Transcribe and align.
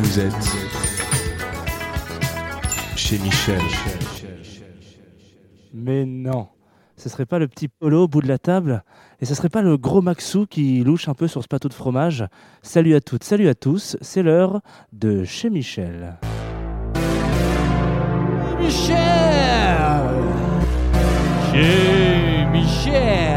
Vous 0.00 0.20
êtes 0.20 0.32
chez 2.94 3.18
Michel. 3.18 3.60
Mais 5.74 6.04
non, 6.04 6.46
ce 6.96 7.08
serait 7.08 7.26
pas 7.26 7.40
le 7.40 7.48
petit 7.48 7.66
Polo 7.66 8.04
au 8.04 8.08
bout 8.08 8.22
de 8.22 8.28
la 8.28 8.38
table 8.38 8.84
et 9.20 9.24
ce 9.24 9.34
serait 9.34 9.48
pas 9.48 9.60
le 9.60 9.76
gros 9.76 10.00
Maxou 10.00 10.46
qui 10.46 10.84
louche 10.84 11.08
un 11.08 11.14
peu 11.14 11.26
sur 11.26 11.42
ce 11.42 11.48
plateau 11.48 11.68
de 11.68 11.74
fromage. 11.74 12.24
Salut 12.62 12.94
à 12.94 13.00
toutes, 13.00 13.24
salut 13.24 13.48
à 13.48 13.56
tous, 13.56 13.96
c'est 14.00 14.22
l'heure 14.22 14.60
de 14.92 15.24
chez 15.24 15.50
Michel. 15.50 16.16
Michel 18.60 18.96
Chez 21.52 22.46
Michel 22.52 23.27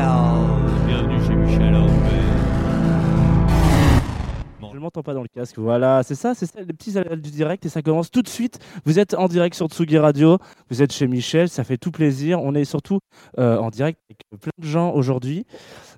M'entends 4.93 5.03
pas 5.03 5.13
dans 5.13 5.21
le 5.21 5.29
casque. 5.29 5.57
Voilà, 5.57 6.03
c'est 6.03 6.15
ça, 6.15 6.33
c'est 6.35 6.45
ça, 6.45 6.59
les 6.59 6.65
petits 6.73 6.97
aléas 6.97 7.15
du 7.15 7.31
direct 7.31 7.65
et 7.65 7.69
ça 7.69 7.81
commence 7.81 8.11
tout 8.11 8.21
de 8.21 8.27
suite. 8.27 8.59
Vous 8.83 8.99
êtes 8.99 9.13
en 9.13 9.29
direct 9.29 9.55
sur 9.55 9.67
Tsugi 9.67 9.97
Radio, 9.97 10.37
vous 10.69 10.81
êtes 10.83 10.91
chez 10.91 11.07
Michel, 11.07 11.47
ça 11.47 11.63
fait 11.63 11.77
tout 11.77 11.91
plaisir. 11.91 12.41
On 12.43 12.53
est 12.55 12.65
surtout 12.65 12.99
euh, 13.39 13.57
en 13.57 13.69
direct 13.69 13.97
avec 14.09 14.41
plein 14.41 14.51
de 14.59 14.65
gens 14.67 14.91
aujourd'hui, 14.91 15.45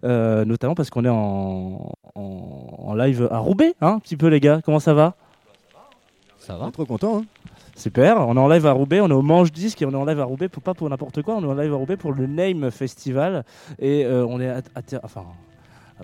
euh, 0.04 0.46
notamment 0.46 0.76
parce 0.76 0.92
qu'on 0.92 1.06
est 1.06 1.10
en, 1.10 1.92
en- 2.14 2.68
en 2.78 2.94
live 2.94 3.28
à 3.32 3.40
Roubaix, 3.40 3.74
hein, 3.82 3.94
un 3.96 4.00
petit 4.00 4.16
peu 4.16 4.28
les 4.28 4.40
gars. 4.40 4.62
Comment 4.64 4.80
ça 4.80 4.94
va? 4.94 5.16
Ça 6.38 6.54
est 6.64 6.72
trop 6.72 6.86
content. 6.86 7.18
Hein 7.22 7.26
Super, 7.76 8.18
on 8.28 8.38
est 8.38 8.40
en 8.40 8.48
live 8.48 8.68
à 8.68 8.74
Roubaix, 8.74 9.02
on 9.02 9.10
est 9.10 9.14
au 9.14 9.24
Manche 9.24 9.52
Disque 9.52 9.82
et 9.82 9.88
on 9.88 9.92
est 9.92 9.96
en 9.96 10.06
live 10.06 10.20
à 10.20 10.26
Roubaix, 10.26 10.50
pour, 10.50 10.62
pas 10.62 10.76
pour 10.76 10.88
n'importe 10.88 11.24
quoi, 11.24 11.34
on 11.36 11.42
est 11.42 11.48
en 11.48 11.56
live 11.56 11.74
à 11.74 11.78
Roubaix 11.78 11.98
pour 11.98 12.12
le 12.14 12.28
Name 12.28 12.70
Festival. 12.70 13.44
Et 13.80 14.06
euh, 14.06 14.24
on 14.24 14.40
est 14.40 14.50
à, 14.50 14.62
à 14.76 14.84
ter- 14.84 15.00
enfin, 15.02 15.26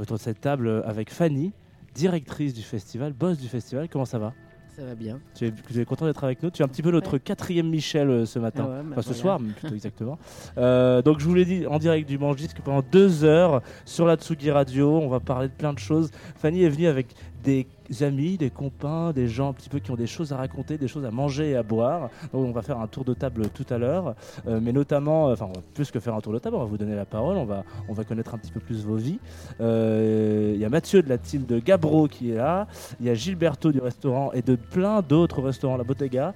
autour 0.02 0.18
de 0.18 0.22
cette 0.24 0.42
table 0.42 0.82
avec 0.88 1.12
Fanny, 1.14 1.52
directrice 1.94 2.54
du 2.54 2.62
festival, 2.64 3.14
boss 3.14 3.38
du 3.38 3.48
festival. 3.48 3.88
Comment 3.90 4.06
ça 4.06 4.20
va? 4.20 4.34
Ça 4.76 4.86
va 4.86 4.95
bien. 4.95 5.20
tu 5.36 5.45
es, 5.45 5.52
tu 5.52 5.82
es 5.82 5.84
content 5.84 6.06
d'être 6.06 6.23
avec 6.23 6.42
nous? 6.42 6.52
Tu 6.52 6.62
es 6.62 6.66
un 6.66 6.70
petit 6.70 6.81
peu 6.81 6.92
notre 6.92 7.18
quatrième 7.18 7.68
Michel 7.70 8.09
euh, 8.09 8.26
ce 8.26 8.40
matin. 8.40 8.66
Ah 8.66 8.80
ouais, 8.81 8.86
Enfin, 8.92 9.02
ce 9.02 9.14
soir, 9.14 9.38
mais 9.40 9.52
plutôt 9.52 9.73
exactement. 9.76 10.18
Euh, 10.58 11.02
donc, 11.02 11.20
je 11.20 11.26
vous 11.26 11.34
l'ai 11.34 11.44
dit 11.44 11.68
en 11.68 11.80
direct 11.80 12.08
du 12.08 12.18
Manche 12.18 12.38
Disque 12.38 12.62
pendant 12.64 12.81
deux 12.81 13.26
heures 13.26 13.62
sur 13.84 14.06
la 14.06 14.16
Tsugi 14.16 14.52
Radio. 14.52 14.98
On 15.00 15.09
va 15.09 15.20
parler 15.20 15.50
de 15.50 15.54
plein 15.54 15.73
de 15.73 15.80
choses. 15.80 16.12
Fanny 16.38 16.64
est 16.64 16.70
venue 16.70 16.88
avec 16.88 17.14
des 17.44 17.68
amis, 18.02 18.38
des 18.38 18.50
compins, 18.50 19.12
des 19.12 19.28
gens 19.28 19.50
un 19.50 19.54
petit 19.54 19.70
peu 19.70 19.80
qui 19.80 19.92
ont 19.92 19.95
des 19.95 20.08
choses 20.08 20.32
à 20.32 20.38
raconter, 20.38 20.78
des 20.78 20.88
choses 20.88 21.06
à 21.06 21.12
manger 21.12 21.52
et 21.52 21.56
à 21.56 21.64
boire. 21.64 22.09
Donc, 22.34 22.46
on 22.46 22.52
va 22.52 22.62
faire 22.62 22.80
un 22.80 22.88
tour 22.88 23.04
de 23.04 23.14
table 23.14 23.50
tout 23.50 23.66
à 23.70 23.78
l'heure. 23.78 24.16
Euh, 24.48 24.59
mais 24.62 24.72
notamment, 24.72 25.30
euh, 25.30 25.34
enfin, 25.34 25.50
plus 25.73 25.90
que 25.92 26.00
faire 26.00 26.16
un 26.16 26.22
tour 26.22 26.34
de 26.34 26.40
table, 26.40 26.56
on 26.56 26.59
va 26.59 26.66
vous 26.66 26.78
donner 26.78 26.96
la 26.96 27.06
parole. 27.06 27.38
On 27.38 27.46
va, 27.46 27.64
on 27.88 27.94
va 27.94 28.04
connaître 28.04 28.34
un 28.36 28.38
petit 28.38 28.52
peu 28.52 28.59
plus 28.59 28.86
vos 28.86 28.96
vies. 28.96 29.20
Euh, 29.59 30.52
Il 30.54 30.62
y 30.62 30.66
a 30.66 30.70
Mathieu 30.70 31.02
de 31.02 31.09
la 31.09 31.18
team 31.18 31.46
de 31.46 31.59
Gabro 31.59 32.08
qui 32.08 32.31
est 32.31 32.36
là. 32.36 32.68
Il 33.00 33.08
y 33.08 33.09
a 33.09 33.14
Gilberto 33.14 33.72
du 33.72 33.80
restaurant 33.80 34.31
et 34.34 34.42
de 34.42 34.56
plein 34.56 35.02
d'autres 35.02 35.42
restaurants, 35.42 35.78
la 35.78 35.84
Bottega. 35.84 36.34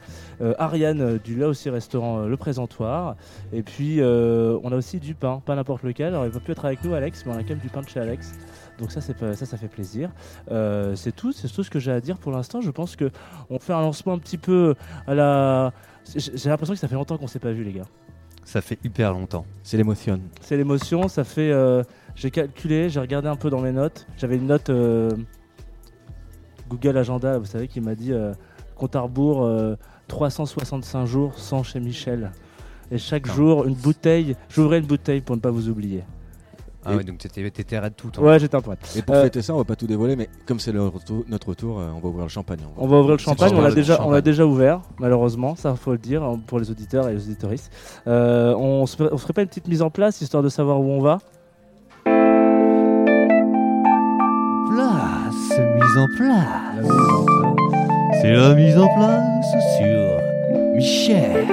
Ariane 0.58 1.20
du 1.20 1.36
là 1.38 1.48
aussi 1.48 1.70
restaurant 1.70 2.26
Le 2.26 2.38
Présentoir. 2.38 3.16
Et 3.52 3.62
puis 3.62 4.02
on 4.02 4.72
a 4.72 4.76
aussi 4.76 5.00
du 5.00 5.14
pain, 5.14 5.42
pas 5.46 5.56
n'importe 5.56 5.84
lequel. 5.84 6.08
Alors 6.08 6.26
il 6.26 6.32
va 6.32 6.40
plus 6.40 6.54
être 6.54 6.66
avec 6.66 6.84
nous 6.84 6.94
Alex, 6.94 7.26
mais 7.26 7.34
on 7.34 7.38
a 7.38 7.44
quand 7.44 7.50
même 7.50 7.60
du 7.60 7.70
pain 7.70 7.82
de 7.82 7.88
chez 7.88 8.00
Alex. 8.00 8.34
Donc 8.80 8.92
ça, 8.92 9.02
ça, 9.02 9.14
ça 9.36 9.58
fait 9.58 9.68
plaisir. 9.68 10.10
Euh, 10.52 10.96
c'est 10.96 11.12
tout, 11.16 11.32
c'est 11.32 11.48
tout 11.48 11.64
ce 11.64 11.70
que 11.70 11.80
j'ai 11.80 11.92
à 11.92 12.02
dire 12.02 12.18
pour 12.18 12.32
l'instant. 12.32 12.62
Je 12.62 12.72
pense 12.72 12.96
que 12.96 13.12
on 13.50 13.60
fait 13.60 13.74
un 13.74 13.82
lancement 13.82 14.14
un 14.14 14.20
petit 14.20 14.38
peu 14.38 14.76
à 15.08 15.14
la. 15.14 15.74
J'ai 16.16 16.50
l'impression 16.50 16.74
que 16.74 16.80
ça 16.80 16.88
fait 16.88 16.96
longtemps 16.96 17.18
qu'on 17.18 17.28
s'est 17.28 17.40
pas 17.40 17.52
vu 17.52 17.64
les 17.64 17.74
gars. 17.74 17.86
Ça 18.44 18.62
fait 18.62 18.78
hyper 18.84 19.14
longtemps. 19.14 19.46
C'est 19.64 19.78
l'émotion. 19.78 20.20
C'est 20.42 20.58
l'émotion, 20.58 21.08
ça 21.08 21.24
fait. 21.24 21.52
euh, 21.52 21.82
j'ai 22.16 22.30
calculé, 22.30 22.90
j'ai 22.90 23.00
regardé 23.00 23.28
un 23.30 23.38
peu 23.38 23.50
dans 23.50 23.62
mes 23.62 23.72
notes. 23.72 24.06
J'avais 24.18 24.36
une 24.36 24.48
note 24.48 24.70
euh, 24.70 25.12
Google 26.68 26.98
Agenda, 26.98 27.38
vous 27.38 27.46
savez, 27.46 27.68
qui 27.68 27.80
m'a 27.80 27.96
dit 27.96 28.12
compte 28.76 28.96
à 28.96 29.02
rebours 29.02 29.46
euh, 29.46 29.76
365 30.08 31.06
jours 31.06 31.38
sans 31.38 31.64
chez 31.64 31.80
Michel. 31.80 32.32
Et 32.92 32.98
chaque 32.98 33.28
jour, 33.28 33.66
une 33.66 33.76
bouteille. 33.76 34.36
J'ouvrais 34.50 34.80
une 34.80 34.86
bouteille 34.86 35.22
pour 35.22 35.36
ne 35.36 35.42
pas 35.42 35.52
vous 35.52 35.70
oublier. 35.70 36.04
Ah 36.86 36.96
ouais, 36.96 37.04
donc 37.04 37.18
t'étais 37.18 37.50
t'étais 37.50 37.80
raide 37.80 37.94
tout 37.96 38.08
le 38.08 38.12
temps. 38.14 38.22
Ouais, 38.22 38.40
j'étais 38.40 38.56
un 38.56 38.62
poète. 38.62 38.80
Et 38.98 39.02
pour 39.02 39.16
Euh, 39.16 39.24
fêter 39.24 39.42
ça, 39.42 39.54
on 39.54 39.58
va 39.58 39.64
pas 39.64 39.76
tout 39.76 39.88
dévoiler, 39.88 40.16
mais 40.16 40.28
comme 40.46 40.60
c'est 40.60 40.72
notre 40.74 41.48
retour, 41.50 41.80
euh, 41.80 41.88
on 41.96 42.00
va 42.00 42.08
ouvrir 42.10 42.24
le 42.26 42.30
champagne. 42.30 42.60
On 42.78 42.88
va 42.88 42.98
ouvrir 42.98 43.14
le 43.14 43.18
champagne, 43.20 43.52
on 43.56 43.62
l'a 43.62 43.72
déjà, 43.72 43.94
on 43.96 43.98
l'a 43.98 44.04
Champagne. 44.18 44.22
déjà 44.22 44.46
ouvert, 44.46 44.82
malheureusement, 45.00 45.56
ça 45.56 45.76
faut 45.76 45.92
le 45.92 45.98
dire 45.98 46.24
hein, 46.24 46.40
pour 46.48 46.60
les 46.60 46.70
auditeurs 46.72 47.08
et 47.10 47.14
les 47.14 47.24
auditorices. 47.26 47.70
Euh, 48.08 48.54
on 48.56 48.86
se 48.86 48.96
ferait 48.98 49.34
pas 49.34 49.42
une 49.42 49.48
petite 49.48 49.68
mise 49.68 49.82
en 49.82 49.90
place 49.90 50.22
histoire 50.22 50.44
de 50.44 50.50
savoir 50.50 50.80
où 50.82 50.90
on 50.92 51.00
va? 51.02 51.20
Place, 54.70 55.60
mise 55.60 55.98
en 55.98 56.08
place. 56.18 56.88
C'est 58.22 58.34
la 58.34 58.54
mise 58.56 58.78
en 58.78 58.88
place 58.96 59.52
sur 59.78 60.76
Michel. 60.76 61.48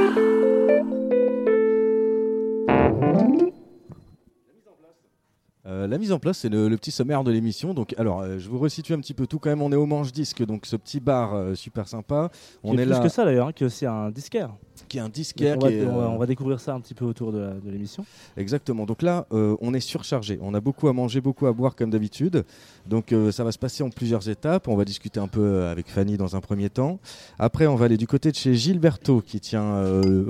Euh, 5.70 5.86
la 5.86 5.98
mise 5.98 6.10
en 6.10 6.19
place, 6.19 6.38
c'est 6.38 6.48
le, 6.48 6.69
le 6.69 6.76
petit 6.76 6.91
sommaire 6.91 7.22
de 7.22 7.31
l'émission. 7.31 7.75
Donc, 7.75 7.94
alors, 7.97 8.20
euh, 8.22 8.38
je 8.38 8.48
vous 8.48 8.58
resitue 8.58 8.92
un 8.92 8.98
petit 8.98 9.14
peu 9.14 9.26
tout 9.28 9.38
quand 9.38 9.50
même. 9.50 9.62
On 9.62 9.70
est 9.70 9.76
au 9.76 9.86
Manche 9.86 10.10
Disque, 10.12 10.44
donc 10.44 10.66
ce 10.66 10.75
petit 10.75 10.98
bar 10.98 11.32
euh, 11.34 11.54
super 11.54 11.86
sympa. 11.86 12.31
On 12.64 12.70
Qui 12.75 12.81
est, 12.81 12.82
plus 12.84 12.91
là, 12.91 12.98
que 13.00 13.08
ça 13.08 13.25
d'ailleurs, 13.25 13.48
hein, 13.48 13.53
qui 13.53 13.62
est 13.62 13.66
aussi 13.66 13.86
un 13.86 14.10
disquaire. 14.10 14.50
qui 14.88 14.98
est 14.98 15.00
un 15.00 15.09
disquaire. 15.09 15.56
on, 15.59 15.60
va, 15.64 15.70
est, 15.70 15.86
on 15.86 16.19
va- 16.19 16.26
découvrir 16.26 16.59
ça 16.59 16.75
un 16.75 16.80
petit 16.80 16.94
peu 16.94 17.04
autour 17.04 17.30
de, 17.32 17.53
l'émission. 17.66 18.04
Exactement. 18.36 18.84
Donc 18.84 19.03
là, 19.03 19.26
on 19.30 19.72
est 19.75 19.80
surchargé. 19.80 20.38
On 20.42 20.54
a 20.54 20.60
beaucoup 20.60 20.88
à 20.88 20.92
manger, 20.92 21.20
beaucoup 21.20 21.47
à 21.47 21.53
boire 21.53 21.76
comme 21.76 21.91
d'habitude. 21.91 22.44
Donc 22.86 23.14
ça 23.30 23.44
va 23.44 23.53
se 23.53 23.59
passer 23.59 23.82
en 23.84 23.91
plusieurs 23.91 24.28
étapes. 24.28 24.66
On 24.69 24.76
va 24.76 24.84
discuter 24.84 25.20
un 25.20 25.28
peu 25.28 25.64
avec 25.66 25.88
Fanny 25.88 26.16
dans 26.16 26.34
un 26.36 26.41
premier 26.41 26.70
temps. 26.70 26.98
Après, 27.38 27.66
on 27.66 27.76
va 27.76 27.84
aller 27.84 27.97
du 27.97 28.06
côté 28.06 28.30
de 28.30 28.36
chez 28.36 28.54
Gilberto 28.54 29.20
qui 29.20 29.38
tient, 29.41 29.82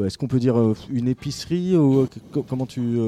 est-ce 0.05 0.19
qu'on 0.19 0.29
peut 0.29 0.39
dire 0.41 0.57
une 0.91 1.09
épicerie 1.09 1.77
ou 1.77 2.07
co- 2.33 2.43
comment 2.43 2.67
tu 2.67 2.99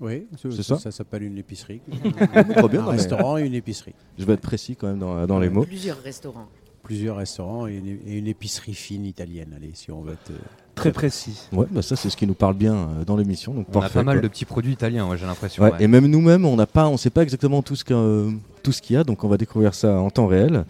Oui, 0.00 0.26
C'est 0.36 0.52
ça 0.52 0.62
ça. 0.62 0.78
Ça 0.78 0.90
s'appelle 0.90 1.22
une 1.22 1.38
épicerie. 1.38 1.80
Trop 2.56 2.68
bien. 2.68 2.80
un 2.80 2.84
non, 2.84 2.90
mais 2.90 2.96
restaurant 2.96 3.38
et 3.38 3.46
une 3.46 3.54
épicerie. 3.54 3.94
Je 4.18 4.24
vais 4.24 4.34
être 4.34 4.40
précis 4.42 4.76
quand 4.76 4.88
même 4.88 4.98
dans, 4.98 5.26
dans 5.26 5.38
les 5.38 5.48
mots. 5.48 5.64
Plusieurs 5.64 5.98
restaurants. 6.02 6.48
Plusieurs 6.82 7.16
restaurants 7.16 7.66
et 7.66 7.76
une, 7.76 7.88
et 8.06 8.18
une 8.18 8.26
épicerie 8.26 8.74
fine 8.74 9.06
italienne. 9.06 9.52
Allez, 9.56 9.70
si 9.74 9.90
on 9.90 10.02
veut 10.02 10.12
être. 10.12 10.30
euh, 10.30 10.38
Très 10.76 10.92
précis. 10.92 11.48
Ouais, 11.52 11.66
bah 11.70 11.82
ça 11.82 11.96
c'est 11.96 12.10
ce 12.10 12.16
qui 12.16 12.26
nous 12.26 12.34
parle 12.34 12.54
bien 12.54 12.74
euh, 12.74 13.04
dans 13.04 13.16
l'émission. 13.16 13.52
Donc 13.54 13.66
On 13.74 13.80
a 13.80 13.88
pas 13.88 14.02
mal 14.04 14.16
quoi. 14.18 14.22
de 14.22 14.28
petits 14.28 14.44
produits 14.44 14.72
italiens, 14.74 15.08
ouais, 15.08 15.16
j'ai 15.16 15.26
l'impression. 15.26 15.62
Ouais, 15.64 15.72
ouais. 15.72 15.82
Et 15.82 15.88
même 15.88 16.06
nous-mêmes, 16.06 16.44
on 16.44 16.54
n'a 16.54 16.66
pas, 16.66 16.86
on 16.88 16.96
sait 16.96 17.10
pas 17.10 17.22
exactement 17.22 17.62
tout 17.62 17.74
ce 17.76 17.82
que, 17.84 17.94
euh, 17.94 18.30
tout 18.62 18.72
ce 18.72 18.82
qu'il 18.82 18.94
y 18.94 18.98
a, 18.98 19.02
donc 19.04 19.24
on 19.24 19.28
va 19.28 19.36
découvrir 19.38 19.74
ça 19.74 19.94
en 19.94 20.10
temps 20.10 20.26
réel. 20.26 20.64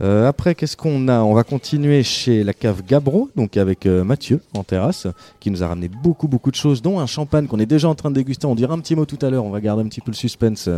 Euh, 0.00 0.26
après, 0.26 0.54
qu'est-ce 0.56 0.76
qu'on 0.76 1.06
a? 1.06 1.20
On 1.20 1.32
va 1.32 1.44
continuer 1.44 2.02
chez 2.02 2.42
la 2.42 2.54
cave 2.54 2.82
Gabro, 2.84 3.30
donc 3.36 3.56
avec 3.56 3.86
euh, 3.86 4.02
Mathieu 4.02 4.40
en 4.56 4.64
terrasse, 4.64 5.06
qui 5.38 5.50
nous 5.50 5.62
a 5.62 5.68
ramené 5.68 5.86
beaucoup 5.88 6.26
beaucoup 6.26 6.50
de 6.50 6.56
choses, 6.56 6.82
dont 6.82 6.98
un 6.98 7.06
champagne 7.06 7.46
qu'on 7.46 7.60
est 7.60 7.66
déjà 7.66 7.88
en 7.88 7.94
train 7.94 8.10
de 8.10 8.16
déguster. 8.16 8.46
On 8.48 8.56
dira 8.56 8.74
un 8.74 8.80
petit 8.80 8.96
mot 8.96 9.04
tout 9.06 9.18
à 9.24 9.30
l'heure. 9.30 9.44
On 9.44 9.50
va 9.50 9.60
garder 9.60 9.84
un 9.84 9.86
petit 9.88 10.00
peu 10.00 10.10
le 10.10 10.16
suspense. 10.16 10.68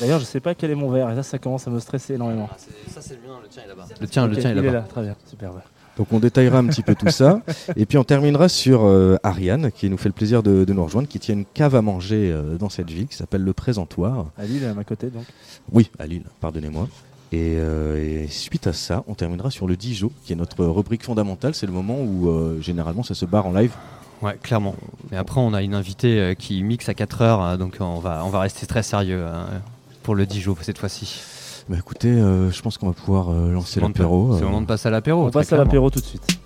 D'ailleurs, 0.00 0.20
je 0.20 0.24
sais 0.26 0.40
pas 0.40 0.54
quel 0.54 0.70
est 0.70 0.74
mon 0.74 0.90
verre 0.90 1.10
et 1.10 1.14
ça, 1.14 1.22
ça 1.22 1.38
commence 1.38 1.66
à 1.66 1.70
me 1.70 1.80
stresser 1.80 2.14
énormément. 2.14 2.50
Ça 2.92 3.00
c'est 3.00 3.14
le 3.14 3.20
mien, 3.26 3.38
le 3.42 3.48
tien 3.48 3.62
est 3.64 3.68
là-bas. 3.68 3.86
Le 4.00 4.06
tien, 4.06 4.24
Ok, 4.24 4.30
le 4.32 4.36
tien 4.36 4.50
est 4.50 4.52
il 4.52 4.60
là-bas. 4.60 4.72
là, 4.72 4.80
très 4.82 5.02
bien, 5.02 5.16
superbe. 5.26 5.60
Donc 5.96 6.12
on 6.12 6.18
détaillera 6.18 6.58
un 6.58 6.66
petit 6.66 6.82
peu 6.82 6.94
tout 6.94 7.10
ça, 7.10 7.40
et 7.76 7.86
puis 7.86 7.98
on 7.98 8.04
terminera 8.04 8.48
sur 8.48 8.84
euh, 8.84 9.16
Ariane, 9.22 9.70
qui 9.70 9.88
nous 9.88 9.96
fait 9.96 10.08
le 10.08 10.14
plaisir 10.14 10.42
de, 10.42 10.64
de 10.64 10.72
nous 10.72 10.84
rejoindre, 10.84 11.08
qui 11.08 11.20
tient 11.20 11.34
une 11.34 11.44
cave 11.44 11.74
à 11.76 11.82
manger 11.82 12.30
euh, 12.32 12.56
dans 12.56 12.68
cette 12.68 12.90
ville, 12.90 13.06
qui 13.06 13.16
s'appelle 13.16 13.42
le 13.42 13.52
Présentoir. 13.52 14.26
À 14.36 14.44
Lille, 14.44 14.64
à 14.64 14.74
ma 14.74 14.84
côté 14.84 15.08
donc. 15.08 15.24
Oui, 15.72 15.90
à 15.98 16.06
Lille, 16.06 16.24
pardonnez-moi. 16.40 16.88
Et, 17.32 17.56
euh, 17.58 18.24
et 18.24 18.28
suite 18.28 18.66
à 18.66 18.72
ça, 18.72 19.02
on 19.08 19.14
terminera 19.14 19.50
sur 19.50 19.66
le 19.66 19.76
Dijon, 19.76 20.10
qui 20.24 20.32
est 20.32 20.36
notre 20.36 20.64
rubrique 20.64 21.02
fondamentale. 21.02 21.54
C'est 21.54 21.66
le 21.66 21.72
moment 21.72 21.98
où 22.00 22.28
euh, 22.28 22.60
généralement 22.60 23.02
ça 23.02 23.14
se 23.14 23.24
barre 23.24 23.46
en 23.46 23.52
live. 23.52 23.72
Ouais, 24.22 24.38
clairement. 24.42 24.74
Mais 25.10 25.16
après, 25.16 25.40
on 25.40 25.52
a 25.52 25.62
une 25.62 25.74
invitée 25.74 26.20
euh, 26.20 26.34
qui 26.34 26.62
mixe 26.62 26.88
à 26.88 26.94
4 26.94 27.22
heures, 27.22 27.42
euh, 27.44 27.56
donc 27.56 27.76
on 27.80 27.98
va, 27.98 28.24
on 28.24 28.30
va 28.30 28.40
rester 28.40 28.66
très 28.66 28.82
sérieux 28.82 29.22
euh, 29.26 29.44
pour 30.02 30.14
le 30.14 30.26
Dijon 30.26 30.56
cette 30.60 30.78
fois-ci. 30.78 31.20
Bah 31.66 31.76
écoutez, 31.78 32.10
euh, 32.10 32.50
je 32.50 32.60
pense 32.60 32.76
qu'on 32.76 32.88
va 32.88 32.92
pouvoir 32.92 33.30
euh, 33.30 33.50
lancer 33.50 33.80
l'apéro. 33.80 34.34
C'est 34.34 34.40
le 34.40 34.46
euh. 34.46 34.48
moment 34.50 34.60
de 34.60 34.66
passer 34.66 34.88
à 34.88 34.90
l'apéro. 34.90 35.26
on 35.26 35.30
passe 35.30 35.50
à 35.50 35.56
l'apéro 35.56 35.88
tout 35.88 36.00
de 36.00 36.04
suite. 36.04 36.38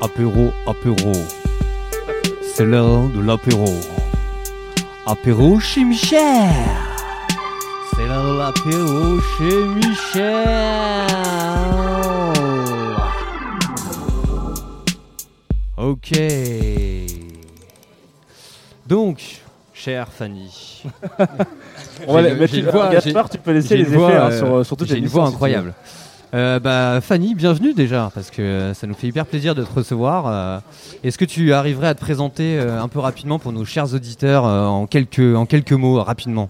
Apéro, 0.00 0.52
apéro. 0.64 1.12
C'est 2.54 2.64
l'heure 2.64 3.08
de 3.08 3.20
l'apéro. 3.20 3.64
Apéro 5.04 5.58
chez 5.58 5.82
Michel. 5.82 6.48
C'est 7.96 8.06
l'heure 8.06 8.22
de 8.22 8.38
l'apéro 8.38 9.20
chez 9.36 9.64
Michel. 9.74 10.44
Ok. 15.76 16.12
Donc, 18.86 19.42
chère 19.72 20.12
Fanny. 20.12 20.84
On 22.06 22.14
va 22.14 22.22
les- 22.22 22.58
une- 22.58 22.66
voix- 22.66 22.90
Gaspard, 22.90 23.30
tu 23.30 23.38
peux 23.38 23.52
laisser 23.52 23.76
les 23.76 23.82
effets 23.82 23.96
voix, 23.96 24.10
hein, 24.10 24.30
euh, 24.30 24.38
sur, 24.38 24.66
sur 24.66 24.76
toute 24.76 24.88
J'ai 24.88 24.98
une 24.98 25.06
voix 25.06 25.24
veux. 25.24 25.30
incroyable. 25.30 25.74
Euh, 26.34 26.58
bah, 26.58 27.00
Fanny, 27.00 27.34
bienvenue 27.36 27.74
déjà, 27.74 28.10
parce 28.12 28.30
que 28.30 28.42
euh, 28.42 28.74
ça 28.74 28.86
nous 28.88 28.94
fait 28.94 29.06
hyper 29.06 29.24
plaisir 29.24 29.54
de 29.54 29.62
te 29.62 29.72
recevoir. 29.72 30.24
Euh, 30.26 30.58
Est-ce 31.04 31.16
que 31.16 31.24
tu 31.24 31.52
arriverais 31.52 31.86
à 31.88 31.94
te 31.94 32.00
présenter 32.00 32.58
euh, 32.58 32.82
un 32.82 32.88
peu 32.88 32.98
rapidement 32.98 33.38
pour 33.38 33.52
nos 33.52 33.64
chers 33.64 33.94
auditeurs 33.94 34.44
euh, 34.44 34.66
en, 34.66 34.86
quelques, 34.86 35.20
en 35.36 35.46
quelques 35.46 35.72
mots, 35.72 36.02
rapidement? 36.02 36.48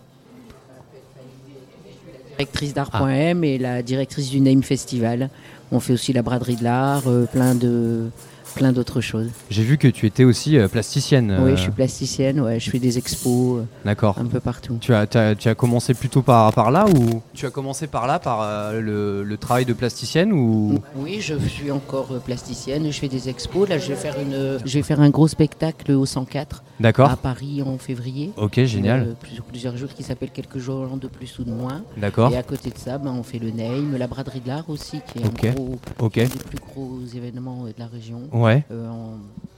Directrice 2.38 2.74
d'art.m 2.74 3.44
et 3.44 3.58
la 3.58 3.82
directrice 3.82 4.30
du 4.30 4.40
Name 4.40 4.62
Festival. 4.62 5.28
On 5.70 5.80
fait 5.80 5.92
aussi 5.92 6.12
la 6.12 6.22
braderie 6.22 6.56
de 6.56 6.64
l'art, 6.64 7.02
euh, 7.06 7.26
plein 7.26 7.54
de 7.54 8.06
plein 8.54 8.72
d'autres 8.72 9.00
choses. 9.00 9.28
J'ai 9.50 9.62
vu 9.62 9.78
que 9.78 9.88
tu 9.88 10.06
étais 10.06 10.24
aussi 10.24 10.56
euh, 10.56 10.68
plasticienne. 10.68 11.36
Oui, 11.42 11.50
euh, 11.52 11.56
je 11.56 11.62
suis 11.62 11.70
plasticienne, 11.70 12.40
ouais, 12.40 12.60
je 12.60 12.70
fais 12.70 12.78
des 12.78 12.98
expos 12.98 13.58
euh, 13.60 13.64
D'accord. 13.84 14.16
un 14.18 14.24
peu 14.26 14.40
partout. 14.40 14.78
Tu 14.80 14.94
as, 14.94 15.06
tu 15.06 15.18
as- 15.18 15.34
tu 15.34 15.48
as 15.48 15.54
commencé 15.54 15.94
plutôt 15.94 16.22
par, 16.22 16.52
par 16.52 16.70
là 16.70 16.86
ou 16.88 17.20
Tu 17.34 17.46
as 17.46 17.50
commencé 17.50 17.86
par 17.86 18.06
là, 18.06 18.18
par 18.18 18.40
euh, 18.42 18.80
le, 18.80 19.24
le 19.24 19.36
travail 19.36 19.64
de 19.64 19.72
plasticienne 19.72 20.32
ou 20.32 20.78
Oui, 20.96 21.18
je 21.20 21.34
suis 21.48 21.70
encore 21.70 22.08
euh, 22.12 22.18
plasticienne, 22.18 22.90
je 22.90 22.98
fais 22.98 23.08
des 23.08 23.28
expos. 23.28 23.68
Là, 23.68 23.78
je 23.78 23.88
vais 23.88 23.96
faire 23.96 24.14
une, 24.20 24.58
je 24.64 24.74
vais 24.74 24.82
faire 24.82 25.00
un 25.00 25.10
gros 25.10 25.28
spectacle 25.28 25.92
au 25.92 26.06
104 26.06 26.62
D'accord. 26.80 27.10
à 27.10 27.16
Paris 27.16 27.62
en 27.62 27.78
février. 27.78 28.32
Ok, 28.36 28.62
génial. 28.64 29.00
Euh, 29.00 29.12
plusieurs, 29.20 29.44
plusieurs 29.44 29.76
jours 29.76 29.88
qui 29.94 30.02
s'appelle 30.02 30.30
quelques 30.30 30.58
jours 30.58 30.86
de 30.96 31.08
plus 31.08 31.38
ou 31.38 31.44
de 31.44 31.50
moins. 31.52 31.82
D'accord. 31.96 32.32
Et 32.32 32.36
à 32.36 32.42
côté 32.42 32.70
de 32.70 32.78
ça, 32.78 32.98
ben, 32.98 33.12
on 33.18 33.22
fait 33.22 33.38
le 33.38 33.50
Name, 33.50 33.96
la 33.96 34.06
braderie 34.06 34.40
de 34.40 34.48
l'art 34.48 34.68
aussi, 34.68 35.00
qui 35.12 35.18
est 35.22 35.26
Ok. 35.26 35.44
un, 35.44 35.52
gros, 35.52 35.78
Ok. 36.00 36.18
un 36.18 36.22
des 36.24 36.28
plus 36.28 36.58
gros 36.58 36.98
événements 37.14 37.64
euh, 37.64 37.68
de 37.68 37.74
la 37.78 37.86
région. 37.86 38.22
Ouais. 38.32 38.43
Euh, 38.70 38.88
en- 38.88 39.18
voilà, 39.18 39.53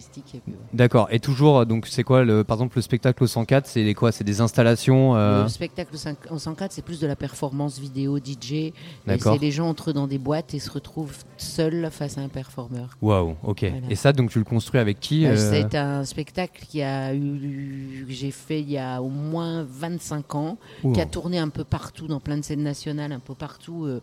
artistique. 0.00 0.34
Et 0.34 0.40
puis, 0.40 0.52
ouais. 0.52 0.58
D'accord. 0.72 1.08
Et 1.10 1.20
toujours, 1.20 1.58
euh, 1.58 1.64
donc 1.64 1.86
c'est 1.86 2.02
quoi 2.02 2.24
le, 2.24 2.44
par 2.44 2.56
exemple 2.56 2.76
le 2.76 2.82
spectacle 2.82 3.22
au 3.22 3.26
104 3.26 3.66
C'est 3.66 3.84
des 3.84 3.94
quoi? 3.94 4.12
C'est 4.12 4.24
des 4.24 4.40
installations 4.40 5.16
euh, 5.16 5.44
Le 5.44 5.48
spectacle 5.48 5.94
au 6.30 6.38
104, 6.38 6.72
c'est 6.72 6.82
plus 6.82 7.00
de 7.00 7.06
la 7.06 7.16
performance 7.16 7.78
vidéo 7.78 8.18
DJ. 8.18 8.52
Et 8.52 8.74
D'accord. 9.06 9.34
C'est 9.34 9.40
les 9.40 9.50
gens 9.50 9.68
entrent 9.68 9.92
dans 9.92 10.06
des 10.06 10.18
boîtes 10.18 10.54
et 10.54 10.58
se 10.58 10.70
retrouvent 10.70 11.16
seuls 11.36 11.88
face 11.90 12.18
à 12.18 12.22
un 12.22 12.28
performeur. 12.28 12.96
Waouh. 13.02 13.36
Ok. 13.42 13.60
Voilà. 13.70 13.86
Et 13.90 13.94
ça, 13.94 14.12
donc 14.12 14.30
tu 14.30 14.38
le 14.38 14.44
construis 14.44 14.80
avec 14.80 15.00
qui 15.00 15.26
Euh, 15.26 15.32
euh, 15.32 15.36
C'est 15.36 15.74
un 15.76 16.04
spectacle 16.04 16.64
qui 16.68 16.82
a 16.82 17.14
eu, 17.14 18.04
que 18.06 18.12
j'ai 18.12 18.30
fait 18.30 18.60
il 18.60 18.70
y 18.70 18.78
a 18.78 19.02
au 19.02 19.08
moins 19.08 19.64
25 19.68 20.34
ans, 20.34 20.58
ouh. 20.84 20.92
qui 20.92 21.00
a 21.00 21.06
tourné 21.06 21.38
un 21.38 21.48
peu 21.48 21.64
partout, 21.64 22.06
dans 22.06 22.20
plein 22.20 22.36
de 22.36 22.42
scènes 22.42 22.62
nationales, 22.62 23.12
un 23.12 23.18
peu 23.18 23.34
partout, 23.34 23.84
euh, 23.84 24.00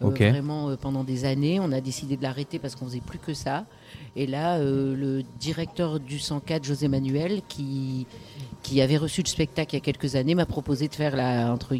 vraiment 0.00 0.76
pendant 0.76 1.04
des 1.04 1.24
années. 1.24 1.58
On 1.60 1.72
a 1.72 1.80
décidé 1.80 2.16
de 2.16 2.22
l'arrêter 2.22 2.58
parce 2.58 2.76
qu'on 2.76 2.86
faisait 2.86 3.00
plus 3.00 3.18
que 3.18 3.34
ça. 3.34 3.64
Et 4.16 4.26
là, 4.26 4.56
euh, 4.56 4.94
le 4.96 5.22
directeur 5.38 6.00
du 6.00 6.18
104, 6.18 6.64
José 6.64 6.88
Manuel, 6.88 7.42
qui, 7.48 8.06
qui 8.62 8.80
avait 8.82 8.96
reçu 8.96 9.22
le 9.22 9.28
spectacle 9.28 9.70
il 9.74 9.78
y 9.78 9.80
a 9.80 9.84
quelques 9.84 10.16
années, 10.16 10.34
m'a 10.34 10.46
proposé 10.46 10.88
de 10.88 10.94
faire 10.94 11.14
la, 11.14 11.52
entre, 11.52 11.76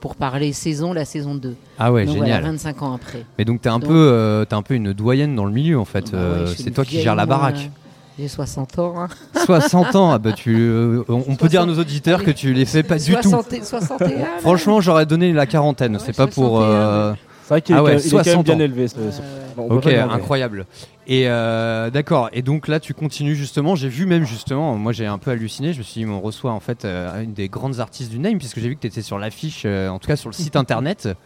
pour 0.00 0.14
parler 0.14 0.52
saison, 0.52 0.92
la 0.92 1.04
saison 1.04 1.34
2. 1.34 1.56
Ah 1.78 1.92
ouais, 1.92 2.04
Donc 2.06 2.14
génial. 2.14 2.40
voilà, 2.40 2.46
25 2.52 2.82
ans 2.82 2.94
après. 2.94 3.24
Mais 3.36 3.44
donc 3.44 3.60
t'es 3.62 3.68
un 3.68 3.80
Donc- 3.80 3.88
peu, 3.88 3.94
euh, 4.12 4.44
t'es 4.44 4.54
un 4.54 4.62
peu 4.62 4.74
une 4.74 4.92
doyenne 4.92 5.34
dans 5.34 5.44
le 5.44 5.52
milieu 5.52 5.78
en 5.78 5.84
fait. 5.84 6.12
Bah 6.12 6.18
ouais, 6.18 6.24
Euh, 6.24 6.46
c'est 6.46 6.70
toi 6.70 6.84
qui 6.84 7.00
gères 7.00 7.16
la 7.16 7.26
baraque. 7.26 7.68
J'ai 8.18 8.28
60 8.28 8.78
ans. 8.78 8.94
hein. 9.00 9.08
60 9.44 9.96
ans. 9.96 10.12
Ah 10.12 10.18
bah 10.18 10.32
tu, 10.32 10.54
euh, 10.56 11.02
on 11.08 11.34
peut 11.34 11.48
dire 11.48 11.62
à 11.62 11.66
nos 11.66 11.78
auditeurs 11.78 12.22
que 12.22 12.30
tu 12.30 12.52
les 12.52 12.64
fais 12.66 12.82
pas 12.84 12.98
du 12.98 13.12
tout. 13.16 13.22
60 13.30 13.52
et- 13.54 13.62
61. 13.64 14.08
là. 14.08 14.24
Franchement, 14.40 14.80
j'aurais 14.80 15.06
donné 15.06 15.32
la 15.32 15.46
quarantaine. 15.46 15.94
Ouais, 15.96 16.02
c'est 16.04 16.14
pas 16.16 16.26
pour. 16.28 16.58
61, 16.58 16.62
euh, 16.70 17.14
C'est 17.42 17.48
vrai 17.48 17.62
qu'il 17.62 17.74
est, 17.74 17.78
Ah 17.78 17.82
ouais, 17.82 17.90
quand 17.90 17.96
même- 17.96 18.02
il 18.04 18.06
est 18.06 18.10
quand 18.10 18.16
même 18.18 18.24
60 18.24 18.44
bien 18.46 18.54
ans. 18.54 18.60
élevé. 18.60 18.88
ce-. 18.88 18.94
Bon, 19.56 19.68
Ok, 19.70 19.86
incroyable. 19.86 20.66
Et 21.12 21.28
euh, 21.28 21.90
d'accord. 21.90 22.30
Et 22.32 22.40
donc 22.40 22.68
là, 22.68 22.80
tu 22.80 22.94
continues 22.94 23.34
justement. 23.34 23.76
J'ai 23.76 23.90
vu 23.90 24.06
même 24.06 24.24
justement. 24.24 24.76
Moi, 24.76 24.92
j'ai 24.92 25.04
un 25.04 25.18
peu 25.18 25.30
halluciné. 25.30 25.74
Je 25.74 25.78
me 25.78 25.82
suis 25.82 26.00
dit, 26.00 26.06
on 26.06 26.22
reçoit 26.22 26.52
en 26.52 26.60
fait 26.60 26.86
euh, 26.86 27.22
une 27.22 27.34
des 27.34 27.50
grandes 27.50 27.80
artistes 27.80 28.10
du 28.10 28.18
Name, 28.18 28.38
puisque 28.38 28.60
j'ai 28.60 28.68
vu 28.70 28.76
que 28.76 28.80
tu 28.80 28.86
étais 28.86 29.02
sur 29.02 29.18
l'affiche, 29.18 29.64
euh, 29.66 29.90
en 29.90 29.98
tout 29.98 30.08
cas 30.08 30.16
sur 30.16 30.30
le 30.30 30.34
site 30.34 30.56
internet. 30.56 31.08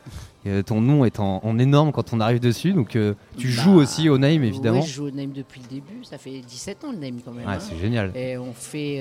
Euh, 0.47 0.63
ton 0.63 0.81
nom 0.81 1.05
est 1.05 1.19
en, 1.19 1.41
en 1.43 1.59
énorme 1.59 1.91
quand 1.91 2.13
on 2.13 2.21
arrive 2.21 2.39
dessus. 2.39 2.73
Donc 2.73 2.91
tu 2.91 2.99
Bah, 2.99 3.17
joues 3.37 3.75
aussi 3.75 4.09
au 4.09 4.17
Name 4.17 4.45
évidemment. 4.45 4.79
Ouais, 4.79 4.87
je 4.87 4.93
joue 4.93 5.07
au 5.07 5.11
Name 5.11 5.33
depuis 5.33 5.61
le 5.61 5.67
début. 5.67 6.05
Ça 6.05 6.19
fait 6.19 6.39
17 6.39 6.85
ans 6.85 6.93
le 6.93 6.99
Name 6.99 7.19
quand 7.25 7.33
même. 7.33 7.49
Ouais, 7.49 7.55
hein. 7.55 7.59
c'est 7.59 7.77
génial. 7.77 8.13
Et 8.15 8.39
on 8.39 8.53
fait. 8.53 9.01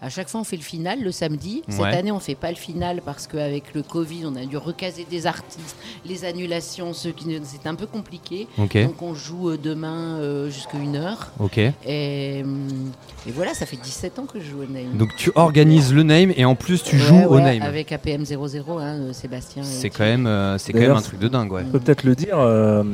À 0.00 0.08
chaque 0.10 0.28
fois, 0.28 0.40
on 0.40 0.44
fait 0.44 0.56
le 0.56 0.62
final 0.62 1.02
le 1.02 1.10
samedi. 1.12 1.62
Cette 1.68 1.80
Ouais. 1.80 1.94
année, 1.94 2.12
on 2.12 2.20
fait 2.20 2.34
pas 2.34 2.50
le 2.50 2.56
final 2.56 3.02
parce 3.04 3.26
qu'avec 3.26 3.74
le 3.74 3.82
Covid, 3.82 4.24
on 4.26 4.36
a 4.36 4.44
dû 4.46 4.56
recaser 4.56 5.06
des 5.10 5.26
artistes, 5.26 5.76
les 6.06 6.24
annulations, 6.24 6.92
ceux 6.92 7.10
qui. 7.10 7.26
ne- 7.28 7.38
C'est 7.44 7.66
un 7.66 7.74
peu 7.74 7.86
compliqué. 7.86 8.46
Donc, 8.58 9.02
on 9.02 9.14
joue 9.14 9.50
euh, 9.50 9.58
demain 9.62 10.16
euh, 10.18 10.50
jusqu'à 10.50 10.78
une 10.78 10.96
heure. 10.96 11.30
Ok. 11.40 11.58
Et, 11.58 12.40
hum, 12.44 12.92
et 13.26 13.30
voilà, 13.32 13.54
ça 13.54 13.66
fait 13.66 13.76
17 13.76 14.18
ans 14.18 14.26
que 14.26 14.38
je 14.40 14.44
joue 14.50 14.62
au 14.62 14.66
Name. 14.72 14.96
Donc 14.96 15.14
tu 15.16 15.30
organises 15.34 15.92
le 15.92 16.02
Name 16.02 16.32
et 16.36 16.44
en 16.44 16.54
plus 16.54 16.82
tu 16.82 16.96
Ouais, 16.96 17.02
joues 17.02 17.24
au 17.28 17.40
Name. 17.40 17.62
Avec 17.62 17.90
APM 17.92 18.24
00, 18.24 18.78
hein, 18.78 18.98
euh, 19.00 19.12
Sébastien. 19.12 19.62
C'est 19.62 19.90
quand 19.90 20.04
même, 20.04 20.26
euh, 20.26 20.58
c'est 20.58 20.72
quand 20.72 20.78
même 20.80 20.92
un 20.92 21.02
truc 21.02 21.18
de 21.18 21.28
dingue, 21.28 21.50
ouais. 21.52 21.62
On 21.66 21.70
peut 21.70 21.80
peut-être 21.80 22.04
le 22.04 22.14
dire, 22.14 22.38
euh, 22.38 22.84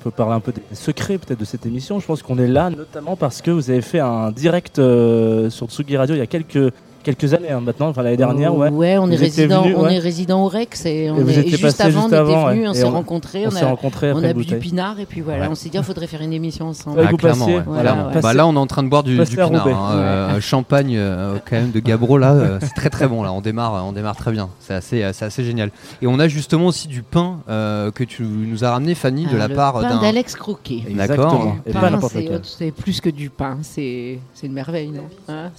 peut 0.00 0.10
parler 0.10 0.34
un 0.34 0.40
peu 0.40 0.52
des 0.52 0.62
secrets 0.74 1.18
peut-être 1.18 1.38
de 1.38 1.44
cette 1.44 1.66
émission. 1.66 2.00
Je 2.00 2.06
pense 2.06 2.22
qu'on 2.22 2.38
est 2.38 2.48
là 2.48 2.70
notamment 2.70 3.16
parce 3.16 3.42
que 3.42 3.50
vous 3.50 3.70
avez 3.70 3.82
fait 3.82 4.00
un 4.00 4.32
direct 4.32 4.78
euh, 4.78 5.50
sur 5.50 5.68
Tsugi 5.68 5.96
Radio 5.96 6.16
il 6.16 6.18
y 6.18 6.22
a 6.22 6.26
quelques, 6.26 6.72
quelques 7.02 7.32
années 7.34 7.50
hein, 7.50 7.60
maintenant, 7.60 7.88
enfin 7.88 8.02
l'année 8.02 8.16
dernière, 8.16 8.54
ouais. 8.54 8.68
Ouais, 8.70 8.98
on 8.98 9.10
est 9.10 9.16
Vous 9.16 9.22
résident, 9.22 9.64
on 9.76 9.84
ouais. 9.84 9.94
est 9.96 9.98
résident 9.98 10.44
au 10.44 10.48
Rex 10.48 10.84
et, 10.86 11.10
on 11.10 11.14
vous 11.16 11.30
est, 11.30 11.38
étiez 11.40 11.54
et 11.54 11.56
juste 11.58 11.80
avant, 11.80 12.02
juste 12.02 12.04
on 12.04 12.08
était 12.08 12.16
venus, 12.50 12.62
ouais. 12.62 12.68
on 12.68 12.74
s'est 12.74 12.84
on- 12.84 12.90
rencontrés, 12.90 13.46
On 13.46 13.56
a, 13.56 13.64
rencontrés 13.66 14.12
on 14.12 14.22
a 14.22 14.32
bu 14.32 14.44
du 14.44 14.56
pinard 14.56 15.00
et 15.00 15.06
puis 15.06 15.20
voilà, 15.20 15.44
Ouais. 15.44 15.48
on 15.50 15.54
s'est 15.54 15.68
dit, 15.68 15.78
il 15.78 15.82
faudrait 15.84 16.06
faire 16.06 16.22
une 16.22 16.32
émission 16.32 16.66
ensemble. 16.68 17.00
Ah, 17.04 17.10
vous 17.10 17.16
clairement, 17.16 17.44
passiez, 17.46 17.58
ouais, 17.58 17.64
voilà, 17.66 17.92
clairement. 17.92 18.10
ouais. 18.14 18.20
Bah 18.20 18.34
là, 18.34 18.46
on 18.46 18.54
est 18.54 18.58
en 18.58 18.66
train 18.66 18.82
de 18.82 18.88
boire 18.88 19.02
du, 19.02 19.16
pinard, 19.16 19.66
hein, 19.66 19.92
euh, 19.94 20.40
champagne 20.40 20.94
euh, 20.96 21.36
quand 21.48 21.56
même 21.56 21.70
de 21.70 21.80
Gabro 21.80 22.18
là, 22.18 22.32
euh, 22.32 22.58
c'est 22.60 22.74
très 22.74 22.90
très 22.90 23.08
bon 23.08 23.22
là. 23.22 23.32
On 23.32 23.40
démarre, 23.40 23.84
on 23.86 23.92
démarre 23.92 24.16
très 24.16 24.32
bien. 24.32 24.48
C'est 24.60 24.74
assez, 24.74 25.02
euh, 25.02 25.12
c'est 25.12 25.24
assez 25.24 25.44
génial. 25.44 25.70
Et 26.02 26.06
on 26.06 26.18
a 26.18 26.28
justement 26.28 26.66
aussi 26.66 26.88
du 26.88 27.02
pain 27.02 27.38
euh, 27.48 27.90
que 27.90 28.04
tu 28.04 28.22
nous 28.24 28.64
as 28.64 28.70
ramené, 28.70 28.94
Fanny, 28.94 29.24
de 29.26 29.30
Ah, 29.36 29.48
la 29.48 29.48
part 29.48 29.80
d'un. 29.80 30.00
d'Alex 30.00 30.34
Croquet. 30.36 30.82
D'accord. 30.90 31.56
Et 31.66 31.72
Pain, 31.72 31.80
pas 31.80 31.90
n'importe 31.90 32.14
c'est 32.44 32.70
plus 32.72 33.00
que 33.00 33.08
du 33.10 33.30
pain, 33.30 33.58
c'est 33.62 34.18
c'est 34.34 34.46
une 34.46 34.52
merveille, 34.52 34.88
non 34.90 35.04
Hein, 35.28 35.50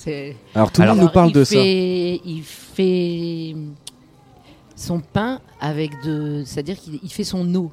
Alors 0.56 0.72
tout 0.72 0.82
le 0.82 0.88
monde 0.88 1.00
nous 1.00 1.10
parle 1.10 1.31
il 1.32 1.40
de 1.40 1.44
ça. 1.44 1.56
fait, 1.56 2.22
Il 2.26 2.44
fait 2.44 3.56
son 4.76 5.00
pain 5.00 5.42
avec 5.60 5.92
de. 6.04 6.44
C'est-à-dire 6.46 6.78
qu'il 6.80 7.00
il 7.02 7.12
fait 7.12 7.24
son 7.24 7.54
eau. 7.56 7.72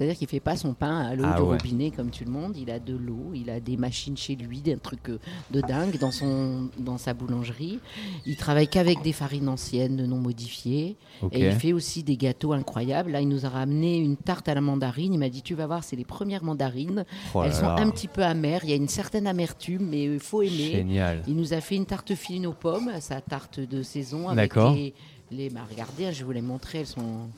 C'est-à-dire 0.00 0.16
qu'il 0.16 0.28
fait 0.28 0.40
pas 0.40 0.56
son 0.56 0.72
pain 0.72 1.00
à 1.00 1.14
l'eau 1.14 1.24
Ah 1.26 1.42
ouais. 1.42 1.58
robinet 1.58 1.90
comme 1.90 2.08
tout 2.08 2.24
le 2.24 2.30
monde. 2.30 2.56
Il 2.56 2.70
a 2.70 2.78
de 2.78 2.96
l'eau, 2.96 3.32
il 3.34 3.50
a 3.50 3.60
des 3.60 3.76
machines 3.76 4.16
chez 4.16 4.34
lui, 4.34 4.62
des 4.62 4.74
trucs 4.78 5.10
euh, 5.10 5.18
de 5.50 5.60
dingue 5.60 5.98
dans, 5.98 6.10
son, 6.10 6.70
dans 6.78 6.96
sa 6.96 7.12
boulangerie. 7.12 7.80
Il 8.24 8.36
travaille 8.36 8.66
qu'avec 8.66 9.02
des 9.02 9.12
farines 9.12 9.46
anciennes, 9.50 10.06
non 10.06 10.16
modifiées. 10.16 10.96
Et 11.32 11.44
il 11.48 11.52
fait 11.52 11.74
aussi 11.74 12.02
des 12.02 12.16
gâteaux 12.16 12.54
incroyables. 12.54 13.10
Là, 13.10 13.20
il 13.20 13.28
nous 13.28 13.44
a 13.44 13.50
ramené 13.50 13.98
une 13.98 14.16
tarte 14.16 14.48
à 14.48 14.54
la 14.54 14.62
mandarine. 14.62 15.12
Il 15.12 15.18
m'a 15.18 15.28
dit 15.28 15.42
Tu 15.42 15.54
vas 15.54 15.66
voir, 15.66 15.84
c'est 15.84 15.96
les 15.96 16.06
premières 16.06 16.44
mandarines. 16.44 17.04
Oh 17.34 17.42
Elles 17.44 17.52
sont 17.52 17.66
là. 17.66 17.76
un 17.78 17.90
petit 17.90 18.08
peu 18.08 18.24
amères. 18.24 18.64
Il 18.64 18.70
y 18.70 18.72
a 18.72 18.76
une 18.76 18.88
certaine 18.88 19.26
amertume, 19.26 19.86
mais 19.90 20.04
il 20.04 20.18
faut 20.18 20.40
aimer. 20.40 20.72
Génial. 20.72 21.22
Il 21.28 21.36
nous 21.36 21.52
a 21.52 21.60
fait 21.60 21.76
une 21.76 21.84
tarte 21.84 22.14
fine 22.14 22.46
aux 22.46 22.54
pommes, 22.54 22.90
sa 23.00 23.20
tarte 23.20 23.60
de 23.60 23.82
saison. 23.82 24.30
Avec 24.30 24.50
D'accord. 24.54 24.74
Les, 24.74 24.94
les, 25.30 25.50
bah, 25.50 25.60
regardez, 25.70 26.10
je 26.14 26.24
vous 26.24 26.32
les 26.32 26.40
montrer. 26.40 26.78
Elles 26.78 26.86
sont, 26.86 27.28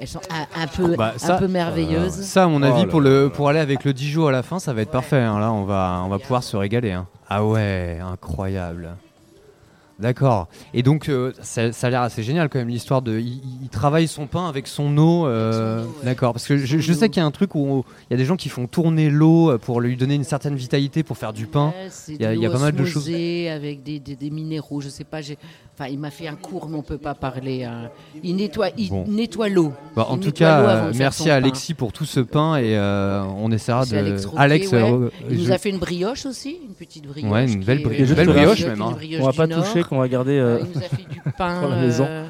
elles 0.00 0.08
sont 0.08 0.20
un, 0.30 0.62
un 0.62 0.66
peu, 0.66 0.96
Bah, 0.96 1.12
un 1.14 1.18
ça- 1.18 1.36
peu 1.36 1.46
merveilleuses. 1.48 2.12
Ça, 2.22 2.44
à 2.44 2.46
mon 2.46 2.62
Oh 2.62 2.66
avis, 2.66 2.82
là 2.82 2.88
pour, 2.88 3.00
le, 3.00 3.28
pour 3.28 3.48
aller 3.48 3.60
avec 3.60 3.84
le 3.84 3.92
Dijon 3.92 4.26
à 4.26 4.32
la 4.32 4.42
fin, 4.42 4.58
ça 4.58 4.72
va 4.72 4.82
être 4.82 4.90
parfait. 4.90 5.16
hein. 5.20 5.38
Là, 5.38 5.52
on 5.52 5.64
va, 5.64 6.02
on 6.04 6.08
va 6.08 6.18
pouvoir 6.18 6.42
se 6.42 6.56
régaler. 6.56 6.92
hein. 6.92 7.06
Ah 7.28 7.44
ouais, 7.44 7.98
incroyable. 8.02 8.96
D'accord. 9.98 10.48
Et 10.72 10.82
donc, 10.82 11.10
euh, 11.10 11.34
ça, 11.42 11.72
ça 11.72 11.88
a 11.88 11.90
l'air 11.90 12.00
assez 12.00 12.22
génial 12.22 12.48
quand 12.48 12.58
même 12.58 12.68
l'histoire 12.70 13.02
de. 13.02 13.18
Il, 13.18 13.42
il 13.62 13.68
travaille 13.68 14.08
son 14.08 14.26
pain 14.26 14.48
avec 14.48 14.66
son 14.66 14.96
eau. 14.96 15.26
euh, 15.26 15.84
eau, 15.84 15.86
ouais. 15.88 16.04
D'accord. 16.04 16.32
Parce 16.32 16.46
que 16.46 16.56
je, 16.56 16.92
sais 16.94 17.10
qu'il 17.10 17.20
y 17.20 17.22
a 17.22 17.26
un 17.26 17.30
truc 17.30 17.54
où 17.54 17.84
il 18.08 18.12
y 18.12 18.14
a 18.14 18.16
des 18.16 18.24
gens 18.24 18.36
qui 18.36 18.48
font 18.48 18.66
tourner 18.66 19.10
l'eau 19.10 19.58
pour 19.58 19.82
lui 19.82 19.98
donner 19.98 20.14
une 20.14 20.24
certaine 20.24 20.54
vitalité 20.54 21.02
pour 21.02 21.18
faire 21.18 21.34
du 21.34 21.46
pain. 21.46 21.74
Ouais, 21.76 21.90
Il 22.08 22.22
y 22.22 22.24
a- 22.24 22.34
y 22.34 22.48
pas 22.48 22.58
mal 22.58 22.72
de 22.74 22.84
choses. 22.86 23.06
Avec 23.08 23.82
des, 23.82 23.98
des- 24.00 24.16
des 24.16 24.30
minéraux, 24.30 24.80
je 24.80 24.88
sais 24.88 25.04
pas. 25.04 25.20
Enfin, 25.80 25.88
il 25.90 25.98
m'a 25.98 26.10
fait 26.10 26.28
un 26.28 26.34
cours, 26.34 26.68
mais 26.68 26.76
on 26.76 26.82
peut 26.82 26.98
pas 26.98 27.14
parler. 27.14 27.64
hein. 27.64 27.88
Il 28.22 28.36
nettoie, 28.36 28.68
il 28.76 28.90
Bon. 28.90 29.06
nettoie 29.08 29.48
l'eau. 29.48 29.72
Bah, 29.96 30.08
en 30.10 30.16
Il 30.18 30.20
tout 30.20 30.30
cas, 30.32 30.60
euh, 30.60 30.92
merci 30.94 31.22
à 31.30 31.36
pain. 31.40 31.42
Alexis 31.44 31.72
pour 31.72 31.90
tout 31.94 32.04
ce 32.04 32.20
pain 32.20 32.56
et 32.58 32.76
euh, 32.76 33.22
on 33.38 33.50
essaiera 33.50 33.86
de. 33.86 33.96
Alex 33.96 34.26
Roquet, 34.26 34.42
Alex, 34.42 34.72
ouais. 34.72 34.82
euh, 34.92 35.08
Il 35.30 35.38
je- 35.38 35.44
nous 35.44 35.52
a 35.52 35.56
fait 35.56 35.70
une 35.70 35.78
brioche 35.78 36.26
aussi, 36.26 36.58
une 36.68 36.74
petite 36.74 37.06
brioche. 37.06 37.30
Ouais, 37.32 37.50
une 37.50 37.64
belle 37.64 37.80
est- 37.80 37.82
bri- 37.86 37.96
une 37.98 38.12
belle 38.14 38.26
brioche 38.28 38.62
même, 38.66 38.82
hein. 38.82 38.90
brioche 38.90 39.22
On 39.22 39.24
va 39.24 39.32
pas 39.32 39.48
toucher, 39.48 39.82
qu'on 39.82 39.98
va 39.98 40.08
garder. 40.08 40.32
euh, 40.38 40.58
Euh, 40.58 40.64
il 40.66 40.78
nous 40.78 40.84
a 40.84 40.88
fait 40.88 41.08
du 41.10 41.20
pain, 41.38 41.62
dans 41.62 41.68
la 41.70 41.76
maison. 41.80 42.04
euh, 42.06 42.26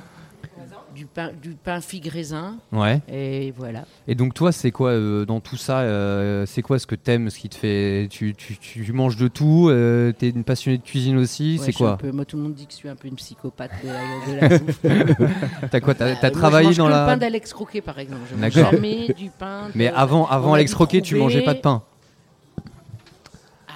du 0.95 1.00
pain, 1.15 1.31
du 1.43 1.51
pain 1.51 1.81
figue 1.81 2.07
raisin, 2.09 2.57
Ouais. 2.73 3.01
et 3.13 3.53
voilà. 3.57 3.85
Et 4.09 4.15
donc 4.15 4.35
toi, 4.35 4.53
c'est 4.53 4.71
quoi 4.71 4.91
euh, 4.91 5.25
dans 5.25 5.41
tout 5.41 5.57
ça 5.57 5.81
euh, 5.81 6.45
C'est 6.47 6.63
quoi 6.63 6.79
ce 6.79 6.87
que 6.87 6.95
t'aimes, 6.95 7.31
ce 7.31 7.39
qui 7.39 7.49
te 7.49 7.55
fait 7.57 8.09
tu, 8.11 8.35
tu, 8.35 8.57
tu 8.59 8.93
manges 8.93 9.17
de 9.17 9.29
tout 9.29 9.69
euh, 9.71 10.13
T'es 10.13 10.29
une 10.31 10.45
passionnée 10.45 10.79
de 10.79 10.83
cuisine 10.83 11.17
aussi 11.19 11.57
Ouais, 11.59 11.67
C'est 11.67 11.73
quoi 11.73 11.97
peu- 11.99 12.13
Moi, 12.13 12.25
tout 12.25 12.37
le 12.37 12.43
monde 12.45 12.55
dit 12.55 12.67
que 12.67 12.73
je 12.73 12.77
suis 12.79 12.89
un 12.89 12.97
peu 12.97 13.09
une 13.09 13.17
psychopathe 13.17 13.71
de 13.83 13.89
la, 13.89 14.49
de 14.49 14.51
la 14.51 14.59
bouffe. 14.59 14.81
T'as 15.71 15.81
quoi 15.81 15.95
T'as 15.95 16.07
Euh, 16.07 16.15
t'as 16.21 16.31
moi, 16.31 16.39
travaillé 16.39 16.65
je 16.65 16.69
mange 16.69 16.77
dans 16.79 16.87
que 16.87 16.91
la 16.91 17.01
le 17.07 17.13
pain 17.13 17.17
d'Alex 17.17 17.53
Croquet, 17.53 17.81
par 17.81 17.99
exemple. 17.99 18.23
Je 18.31 18.37
mange 18.37 18.53
D'accord. 18.55 18.73
jamais 18.73 19.13
du 19.17 19.31
pain. 19.31 19.67
de- 19.69 19.73
Mais 19.75 19.89
avant, 19.89 20.27
avant 20.27 20.55
Alex 20.55 20.75
Croquet, 20.75 21.01
tu 21.01 21.17
mangeais 21.17 21.43
pas 21.43 21.55
de 21.55 21.61
pain 21.61 21.83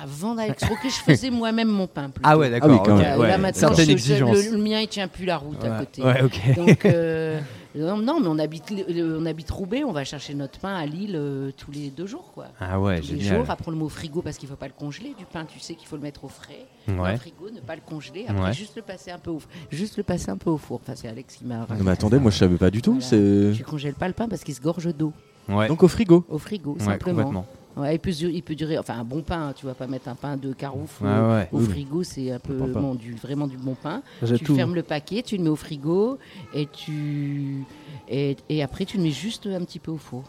Avant 0.05 0.35
d'Alex 0.35 0.63
Roquet, 0.65 0.89
je 0.91 1.13
faisais 1.13 1.31
moi-même 1.31 1.69
mon 1.69 1.87
pain. 1.87 2.11
plutôt. 2.11 2.21
Ah 2.29 2.37
ouais, 2.37 2.51
d'accord. 2.51 2.71
Ah 2.71 2.75
oui, 2.75 2.81
quand 2.85 2.95
ok, 2.97 3.03
même. 3.03 3.13
Euh, 3.19 3.23
ouais. 3.23 3.29
Là, 3.29 3.39
maintenant, 3.39 3.69
Certaines 3.75 3.97
je-. 3.99 4.15
Le, 4.15 4.57
le 4.57 4.63
mien, 4.63 4.81
il 4.81 4.89
tient 4.89 5.09
plus 5.09 5.25
la 5.25 5.39
route 5.39 5.65
à 5.65 5.79
côté. 5.81 6.03
ouais. 6.03 6.21
Donc, 6.55 6.85
euh, 6.85 7.41
non, 7.75 7.97
non, 7.97 8.21
mais 8.21 8.29
on 8.29 8.39
habite, 8.39 8.73
on 9.19 9.25
habite 9.27 9.51
Roubaix, 9.51 9.83
on 9.85 9.93
va 9.93 10.05
chercher 10.05 10.35
notre 10.35 10.59
pain 10.59 10.75
à 10.75 10.85
Lille 10.87 11.15
euh, 11.17 11.51
tous 11.57 11.71
les 11.71 11.89
deux 11.91 12.07
jours, 12.07 12.33
quoi. 12.35 12.47
Ah 12.61 12.79
ouais, 12.79 13.01
tous 13.01 13.13
les 13.13 13.21
génial. 13.21 13.39
jours. 13.39 13.51
Après, 13.51 13.65
on 13.69 13.71
le 13.71 13.77
met 13.79 13.83
au 13.85 13.89
frigo 13.89 14.21
parce 14.23 14.37
qu'il 14.37 14.47
ne 14.49 14.53
faut 14.55 14.59
pas 14.59 14.67
le 14.69 14.75
congeler. 14.79 15.15
Du 15.19 15.25
pain, 15.25 15.45
tu 15.47 15.59
sais 15.59 15.75
qu'il 15.75 15.89
faut 15.89 15.97
le 15.97 16.03
mettre 16.03 16.25
au 16.25 16.29
frais. 16.29 16.67
Le 16.87 17.17
frigo, 17.17 17.49
ne 17.55 17.61
pas 17.61 17.75
le 17.75 17.81
congeler. 17.85 18.27
Après, 18.29 18.45
Ouais. 18.45 18.53
juste 18.53 18.77
le 18.77 18.83
passer 18.83 19.11
un 19.11 19.19
peu 19.19 19.31
au, 19.31 19.41
juste 19.71 19.97
le 19.97 20.03
passer 20.03 20.31
un 20.31 20.37
peu 20.37 20.51
au 20.51 20.59
four. 20.59 20.81
Enfin, 20.83 20.93
c'est 20.97 21.09
Alex 21.09 21.37
qui 21.37 21.45
m'a. 21.47 21.61
Non, 21.61 21.67
mais 21.83 21.91
attendez, 21.93 22.19
moi 22.19 22.31
je 22.31 22.37
savais 22.39 22.57
pas 22.57 22.71
du 22.71 22.83
tout. 22.83 22.99
Voilà. 23.01 23.55
Tu 23.55 23.65
congèles 23.65 23.95
pas 23.95 24.09
le 24.09 24.15
pain 24.15 24.29
parce 24.29 24.45
qu'il 24.45 24.55
se 24.55 24.61
gorge 24.61 24.95
d'eau 24.95 25.13
Ouais. 25.49 25.69
donc 25.69 25.83
au 25.83 25.89
frigo. 25.89 26.25
au 26.31 26.39
frigo, 26.39 26.75
Ouais, 26.79 26.85
simplement. 26.85 27.45
Ouais, 27.77 27.97
il, 27.97 27.99
peut, 27.99 28.13
du- 28.13 28.31
il 28.31 28.43
peut 28.43 28.55
durer, 28.55 28.79
enfin 28.79 28.95
un 28.99 29.05
bon 29.05 29.23
pain, 29.23 29.53
tu 29.57 29.67
vas 29.67 29.75
pas 29.75 29.87
mettre 29.89 30.09
un 30.09 30.15
pain 30.15 30.37
de 30.37 30.53
carouf 30.53 31.01
Ouais, 31.01 31.09
au, 31.09 31.33
ouais. 31.33 31.49
au 31.51 31.59
Oui, 31.59 31.65
frigo, 31.65 32.03
c'est 32.05 32.31
un 32.31 32.39
peu 32.39 32.55
bon, 32.55 32.95
du, 32.95 33.15
vraiment 33.15 33.49
du 33.49 33.57
bon 33.57 33.75
pain. 33.75 34.01
J'ai 34.23 34.39
Tu 34.39 34.45
tout. 34.45 34.55
fermes 34.55 34.75
le 34.77 34.83
paquet, 34.85 35.23
tu 35.23 35.37
le 35.37 35.43
mets 35.43 35.49
au 35.51 35.57
frigo 35.57 36.19
et 36.55 36.67
tu 36.67 37.65
et, 38.09 38.37
et 38.49 38.63
après 38.63 38.85
tu 38.85 38.97
le 38.99 39.03
mets 39.03 39.11
juste 39.11 39.47
un 39.49 39.61
petit 39.65 39.81
peu 39.81 39.91
au 39.91 39.97
four. 39.97 40.23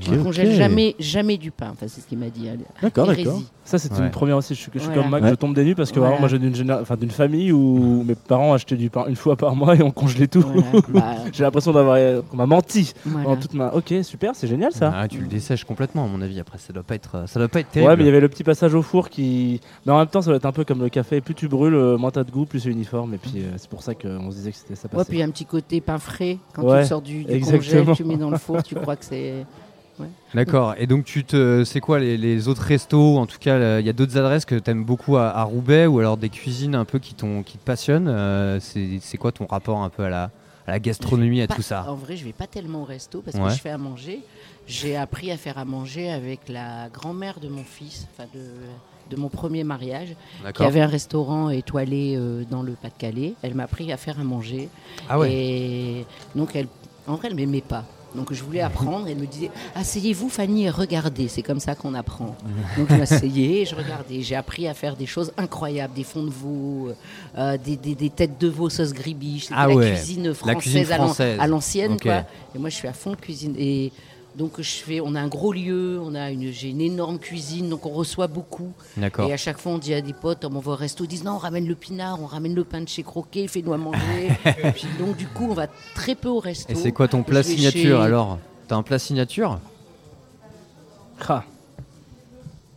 tu 0.00 0.10
ne 0.12 0.22
congèles 0.22 0.54
jamais, 0.54 0.94
jamais 1.00 1.38
du 1.38 1.50
pain. 1.50 1.70
Enfin, 1.72 1.86
c'est 1.88 2.00
ce 2.00 2.06
qu'il 2.06 2.18
m'a 2.18 2.30
dit. 2.30 2.48
hein. 2.48 2.56
D'accord, 2.80 3.06
d'accord. 3.08 3.42
Ça, 3.64 3.78
c'est 3.78 3.92
Ouais. 3.92 4.00
une 4.00 4.10
première 4.10 4.36
aussi. 4.36 4.54
Je 4.56 4.60
suis, 4.60 4.70
je 4.74 4.80
suis 4.80 4.90
comme 4.92 5.08
Mac, 5.08 5.22
Ouais. 5.22 5.30
je 5.30 5.34
tombe 5.36 5.54
des 5.54 5.64
nues 5.64 5.76
parce 5.76 5.90
que 5.92 6.00
Voilà. 6.00 6.16
vraiment, 6.16 6.20
moi, 6.22 6.28
j'ai 6.28 6.38
d'une 6.40 6.52
géné- 6.54 6.80
enfin, 6.80 6.96
d'une 6.96 7.10
famille 7.12 7.52
où 7.52 8.02
mes 8.04 8.16
parents 8.16 8.52
achetaient 8.54 8.76
du 8.76 8.90
pain 8.90 9.04
une 9.06 9.14
fois 9.14 9.36
par 9.36 9.54
mois 9.54 9.76
et 9.76 9.82
on 9.82 9.92
congelait 9.92 10.26
tout. 10.26 10.40
Voilà. 10.42 10.62
Bah, 10.92 11.14
j'ai 11.32 11.44
l'impression 11.44 11.72
d'avoir 11.72 11.96
euh, 11.98 12.22
qu'on 12.28 12.36
m'a 12.36 12.46
menti 12.46 12.92
toute 13.40 13.54
ma. 13.54 13.72
Ok, 13.72 13.94
super, 14.02 14.34
c'est 14.34 14.48
génial 14.48 14.72
ça. 14.72 14.92
Ah, 14.94 15.06
tu 15.06 15.18
le 15.18 15.26
dessèches 15.28 15.64
complètement, 15.64 16.04
à 16.04 16.08
mon 16.08 16.20
avis. 16.22 16.40
Après, 16.40 16.58
ça 16.58 16.72
doit 16.72 16.82
pas 16.82 16.96
être, 16.96 17.28
ça 17.28 17.38
doit 17.38 17.48
pas 17.48 17.60
être 17.60 17.70
terrible. 17.70 17.90
Ouais, 17.90 17.96
mais 17.96 18.02
il 18.02 18.06
y 18.06 18.10
avait 18.10 18.20
le 18.20 18.28
petit 18.28 18.44
passage 18.44 18.74
au 18.74 18.82
four 18.82 19.08
qui. 19.08 19.60
Mais 19.86 19.92
en 19.92 19.98
même 19.98 20.08
temps, 20.08 20.22
ça 20.22 20.26
doit 20.30 20.36
être 20.38 20.46
un 20.46 20.52
peu 20.52 20.64
comme 20.64 20.80
le 20.80 20.88
café. 20.88 21.20
Plus 21.20 21.34
tu 21.34 21.46
brûles, 21.48 21.74
euh, 21.74 21.96
moins 21.96 22.10
t'as 22.10 22.24
de 22.24 22.30
goût, 22.32 22.44
plus 22.46 22.60
c'est 22.60 22.68
uniforme. 22.70 23.14
Et 23.14 23.18
puis, 23.18 23.34
euh, 23.36 23.52
c'est 23.58 23.70
pour 23.70 23.82
ça 23.82 23.94
qu'on 23.94 24.30
se 24.32 24.36
disait 24.36 24.50
que 24.50 24.56
c'était 24.56 24.74
ça 24.74 24.88
Ouais, 24.88 24.98
passait. 24.98 25.08
puis 25.08 25.18
il 25.18 25.20
y 25.20 25.22
a 25.22 25.26
un 25.26 25.30
petit 25.30 25.46
côté 25.46 25.80
pain 25.80 25.98
frais 25.98 26.38
quand 26.52 26.62
tu 26.62 26.68
Ouais, 26.68 26.84
sors 26.84 27.00
du, 27.00 27.24
du 27.24 27.40
congèle, 27.40 27.86
tu 27.94 28.02
mets 28.04 28.16
dans 28.16 28.30
le 28.30 28.38
four, 28.38 28.62
tu 28.64 28.74
crois 28.74 28.96
que 28.96 29.04
c'est. 29.04 29.46
D'accord. 30.34 30.74
Et 30.78 30.86
donc, 30.86 31.04
tu 31.04 31.24
te, 31.24 31.62
c'est 31.64 31.80
quoi 31.80 31.98
les, 31.98 32.16
les 32.16 32.48
autres 32.48 32.62
restos? 32.62 33.18
En 33.18 33.26
tout 33.26 33.38
cas, 33.38 33.78
il 33.80 33.86
y 33.86 33.90
a 33.90 33.92
d'autres 33.92 34.16
adresses 34.16 34.44
que 34.44 34.54
tu 34.54 34.70
aimes 34.70 34.84
beaucoup 34.84 35.16
à, 35.16 35.28
à 35.28 35.42
Roubaix 35.42 35.86
ou 35.86 35.98
alors 35.98 36.16
des 36.16 36.30
cuisines 36.30 36.74
un 36.74 36.84
peu 36.84 36.98
qui, 36.98 37.14
t'ont- 37.14 37.42
qui 37.42 37.58
te 37.58 37.64
passionnent? 37.64 38.08
Euh, 38.08 38.58
c'est, 38.60 39.16
quoi 39.18 39.32
ton 39.32 39.46
rapport 39.46 39.82
un 39.82 39.90
peu 39.90 40.04
à 40.04 40.08
la, 40.08 40.22
à 40.66 40.70
la 40.72 40.78
gastronomie, 40.80 41.42
à 41.42 41.46
Pas- 41.46 41.54
tout 41.54 41.62
ça? 41.62 41.84
En 41.88 41.94
vrai, 41.94 42.16
je 42.16 42.24
vais 42.24 42.32
pas 42.32 42.46
tellement 42.46 42.82
au 42.82 42.84
resto 42.84 43.20
parce 43.20 43.36
Ouais. 43.36 43.48
que 43.50 43.54
je 43.54 43.60
fais 43.60 43.70
à 43.70 43.78
manger. 43.78 44.20
J'ai 44.66 44.96
appris 44.96 45.30
à 45.30 45.36
faire 45.36 45.58
à 45.58 45.64
manger 45.64 46.10
avec 46.10 46.48
la 46.48 46.88
grand-mère 46.88 47.38
de 47.40 47.48
mon 47.48 47.64
fils, 47.64 48.06
enfin 48.12 48.28
de, 48.34 48.40
de 49.14 49.20
mon 49.20 49.28
premier 49.28 49.64
mariage, 49.64 50.14
qui 50.54 50.62
avait 50.62 50.80
un 50.80 50.86
restaurant 50.86 51.50
étoilé 51.50 52.14
euh, 52.16 52.44
dans 52.48 52.62
le 52.62 52.72
Pas-de-Calais. 52.72 53.34
Elle 53.42 53.54
m'a 53.54 53.64
appris 53.64 53.92
à 53.92 53.96
faire 53.96 54.18
à 54.20 54.24
manger. 54.24 54.68
Ah 55.08 55.18
ouais. 55.18 55.32
Et 55.32 56.06
donc, 56.34 56.56
elle, 56.56 56.68
en 57.06 57.16
vrai, 57.16 57.28
elle 57.28 57.34
m'aimait 57.36 57.60
pas. 57.60 57.84
Donc 58.14 58.32
je 58.32 58.42
voulais 58.42 58.60
apprendre, 58.60 59.08
elle 59.08 59.16
me 59.16 59.26
disait 59.26 59.50
Asseyez-vous 59.74 60.28
Fanny 60.28 60.64
et 60.64 60.70
regardez, 60.70 61.28
c'est 61.28 61.42
comme 61.42 61.60
ça 61.60 61.74
qu'on 61.74 61.94
apprend. 61.94 62.36
Donc 62.76 62.88
je 62.90 62.94
m'asseyais 62.96 63.62
et 63.62 63.64
je 63.64 63.74
regardais. 63.74 64.20
J'ai 64.22 64.34
appris 64.36 64.68
à 64.68 64.74
faire 64.74 64.96
des 64.96 65.06
choses 65.06 65.32
incroyables, 65.38 65.94
des 65.94 66.04
fonds 66.04 66.24
de 66.24 66.30
veau, 66.30 66.90
euh, 67.38 67.56
des, 67.56 67.76
des- 67.76 67.94
des 67.94 68.10
têtes 68.10 68.38
de 68.38 68.48
veau 68.48 68.68
sauce 68.68 68.92
gribiche, 68.92 69.48
Ah 69.50 69.66
la 69.66 69.74
cuisine 69.94 70.34
française, 70.34 70.54
la 70.54 70.60
cuisine 70.60 70.92
à 70.92 70.98
l'an- 70.98 71.04
française. 71.06 71.38
à 71.40 71.46
l'ancienne. 71.46 71.96
Et 72.54 72.58
moi 72.58 72.68
je 72.68 72.74
suis 72.76 72.88
à 72.88 72.92
fond 72.92 73.10
de 73.12 73.16
cuisine. 73.16 73.54
Et 73.58 73.92
donc 74.36 74.52
je 74.60 74.70
fais, 74.70 75.00
on 75.00 75.14
a 75.14 75.20
un 75.20 75.28
gros 75.28 75.52
lieu, 75.52 76.00
on 76.02 76.14
a 76.14 76.30
une, 76.30 76.50
j'ai 76.52 76.70
une 76.70 76.80
énorme 76.80 77.18
cuisine, 77.18 77.68
donc 77.68 77.84
on 77.86 77.90
reçoit 77.90 78.26
beaucoup. 78.28 78.72
D'accord. 78.96 79.28
Et 79.28 79.32
à 79.32 79.36
chaque 79.36 79.58
fois, 79.58 79.72
on 79.72 79.78
dit 79.78 79.92
à 79.92 80.00
des 80.00 80.12
potes, 80.14 80.44
on 80.44 80.58
va 80.58 80.72
au 80.72 80.76
resto, 80.76 81.04
ils 81.04 81.08
disent 81.08 81.24
non, 81.24 81.32
on 81.32 81.38
ramène 81.38 81.66
le 81.66 81.74
pinard, 81.74 82.20
on 82.22 82.26
ramène 82.26 82.54
le 82.54 82.64
pain 82.64 82.80
de 82.80 82.88
chez 82.88 83.02
Croquet, 83.02 83.46
fais-nous 83.46 83.72
à 83.72 83.78
manger. 83.78 84.28
et 84.46 84.70
puis, 84.72 84.86
donc, 84.98 85.16
du 85.16 85.26
coup, 85.26 85.48
on 85.50 85.54
va 85.54 85.66
très 85.94 86.14
peu 86.14 86.28
au 86.28 86.38
resto. 86.40 86.72
Et 86.72 86.74
c'est 86.74 86.92
quoi 86.92 87.08
ton 87.08 87.22
plat 87.22 87.42
signature 87.42 87.98
chez- 87.98 88.04
alors? 88.04 88.38
T'as 88.68 88.76
un 88.76 88.82
plat 88.82 88.98
signature? 88.98 89.58
Ah. 91.28 91.44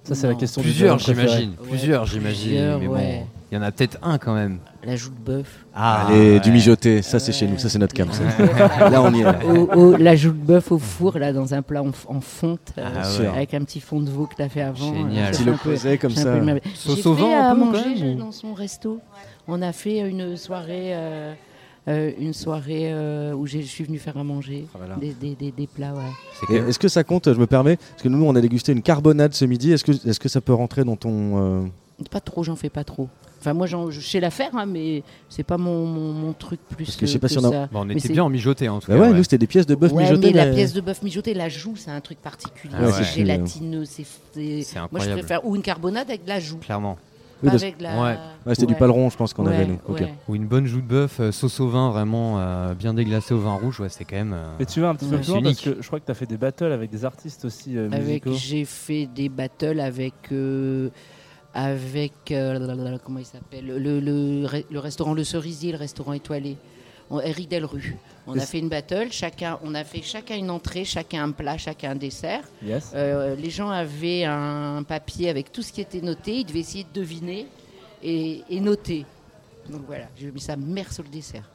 Ça, 0.03 0.13
c'est 0.13 0.27
la 0.27 0.35
question 0.35 0.62
du 0.62 0.67
Plusieurs, 0.67 1.00
j'imagine. 1.00 1.51
Ouais, 1.59 1.67
Plusieurs, 1.69 2.05
j'imagine. 2.05 2.50
plusieurs, 2.50 2.79
Mais 2.79 2.88
bon, 2.88 2.93
ouais. 2.93 3.25
Il 3.55 3.62
y 3.62 3.63
en 3.63 3.67
a 3.67 3.71
peut-être 3.71 3.97
un 4.01 4.17
quand 4.17 4.33
même. 4.33 4.59
La 4.83 4.95
joue 4.95 5.09
de 5.12 5.19
bœuf. 5.19 5.65
Ah, 5.74 6.07
Allez, 6.07 6.39
du 6.41 6.51
mijoté, 6.51 7.01
ça 7.01 7.19
c'est 7.19 7.31
chez 7.31 7.47
nous, 7.47 7.57
ça 7.57 7.69
c'est 7.69 7.79
notre 7.79 7.93
cam. 7.93 8.07
Là 8.91 9.01
on 9.01 9.13
y 9.13 9.21
est. 9.21 9.24
là. 9.24 9.39
Au- 9.45 9.74
au- 9.79 9.97
la 9.97 10.15
joue 10.15 10.31
de 10.31 10.38
bœuf 10.45 10.71
au 10.71 10.77
four, 10.77 11.17
là, 11.17 11.31
dans 11.33 11.53
un 11.53 11.62
plat 11.62 11.81
en, 11.81 11.91
en 12.07 12.21
fonte, 12.21 12.74
euh, 12.77 12.83
Ah 12.95 13.07
ouais. 13.21 13.27
avec 13.27 13.53
un 13.53 13.63
petit 13.63 13.79
fond 13.79 14.01
de 14.01 14.09
veau 14.09 14.25
que 14.27 14.35
tu 14.35 14.41
as 14.41 14.50
fait 14.50 14.62
avant. 14.62 14.93
Génial. 14.93 15.25
euh, 15.27 15.31
Tu 15.31 15.38
c'est 15.38 15.43
le 15.45 15.53
posais 15.53 15.97
comme 15.97 16.12
ça. 16.12 16.33
J'ai 16.33 16.95
fait 17.01 17.09
vin, 17.13 17.31
à 17.31 17.50
un 17.51 17.55
peu, 17.55 17.62
quand 17.62 17.65
manger 17.71 18.15
dans 18.15 18.31
son 18.31 18.53
resto. 18.53 19.00
On 19.47 19.62
a 19.62 19.71
fait 19.71 20.00
une 20.00 20.35
soirée, 20.38 20.93
euh, 20.93 21.33
euh, 21.88 22.12
une 22.19 22.33
soirée 22.33 22.91
euh, 22.91 23.33
où 23.33 23.45
je 23.47 23.59
suis 23.59 23.83
venu 23.83 23.97
faire 24.00 24.17
à 24.17 24.24
manger. 24.24 24.65
Ah, 24.74 24.77
voilà. 24.79 24.95
Des, 24.95 25.13
des- 25.13 25.35
des- 25.35 25.51
des 25.51 25.67
plats, 25.67 25.93
ouais. 25.93 26.55
Est-ce 26.67 26.79
que 26.79 26.88
ça 26.88 27.03
compte, 27.03 27.31
je 27.33 27.39
me 27.39 27.47
permets, 27.47 27.77
parce 27.77 28.01
que 28.03 28.09
nous 28.09 28.24
on 28.25 28.35
a 28.35 28.41
dégusté 28.41 28.71
une 28.71 28.81
carbonade 28.81 29.33
ce 29.33 29.45
midi, 29.45 29.71
est-ce 29.71 29.83
que, 29.83 29.91
est 29.91 30.19
que 30.19 30.29
ça 30.29 30.41
peut 30.41 30.53
rentrer 30.53 30.83
dans 30.83 30.95
ton... 30.95 31.12
euh, 31.38 31.65
Pas 32.11 32.19
trop, 32.19 32.43
j'en 32.43 32.55
fais 32.57 32.69
pas 32.69 32.83
trop. 32.83 33.07
Enfin, 33.39 33.53
moi, 33.53 33.67
j'en- 33.67 33.89
je 33.91 34.01
sais 34.01 34.19
la 34.19 34.31
faire, 34.31 34.49
hein, 34.55 34.65
mais 34.65 35.03
c'est 35.29 35.43
pas 35.43 35.57
mon, 35.57 35.85
mon, 35.85 36.11
mon 36.13 36.33
truc 36.33 36.59
plus 36.69 36.85
Parce 36.85 36.97
que 36.97 37.05
je 37.05 37.11
sais 37.11 37.19
pas 37.19 37.27
si 37.29 37.37
on 37.37 37.43
a- 37.45 37.51
ça. 37.51 37.69
Bon, 37.71 37.81
on 37.81 37.85
Mais 37.85 37.93
était 37.93 38.07
c'est- 38.07 38.13
bien 38.13 38.23
en 38.23 38.29
mijoté 38.29 38.67
en 38.67 38.79
tout 38.79 38.87
Bah 38.89 38.95
cas. 38.95 39.01
ouais, 39.01 39.07
ouais. 39.09 39.13
nous 39.17 39.23
c'était 39.23 39.37
des 39.37 39.47
pièces 39.47 39.65
de 39.67 39.75
bœuf 39.75 39.91
Ouais, 39.93 40.03
mijotées. 40.03 40.27
mais 40.27 40.33
la 40.33 40.45
mais- 40.47 40.55
pièce 40.55 40.73
de 40.73 40.81
bœuf 40.81 41.01
mijotée, 41.03 41.33
la 41.33 41.47
joue, 41.47 41.75
c'est 41.77 41.91
un 41.91 42.01
truc 42.01 42.17
particulier. 42.21 42.73
Ah 42.77 42.85
ouais. 42.85 42.91
c'est 42.91 43.03
gélatineux, 43.03 43.85
c'est. 43.85 44.03
Moi, 44.91 44.99
je 45.01 45.11
préfère 45.11 45.45
ou 45.45 45.55
une 45.55 45.61
carbonade 45.61 46.09
avec 46.09 46.23
de 46.23 46.29
la 46.29 46.39
joue, 46.39 46.57
Clairement. 46.57 46.97
Oui, 47.43 47.47
pas 47.47 47.51
parce- 47.51 47.63
avec 47.63 47.81
la. 47.81 48.01
Ouais. 48.01 48.17
Ouais, 48.47 48.55
c'était 48.55 48.65
du 48.65 48.75
paleron, 48.75 49.09
je 49.09 49.17
pense 49.17 49.33
qu'on 49.33 49.45
avait 49.45 49.65
nous. 49.67 49.79
Ou 50.27 50.35
une 50.35 50.47
bonne 50.47 50.65
joue 50.65 50.81
de 50.81 50.87
bœuf, 50.87 51.19
euh, 51.19 51.31
sauce 51.31 51.59
au 51.59 51.67
vin, 51.69 51.91
vraiment 51.91 52.39
euh, 52.39 52.73
bien 52.73 52.93
déglacée 52.93 53.33
au 53.33 53.39
vin 53.39 53.53
rouge, 53.55 53.79
ouais, 53.81 53.89
c'est 53.89 54.05
quand 54.05 54.15
même. 54.15 54.33
euh, 54.33 54.51
Et 54.59 54.65
tu 54.65 54.79
vas 54.81 54.89
un 54.89 54.95
petit 54.95 55.05
peu 55.05 55.17
plus 55.17 55.27
loin 55.29 55.41
parce 55.41 55.63
unique. 55.63 55.77
que 55.77 55.81
je 55.81 55.87
crois 55.87 55.99
que 55.99 56.05
tu 56.05 56.11
as 56.11 56.15
fait 56.15 56.25
des 56.25 56.37
battles 56.37 56.71
avec 56.71 56.89
des 56.89 57.05
artistes 57.05 57.45
aussi 57.45 57.77
euh, 57.77 57.87
Avec, 57.91 58.25
musicaux. 58.25 58.33
j'ai 58.33 58.65
fait 58.65 59.05
des 59.13 59.29
battles 59.29 59.79
avec. 59.81 60.13
Avec. 61.55 62.13
euh, 62.31 62.59
lalalala, 62.59 63.00
comment 63.00 63.17
il 63.19 63.25
s'appelle 63.25 63.65
le, 63.65 64.00
le, 64.00 64.45
re- 64.45 64.65
le 64.69 64.79
restaurant 64.79 65.13
Le 65.15 65.24
Cerisier, 65.24 65.71
le 65.71 65.79
restaurant 65.79 66.13
étoilé. 66.13 66.57
Eric 67.24 67.50
Delrue. 67.50 67.95
On 68.25 68.35
a 68.35 68.41
fait 68.41 68.57
une 68.57 68.67
battle, 68.67 69.12
chacun, 69.12 69.59
on 69.63 69.75
a 69.75 69.83
fait 69.83 70.01
chacun 70.01 70.35
une 70.38 70.50
entrée, 70.50 70.83
chacun 70.85 71.24
un 71.24 71.31
plat, 71.31 71.55
chacun 71.55 71.91
un 71.91 71.95
dessert. 71.95 72.41
Yes. 72.65 72.91
Euh, 72.95 73.35
les 73.35 73.51
gens 73.51 73.69
avaient 73.69 74.24
un 74.24 74.81
papier 74.81 75.29
avec 75.29 75.51
tout 75.51 75.62
ce 75.62 75.71
qui 75.71 75.81
était 75.81 76.01
noté, 76.01 76.38
ils 76.39 76.45
devaient 76.45 76.62
essayer 76.62 76.83
de 76.83 77.00
deviner 77.00 77.45
et, 78.01 78.41
et 78.50 78.59
noter. 78.59 79.05
Donc 79.69 79.83
voilà, 79.85 80.05
j'ai 80.17 80.31
mis 80.31 80.39
ça 80.41 80.55
mère 80.55 80.91
sur 80.91 81.03
le 81.03 81.09
dessert. 81.09 81.47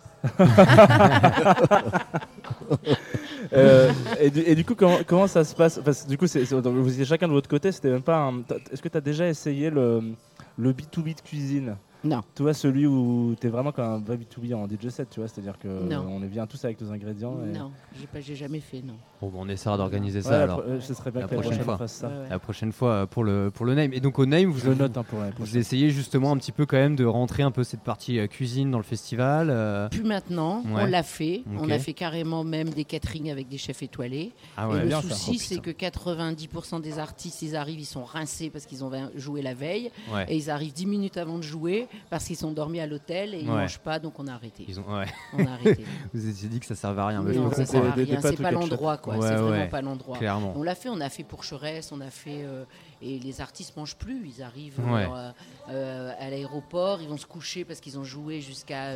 Euh, 3.52 3.90
et, 4.20 4.54
du, 4.54 4.64
coup, 4.64 4.76
comment, 4.76 5.26
ça 5.26 5.42
se 5.42 5.56
passe? 5.56 6.06
Du 6.06 6.16
coup, 6.16 6.26
vous 6.26 6.92
étiez 6.92 7.04
chacun 7.04 7.26
de 7.26 7.32
votre 7.32 7.48
côté. 7.48 7.72
C'était 7.72 7.90
même 7.90 8.02
pas. 8.02 8.32
Est-ce 8.70 8.80
que 8.80 8.88
tu 8.88 8.96
as 8.96 9.00
déjà 9.00 9.26
essayé 9.26 9.70
le 9.70 10.14
le 10.56 10.72
B2B 10.72 11.16
de 11.16 11.20
cuisine? 11.20 11.76
Non, 12.02 12.22
Tu 12.34 12.42
vois, 12.42 12.54
celui 12.54 12.86
où 12.86 13.34
tu 13.38 13.46
es 13.46 13.50
vraiment 13.50 13.72
comme 13.72 13.84
un 13.84 13.98
vrai 13.98 14.16
B2B 14.16 14.54
en 14.54 14.66
DJ 14.66 14.88
set, 14.88 15.08
tu 15.10 15.20
vois, 15.20 15.28
c'est-à-dire 15.28 15.58
que 15.58 15.68
Non. 15.68 16.06
on 16.08 16.22
est 16.22 16.28
bien 16.28 16.46
tous 16.46 16.64
avec 16.64 16.80
nos 16.80 16.90
ingrédients. 16.92 17.36
et- 17.44 17.58
non, 17.58 17.70
j'ai 17.98 18.06
pas, 18.06 18.20
j'ai 18.20 18.34
jamais 18.36 18.60
fait, 18.60 18.80
non. 18.82 18.94
Bon, 19.20 19.28
bon, 19.28 19.40
on 19.42 19.48
essaiera 19.50 19.76
d'organiser 19.76 20.20
Ouais, 20.20 20.24
ça 20.24 20.42
alors. 20.44 20.62
pro- 20.62 20.70
euh, 20.70 20.80
ce 20.80 20.94
serait 20.94 21.10
bien 21.10 21.20
la 21.20 21.28
que 21.28 21.34
la 21.34 21.40
prochaine 21.42 21.62
fois. 21.62 21.76
fasse 21.76 21.92
ça. 21.92 22.08
Ouais, 22.08 22.14
ouais. 22.14 22.28
La 22.30 22.38
prochaine 22.38 22.72
fois 22.72 22.90
euh, 22.92 23.06
pour 23.06 23.22
le, 23.22 23.50
pour 23.52 23.66
le 23.66 23.74
name. 23.74 23.92
Et 23.92 24.00
donc 24.00 24.18
au 24.18 24.24
name, 24.24 24.50
vous, 24.50 24.60
Je 24.60 24.68
le 24.70 24.74
note 24.76 24.96
hein, 24.96 25.02
pour 25.04 25.18
vous 25.38 25.58
essayez 25.58 25.90
justement 25.90 26.32
un 26.32 26.38
petit 26.38 26.52
peu 26.52 26.64
quand 26.64 26.78
même 26.78 26.96
de 26.96 27.04
rentrer 27.04 27.42
un 27.42 27.50
peu 27.50 27.62
cette 27.62 27.82
partie 27.82 28.18
euh, 28.18 28.26
cuisine 28.28 28.70
dans 28.70 28.78
le 28.78 28.84
festival. 28.84 29.48
euh, 29.50 29.90
Plus 29.90 30.02
maintenant, 30.04 30.62
Ouais. 30.62 30.82
on 30.82 30.86
l'a 30.86 31.02
fait. 31.02 31.42
On 31.58 31.68
a 31.68 31.78
fait 31.78 31.92
carrément 31.92 32.44
même 32.44 32.70
des 32.70 32.84
catering 32.84 33.30
avec 33.30 33.46
des 33.48 33.58
chefs 33.58 33.82
étoilés. 33.82 34.32
Ah 34.56 34.66
et 34.70 34.72
ouais. 34.72 34.84
le 34.86 34.90
souci, 34.92 35.32
Oh, 35.34 35.38
c'est 35.38 35.60
que 35.60 35.70
90% 35.70 36.80
des 36.80 36.98
artistes, 36.98 37.42
ils 37.42 37.56
arrivent, 37.56 37.80
ils 37.80 37.84
sont 37.84 38.04
rincés 38.04 38.48
parce 38.48 38.64
qu'ils 38.64 38.82
ont 38.84 38.90
joué 39.16 39.42
la 39.42 39.52
veille. 39.52 39.90
ouais. 40.14 40.24
Et 40.28 40.36
ils 40.38 40.48
arrivent 40.50 40.72
10 40.72 40.86
minutes 40.86 41.18
avant 41.18 41.36
de 41.36 41.42
jouer 41.42 41.88
parce 42.08 42.24
qu'ils 42.24 42.36
sont 42.36 42.52
dormis 42.52 42.80
à 42.80 42.86
l'hôtel 42.86 43.34
et 43.34 43.40
ils 43.40 43.48
Ouais. 43.48 43.56
mangent 43.62 43.78
pas, 43.78 43.98
donc 43.98 44.18
on 44.18 44.26
a 44.26 44.32
arrêté. 44.32 44.64
Ils 44.68 44.78
ont, 44.80 44.84
ouais. 44.98 45.06
On 45.32 45.46
a 45.46 45.50
arrêté. 45.52 45.84
Vous 46.14 46.28
étiez 46.28 46.48
dit 46.48 46.60
que 46.60 46.66
ça 46.66 46.74
servait 46.74 47.00
à 47.02 47.06
rien, 47.08 47.22
mais 47.22 47.34
non, 47.34 47.50
ça 47.50 47.64
sert 47.66 47.80
comprendre. 47.82 47.90
à 48.02 48.04
rien. 48.04 48.20
C'est 48.20 48.40
pas 48.40 48.50
l'endroit, 48.50 48.96
quoi. 48.98 49.14
C'est 49.20 49.34
vraiment 49.36 49.68
pas 49.68 49.82
l'endroit. 49.82 50.18
On 50.54 50.62
l'a 50.62 50.74
fait, 50.74 50.88
on 50.88 51.00
a 51.00 51.08
fait 51.08 51.24
pour 51.24 51.44
Charest, 51.44 51.92
on 51.92 52.00
a 52.00 52.10
fait. 52.10 52.42
euh, 52.44 52.64
et 53.02 53.18
les 53.18 53.40
artistes 53.40 53.76
mangent 53.76 53.96
plus, 53.96 54.30
ils 54.36 54.42
arrivent 54.42 54.78
Ouais. 54.80 55.06
euh, 55.10 55.30
euh, 55.70 56.12
à 56.18 56.30
l'aéroport, 56.30 57.00
ils 57.02 57.08
vont 57.08 57.16
se 57.16 57.26
coucher 57.26 57.64
parce 57.64 57.80
qu'ils 57.80 57.98
ont 57.98 58.04
joué 58.04 58.40
jusqu'à 58.40 58.94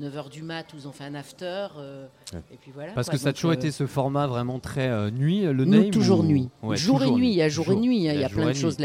9h 0.00 0.28
du 0.30 0.42
mat 0.42 0.72
ou 0.72 0.76
ils 0.78 0.88
ont 0.88 0.92
fait 0.92 1.04
un 1.04 1.14
after. 1.14 1.68
euh, 1.78 2.06
Ouais. 2.32 2.40
Et 2.52 2.56
puis 2.56 2.72
voilà. 2.74 2.92
Parce 2.92 3.08
quoi. 3.08 3.14
que 3.16 3.20
ça 3.20 3.28
a 3.28 3.32
toujours 3.32 3.50
euh, 3.52 3.54
été 3.54 3.70
ce 3.70 3.86
format 3.86 4.26
vraiment 4.26 4.58
très 4.58 4.88
euh, 4.88 5.10
nuit, 5.10 5.42
le 5.42 5.52
nous, 5.52 5.66
name 5.66 5.90
toujours 5.90 6.20
ou- 6.20 6.24
nuit. 6.24 6.48
Ouais, 6.62 6.76
jour 6.76 7.02
et 7.02 7.10
nuit, 7.10 7.28
il 7.28 7.34
y 7.34 7.42
a 7.42 7.48
jour 7.48 7.70
et 7.70 7.76
nuit, 7.76 8.08
hein, 8.08 8.12
il 8.14 8.20
y 8.20 8.24
a 8.24 8.28
plein 8.28 8.46
de 8.46 8.52
choses. 8.54 8.78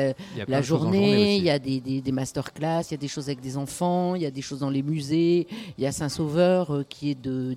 La, 0.48 0.62
journée, 0.62 1.38
il 1.38 1.44
y 1.44 1.50
a 1.50 1.58
des, 1.58 1.80
des, 1.80 2.02
des 2.02 2.12
masterclass, 2.12 2.82
il 2.90 2.92
y 2.92 2.94
a 2.94 2.98
des 2.98 3.08
choses 3.08 3.28
avec 3.28 3.40
des 3.42 3.58
enfants, 3.58 4.14
il 4.16 4.22
y 4.22 4.26
a 4.26 4.32
des 4.32 4.42
choses 4.42 4.60
dans 4.60 4.70
les 4.70 4.84
musées. 4.84 5.48
Il 5.78 5.84
y 5.84 5.88
a 5.88 5.92
Saint-Sauveur 5.92 6.74
euh, 6.76 6.84
qui 6.88 7.10
est 7.12 7.20
de 7.20 7.56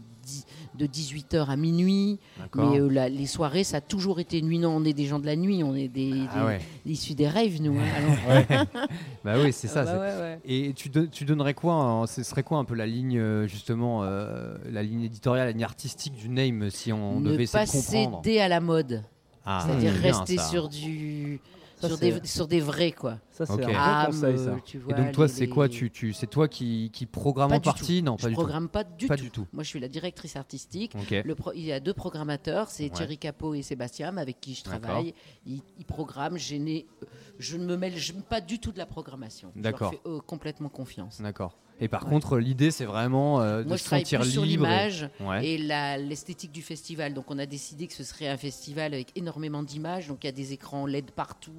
de 0.74 0.86
18h 0.86 1.48
à 1.50 1.56
minuit. 1.56 2.18
Mais 2.54 2.80
euh, 2.80 2.88
la- 2.88 3.08
les 3.08 3.26
soirées, 3.26 3.64
ça 3.64 3.78
a 3.78 3.80
toujours 3.80 4.20
été 4.20 4.40
nuit. 4.42 4.58
Non, 4.58 4.70
on 4.76 4.84
est 4.84 4.92
des 4.92 5.06
gens 5.06 5.18
de 5.18 5.26
la 5.26 5.36
nuit, 5.36 5.62
on 5.62 5.74
est 5.74 5.88
des, 5.88 6.12
Ah 6.32 6.38
des- 6.40 6.46
ouais. 6.46 6.60
issus 6.86 7.14
des 7.14 7.28
rêves, 7.28 7.60
nous. 7.60 7.76
hein. 7.78 8.66
Bah 9.24 9.34
oui, 9.42 9.52
c'est 9.52 9.68
ça. 9.68 9.82
ah 9.82 9.84
bah 9.84 10.00
ouais, 10.00 10.16
ouais. 10.20 10.38
Et 10.44 10.72
tu, 10.74 10.88
don- 10.88 11.06
tu 11.10 11.24
donnerais 11.24 11.54
quoi 11.54 11.74
hein, 11.74 12.06
Ce 12.06 12.22
serait 12.22 12.42
quoi 12.42 12.58
un 12.58 12.64
peu 12.64 12.74
la 12.74 12.86
ligne, 12.86 13.18
euh, 13.18 13.46
justement, 13.46 14.02
euh, 14.02 14.56
la 14.70 14.82
ligne 14.82 15.02
éditoriale, 15.02 15.46
la 15.46 15.52
ligne 15.52 15.64
artistique 15.64 16.14
du 16.14 16.28
name 16.28 16.70
si 16.70 16.92
on 16.92 17.20
ne 17.20 17.30
devait 17.30 17.46
pas 17.46 17.62
essayer 17.64 17.82
de 17.82 18.04
comprendre? 18.06 18.24
céder 18.24 18.40
à 18.40 18.48
la 18.48 18.60
mode. 18.60 19.02
Ah, 19.44 19.64
C'est-à-dire 19.66 19.92
bien, 19.92 20.00
rester 20.12 20.36
ça. 20.36 20.44
sur 20.44 20.68
du. 20.68 21.40
Ça, 21.82 21.88
sur, 21.88 21.98
des, 21.98 22.20
sur 22.26 22.48
des 22.48 22.60
vrais, 22.60 22.92
quoi. 22.92 23.18
Ça, 23.30 23.44
c'est 23.44 23.64
un 23.64 23.74
Âme, 23.74 24.06
conseil, 24.06 24.38
ça. 24.38 24.56
tu 24.64 24.76
Et 24.76 24.80
vois, 24.80 24.92
donc 24.94 25.12
toi, 25.12 25.26
les- 25.26 25.32
c'est 25.32 25.48
quoi 25.48 25.68
tu, 25.68 25.90
tu, 25.90 26.12
C'est 26.12 26.26
toi 26.26 26.48
qui, 26.48 26.90
qui 26.92 27.06
programme 27.06 27.50
Pas 27.50 27.56
en 27.56 27.60
partie? 27.60 28.02
Non, 28.02 28.16
Je 28.18 28.22
pas 28.22 28.28
du 28.28 28.34
programme 28.34 28.68
pas 28.68 28.84
du 28.84 29.06
Pas 29.06 29.16
tout. 29.16 29.24
du 29.24 29.30
tout. 29.30 29.46
Moi, 29.52 29.62
je 29.64 29.68
suis 29.68 29.80
la 29.80 29.88
directrice 29.88 30.36
artistique. 30.36 30.92
tout. 30.92 31.14
Le 31.24 31.34
pro- 31.34 31.52
il 31.54 31.64
y 31.64 31.72
a 31.72 31.80
deux 31.80 31.94
programmateurs, 31.94 32.68
c'est 32.70 32.84
Ouais. 32.84 32.90
Thierry 32.90 33.18
Capot 33.18 33.54
et 33.54 33.62
Sébastien, 33.62 34.16
avec 34.16 34.40
qui 34.40 34.54
je 34.54 34.62
travaille. 34.64 35.14
Ils, 35.46 35.60
ils 35.78 35.84
programment. 35.84 36.38
Je, 36.38 36.56
je 37.38 37.56
ne 37.56 37.64
me 37.66 37.76
mêle 37.76 37.96
je- 37.96 38.12
pas 38.12 38.40
du 38.40 38.58
tout 38.58 38.72
de 38.72 38.78
la 38.78 38.86
programmation. 38.86 39.50
D'accord. 39.56 39.92
Je 39.92 39.96
leur 39.96 40.02
fais 40.04 40.08
euh, 40.10 40.20
complètement 40.20 40.68
confiance. 40.68 41.20
D'accord. 41.20 41.56
Et 41.82 41.88
par 41.88 42.04
Ouais. 42.04 42.10
contre, 42.10 42.38
l'idée, 42.38 42.70
c'est 42.70 42.84
vraiment 42.84 43.40
euh, 43.40 43.64
de 43.64 43.68
Moi, 43.68 43.76
se 43.76 43.88
sentir 43.88 44.20
plus 44.20 44.30
sur 44.30 44.44
libre. 44.44 44.64
et- 44.66 44.68
l'image 44.68 45.08
Ouais. 45.18 45.44
et 45.44 45.58
l'esthétique 45.58 46.52
du 46.52 46.62
festival. 46.62 47.12
Donc, 47.12 47.24
on 47.28 47.38
a 47.40 47.44
décidé 47.46 47.88
que 47.88 47.92
ce 47.92 48.04
serait 48.04 48.28
un 48.28 48.36
festival 48.36 48.94
avec 48.94 49.08
énormément 49.16 49.64
d'images. 49.64 50.06
Donc, 50.06 50.18
il 50.22 50.26
y 50.26 50.28
a 50.28 50.32
des 50.32 50.52
écrans 50.52 50.86
LED 50.86 51.10
partout, 51.10 51.50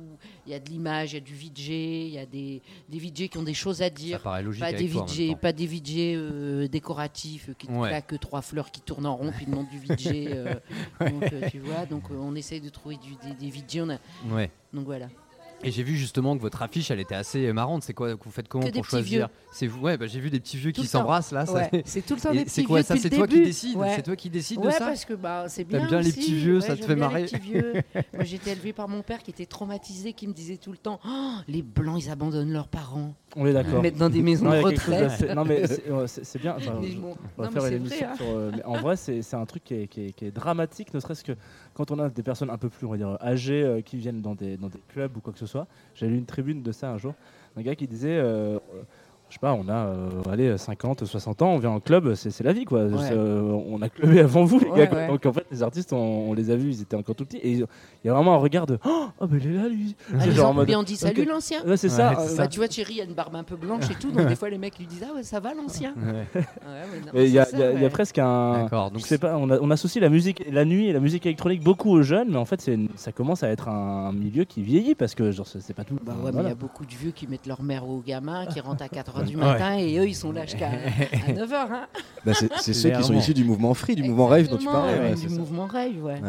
il 0.48 0.53
y 0.53 0.56
a 0.56 0.60
de 0.60 0.70
l'image, 0.70 1.12
il 1.12 1.15
y 1.15 1.18
a 1.18 1.20
du 1.20 1.34
VJ, 1.36 1.70
il 1.70 2.08
y 2.13 2.18
a 2.20 2.25
des, 2.25 2.62
des 2.88 3.00
VJ 3.00 3.27
qui 3.27 3.38
ont 3.38 3.44
des 3.44 3.53
choses 3.53 3.82
à 3.82 3.86
Ça 3.86 3.89
dire. 3.89 4.22
paraît 4.22 4.44
logique 4.44 4.62
Pas 4.62 4.68
avec 4.68 4.80
des, 4.80 4.88
toi, 4.89 5.01
en 5.01 5.06
même 5.06 5.13
VJ, 5.13 5.27
temps. 5.32 5.38
pas 5.39 5.51
des 5.51 5.68
VJ 5.68 5.92
euh, 6.15 6.68
décoratifs 6.70 7.50
euh, 7.50 7.53
qui 7.60 7.68
te 7.68 7.72
Ouais. 7.74 7.89
claquent 7.89 8.18
trois 8.22 8.42
fleurs 8.42 8.72
qui 8.72 8.80
tournent 8.80 9.06
en 9.06 9.18
rond 9.18 9.32
puis 9.36 9.46
le 9.46 9.51
nom 9.51 9.63
du 9.63 9.77
VJ. 9.77 10.08
euh, 10.30 10.53
donc, 11.01 11.24
tu 11.51 11.60
vois, 11.60 11.86
donc 11.86 12.03
on 12.12 12.34
essaye 12.36 12.62
de 12.62 12.70
trouver 12.70 12.96
du, 12.96 13.15
des, 13.27 13.36
des 13.36 13.51
VJ. 13.51 13.82
On 13.82 13.89
a, 13.89 13.98
Ouais. 14.34 14.50
donc 14.72 14.86
voilà. 14.86 15.10
Et 15.63 15.72
j'ai 15.72 15.84
vu 15.84 15.96
justement 15.96 16.36
que 16.36 16.41
votre 16.41 16.62
affiche, 16.62 16.91
elle 16.91 17.00
était 17.00 17.15
assez 17.15 17.51
marrante. 17.53 17.84
C'est 17.84 17.93
quoi 17.93 18.15
Vous 18.15 18.32
faites 18.32 18.48
comment 18.48 18.70
pour 18.70 18.86
choisir 18.86 19.29
C'est 19.51 19.67
vous 19.67 19.82
Ouais, 19.82 19.98
bah, 19.98 20.05
j'ai 20.08 20.20
vu 20.20 20.29
des 20.29 20.39
petits 20.39 20.58
vieux 20.58 20.72
Tout 20.72 20.82
qui 20.82 20.88
le 20.88 20.91
temps. 20.91 21.00
s'embrassent 21.00 21.32
là. 21.32 21.46
ça- 21.46 21.70
c'est 21.86 22.05
tout 22.05 22.15
le 22.15 22.22
temps 22.22 22.32
Et 22.32 22.38
des 22.39 22.43
petits 22.46 22.51
c'est 22.55 22.63
quoi 22.63 22.79
vieux 22.79 22.84
ça 22.88 22.93
depuis 22.96 23.10
C'est 23.10 23.15
toi 23.15 23.27
qui 23.27 23.41
décides 23.41 23.77
Ouais. 23.77 23.93
C'est 23.96 24.01
toi 24.03 24.15
qui 24.15 24.29
décides 24.29 24.60
Ouais, 24.60 24.67
de 24.67 24.72
ça 24.72 24.79
parce 24.88 25.05
que 25.05 25.13
bah, 25.13 25.46
c'est 25.48 25.63
T'aimes 25.65 25.79
bien. 25.82 25.88
bien 25.89 26.01
les 26.01 26.12
petits 26.12 26.34
vieux, 26.36 26.55
Ouais, 26.55 26.62
ça 26.62 26.74
te 26.74 26.79
j'aime 26.79 26.88
fait 26.88 26.96
bien 26.96 27.08
marrer. 27.08 27.22
Les 27.24 27.27
petits 27.27 27.39
vieux. 27.39 27.74
Moi, 28.13 28.24
j'étais 28.24 28.51
élevée 28.51 28.74
par 28.74 28.88
mon 28.88 29.01
père 29.01 29.24
qui 29.24 29.32
était 29.32 29.46
traumatisé, 29.46 30.13
qui 30.13 30.27
me 30.27 30.34
disait 30.34 30.58
tout 30.58 30.72
le 30.72 30.77
temps 30.77 31.00
Oh, 31.08 31.34
les 31.48 31.62
blancs, 31.62 32.01
ils 32.03 32.10
abandonnent 32.10 32.51
leurs 32.53 32.67
parents, 32.67 33.13
On 33.36 33.46
est 33.46 33.50
ils 33.50 33.53
d'accord. 33.53 33.82
mettent 33.82 33.98
dans 33.98 34.10
des 34.10 34.22
maisons 34.22 34.50
de 34.50 34.58
retraite. 34.58 35.34
Non, 35.36 35.46
mais 35.46 35.65
c'est 35.67 35.84
c'est- 36.08 36.24
c'est 36.24 36.39
bien. 36.39 36.55
On 37.38 37.41
va 37.43 37.50
faire 37.50 37.63
une 37.65 37.70
c'est 37.70 37.75
émission 37.75 38.08
hein. 38.10 38.15
euh, 38.22 38.51
en 38.65 38.77
vrai, 38.79 38.96
c'est 38.96 39.22
c'est 39.22 39.36
un 39.36 39.46
truc 39.46 39.63
qui 39.63 39.75
est 39.75 40.32
dramatique, 40.32 40.93
ne 40.93 41.00
serait-ce 41.00 41.24
que 41.24 41.34
quand 41.74 41.92
on 41.92 42.00
a 42.00 42.10
des 42.10 42.24
personnes 42.24 42.50
un 42.50 42.58
peu 42.58 42.70
plus, 42.70 42.88
âgées 43.22 43.63
euh, 43.63 43.82
qui 43.82 43.98
viennent 43.98 44.22
dans 44.22 44.36
des, 44.36 44.58
dans 44.58 44.70
des 44.70 44.82
clubs 44.89 45.15
ou 45.18 45.20
quoi 45.20 45.34
que 45.34 45.39
ce 45.39 45.46
soit. 45.46 45.68
J'ai 45.96 46.08
lu 46.08 46.18
une 46.18 46.25
tribune 46.25 46.63
de 46.63 46.72
ça 46.72 46.92
un 46.92 46.98
jour. 46.98 47.13
Un 47.56 47.62
gars 47.62 47.75
qui 47.75 47.88
disait. 47.88 48.22
Je 49.34 49.40
sais 49.40 49.42
pas, 49.42 49.54
on 49.56 49.68
a 49.68 49.88
euh, 49.88 50.10
allez, 50.32 50.60
50, 50.60 51.06
60 51.06 51.42
ans, 51.42 51.48
on 51.54 51.58
vient 51.58 51.72
en 51.72 51.80
club, 51.80 52.13
c'est 52.13 52.40
la 52.44 52.54
vie 52.54 52.66
quoi. 52.66 52.84
Ouais. 52.84 53.10
Euh, 53.13 53.42
on 53.68 53.82
a 53.82 53.90
clubé 53.90 54.20
avant 54.20 54.44
vous, 54.46 54.60
les 54.60 54.68
Ouais, 54.68 54.78
gars. 54.82 54.86
quoi. 54.88 54.98
ouais. 55.00 55.08
Donc 55.08 55.25
en 55.25 55.34
fait, 55.34 55.44
les 55.50 55.63
artistes, 55.63 55.92
on, 55.92 56.30
on 56.30 56.34
les 56.34 56.52
a 56.52 56.56
vus, 56.56 56.70
ils 56.70 56.82
étaient 56.84 56.96
encore 56.96 57.16
tout 57.16 57.25
petits. 57.25 57.38
Et 57.38 57.54
il 57.54 57.66
y 58.06 58.10
a 58.10 58.13
vraiment 58.13 58.36
un 58.36 58.38
regard 58.38 58.68
de 58.68 58.78
Oh, 58.86 59.08
oh, 59.20 59.25
mais 59.32 59.40
il 59.44 59.56
est 59.56 59.58
là 59.63 59.68
lui. 59.68 59.96
Ah, 60.13 60.30
genre 60.30 60.52
en 60.52 60.54
mode, 60.54 60.70
on 60.75 60.84
dit 60.84 60.98
salut 60.98 61.25
l'ancien. 61.25 61.66
Ouais, 61.66 61.78
c'est 61.78 61.88
Ouais, 61.90 61.94
ça. 61.96 62.12
euh, 62.20 62.28
ça. 62.28 62.44
Bah, 62.44 62.48
tu 62.48 62.60
vois, 62.60 62.68
Thierry 62.68 63.02
a 63.02 63.06
une 63.06 63.16
barbe 63.16 63.36
un 63.36 63.44
peu 63.44 63.56
blanche 63.56 63.90
et 63.90 63.96
tout, 63.96 64.12
donc 64.12 64.28
des 64.28 64.36
fois 64.36 64.52
les 64.52 64.60
mecs 64.60 64.78
lui 64.78 64.86
disent 64.86 65.04
Ah 65.10 65.16
ouais, 65.16 65.24
ça 65.24 65.40
va 65.40 65.56
l'ancien. 65.56 65.96
Il 67.16 67.28
y, 67.28 67.40
a- 67.40 67.90
presque 67.90 68.20
un. 68.20 68.68
Donc 68.70 69.00
Je 69.00 69.04
sais 69.04 69.18
pas, 69.18 69.36
on, 69.38 69.50
a- 69.50 69.60
on 69.60 69.72
associe 69.72 70.00
la 70.00 70.10
musique, 70.10 70.44
la 70.52 70.63
nuit 70.63 70.90
et 70.90 70.94
la 70.94 71.00
musique 71.00 71.25
électronique 71.25 71.63
beaucoup 71.63 71.90
aux 71.90 72.04
jeunes, 72.04 72.30
mais 72.30 72.38
en 72.38 72.46
fait, 72.46 72.70
ça 72.98 73.12
commence 73.12 73.42
à 73.42 73.50
être 73.50 73.68
un, 73.68 74.12
milieu 74.13 74.44
qui 74.44 74.62
vieillit 74.62 74.94
parce 74.94 75.16
que 75.16 75.32
genre 75.32 75.48
c'est 75.48 75.74
pas 75.74 75.84
tout. 75.86 75.98
Bah 76.06 76.13
ouais, 76.24 76.32
mais 76.32 76.42
il 76.44 76.48
y 76.50 76.52
a 76.52 76.56
beaucoup 76.56 76.86
de 76.86 76.92
vieux 76.92 77.10
qui 77.10 77.25
mettent 77.25 77.48
leur 77.48 77.63
mère 77.63 77.90
aux 77.90 78.02
gamins, 78.06 78.46
qui 78.46 78.60
rentrent 78.60 78.84
à 78.84 78.90
4h 79.24 79.27
du 79.27 79.38
matin 79.38 79.77
et 79.77 79.98
eux 79.98 80.08
ils 80.08 80.15
sont 80.15 80.32
là 80.32 80.46
jusqu'à 80.46 80.70
9h. 81.27 81.53
Hein. 81.53 81.88
Bah, 82.25 82.34
c'est 82.34 82.51
c'est 82.60 82.74
ceux 82.74 82.89
qui 82.92 83.03
sont 83.03 83.13
issus 83.13 83.34
du 83.34 83.44
mouvement 83.44 83.74
free, 83.74 83.96
du 83.96 84.03
mouvement 84.03 84.27
rave 84.27 84.48
dont 84.48 84.58
tu 84.58 84.65
parlais. 84.65 85.00
ouais, 85.00 85.15
du 85.15 85.22
c'est 85.22 85.30
ça. 85.30 85.36
mouvement 85.36 85.65
rave, 85.65 86.01
ouais. 86.03 86.22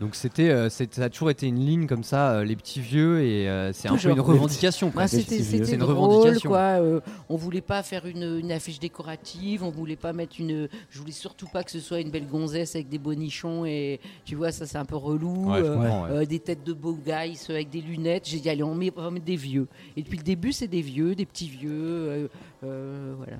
Donc 0.00 0.14
c'était, 0.14 0.50
euh, 0.50 0.68
ça 0.68 0.84
a 0.98 1.08
toujours 1.08 1.30
été 1.30 1.46
une 1.46 1.58
ligne 1.58 1.86
comme 1.86 2.02
ça, 2.04 2.32
euh, 2.32 2.44
les 2.44 2.54
petits 2.56 2.80
vieux, 2.80 3.22
et 3.22 3.48
euh, 3.48 3.72
c'est 3.72 3.88
un 3.88 3.96
peu 3.96 4.10
une 4.10 4.20
revendication. 4.20 4.88
Bah, 4.88 4.92
presque. 5.06 5.20
c'était 5.22 5.72
une 5.72 5.78
drôle, 5.78 5.94
revendication. 5.96 6.50
quoi. 6.50 6.58
euh, 6.80 7.00
on 7.28 7.36
voulait 7.36 7.60
pas 7.62 7.82
faire 7.82 8.06
une, 8.06 8.38
une 8.38 8.52
affiche 8.52 8.78
décorative, 8.78 9.62
on 9.62 9.70
voulait 9.70 9.96
pas 9.96 10.12
mettre 10.12 10.36
une. 10.38 10.68
Je 10.90 10.98
voulais 10.98 11.12
surtout 11.12 11.46
pas 11.46 11.64
que 11.64 11.70
ce 11.70 11.80
soit 11.80 12.00
une 12.00 12.10
belle 12.10 12.26
gonzesse 12.26 12.74
avec 12.74 12.88
des 12.88 12.98
bonichons 12.98 13.64
et 13.64 14.00
tu 14.24 14.34
vois 14.34 14.52
ça 14.52 14.66
c'est 14.66 14.78
un 14.78 14.84
peu 14.84 14.96
relou. 14.96 15.50
Ouais, 15.52 15.60
euh, 15.62 15.76
ouais. 15.78 16.10
euh, 16.10 16.24
des 16.26 16.40
têtes 16.40 16.64
de 16.64 16.72
beaux 16.72 16.96
guys 16.96 17.38
avec 17.48 17.70
des 17.70 17.80
lunettes. 17.80 18.28
J'ai 18.28 18.40
dit 18.40 18.50
allez 18.50 18.62
on 18.62 18.74
met, 18.74 18.92
on 18.96 19.02
va 19.02 19.10
mettre 19.10 19.24
des 19.24 19.36
vieux. 19.36 19.66
Et 19.96 20.02
depuis 20.02 20.18
le 20.18 20.24
début 20.24 20.52
c'est 20.52 20.68
des 20.68 20.82
vieux, 20.82 21.14
des 21.14 21.26
petits 21.26 21.48
vieux, 21.48 21.70
euh, 21.72 22.28
euh, 22.64 23.14
voilà. 23.16 23.38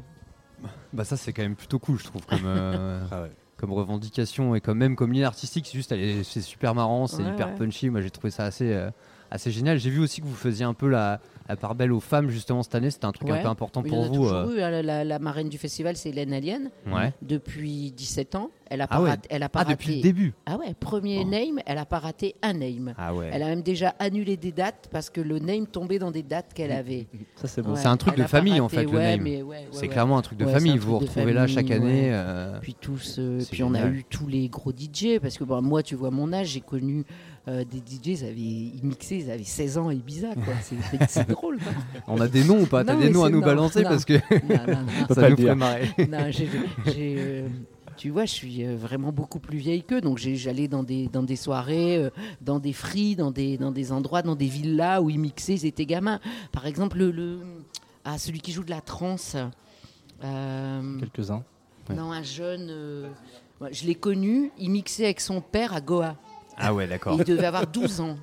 Bah 0.92 1.04
ça 1.04 1.16
c'est 1.18 1.32
quand 1.34 1.42
même 1.42 1.54
plutôt 1.56 1.78
cool, 1.78 1.98
je 1.98 2.04
trouve, 2.04 2.24
comme, 2.24 2.40
euh, 2.46 3.00
Ah 3.10 3.22
ouais. 3.22 3.30
Comme 3.66 3.74
revendication 3.76 4.54
et 4.54 4.60
comme 4.60 4.78
même 4.78 4.96
comme 4.96 5.12
ligne 5.12 5.24
artistique. 5.24 5.66
C'est 5.66 5.76
juste, 5.76 5.94
c'est 6.24 6.40
super 6.40 6.74
marrant, 6.74 7.06
c'est 7.06 7.22
Ouais, 7.22 7.30
hyper 7.32 7.48
ouais. 7.48 7.54
punchy. 7.56 7.90
Moi 7.90 8.00
j'ai 8.00 8.10
trouvé 8.10 8.30
ça 8.30 8.44
assez, 8.44 8.72
euh, 8.72 8.90
assez 9.30 9.50
génial. 9.50 9.78
J'ai 9.78 9.90
vu 9.90 10.00
aussi 10.00 10.20
que 10.20 10.26
vous 10.26 10.34
faisiez 10.34 10.64
un 10.64 10.74
peu 10.74 10.88
la, 10.88 11.20
la 11.48 11.56
part 11.56 11.74
belle 11.74 11.92
aux 11.92 12.00
femmes 12.00 12.30
justement 12.30 12.62
cette 12.62 12.74
année. 12.74 12.90
C'était 12.90 13.06
un 13.06 13.12
truc 13.12 13.28
un 13.30 13.38
peu 13.42 13.48
important 13.48 13.82
Il 13.84 13.92
y 13.92 13.94
en 13.94 13.94
pour 13.96 14.04
a 14.04 14.08
vous. 14.08 14.14
toujours 14.14 14.32
euh, 14.32 14.54
eu, 14.54 14.60
hein, 14.60 14.70
la, 14.70 14.82
la- 14.82 15.04
la 15.04 15.18
marraine 15.18 15.48
du 15.48 15.58
festival 15.58 15.96
c'est 15.96 16.10
Hélène 16.10 16.32
Alien 16.32 16.70
Ouais. 16.86 17.12
depuis 17.22 17.92
17 17.92 18.34
ans. 18.34 18.50
Elle 18.68 18.80
a 18.80 18.88
pas 18.88 18.96
Ah 18.96 19.02
ouais. 19.02 19.10
raté, 19.10 19.28
elle 19.30 19.42
a 19.44 19.48
pas 19.48 19.60
Ah 19.60 19.64
raté. 19.64 19.74
depuis 19.76 19.96
le 19.96 20.02
début. 20.02 20.34
Ah 20.44 20.56
ouais, 20.56 20.74
premier 20.78 21.20
Oh. 21.24 21.28
name, 21.28 21.60
elle 21.66 21.78
a 21.78 21.86
pas 21.86 22.00
raté 22.00 22.34
un 22.42 22.52
name. 22.54 22.94
Ah 22.98 23.14
ouais. 23.14 23.30
Elle 23.32 23.42
a 23.44 23.46
même 23.46 23.62
déjà 23.62 23.94
annulé 24.00 24.36
des 24.36 24.50
dates 24.50 24.88
parce 24.90 25.08
que 25.08 25.20
le 25.20 25.38
name 25.38 25.66
tombait 25.68 26.00
dans 26.00 26.10
des 26.10 26.24
dates 26.24 26.52
qu'elle 26.52 26.72
avait. 26.72 27.06
Ça 27.36 27.46
c'est 27.46 27.62
bon. 27.62 27.74
Ouais, 27.74 27.80
C'est 27.80 27.86
un 27.86 27.96
truc 27.96 28.14
elle 28.14 28.18
de 28.18 28.22
a 28.22 28.28
pas 28.28 28.38
famille, 28.38 28.60
en 28.60 28.68
fait, 28.68 28.84
le 28.84 28.90
name. 28.98 29.20
mais 29.22 29.42
ouais, 29.42 29.56
ouais, 29.58 29.66
C'est 29.70 29.82
ouais. 29.82 29.88
clairement 29.88 30.18
un 30.18 30.22
truc 30.22 30.38
de 30.38 30.44
Ouais, 30.46 30.52
famille. 30.52 30.78
Vous 30.78 30.90
vous 30.92 30.98
retrouvez 30.98 31.32
là 31.32 31.46
chaque 31.46 31.70
année. 31.70 32.06
ouais. 32.06 32.10
euh, 32.12 32.58
Puis 32.60 32.74
tous, 32.80 33.16
euh, 33.20 33.40
puis 33.50 33.62
on 33.62 33.72
a 33.74 33.86
eu 33.86 34.02
tous 34.08 34.26
les 34.26 34.48
gros 34.48 34.72
DJ 34.72 35.20
parce 35.22 35.38
que 35.38 35.44
bon, 35.44 35.62
moi, 35.62 35.84
tu 35.84 35.94
vois 35.94 36.10
mon 36.10 36.32
âge, 36.32 36.48
j'ai 36.48 36.60
connu 36.60 37.04
euh, 37.48 37.64
des 37.64 37.78
DJ, 37.78 38.20
ils, 38.20 38.24
avaient, 38.24 38.34
ils 38.36 38.80
mixaient, 38.82 39.18
ils 39.18 39.30
avaient 39.30 39.44
16 39.44 39.78
ans 39.78 39.88
à 39.88 39.94
Ibiza, 39.94 40.34
quoi. 40.34 40.54
C'est- 41.08 41.28
drôle, 41.28 41.58
quoi. 41.58 41.72
On 42.08 42.20
a 42.20 42.28
des 42.28 42.42
noms 42.44 42.60
ou 42.62 42.66
pas? 42.66 42.84
T'as 42.84 42.96
des 42.96 43.10
noms 43.10 43.24
à 43.24 43.30
nous 43.30 43.40
non, 43.40 43.46
balancer 43.46 43.82
non. 43.82 43.88
parce 43.90 44.04
que 44.04 44.14
Non, 44.14 44.66
non, 44.66 44.80
non. 44.82 45.06
peut 45.08 45.14
ça 45.14 45.30
nous 45.30 45.36
dire. 45.36 45.54
marrer. 45.56 45.88
Non, 46.10 46.26
j'ai- 46.30 46.48
j'ai, 46.86 47.14
euh, 47.18 47.48
tu 47.96 48.10
vois, 48.10 48.24
je 48.24 48.32
suis 48.32 48.64
euh, 48.64 48.76
vraiment 48.76 49.12
beaucoup 49.12 49.38
plus 49.38 49.58
vieille 49.58 49.82
qu'eux, 49.84 50.00
donc 50.00 50.18
j'ai- 50.18 50.36
j'allais 50.36 50.68
dans 50.68 50.82
des, 50.82 51.08
dans 51.08 51.22
des 51.22 51.36
soirées, 51.36 52.10
dans 52.40 52.58
des 52.58 52.72
fris, 52.72 53.14
dans 53.16 53.30
des, 53.30 53.56
dans 53.58 53.70
des 53.70 53.92
endroits, 53.92 54.22
dans 54.22 54.34
des 54.36 54.48
villas 54.48 55.00
où 55.02 55.08
ils 55.10 55.18
mixaient, 55.20 55.54
ils 55.54 55.66
étaient 55.66 55.86
gamins. 55.86 56.20
Par 56.52 56.66
exemple, 56.66 56.98
le, 56.98 57.10
le- 57.10 57.38
ah, 58.04 58.18
celui 58.18 58.40
qui 58.40 58.52
joue 58.52 58.64
de 58.64 58.70
la 58.70 58.80
trance. 58.80 59.36
euh, 60.24 60.98
Quelques-uns. 61.00 61.44
Ouais. 61.88 61.94
Non, 61.94 62.10
un 62.12 62.22
jeune. 62.22 62.68
euh, 62.70 63.08
je 63.70 63.84
l'ai 63.86 63.94
connu, 63.94 64.50
il 64.58 64.70
mixait 64.70 65.04
avec 65.04 65.20
son 65.20 65.40
père 65.40 65.72
à 65.72 65.80
Goa. 65.80 66.16
Ah 66.58 66.74
ouais, 66.74 66.86
d'accord. 66.86 67.16
Il 67.18 67.24
devait 67.24 67.46
avoir 67.46 67.66
12 67.66 68.00
ans. 68.00 68.16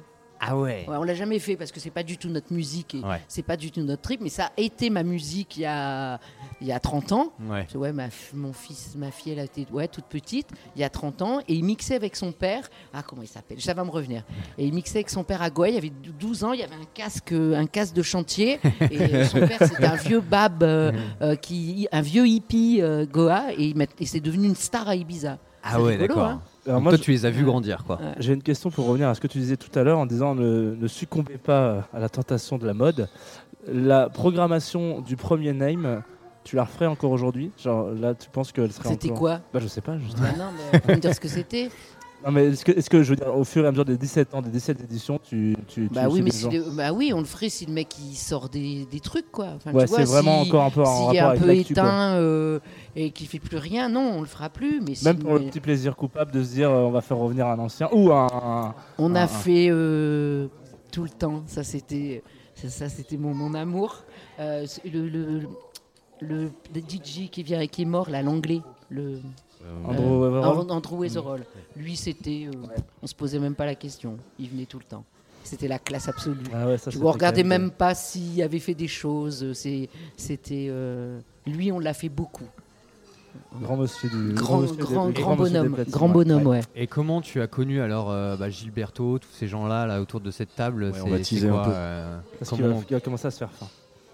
Ah 0.46 0.58
ouais. 0.58 0.84
Ouais, 0.90 0.98
on 0.98 1.04
l'a 1.04 1.14
jamais 1.14 1.40
fait 1.40 1.56
parce 1.56 1.72
que 1.72 1.80
c'est 1.80 1.90
pas 1.90 2.04
du 2.04 2.18
tout 2.18 2.28
notre 2.28 2.52
musique 2.52 2.96
et 2.96 3.00
Ouais. 3.00 3.22
c'est 3.30 3.44
pas 3.44 3.56
du 3.56 3.72
tout 3.72 3.80
notre 3.80 4.02
trip, 4.02 4.20
mais 4.20 4.28
ça 4.28 4.48
a 4.48 4.52
été 4.58 4.90
ma 4.90 5.02
musique 5.04 5.56
il 5.56 5.62
y 5.62 5.66
a, 5.66 6.20
il 6.60 6.68
y 6.68 6.74
a 6.74 6.82
30 6.82 7.14
ans. 7.14 7.32
Ouais. 7.50 7.66
Ouais, 7.76 7.94
ma, 7.94 8.08
mon 8.34 8.52
fils, 8.52 8.94
ma 8.98 9.10
fille, 9.10 9.32
elle 9.32 9.40
était 9.46 9.66
ouais, 9.72 9.88
toute 9.88 10.04
petite, 10.04 10.50
il 10.76 10.82
y 10.82 10.84
a 10.84 10.90
30 10.90 11.22
ans, 11.22 11.40
et 11.48 11.54
il 11.54 11.64
mixait 11.64 11.96
avec 11.96 12.18
son 12.18 12.34
père. 12.34 12.70
Ah, 12.94 13.04
comment 13.08 13.22
il 13.22 13.30
s'appelle? 13.30 13.62
Ça 13.62 13.74
va 13.74 13.86
me 13.86 13.90
revenir. 13.90 14.26
Et 14.58 14.66
il 14.66 14.74
mixait 14.74 14.98
avec 14.98 15.10
son 15.12 15.24
père 15.24 15.42
à 15.42 15.50
Goa, 15.50 15.70
il 15.70 15.78
avait 15.78 15.94
12 16.20 16.44
ans, 16.44 16.52
il 16.52 16.60
y 16.60 16.64
avait 16.64 16.76
un 16.76 16.86
casque, 16.94 17.32
un 17.32 17.66
casque 17.66 17.94
de 17.96 18.02
chantier, 18.02 18.60
et 18.92 19.24
son 19.24 19.40
père, 19.48 19.60
c'était 19.66 19.86
un 19.86 19.96
vieux 19.96 20.20
bab, 20.20 20.62
euh, 20.64 20.92
euh, 21.22 21.38
qui, 21.38 21.88
un 21.94 22.02
vieux 22.02 22.28
hippie 22.28 22.82
euh, 22.82 23.06
Goa, 23.06 23.54
et, 23.58 23.74
et 23.98 24.06
c'est 24.06 24.20
devenu 24.20 24.48
une 24.48 24.56
star 24.56 24.90
à 24.90 24.96
Ibiza. 24.98 25.38
Ah 25.64 25.82
ouais, 25.82 25.96
d'accord. 25.96 26.26
hein. 26.26 26.42
Alors 26.66 26.82
moi, 26.82 26.92
toi, 26.92 26.98
je- 26.98 27.04
tu 27.04 27.12
les 27.12 27.26
as 27.26 27.30
vus 27.30 27.44
grandir, 27.44 27.84
quoi. 27.86 28.00
J'ai 28.20 28.34
une 28.34 28.44
question 28.44 28.72
pour 28.72 28.86
revenir 28.86 29.10
à 29.10 29.16
ce 29.16 29.22
que 29.22 29.28
tu 29.28 29.38
disais 29.38 29.58
tout 29.58 29.78
à 29.78 29.84
l'heure 29.84 30.00
en 30.00 30.06
disant 30.06 30.34
ne, 30.36 30.76
ne 30.76 30.88
succombez 30.88 31.38
pas 31.38 31.88
à 31.94 32.00
la 32.00 32.10
tentation 32.10 32.58
de 32.58 32.66
la 32.66 32.74
mode. 32.74 33.10
La 33.72 34.10
programmation 34.10 35.02
du 35.02 35.16
premier 35.16 35.54
name, 35.54 36.04
tu 36.44 36.56
la 36.58 36.64
referais 36.66 36.86
encore 36.88 37.12
aujourd'hui? 37.12 37.52
Genre 37.58 37.92
là, 37.92 38.14
tu 38.14 38.30
penses 38.30 38.52
qu'elle 38.52 38.72
serait 38.72 38.90
C'était 38.90 39.08
encore... 39.10 39.20
quoi? 39.20 39.40
Bah 39.54 39.60
je 39.62 39.68
sais 39.68 39.80
pas. 39.82 39.94
Bah 39.94 40.28
Non, 40.38 40.46
mais 40.72 40.80
faut 40.80 40.92
me 40.92 40.96
dire 41.00 41.14
ce 41.16 41.20
que 41.22 41.28
c'était. 41.30 41.70
Non 42.26 42.32
mais 42.32 42.46
est-ce 42.48 42.90
que, 42.90 43.04
je 43.04 43.10
veux 43.10 43.16
dire 43.16 43.36
au 43.36 43.44
fur 43.44 43.64
et 43.66 43.68
à 43.68 43.72
mesure 43.72 43.86
des 43.86 43.98
17 43.98 44.34
ans, 44.34 44.42
des 44.42 44.50
17 44.50 44.82
éditions, 44.82 45.20
tu, 45.24 45.56
tu, 45.68 45.88
tu 45.88 45.94
Bah 45.94 46.08
oui, 46.10 46.22
mais 46.22 46.32
si 46.32 46.50
le- 46.50 46.64
bah 46.76 46.94
oui, 46.94 47.12
on 47.14 47.20
le 47.20 47.26
ferait 47.26 47.50
si 47.50 47.66
le 47.66 47.74
mec 47.74 47.90
il 48.00 48.16
sort 48.16 48.50
des, 48.50 48.86
des 48.92 49.00
trucs 49.00 49.32
quoi. 49.32 49.48
Enfin, 49.56 49.72
Ouais, 49.74 49.88
c'est 49.88 50.06
vraiment 50.06 50.44
si- 50.44 50.50
encore 50.50 50.64
un 50.64 50.70
peu 50.70 50.82
en 50.84 51.12
est 51.12 51.22
rapport 51.22 51.44
un 51.46 51.50
avec 51.50 51.68
peu 51.68 51.74
quoi. 51.74 51.84
éteint 51.84 52.14
euh, 52.16 52.60
et 52.96 53.12
qu'il 53.12 53.28
fait 53.28 53.40
plus 53.40 53.58
rien, 53.58 53.90
non, 53.90 54.14
on 54.16 54.22
le 54.22 54.28
fera 54.28 54.50
plus. 54.50 54.80
Mais 54.82 54.96
si- 54.96 55.04
Même 55.06 55.20
pour 55.20 55.34
le 55.34 55.42
petit 55.48 55.60
plaisir 55.60 55.96
coupable 55.96 56.32
de 56.32 56.44
se 56.44 56.54
dire 56.54 56.70
euh, 56.70 56.84
on 56.84 56.92
va 56.92 57.02
faire 57.02 57.18
revenir 57.18 57.48
un 57.48 57.60
ancien 57.60 57.90
ou 57.92 58.12
un. 58.12 58.28
un- 58.32 58.76
on 58.98 59.16
a 59.16 59.28
fait 59.28 59.68
euh, 59.70 60.48
tout 60.92 61.04
le 61.04 61.10
temps. 61.10 61.44
Ça 61.48 61.64
c'était, 61.64 62.24
ça, 62.56 62.88
c'était 62.90 63.18
mon, 63.18 63.34
mon 63.34 63.54
amour. 63.54 64.04
Euh, 64.40 64.66
le, 64.86 65.08
le, 65.10 65.40
le, 66.22 66.52
le 66.74 66.80
DJ 66.82 67.30
qui 67.30 67.44
vient, 67.44 67.66
qui 67.68 67.82
est 67.82 67.86
mort 67.86 68.10
là, 68.10 68.22
l'anglais. 68.22 68.62
Le 68.90 69.20
Andrew 69.86 70.22
Weverall. 70.24 70.72
Andrew- 70.72 70.98
Weatherall. 71.00 71.42
Lui, 71.76 71.96
c'était. 71.96 72.48
euh, 72.48 72.68
On 73.02 73.08
se 73.08 73.16
posait 73.16 73.40
même 73.40 73.56
pas 73.56 73.66
la 73.66 73.76
question. 73.76 74.18
Il 74.40 74.50
venait 74.50 74.66
tout 74.66 74.78
le 74.80 74.86
temps. 74.86 75.04
C'était 75.44 75.68
la 75.68 75.80
classe 75.80 76.08
absolue. 76.08 76.38
Ah 76.54 76.68
ouais, 76.68 76.78
ça, 76.78 76.90
Tu 76.90 76.98
c'était 76.98 77.06
ne 77.08 77.12
regardais 77.12 77.42
quand 77.44 77.50
même- 77.50 77.72
pas 77.72 77.94
s'il 77.96 78.42
avait 78.42 78.60
fait 78.60 78.76
des 78.76 78.88
choses. 78.88 79.44
euh, 79.44 79.54
c'est- 79.54 79.90
C'était. 80.18 80.68
euh, 80.70 81.20
Lui, 81.46 81.72
on 81.72 81.80
l'a 81.80 81.94
fait 81.94 82.08
beaucoup. 82.10 82.46
Grand 83.62 83.76
monsieur 83.78 84.10
du. 84.10 84.34
Grand, 84.34 84.60
monsieur 84.62 84.76
grand, 84.78 85.08
des- 85.10 85.22
bonhomme. 85.36 85.76
Grand 85.90 86.08
ouais. 86.08 86.14
bonhomme, 86.14 86.48
ouais. 86.48 86.62
Et 86.76 86.88
comment 86.88 87.20
tu 87.20 87.42
as 87.42 87.48
connu 87.48 87.82
alors 87.82 88.10
euh, 88.12 88.38
bah, 88.38 88.50
Gilberto, 88.50 89.18
tous 89.20 89.32
ces 89.32 89.48
gens-là 89.48 89.86
là 89.88 90.00
autour 90.02 90.22
de 90.22 90.30
cette 90.32 90.56
table 90.56 90.84
Ouais, 90.94 91.02
on 91.04 91.10
va 91.10 91.20
teaser 91.20 91.50
un 91.50 91.64
peu. 91.64 91.72
euh, 91.74 92.18
Parce 92.40 92.52
qu'il 92.52 92.62
comment- 92.64 92.78
va, 92.78 92.84
il 92.90 92.94
va 92.94 93.00
commencer 93.02 93.28
à 93.28 93.32
se 93.32 93.40
faire 93.40 93.52
faim. 93.52 93.68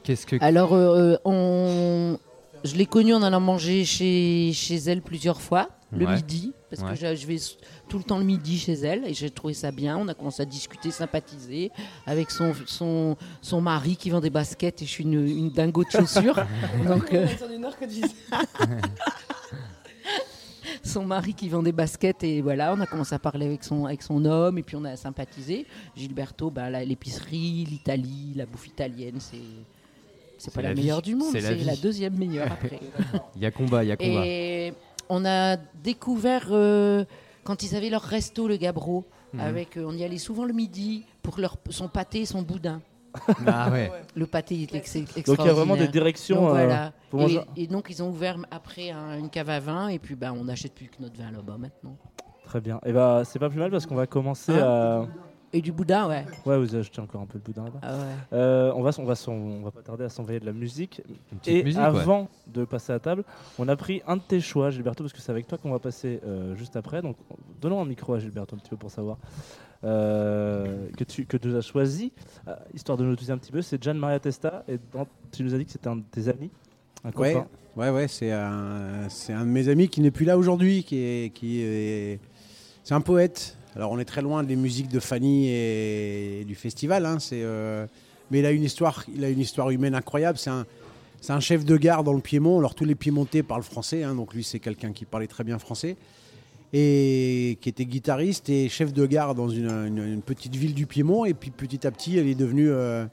Qu'est-ce 0.03 0.25
que 0.25 0.37
Alors, 0.41 0.73
euh, 0.73 1.13
euh, 1.13 1.17
on... 1.25 2.17
je 2.63 2.75
l'ai 2.75 2.85
connue 2.85 3.13
en 3.13 3.21
allant 3.23 3.39
manger 3.39 3.85
chez, 3.85 4.51
chez 4.53 4.75
elle 4.75 5.01
plusieurs 5.01 5.41
fois, 5.41 5.69
le 5.91 6.05
Ouais. 6.05 6.15
midi, 6.15 6.53
parce 6.69 6.81
Ouais. 6.83 6.89
que 6.89 6.95
je, 6.95 7.15
je 7.21 7.25
vais 7.27 7.37
tout 7.87 7.97
le 7.97 8.03
temps 8.03 8.17
le 8.19 8.23
midi 8.25 8.59
chez 8.59 8.73
elle, 8.73 9.05
et 9.07 9.13
j'ai 9.13 9.29
trouvé 9.29 9.53
ça 9.53 9.71
bien. 9.71 9.97
On 9.97 10.07
a 10.07 10.13
commencé 10.13 10.41
à 10.41 10.45
discuter, 10.45 10.91
sympathiser, 10.91 11.71
avec 12.05 12.29
son, 12.31 12.53
son, 12.67 13.15
son 13.41 13.61
mari 13.61 13.95
qui 13.95 14.09
vend 14.09 14.19
des 14.19 14.29
baskets, 14.29 14.81
et 14.81 14.85
je 14.85 14.89
suis 14.91 15.03
une, 15.03 15.25
une 15.27 15.49
dingo 15.51 15.83
de 15.83 15.89
chaussures. 15.89 16.35
Donc, 16.87 17.13
euh, 17.13 17.25
son 20.83 21.05
mari 21.05 21.33
qui 21.33 21.49
vend 21.49 21.63
des 21.63 21.71
baskets, 21.71 22.23
et 22.23 22.41
voilà, 22.41 22.73
on 22.73 22.79
a 22.81 22.85
commencé 22.85 23.15
à 23.15 23.19
parler 23.19 23.45
avec 23.47 23.63
son, 23.63 23.85
avec 23.85 24.01
son 24.03 24.23
homme, 24.25 24.57
et 24.57 24.63
puis 24.63 24.75
on 24.75 24.85
a 24.85 24.95
sympathisé. 24.95 25.65
Gilberto, 25.95 26.51
bah, 26.51 26.69
la- 26.69 26.85
l'épicerie, 26.85 27.65
l'Italie, 27.69 28.33
la 28.35 28.45
bouffe 28.45 28.67
italienne, 28.67 29.15
c'est... 29.19 29.37
C'est 30.39 30.53
pas 30.53 30.61
la, 30.61 30.73
meilleure 30.73 31.01
du 31.01 31.15
monde, 31.15 31.29
C'est 31.31 31.41
la 31.41 31.75
deuxième 31.75 32.17
meilleure 32.17 32.51
après. 32.51 32.79
Il 33.35 33.41
y 33.41 33.45
a 33.45 33.51
combat, 33.51 33.83
il 33.83 33.87
y 33.87 33.91
a 33.91 33.97
combat. 33.97 34.25
Et 34.25 34.73
on 35.09 35.23
a 35.25 35.57
découvert 35.83 36.47
euh, 36.51 37.03
quand 37.43 37.61
ils 37.63 37.75
avaient 37.75 37.89
leur 37.89 38.01
resto, 38.01 38.47
le 38.47 38.57
Gabro, 38.57 39.05
Mhm. 39.33 39.39
avec, 39.41 39.77
euh, 39.77 39.85
on 39.87 39.93
y 39.95 40.03
allait 40.03 40.17
souvent 40.17 40.43
le 40.43 40.53
midi 40.53 41.03
pour 41.21 41.39
leur, 41.39 41.57
son 41.69 41.87
pâté 41.87 42.21
et 42.21 42.25
son 42.25 42.41
boudin. 42.41 42.81
Ah 43.45 43.69
ouais. 43.69 43.91
Le 44.15 44.25
pâté 44.25 44.55
il 44.55 44.63
était 44.63 44.77
ex- 44.77 44.93
Donc 45.25 45.37
il 45.39 45.45
y 45.45 45.49
a 45.49 45.53
vraiment 45.53 45.75
des 45.75 45.87
directions. 45.87 46.35
Donc, 46.41 46.49
euh, 46.49 46.65
voilà. 46.65 46.93
pour 47.11 47.29
et, 47.55 47.67
donc 47.67 47.87
ils 47.91 48.01
ont 48.01 48.09
ouvert 48.09 48.37
après 48.49 48.89
un- 48.91 49.19
une 49.19 49.29
cave 49.29 49.49
à 49.51 49.59
vin 49.59 49.87
et 49.89 49.99
puis 49.99 50.15
bah, 50.15 50.31
on 50.33 50.45
n'achète 50.45 50.73
plus 50.73 50.87
que 50.87 50.99
notre 51.01 51.15
vin 51.17 51.29
là-bas 51.31 51.57
maintenant. 51.59 51.95
Très 52.45 52.59
bien. 52.61 52.79
Et 52.85 52.91
bah 52.93 53.21
c'est 53.25 53.37
pas 53.39 53.49
plus 53.49 53.59
mal 53.59 53.69
parce 53.71 53.85
qu'on 53.85 53.93
va 53.95 54.07
commencer 54.07 54.51
Hein 54.51 54.63
à. 54.63 55.07
Et 55.51 55.61
du 55.61 55.71
boudin, 55.71 56.07
ouais. 56.07 56.25
Ouais, 56.45 56.57
vous 56.59 56.75
achetez 56.75 57.01
encore 57.01 57.21
un 57.21 57.25
peu 57.25 57.39
de 57.39 57.43
boudin 57.43 57.63
là-bas. 57.63 57.79
Ah 57.81 57.93
ouais. 57.97 58.03
Euh, 58.33 58.71
on 58.75 58.81
va, 58.83 58.91
on 58.99 59.03
va, 59.05 59.13
on 59.27 59.61
va 59.63 59.71
pas 59.71 59.81
tarder 59.81 60.03
à 60.03 60.09
s'envoyer 60.09 60.39
de 60.39 60.45
la 60.45 60.53
musique. 60.53 61.01
Une 61.31 61.39
petite 61.39 61.53
Et 61.53 61.63
musique, 61.63 61.79
ouais. 61.79 61.85
avant 61.85 62.27
de 62.47 62.65
passer 62.65 62.91
à 62.91 62.95
la 62.95 62.99
table, 62.99 63.23
on 63.57 63.67
a 63.67 63.75
pris 63.75 64.01
un 64.05 64.17
de 64.17 64.21
tes 64.21 64.41
choix, 64.41 64.69
Gilberto, 64.69 65.03
parce 65.03 65.13
que 65.13 65.19
c'est 65.21 65.31
avec 65.31 65.47
toi 65.47 65.57
qu'on 65.57 65.71
va 65.71 65.79
passer 65.79 66.19
euh, 66.23 66.55
juste 66.55 66.75
après. 66.75 67.01
Donc, 67.01 67.15
donnons 67.59 67.81
un 67.81 67.85
micro 67.85 68.13
à 68.13 68.19
Gilberto 68.19 68.55
un 68.55 68.59
petit 68.59 68.69
peu 68.69 68.77
pour 68.77 68.91
savoir 68.91 69.17
euh, 69.83 70.87
que 70.97 71.03
tu 71.03 71.25
que 71.25 71.37
tu 71.37 71.55
as 71.55 71.61
choisi, 71.61 72.11
euh, 72.47 72.55
histoire 72.73 72.97
de 72.97 73.05
nous 73.05 73.15
toucher 73.15 73.31
un 73.31 73.37
petit 73.37 73.51
peu. 73.51 73.61
C'est 73.61 73.81
Gian 73.81 73.93
Maria 73.95 74.19
Testa, 74.19 74.63
et 74.67 74.77
dans- 74.93 75.07
tu 75.31 75.43
nous 75.43 75.53
as 75.53 75.57
dit 75.57 75.65
que 75.65 75.71
c'était 75.71 75.87
un 75.87 75.95
de 75.97 76.03
tes 76.11 76.27
amis, 76.27 76.51
un 77.03 77.11
Ouais, 77.17 77.33
copain. 77.33 77.47
ouais, 77.77 77.89
ouais, 77.89 78.07
c'est 78.07 78.31
un, 78.31 79.07
c'est 79.09 79.33
un 79.33 79.41
de 79.45 79.49
mes 79.49 79.67
amis 79.69 79.87
qui 79.87 80.01
n'est 80.01 80.11
plus 80.11 80.25
là 80.25 80.37
aujourd'hui, 80.37 80.83
qui 80.83 80.97
est, 80.97 81.33
qui 81.33 81.61
est, 81.61 82.19
c'est 82.83 82.93
un 82.93 83.01
poète. 83.01 83.55
Alors 83.75 83.91
on 83.91 83.99
est 83.99 84.05
très 84.05 84.21
loin 84.21 84.43
des 84.43 84.55
musiques 84.55 84.89
de 84.89 84.99
Fanny 84.99 85.49
et, 85.49 86.43
du 86.45 86.55
festival, 86.55 87.05
hein, 87.05 87.17
euh, 87.33 87.85
mais 88.31 88.39
il 88.39 88.45
a 88.45 88.51
une 88.51 88.63
histoire, 88.63 89.05
il 89.13 89.23
a 89.23 89.29
une 89.29 89.39
histoire 89.39 89.69
humaine 89.69 89.93
incroyable. 89.93 90.37
C'est 90.39 91.31
un, 91.31 91.39
chef 91.39 91.65
de 91.65 91.77
gare 91.77 92.03
dans 92.03 92.13
le 92.13 92.21
Piémont. 92.21 92.57
Alors 92.57 92.73
tous 92.73 92.85
les 92.85 92.95
Piémontais 92.95 93.43
parlent 93.43 93.63
français, 93.63 94.03
hein, 94.03 94.15
donc 94.15 94.33
lui 94.33 94.43
c'est 94.43 94.59
quelqu'un 94.59 94.91
qui 94.91 95.05
parlait 95.05 95.27
très 95.27 95.43
bien 95.43 95.59
français 95.59 95.97
et 96.71 97.57
qui 97.61 97.69
était 97.69 97.85
guitariste 97.85 98.49
et 98.49 98.69
chef 98.69 98.93
de 98.93 99.05
gare 99.05 99.33
dans 99.33 99.49
une, 99.49 100.21
petite 100.25 100.55
ville 100.55 100.73
du 100.73 100.87
Piémont. 100.87 101.25
Et 101.25 101.33
puis 101.33 101.51
petit 101.51 101.85
à 101.85 101.91
petit, 101.91 102.17
elle 102.17 102.27
est 102.27 102.35
devenue, 102.35 102.69
euh, 102.69 103.05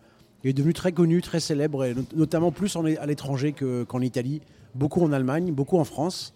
il 0.43 0.51
est 0.51 0.55
devenu 0.55 0.73
très 0.73 0.93
connu, 0.93 1.21
très 1.21 1.41
célèbre, 1.41 1.87
notamment 2.15 2.51
plus 2.51 2.77
à 2.77 3.07
l'étranger 3.07 3.53
que- 3.53 3.85
qu'en 3.85 4.01
Italie, 4.01 4.41
beaucoup 4.75 5.03
en 5.03 5.13
Allemagne, 5.13 5.53
beaucoup 5.53 5.79
en 5.79 5.85
France. 5.85 6.33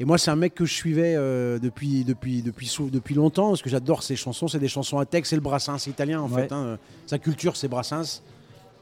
Et 0.00 0.04
moi, 0.04 0.18
c'est 0.18 0.30
un 0.30 0.36
mec 0.36 0.54
que 0.54 0.64
je 0.64 0.72
suivais 0.74 1.14
euh, 1.16 1.58
depuis, 1.60 2.04
depuis, 2.04 2.42
depuis, 2.42 3.14
longtemps, 3.14 3.50
parce 3.50 3.62
que 3.62 3.70
j'adore 3.70 4.02
ses 4.02 4.16
chansons. 4.16 4.48
C'est 4.48 4.58
des 4.58 4.68
chansons 4.68 4.98
à 4.98 5.06
texte, 5.06 5.30
c'est 5.30 5.36
le 5.36 5.42
Brassens 5.42 5.86
italien, 5.86 6.20
en 6.20 6.28
Ouais. 6.28 6.42
fait. 6.48 6.52
hein. 6.52 6.78
Sa 7.06 7.18
culture, 7.18 7.56
c'est 7.56 7.68
Brassens. 7.68 8.22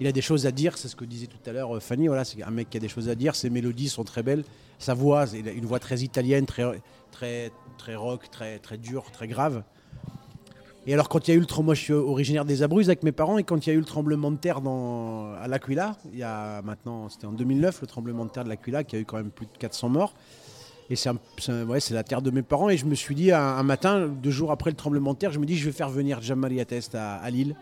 Il 0.00 0.06
a 0.06 0.12
des 0.12 0.22
choses 0.22 0.46
à 0.46 0.50
dire, 0.52 0.78
c'est 0.78 0.88
ce 0.88 0.96
que 0.96 1.04
disait 1.04 1.26
tout 1.26 1.38
à 1.48 1.52
l'heure 1.52 1.76
euh, 1.76 1.80
Fanny. 1.80 2.08
Voilà, 2.08 2.24
c'est 2.24 2.42
un 2.42 2.50
mec 2.50 2.70
qui 2.70 2.78
a 2.78 2.80
des 2.80 2.88
choses 2.88 3.10
à 3.10 3.14
dire. 3.14 3.34
Ses 3.36 3.50
mélodies 3.50 3.90
sont 3.90 4.04
très 4.04 4.22
belles. 4.22 4.42
Sa 4.78 4.94
voix, 4.94 5.26
il 5.34 5.46
a 5.48 5.52
une 5.52 5.66
voix 5.66 5.78
très 5.78 6.00
italienne, 6.00 6.46
très, 6.46 6.64
très, 7.12 7.52
très 7.76 7.94
rock, 7.94 8.30
très, 8.30 8.58
très 8.58 8.78
dure, 8.78 9.04
très 9.12 9.28
grave. 9.28 9.62
Et 10.86 10.94
alors, 10.94 11.08
quand 11.08 11.28
il 11.28 11.30
y 11.30 11.34
a 11.34 11.36
eu 11.36 11.40
le 11.40 11.46
tremblement, 11.46 11.66
moi 11.66 11.74
je 11.74 11.80
suis 11.82 11.92
originaire 11.92 12.44
des 12.44 12.64
Abruzzes 12.64 12.88
avec 12.88 13.04
mes 13.04 13.12
parents, 13.12 13.38
et 13.38 13.44
quand 13.44 13.64
il 13.64 13.68
y 13.68 13.72
a 13.72 13.76
eu 13.76 13.78
le 13.78 13.84
tremblement 13.84 14.32
de 14.32 14.36
terre 14.36 14.60
dans, 14.60 15.32
à 15.34 15.46
l'Aquila, 15.46 15.94
il 16.12 16.18
y 16.18 16.24
a 16.24 16.60
maintenant, 16.62 17.08
c'était 17.08 17.26
en 17.26 17.32
2009, 17.32 17.82
le 17.82 17.86
tremblement 17.86 18.24
de 18.24 18.30
terre 18.30 18.42
de 18.42 18.48
l'Aquila, 18.48 18.82
qui 18.82 18.96
a 18.96 18.98
eu 18.98 19.04
quand 19.04 19.18
même 19.18 19.30
plus 19.30 19.46
de 19.46 19.56
400 19.60 19.90
morts. 19.90 20.14
Et 20.92 20.96
c'est 20.96 21.94
la 21.94 22.04
terre 22.04 22.20
de 22.20 22.30
mes 22.30 22.42
parents. 22.42 22.68
Et 22.68 22.76
je 22.76 22.84
me 22.84 22.94
suis 22.94 23.14
dit, 23.14 23.32
un, 23.32 23.62
matin, 23.62 24.08
deux 24.08 24.30
jours 24.30 24.52
après 24.52 24.68
le 24.68 24.76
tremblement 24.76 25.14
de 25.14 25.18
terre, 25.18 25.32
je 25.32 25.38
me 25.38 25.46
dis, 25.46 25.56
je 25.56 25.64
vais 25.64 25.72
faire 25.72 25.88
venir 25.88 26.20
Jean-Marie 26.20 26.64
Test 26.66 26.94
à, 26.94 27.14
à 27.14 27.30
Lille. 27.30 27.56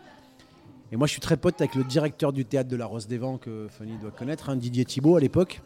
Et 0.90 0.96
moi, 0.96 1.06
je 1.06 1.12
suis 1.12 1.20
très 1.20 1.36
pote 1.36 1.60
avec 1.60 1.76
le 1.76 1.84
directeur 1.84 2.32
du 2.32 2.44
théâtre 2.44 2.68
de 2.68 2.74
la 2.74 2.86
Rose 2.86 3.06
des 3.06 3.18
Vents, 3.18 3.38
que 3.38 3.68
Fanny 3.70 3.96
doit 3.98 4.10
connaître, 4.10 4.50
hein, 4.50 4.56
Didier 4.56 4.84
Thibault 4.84 5.14
à 5.14 5.20
l'époque. 5.20 5.62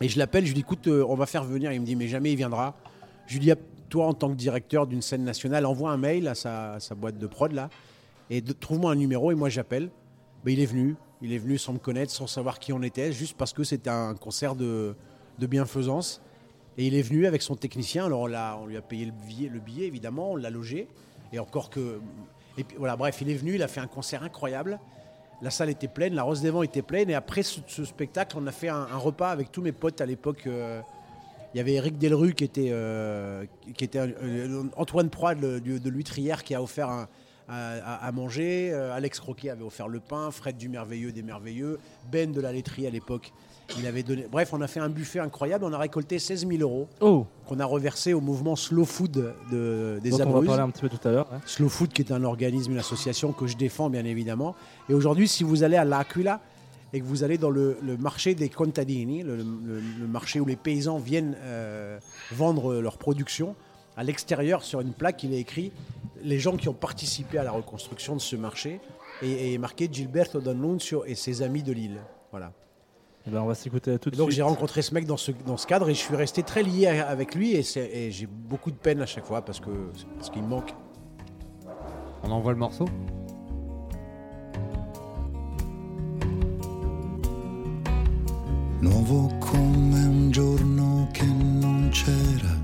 Et 0.00 0.08
je 0.08 0.16
l'appelle, 0.16 0.44
je 0.44 0.50
lui 0.50 0.54
dis, 0.54 0.60
écoute, 0.60 0.86
euh, 0.86 1.04
on 1.08 1.16
va 1.16 1.26
faire 1.26 1.42
venir. 1.42 1.72
Il 1.72 1.80
me 1.80 1.86
dit, 1.86 1.96
mais 1.96 2.06
jamais 2.06 2.30
il 2.30 2.36
viendra. 2.36 2.76
Je 3.26 3.32
lui 3.32 3.40
dis, 3.40 3.50
ah, 3.50 3.56
toi, 3.88 4.06
en 4.06 4.14
tant 4.14 4.28
que 4.28 4.36
directeur 4.36 4.86
d'une 4.86 5.02
scène 5.02 5.24
nationale, 5.24 5.66
envoie 5.66 5.90
un 5.90 5.96
mail 5.96 6.28
à 6.28 6.36
sa, 6.36 6.78
boîte 6.96 7.18
de 7.18 7.26
prod, 7.26 7.50
là, 7.50 7.68
et 8.30 8.42
trouve-moi 8.42 8.92
un 8.92 8.96
numéro, 8.96 9.32
et 9.32 9.34
moi, 9.34 9.48
j'appelle. 9.48 9.90
Il 10.46 10.60
est 10.60 10.66
venu. 10.66 10.94
Il 11.20 11.32
est 11.32 11.38
venu 11.38 11.58
sans 11.58 11.72
me 11.72 11.78
connaître, 11.78 12.12
sans 12.12 12.28
savoir 12.28 12.60
qui 12.60 12.72
on 12.72 12.82
était, 12.84 13.12
juste 13.12 13.36
parce 13.36 13.52
que 13.52 13.64
c'était 13.64 13.90
un 13.90 14.14
concert 14.14 14.54
de 14.54 14.94
bienfaisance. 15.40 16.22
Et 16.78 16.86
il 16.86 16.94
est 16.94 17.02
venu 17.02 17.26
avec 17.26 17.42
son 17.42 17.54
technicien. 17.54 18.06
Alors 18.06 18.20
on, 18.20 18.66
lui 18.66 18.76
a 18.76 18.82
payé 18.82 19.06
le 19.06 19.12
billet, 19.12 19.48
le 19.48 19.60
billet, 19.60 19.86
évidemment, 19.86 20.32
on 20.32 20.36
l'a 20.36 20.50
logé. 20.50 20.88
Et 21.32 21.38
encore 21.38 21.70
que. 21.70 22.00
Et 22.58 22.66
voilà, 22.78 22.96
bref, 22.96 23.18
il 23.20 23.30
est 23.30 23.34
venu, 23.34 23.54
il 23.54 23.62
a 23.62 23.68
fait 23.68 23.80
un 23.80 23.86
concert 23.86 24.22
incroyable. 24.22 24.78
La 25.42 25.50
salle 25.50 25.70
était 25.70 25.88
pleine, 25.88 26.14
la 26.14 26.22
Rose 26.22 26.40
des 26.40 26.50
Vents 26.50 26.62
était 26.62 26.82
pleine. 26.82 27.10
Et 27.10 27.14
après 27.14 27.42
ce, 27.42 27.84
spectacle, 27.84 28.36
on 28.38 28.46
a 28.46 28.52
fait 28.52 28.68
un, 28.68 28.96
repas 28.96 29.30
avec 29.30 29.50
tous 29.50 29.60
mes 29.60 29.72
potes 29.72 30.00
à 30.00 30.06
l'époque. 30.06 30.46
euh, 30.46 30.80
il 31.54 31.58
y 31.58 31.60
avait 31.60 31.74
Eric 31.74 31.98
Delru 31.98 32.32
qui 32.32 32.44
était, 32.44 32.70
euh, 32.70 33.44
qui 33.74 33.84
était 33.84 33.98
euh, 33.98 34.64
Antoine 34.76 35.10
Proie 35.10 35.34
de, 35.34 35.58
de, 35.58 36.02
qui 36.42 36.54
a 36.54 36.62
offert 36.62 36.88
à, 36.88 37.08
à- 37.48 38.12
manger. 38.12 38.72
Alex 38.72 39.20
Croquet 39.20 39.50
avait 39.50 39.64
offert 39.64 39.88
le 39.88 40.00
pain. 40.00 40.30
Fred 40.30 40.56
du 40.56 40.68
Merveilleux 40.68 41.12
des 41.12 41.22
Merveilleux. 41.22 41.78
Ben 42.10 42.32
de 42.32 42.40
la 42.40 42.52
laiterie 42.52 42.86
à 42.86 42.90
l'époque. 42.90 43.32
Il 43.78 43.86
avait 43.86 44.02
donné. 44.02 44.26
Bref, 44.30 44.50
on 44.52 44.60
a 44.60 44.66
fait 44.66 44.80
un 44.80 44.88
buffet 44.88 45.18
incroyable. 45.18 45.64
On 45.64 45.72
a 45.72 45.78
récolté 45.78 46.18
16 46.18 46.46
000 46.46 46.60
euros 46.60 46.88
Oh, 47.00 47.26
qu'on 47.46 47.58
a 47.60 47.64
reversé 47.64 48.12
au 48.12 48.20
mouvement 48.20 48.54
Slow 48.56 48.84
Food 48.84 49.32
de, 49.50 49.98
des 50.02 50.10
dont 50.10 50.16
on 50.16 50.18
va 50.40 50.46
parler 50.46 50.62
un 50.62 50.70
petit 50.70 50.82
peu 50.82 50.88
tout 50.90 51.08
à 51.08 51.10
l'heure. 51.10 51.28
Slow 51.46 51.68
Food, 51.68 51.92
qui 51.92 52.02
est 52.02 52.12
un 52.12 52.22
organisme, 52.24 52.72
une 52.72 52.78
association 52.78 53.32
que 53.32 53.46
je 53.46 53.56
défends 53.56 53.88
bien 53.88 54.04
évidemment. 54.04 54.54
Et 54.90 54.94
aujourd'hui, 54.94 55.26
si 55.28 55.42
vous 55.44 55.62
allez 55.62 55.76
à 55.76 55.84
l'Aquila 55.84 56.40
et 56.92 57.00
que 57.00 57.04
vous 57.06 57.24
allez 57.24 57.38
dans 57.38 57.48
le, 57.50 57.78
le 57.82 57.96
marché 57.96 58.34
des 58.34 58.50
contadini, 58.50 59.22
le, 59.22 59.36
le- 59.36 59.44
le 60.00 60.06
marché 60.06 60.40
où 60.40 60.44
les 60.44 60.56
paysans 60.56 60.98
viennent 60.98 61.36
euh, 61.42 61.98
vendre 62.32 62.74
leur 62.74 62.98
production, 62.98 63.54
à 63.96 64.04
l'extérieur, 64.04 64.62
sur 64.64 64.80
une 64.80 64.92
plaque, 64.92 65.22
il 65.22 65.32
est 65.32 65.38
écrit 65.40 65.72
les 66.22 66.38
gens 66.38 66.56
qui 66.56 66.68
ont 66.68 66.74
participé 66.74 67.38
à 67.38 67.44
la 67.44 67.50
reconstruction 67.52 68.14
de 68.16 68.20
ce 68.20 68.36
marché 68.36 68.80
et, 69.22 69.54
et 69.54 69.58
marqué 69.58 69.88
Gilberto 69.90 70.40
D'Annunzio 70.40 71.04
et 71.06 71.14
ses 71.14 71.40
amis 71.42 71.62
de 71.62 71.72
Lille. 71.72 71.98
Voilà. 72.30 72.52
Eh 73.26 73.30
ben, 73.30 73.40
on 73.40 73.46
va 73.46 73.54
s'écouter 73.54 73.98
tout 74.00 74.10
de 74.10 74.16
donc 74.16 74.30
j'ai 74.30 74.42
rencontré 74.42 74.82
ce 74.82 74.92
mec 74.94 75.06
dans 75.06 75.16
ce, 75.16 75.30
dans 75.46 75.56
ce 75.56 75.66
cadre 75.66 75.88
et 75.88 75.94
je 75.94 75.98
suis 76.00 76.16
resté 76.16 76.42
très 76.42 76.62
lié 76.64 76.86
à- 76.88 77.08
avec 77.08 77.34
lui 77.36 77.52
et, 77.54 77.62
et 77.76 78.10
j'ai 78.10 78.26
beaucoup 78.26 78.70
de 78.72 78.76
peine 78.76 79.00
à 79.00 79.06
chaque 79.06 79.24
fois 79.24 79.42
parce 79.44 79.60
que 79.60 79.70
parce 80.16 80.28
qu'il 80.30 80.42
me 80.42 80.48
manque. 80.48 80.74
On 82.24 82.30
envoie 82.30 82.52
le 82.52 82.58
morceau? 82.58 82.86
Nuovo 88.80 89.28
come 89.38 89.98
un 90.00 90.30
giorno 90.30 91.08
che 91.12 91.24
non 91.24 91.88
c'era, 91.92 92.58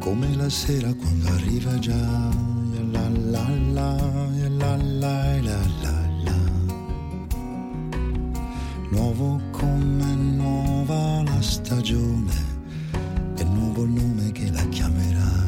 come 0.00 0.34
la 0.36 0.48
sera 0.50 0.92
quando 0.94 1.28
arriva 1.28 1.78
già. 1.78 1.94
La 2.92 3.08
la 3.08 3.48
la, 3.72 3.96
la 4.50 4.76
la 4.76 4.76
la 4.76 5.40
la 5.40 5.60
la. 5.82 6.05
Nuovo 8.88 9.40
come 9.50 10.14
nuova 10.14 11.22
la 11.24 11.40
stagione, 11.40 12.32
e 13.36 13.44
nuovo 13.44 13.82
il 13.82 13.90
nome 13.90 14.30
che 14.32 14.50
la 14.52 14.64
chiamerà. 14.68 15.44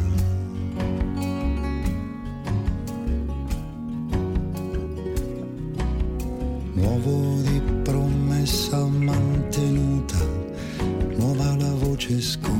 Nuovo 6.74 7.40
di 7.42 7.62
promessa 7.82 8.84
mantenuta, 8.84 10.18
nuova 11.16 11.56
la 11.56 11.74
voce 11.74 12.20
sconosciuta 12.20 12.57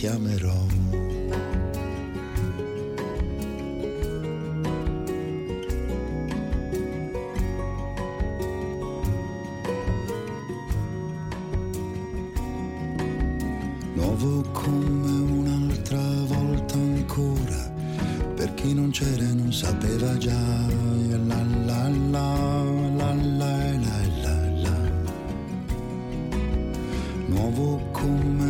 chiamerò. 0.00 0.54
Nuovo 13.92 14.40
come 14.52 15.10
un'altra 15.10 15.98
volta 16.28 16.76
ancora, 16.76 17.70
per 18.36 18.54
chi 18.54 18.72
non 18.72 18.88
c'era 18.92 19.22
e 19.22 19.34
non 19.34 19.52
sapeva 19.52 20.16
già. 20.16 20.32
La 21.26 21.42
la 21.66 21.88
la, 22.10 22.62
la 22.96 23.14
la 23.14 23.76
la 23.76 24.50
la. 24.62 24.78
Nuovo 27.26 27.86
come 27.92 28.49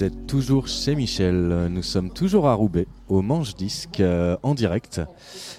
Vous 0.00 0.06
êtes 0.06 0.26
toujours 0.26 0.66
chez 0.66 0.94
Michel. 0.94 1.68
Nous 1.70 1.82
sommes 1.82 2.08
toujours 2.08 2.48
à 2.48 2.54
Roubaix, 2.54 2.86
au 3.10 3.20
Manche 3.20 3.54
Disque, 3.54 4.00
euh, 4.00 4.34
en 4.42 4.54
direct. 4.54 5.02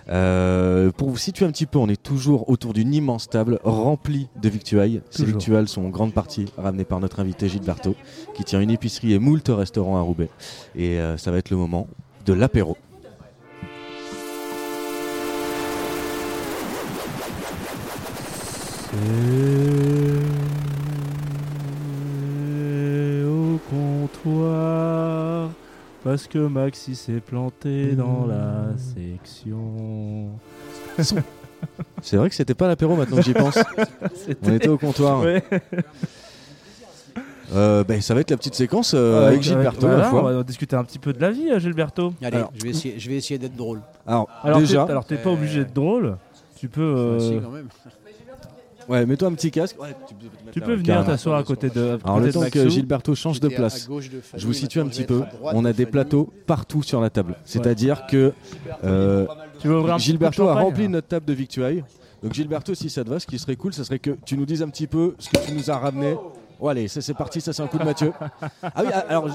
Euh, 0.09 0.89
pour 0.89 1.11
vous 1.11 1.17
situer 1.17 1.45
un 1.45 1.51
petit 1.51 1.67
peu, 1.67 1.77
on 1.77 1.87
est 1.87 2.01
toujours 2.01 2.49
autour 2.49 2.73
d'une 2.73 2.91
immense 2.91 3.29
table 3.29 3.59
remplie 3.63 4.29
de 4.41 4.49
victuailles. 4.49 5.03
Ces 5.11 5.25
victuailles 5.25 5.67
sont 5.67 5.85
en 5.85 5.89
grande 5.89 6.15
partie 6.15 6.47
ramenées 6.57 6.85
par 6.85 6.99
notre 6.99 7.19
invité 7.19 7.49
Gilles 7.49 7.61
Berthaud, 7.61 7.93
qui 8.33 8.43
tient 8.43 8.59
une 8.59 8.71
épicerie 8.71 9.13
et 9.13 9.19
moult 9.19 9.47
restaurants 9.47 9.97
à 9.97 10.01
Roubaix. 10.01 10.31
Et 10.75 10.99
euh, 10.99 11.17
ça 11.17 11.29
va 11.29 11.37
être 11.37 11.51
le 11.51 11.57
moment 11.57 11.87
de 12.25 12.33
l'apéro. 12.33 12.77
C'est 18.91 20.30
parce 26.03 26.27
que 26.27 26.39
Maxi 26.39 26.95
s'est 26.95 27.19
planté 27.19 27.93
dans 27.93 28.25
la 28.25 28.69
section. 28.77 30.29
C'est 32.01 32.17
vrai 32.17 32.29
que 32.29 32.35
c'était 32.35 32.55
pas 32.55 32.67
l'apéro 32.67 32.95
maintenant 32.95 33.17
que 33.17 33.23
j'y 33.23 33.33
pense. 33.33 33.57
On 34.43 34.53
était 34.53 34.67
au 34.67 34.77
comptoir. 34.79 35.21
Ouais. 35.21 35.43
Euh, 37.53 37.83
ben, 37.83 38.01
ça 38.01 38.13
va 38.13 38.21
être 38.21 38.31
la 38.31 38.37
petite 38.37 38.55
séquence 38.55 38.93
euh, 38.95 39.27
avec 39.27 39.45
la 39.45 39.71
fois. 40.03 40.21
On 40.21 40.33
va 40.37 40.43
discuter 40.43 40.75
un 40.75 40.83
petit 40.83 40.99
peu 40.99 41.11
de 41.13 41.19
la 41.19 41.31
vie, 41.31 41.51
euh, 41.51 41.59
Gilberto. 41.59 42.13
Allez, 42.21 42.37
Alors, 42.37 42.53
je 42.57 42.63
vais 43.09 43.15
essayer, 43.17 43.37
d'être 43.37 43.55
drôle. 43.55 43.81
Alors, 44.07 44.29
alors 44.41 44.59
déjà, 44.59 44.85
t'es- 44.85 44.91
alors 44.91 45.05
t'es 45.05 45.17
pas 45.17 45.29
Euh, 45.29 45.33
obligé 45.33 45.59
d'être 45.59 45.73
drôle. 45.73 46.17
Tu 46.57 46.69
peux, 46.69 46.81
euh, 46.81 47.19
si, 47.19 47.39
quand 47.43 47.49
même. 47.49 47.67
Ouais, 48.91 49.05
mets-toi 49.05 49.29
un 49.29 49.33
petit 49.33 49.51
casque. 49.51 49.81
Ouais, 49.81 49.95
tu 50.51 50.59
peux, 50.59 50.75
tu 50.75 50.83
venir 50.83 51.05
t'asseoir 51.05 51.37
à 51.37 51.43
côté 51.43 51.69
de. 51.69 51.99
Alors 52.03 52.17
côté 52.17 52.19
le 52.19 52.27
de 52.27 52.31
temps 52.31 52.49
que. 52.49 52.69
Gilberto 52.69 53.15
change 53.15 53.39
de 53.39 53.47
place, 53.47 53.89
je 54.35 54.45
vous 54.45 54.53
situe 54.53 54.79
un 54.79 54.87
petit 54.87 55.03
peu. 55.03 55.23
On 55.41 55.65
a 55.65 55.73
des 55.73 55.85
plateaux 55.85 56.31
partout 56.45 56.83
sur 56.83 57.01
la 57.01 57.09
table. 57.09 57.35
C'est-à-dire 57.45 58.05
que 58.07 58.33
euh, 58.83 59.25
Tu 59.59 59.67
veux 59.67 59.77
ouvrir 59.77 59.95
un 59.95 59.97
petit 59.97 60.11
peu 60.11 60.17
de 60.17 60.33
Gilberto 60.33 60.47
a 60.47 60.55
rempli 60.55 60.87
notre 60.87 61.07
table 61.07 61.25
de 61.25 61.33
victuailles. 61.33 61.83
Donc 62.21 62.33
Gilberto, 62.33 62.75
si 62.75 62.89
ça 62.89 63.03
te 63.03 63.09
va, 63.09 63.19
ce 63.19 63.25
qui 63.25 63.39
serait 63.39 63.55
cool, 63.55 63.73
ce 63.73 63.83
serait 63.83 63.97
que 63.97 64.11
tu 64.25 64.37
nous 64.37 64.45
dises 64.45 64.61
un 64.61 64.69
petit 64.69 64.85
peu 64.85 65.15
ce 65.17 65.29
que 65.29 65.43
tu 65.43 65.53
nous 65.53 65.71
as 65.71 65.77
ramené. 65.77 66.15
Oh, 66.63 66.67
allez, 66.67 66.87
c'est 66.87 67.13
parti, 67.15 67.41
ça 67.41 67.53
c'est 67.53 67.63
un 67.63 67.67
coup 67.67 67.79
de 67.79 67.83
Mathieu. 67.83 68.13
Ah 68.61 68.71
oui, 68.83 68.89
ah, 68.93 68.99
alors, 69.09 69.27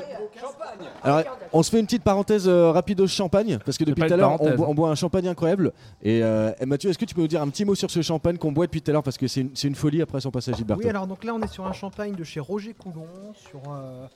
alors 1.03 1.23
on 1.53 1.63
se 1.65 1.71
fait 1.71 1.81
une 1.81 1.87
petite 1.87 2.05
parenthèse 2.05 2.47
euh, 2.47 2.71
rapide 2.71 3.01
au 3.01 3.09
champagne 3.09 3.59
parce 3.65 3.77
que 3.77 3.83
depuis 3.83 4.07
tout 4.07 4.13
à 4.13 4.17
l'heure 4.17 4.41
on, 4.41 4.55
boit- 4.55 4.69
on 4.69 4.75
boit 4.75 4.91
un 4.91 4.95
champagne 4.95 5.27
incroyable. 5.27 5.73
Et, 6.03 6.23
euh, 6.23 6.53
et 6.61 6.67
Mathieu, 6.67 6.89
est-ce 6.91 6.99
que 6.99 7.05
tu 7.05 7.17
peux 7.17 7.23
nous 7.23 7.27
dire 7.27 7.43
un 7.43 7.49
petit 7.49 7.65
mot 7.65 7.75
sur 7.75 7.91
ce 7.91 8.01
champagne 8.01 8.39
qu'on 8.39 8.53
boit 8.53 8.67
depuis 8.67 8.81
tout 8.81 8.91
à 8.91 8.93
l'heure 8.93 9.03
parce 9.03 9.19
que 9.19 9.27
c'est 9.27 9.41
une, 9.41 9.51
c'est 9.55 9.67
une 9.67 9.75
folie 9.75 10.03
après 10.03 10.21
son 10.21 10.31
passage 10.31 10.55
Gilberto. 10.57 10.83
Oui, 10.85 10.89
alors 10.89 11.09
donc 11.09 11.25
là, 11.25 11.35
on 11.35 11.41
est 11.43 11.49
sur 11.53 11.67
un 11.67 11.73
champagne 11.73 12.15
de 12.15 12.23
chez 12.23 12.39
Roger 12.39 12.75
Coulon, 12.75 13.07
sur 13.35 13.61
euh, 13.73 14.07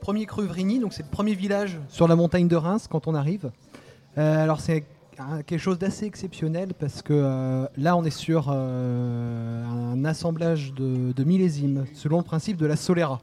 premier 0.00 0.24
cru 0.24 0.46
Vrigny, 0.46 0.78
donc 0.78 0.94
c'est 0.94 1.02
le 1.02 1.10
premier 1.10 1.34
village 1.34 1.78
sur 1.90 2.08
la 2.08 2.16
montagne 2.16 2.48
de 2.48 2.56
Reims 2.56 2.86
quand 2.90 3.06
on 3.06 3.14
arrive. 3.14 3.50
Euh, 4.16 4.42
alors 4.42 4.60
c'est 4.62 4.84
quelque 5.46 5.58
chose 5.58 5.78
d'assez 5.78 6.06
exceptionnel 6.06 6.74
parce 6.74 7.02
que 7.02 7.12
euh, 7.12 7.66
là, 7.76 7.96
on 7.96 8.04
est 8.04 8.10
sur 8.10 8.48
euh, 8.50 9.64
un 9.64 10.04
assemblage 10.04 10.72
de, 10.74 11.12
de 11.12 11.24
millésimes 11.24 11.86
selon 11.94 12.18
le 12.18 12.24
principe 12.24 12.56
de 12.56 12.66
la 12.66 12.76
Solera. 12.76 13.20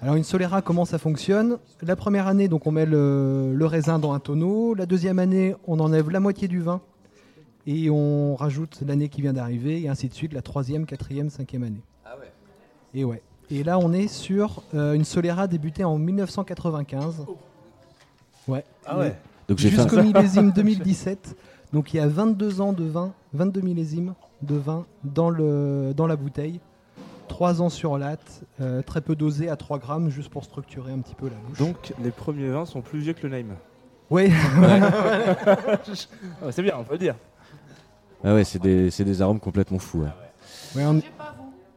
Alors 0.00 0.16
une 0.16 0.24
Solera, 0.24 0.62
comment 0.62 0.84
ça 0.84 0.98
fonctionne? 0.98 1.58
La 1.80 1.96
première 1.96 2.26
année, 2.26 2.48
donc 2.48 2.66
on 2.66 2.72
met 2.72 2.86
le, 2.86 3.54
le 3.54 3.66
raisin 3.66 3.98
dans 3.98 4.12
un 4.12 4.18
tonneau. 4.18 4.74
La 4.74 4.86
deuxième 4.86 5.18
année, 5.18 5.54
on 5.66 5.78
enlève 5.78 6.10
la 6.10 6.20
moitié 6.20 6.48
du 6.48 6.60
vin 6.60 6.80
et 7.66 7.88
on 7.88 8.34
rajoute 8.34 8.82
l'année 8.86 9.08
qui 9.08 9.22
vient 9.22 9.32
d'arriver 9.32 9.82
et 9.82 9.88
ainsi 9.88 10.08
de 10.08 10.14
suite, 10.14 10.32
la 10.32 10.42
troisième, 10.42 10.86
quatrième, 10.86 11.30
cinquième 11.30 11.62
année. 11.62 11.82
Et 12.94 13.04
ouais. 13.04 13.22
Et 13.50 13.62
là, 13.62 13.78
on 13.78 13.92
est 13.92 14.08
sur 14.08 14.62
euh, 14.74 14.94
une 14.94 15.04
Solera 15.04 15.46
débutée 15.46 15.84
en 15.84 15.98
1995. 15.98 17.26
Ouais. 18.48 18.64
Ah 18.84 18.98
ouais. 18.98 19.14
Donc 19.52 19.58
j'ai 19.58 19.70
fait 19.70 19.80
un- 19.80 19.82
Jusqu'au 19.88 20.02
millésime 20.02 20.50
2017. 20.52 21.36
Donc 21.74 21.92
il 21.92 21.98
y 21.98 22.00
a 22.00 22.06
22 22.06 22.60
ans 22.62 22.72
de 22.72 22.84
vin, 22.84 23.12
22 23.34 23.60
millésimes 23.60 24.14
de 24.42 24.54
vin 24.56 24.86
dans, 25.04 25.28
le, 25.30 25.92
dans 25.94 26.06
la 26.06 26.16
bouteille. 26.16 26.60
3 27.28 27.60
ans 27.62 27.68
sur 27.68 27.96
latte, 27.98 28.42
euh, 28.60 28.82
très 28.82 29.00
peu 29.02 29.14
dosé 29.14 29.48
à 29.48 29.56
3 29.56 29.78
grammes, 29.78 30.08
juste 30.10 30.28
pour 30.30 30.44
structurer 30.44 30.92
un 30.92 30.98
petit 31.00 31.14
peu 31.14 31.26
la 31.28 31.36
bouche. 31.36 31.58
Donc 31.58 31.92
les 32.02 32.10
premiers 32.10 32.48
vins 32.48 32.64
sont 32.66 32.80
plus 32.82 33.00
vieux 33.00 33.12
que 33.12 33.26
le 33.26 33.28
name. 33.36 33.56
ouais, 34.10 34.30
Ah, 36.42 36.50
c'est 36.50 36.62
bien, 36.62 36.74
on 36.78 36.84
peut 36.84 36.94
le 36.94 36.98
dire. 36.98 37.14
Ah 38.24 38.34
ouais, 38.34 38.44
c'est 38.44 38.58
des, 38.60 38.90
c'est 38.90 39.04
des 39.04 39.20
arômes 39.22 39.40
complètement 39.40 39.78
fous. 39.78 40.00
ouais. 40.02 40.08
ouais, 40.76 40.84
on- 40.86 41.00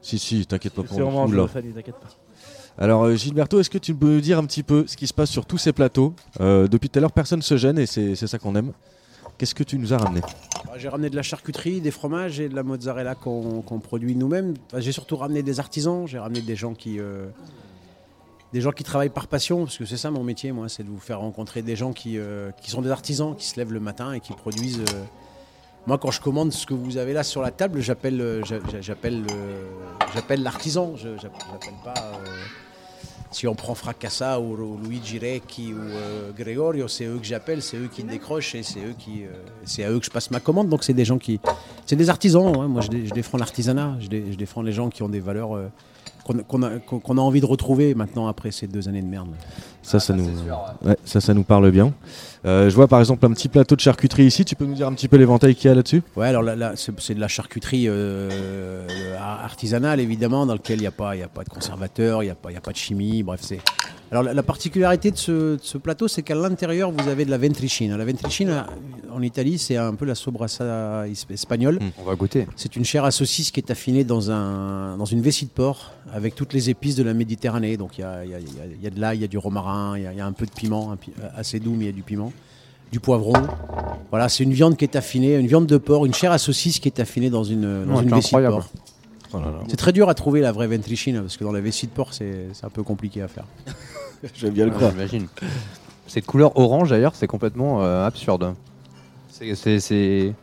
Si, 0.01 0.19
si, 0.19 0.45
t'inquiète 0.45 0.73
pas 0.73 0.81
C'est 0.83 0.87
pour 0.99 1.27
nous. 1.27 1.47
Fanny, 1.47 1.71
t'inquiète 1.73 1.95
pas. 1.95 2.07
Alors 2.77 3.03
euh, 3.05 3.15
Gilberto, 3.15 3.59
est-ce 3.59 3.69
que 3.69 3.77
tu 3.77 3.93
peux 3.95 4.15
nous 4.15 4.21
dire 4.21 4.37
un 4.37 4.45
petit 4.45 4.63
peu 4.63 4.85
ce 4.87 4.97
qui 4.97 5.07
se 5.07 5.13
passe 5.13 5.29
sur 5.29 5.45
tous 5.45 5.57
ces 5.57 5.71
plateaux 5.73 6.13
Euh, 6.41 6.67
Depuis 6.67 6.89
tout 6.89 6.99
à 6.99 7.01
l'heure, 7.01 7.11
personne 7.11 7.41
se 7.41 7.55
gêne 7.57 7.79
et 7.79 7.85
c'est 7.85 8.15
ça 8.15 8.37
qu'on 8.37 8.55
aime. 8.55 8.73
Qu'est-ce 9.37 9.55
que 9.55 9.63
tu 9.63 9.77
nous 9.77 9.93
as 9.93 9.97
ramené 9.97 10.21
Bah, 10.65 10.73
J'ai 10.77 10.87
ramené 10.89 11.09
de 11.09 11.15
la 11.15 11.21
charcuterie, 11.21 11.81
des 11.81 11.91
fromages 11.91 12.39
et 12.39 12.47
de 12.49 12.55
la 12.55 12.63
mozzarella 12.63 13.15
qu'on 13.15 13.61
produit 13.83 14.15
nous-mêmes. 14.15 14.53
J'ai 14.77 14.91
surtout 14.91 15.17
ramené 15.17 15.43
des 15.43 15.59
artisans, 15.59 16.07
j'ai 16.07 16.19
ramené 16.19 16.41
des 16.41 16.55
gens 16.55 16.73
qui, 16.73 16.99
euh, 16.99 17.27
des 18.53 18.61
gens 18.61 18.71
qui 18.71 18.83
travaillent 18.85 19.09
par 19.09 19.27
passion, 19.27 19.65
parce 19.65 19.77
que 19.77 19.85
c'est 19.85 19.97
ça 19.97 20.09
mon 20.11 20.23
métier, 20.23 20.51
moi, 20.53 20.69
c'est 20.69 20.83
de 20.83 20.89
vous 20.89 20.99
faire 20.99 21.19
rencontrer 21.19 21.61
des 21.61 21.75
gens 21.75 21.91
qui, 21.91 22.17
sont 22.65 22.81
des 22.81 22.91
artisans, 22.91 23.35
qui 23.35 23.45
se 23.47 23.57
lèvent 23.57 23.73
le 23.73 23.81
matin 23.81 24.13
et 24.13 24.19
qui 24.21 24.31
produisent. 24.33 24.83
Moi, 25.87 25.97
quand 25.97 26.11
je 26.11 26.19
commande 26.21 26.51
ce 26.53 26.65
que 26.65 26.73
vous 26.73 26.95
avez 26.97 27.11
là 27.13 27.23
sur 27.23 27.41
la 27.41 27.51
table, 27.51 27.81
j'appelle, 27.81 28.41
j'a- 28.45 28.59
j'a- 28.71 28.81
j'appelle, 28.81 29.23
j'appelle 30.13 30.43
l'artisan. 30.43 30.93
Je 30.95 31.09
j'appelle 31.21 31.73
pas. 31.83 31.93
Si 33.35 33.47
on 33.49 33.53
prend 33.53 33.75
Fracassa 33.75 34.39
ou, 34.39 34.77
Luigi 34.81 35.19
Recchi 35.19 35.73
ou 35.73 35.77
euh, 35.77 36.31
Gregorio, 36.31 36.87
c'est 36.87 37.03
eux 37.03 37.17
que 37.17 37.25
j'appelle, 37.25 37.61
c'est 37.61 37.75
eux 37.75 37.89
qui 37.93 38.01
décrochent 38.01 38.55
et 38.55 38.63
c'est 38.63 38.79
eux 38.79 38.95
qui, 38.97 39.23
euh, 39.25 39.27
c'est 39.65 39.83
à 39.83 39.91
eux 39.91 39.99
que 39.99 40.05
je 40.05 40.09
passe 40.09 40.31
ma 40.31 40.39
commande. 40.39 40.69
Donc 40.69 40.85
c'est 40.85 40.93
des 40.93 41.03
gens 41.03 41.17
qui, 41.17 41.41
c'est 41.85 41.97
des 41.97 42.09
artisans. 42.09 42.55
hein. 42.57 42.69
Moi, 42.69 42.79
je, 42.81 42.87
dé- 42.87 43.05
je 43.05 43.13
défends 43.13 43.37
l'artisanat, 43.37 43.97
je 43.99 44.07
défends 44.37 44.61
les 44.61 44.71
gens 44.71 44.89
qui 44.89 45.03
ont 45.03 45.09
des 45.09 45.19
valeurs 45.19 45.53
euh, 45.53 45.67
qu'on 46.25 46.63
a, 46.63 46.69
qu'on- 46.79 46.99
qu'on 46.99 47.17
a 47.17 47.21
envie 47.21 47.39
de 47.41 47.45
retrouver 47.45 47.93
maintenant 47.95 48.27
après 48.27 48.51
ces 48.51 48.67
deux 48.67 48.87
années 48.89 49.01
de 49.01 49.07
merde. 49.07 49.29
Ça, 49.83 49.99
ça, 49.99 50.13
nous, 50.13 50.25
ouais, 50.83 50.97
ça, 51.05 51.21
ça 51.21 51.33
nous 51.33 51.43
parle 51.43 51.69
bien. 51.71 51.93
Euh, 52.45 52.69
je 52.69 52.75
vois 52.75 52.87
par 52.87 52.99
exemple 52.99 53.25
un 53.25 53.31
petit 53.31 53.47
plateau 53.49 53.75
de 53.75 53.81
charcuterie 53.81 54.25
ici. 54.25 54.43
Tu 54.43 54.55
peux 54.55 54.65
nous 54.65 54.73
dire 54.73 54.87
un 54.87 54.93
petit 54.93 55.07
peu 55.07 55.17
l'éventail 55.17 55.55
qu'il 55.55 55.67
y 55.67 55.71
a 55.71 55.75
là-dessus? 55.75 56.01
Ouais, 56.15 56.27
alors 56.27 56.41
là, 56.41 56.55
là, 56.55 56.73
c'est 56.75 56.99
c'est 56.99 57.13
de 57.13 57.19
la 57.19 57.27
charcuterie 57.27 57.85
euh, 57.87 59.17
artisanale, 59.19 59.99
évidemment, 59.99 60.45
dans 60.45 60.53
lequel 60.53 60.77
il 60.79 60.81
n'y 60.81 60.87
a, 60.87 60.91
pas- 60.91 61.15
il 61.15 61.19
y 61.19 61.23
a 61.23 61.27
pas 61.27 61.43
de 61.43 61.49
conservateur, 61.49 62.23
il 62.23 62.27
n'y 62.27 62.31
a, 62.31 62.35
pas- 62.35 62.51
il 62.51 62.55
y 62.55 62.57
a 62.57 62.61
pas 62.61 62.71
de 62.71 62.77
chimie, 62.77 63.21
bref, 63.23 63.41
c'est... 63.43 63.59
Alors 64.15 64.23
la, 64.23 64.33
la 64.33 64.43
particularité 64.43 65.11
de 65.11 65.17
ce, 65.17 65.31
de 65.55 65.59
ce 65.61 65.77
plateau, 65.77 66.07
c'est 66.07 66.21
qu'à 66.21 66.35
l'intérieur, 66.35 66.89
vous 66.89 67.09
avez 67.09 67.25
de 67.25 67.29
la 67.29 67.37
ventricine. 67.37 67.97
La 67.97 68.05
ventricine, 68.05 68.63
en 69.13 69.21
Italie, 69.21 69.57
c'est 69.57 69.75
un 69.75 69.93
peu 69.93 70.05
la 70.05 70.15
sobrassa 70.15 71.03
es- 71.05 71.33
espagnole. 71.33 71.79
On 71.99 72.03
va 72.05 72.15
goûter. 72.15 72.47
C'est 72.55 72.77
une 72.77 72.85
chair 72.85 73.03
à 73.03 73.11
saucisse 73.11 73.51
qui 73.51 73.59
est 73.59 73.69
affinée 73.71 74.05
dans, 74.05 74.31
un, 74.31 74.95
dans 74.95 75.03
une 75.03 75.19
vessie 75.19 75.43
de 75.43 75.49
porc 75.51 75.91
avec 76.13 76.33
toutes 76.33 76.53
les 76.53 76.69
épices 76.69 76.95
de 76.95 77.03
la 77.03 77.13
Méditerranée. 77.13 77.75
Donc 77.75 77.97
il 77.97 78.01
y 78.01 78.03
a, 78.05 78.23
y 78.23 78.33
a- 78.33 78.39
y 78.39 78.43
a- 78.43 78.65
il 78.77 78.81
y 78.81 78.87
a 78.87 78.89
de 78.89 79.01
l'ail, 79.01 79.17
il 79.17 79.21
y 79.21 79.25
a 79.25 79.27
du 79.27 79.37
romarin, 79.37 79.97
il 79.97 80.03
y 80.03 80.21
a, 80.21 80.25
un 80.25 80.31
peu 80.31 80.45
de 80.45 80.51
piment, 80.51 80.95
pi- 80.95 81.11
assez 81.35 81.59
doux, 81.59 81.71
mais 81.75 81.83
il 81.83 81.87
y 81.87 81.89
a 81.89 81.91
du 81.91 82.03
piment, 82.03 82.31
du 82.93 83.01
poivron. 83.01 83.33
Voilà, 84.11 84.29
c'est 84.29 84.43
une 84.45 84.53
viande 84.53 84.77
qui 84.77 84.85
est 84.85 84.95
affinée, 84.95 85.35
une 85.35 85.47
viande 85.47 85.65
de 85.67 85.75
porc, 85.77 86.05
une 86.05 86.13
chair 86.13 86.31
à 86.31 86.37
saucisse 86.37 86.79
qui 86.79 86.87
est 86.87 87.01
affinée 87.01 87.29
dans 87.29 87.43
une, 87.43 87.83
dans 87.85 87.97
Ouais, 87.97 88.03
une 88.03 88.09
vessie 88.15 88.33
de 88.33 88.47
porc. 88.47 88.69
C'est 89.67 89.75
très 89.75 89.91
dur 89.91 90.07
à 90.07 90.13
trouver 90.13 90.39
la 90.39 90.53
vraie 90.53 90.67
ventricine 90.67 91.19
parce 91.19 91.35
que 91.35 91.43
dans 91.43 91.51
la 91.51 91.59
vessie 91.59 91.87
de 91.87 91.91
porc, 91.91 92.13
c'est 92.13 92.47
un 92.63 92.69
peu 92.69 92.83
compliqué 92.83 93.21
à 93.21 93.27
faire. 93.27 93.43
J'aime 94.33 94.53
bien 94.53 94.65
le 94.65 94.71
croire. 94.71 94.91
J'imagine. 94.91 95.27
Cette 96.07 96.25
couleur 96.25 96.57
orange 96.57 96.89
d'ailleurs, 96.89 97.15
c'est 97.15 97.27
complètement 97.27 97.83
euh, 97.83 98.05
absurde. 98.05 98.53
C'est 99.29 99.55
c'est- 99.55 99.79
c'est 99.79 100.33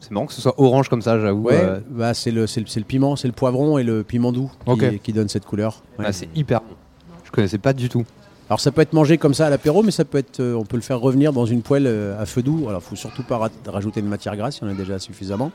c'est 0.00 0.10
marrant 0.12 0.26
que 0.26 0.32
ce 0.32 0.40
soit 0.40 0.54
orange 0.58 0.88
comme 0.88 1.02
ça, 1.02 1.18
j'avoue. 1.18 1.42
Ouais, 1.44 1.54
euh, 1.60 1.80
bah, 1.90 2.14
c'est 2.14 2.30
le, 2.30 2.46
c'est 2.46 2.60
le, 2.60 2.66
c'est 2.66 2.78
le 2.80 2.86
piment, 2.86 3.16
c'est 3.16 3.26
le 3.28 3.32
poivron 3.32 3.78
et 3.78 3.82
le 3.84 4.04
piment 4.04 4.30
doux 4.32 4.50
qui, 4.64 4.70
Ok. 4.70 4.98
qui 5.02 5.12
donnent 5.12 5.28
cette 5.28 5.44
couleur. 5.44 5.82
Ouais. 5.98 6.04
ah, 6.08 6.12
c'est 6.12 6.28
hyper 6.36 6.60
bon. 6.60 6.76
Je 7.24 7.30
connaissais 7.30 7.58
pas 7.58 7.72
du 7.72 7.88
tout. 7.88 8.04
Alors 8.48 8.60
ça 8.60 8.70
peut 8.70 8.80
être 8.80 8.92
mangé 8.94 9.18
comme 9.18 9.34
ça 9.34 9.46
à 9.46 9.50
l'apéro, 9.50 9.82
mais 9.82 9.90
ça 9.90 10.04
peut 10.06 10.16
être, 10.18 10.40
euh, 10.40 10.54
on 10.54 10.64
peut 10.64 10.76
le 10.76 10.82
faire 10.82 11.00
revenir 11.00 11.32
dans 11.34 11.44
une 11.44 11.60
poêle 11.62 11.86
euh, 11.86 12.18
à 12.20 12.24
feu 12.26 12.42
doux. 12.42 12.66
Alors 12.68 12.82
faut 12.82 12.96
surtout 12.96 13.22
pas 13.22 13.36
ra- 13.38 13.48
rajouter 13.66 14.00
de 14.00 14.06
matière 14.06 14.36
grasse, 14.36 14.58
il 14.58 14.64
y 14.64 14.66
en 14.68 14.70
a 14.70 14.74
déjà 14.74 14.98
suffisamment. 14.98 15.50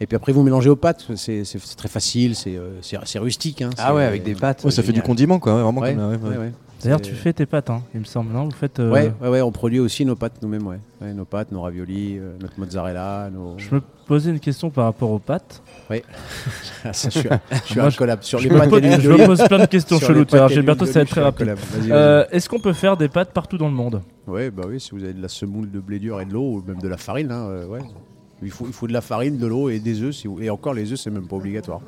Et 0.00 0.06
puis 0.06 0.16
après 0.16 0.32
vous 0.32 0.42
mélangez 0.42 0.68
aux 0.70 0.76
pâtes, 0.76 1.06
c'est 1.16 1.44
c'est- 1.44 1.58
c'est 1.58 1.76
très 1.76 1.88
facile, 1.88 2.34
c'est 2.34 2.56
euh, 2.56 2.80
c'est- 2.82 2.98
c'est 3.04 3.18
rustique. 3.18 3.62
hein, 3.62 3.70
Ah 3.78 3.94
ouais, 3.94 4.04
avec 4.04 4.22
des 4.24 4.34
pâtes. 4.34 4.64
Ouais, 4.64 4.70
ça 4.70 4.82
fait 4.82 4.92
du 4.92 5.02
condiment 5.02 5.38
quoi, 5.38 5.62
vraiment. 5.62 5.80
Ouais, 5.80 5.94
comme 5.94 6.00
là, 6.02 6.08
ouais, 6.08 6.16
ouais, 6.16 6.28
ouais. 6.30 6.36
ouais. 6.38 6.52
D'ailleurs, 6.82 6.98
C'est- 7.02 7.08
tu 7.10 7.14
fais 7.14 7.32
tes 7.32 7.46
pâtes, 7.46 7.70
hein, 7.70 7.82
il 7.94 8.00
me 8.00 8.04
semble, 8.04 8.30
non? 8.30 8.44
Vous 8.44 8.50
faites. 8.50 8.78
euh, 8.78 8.90
Ouais, 8.90 9.10
ouais, 9.22 9.28
ouais, 9.30 9.40
on 9.40 9.50
produit 9.52 9.80
aussi 9.80 10.04
nos 10.04 10.16
pâtes 10.16 10.34
nous-mêmes, 10.42 10.66
ouais. 10.66 10.78
Ouais, 11.00 11.14
Nos 11.14 11.24
pâtes, 11.24 11.50
nos 11.50 11.62
raviolis, 11.62 12.18
euh, 12.18 12.34
notre 12.42 12.60
mozzarella, 12.60 13.30
nos. 13.32 13.54
Je 13.58 13.76
me 13.76 13.80
posais 14.06 14.28
une 14.30 14.40
question 14.40 14.68
par 14.68 14.84
rapport 14.84 15.10
aux 15.10 15.18
pâtes. 15.18 15.62
Ça, 16.92 17.08
je 17.08 17.18
suis, 17.20 17.28
je 17.52 17.56
suis 17.64 17.76
Moi, 17.76 17.88
un 17.88 17.90
collab 17.90 18.22
sur 18.22 18.38
Je 18.38 18.48
les 18.50 18.58
pâtes 18.58 18.68
pose, 18.68 18.82
et 18.84 19.00
je 19.00 19.10
me 19.10 19.24
pose 19.26 19.42
plein 19.48 19.58
de 19.60 19.66
questions 19.66 19.98
cheloues. 19.98 20.26
Gilberto, 20.48 20.84
ça 20.84 20.92
va 20.92 21.00
être 21.02 21.08
très 21.08 21.08
je 21.08 21.10
suis 21.12 21.20
un 21.20 21.24
rapide. 21.24 21.54
Euh, 21.90 22.24
Est-ce 22.30 22.48
qu'on 22.50 22.60
peut 22.60 22.72
faire 22.74 22.96
des 22.98 23.08
pâtes 23.08 23.32
partout 23.32 23.56
dans 23.56 23.68
le 23.68 23.74
monde? 23.74 24.02
Ouais, 24.26 24.50
bah 24.50 24.64
oui, 24.68 24.78
si 24.80 24.90
vous 24.90 25.02
avez 25.04 25.14
de 25.14 25.22
la 25.22 25.28
semoule 25.28 25.70
de 25.70 25.80
blé 25.80 25.98
dur 25.98 26.20
et 26.20 26.26
de 26.26 26.32
l'eau, 26.34 26.56
ou 26.56 26.64
même 26.66 26.80
de 26.80 26.88
la 26.88 26.96
farine, 26.98 27.30
hein, 27.32 27.46
euh, 27.48 27.66
ouais. 27.66 27.80
Il 28.42 28.50
faut, 28.50 28.66
il 28.66 28.72
faut 28.72 28.86
de 28.86 28.92
la 28.92 29.00
farine, 29.00 29.38
de 29.38 29.46
l'eau 29.46 29.68
et 29.70 29.78
des 29.80 30.02
œufs. 30.02 30.14
si 30.14 30.26
vous- 30.26 30.40
Et 30.40 30.50
encore, 30.50 30.74
les 30.74 30.92
œufs, 30.92 30.98
c'est 31.00 31.10
même 31.10 31.26
pas 31.26 31.36
obligatoire. 31.36 31.80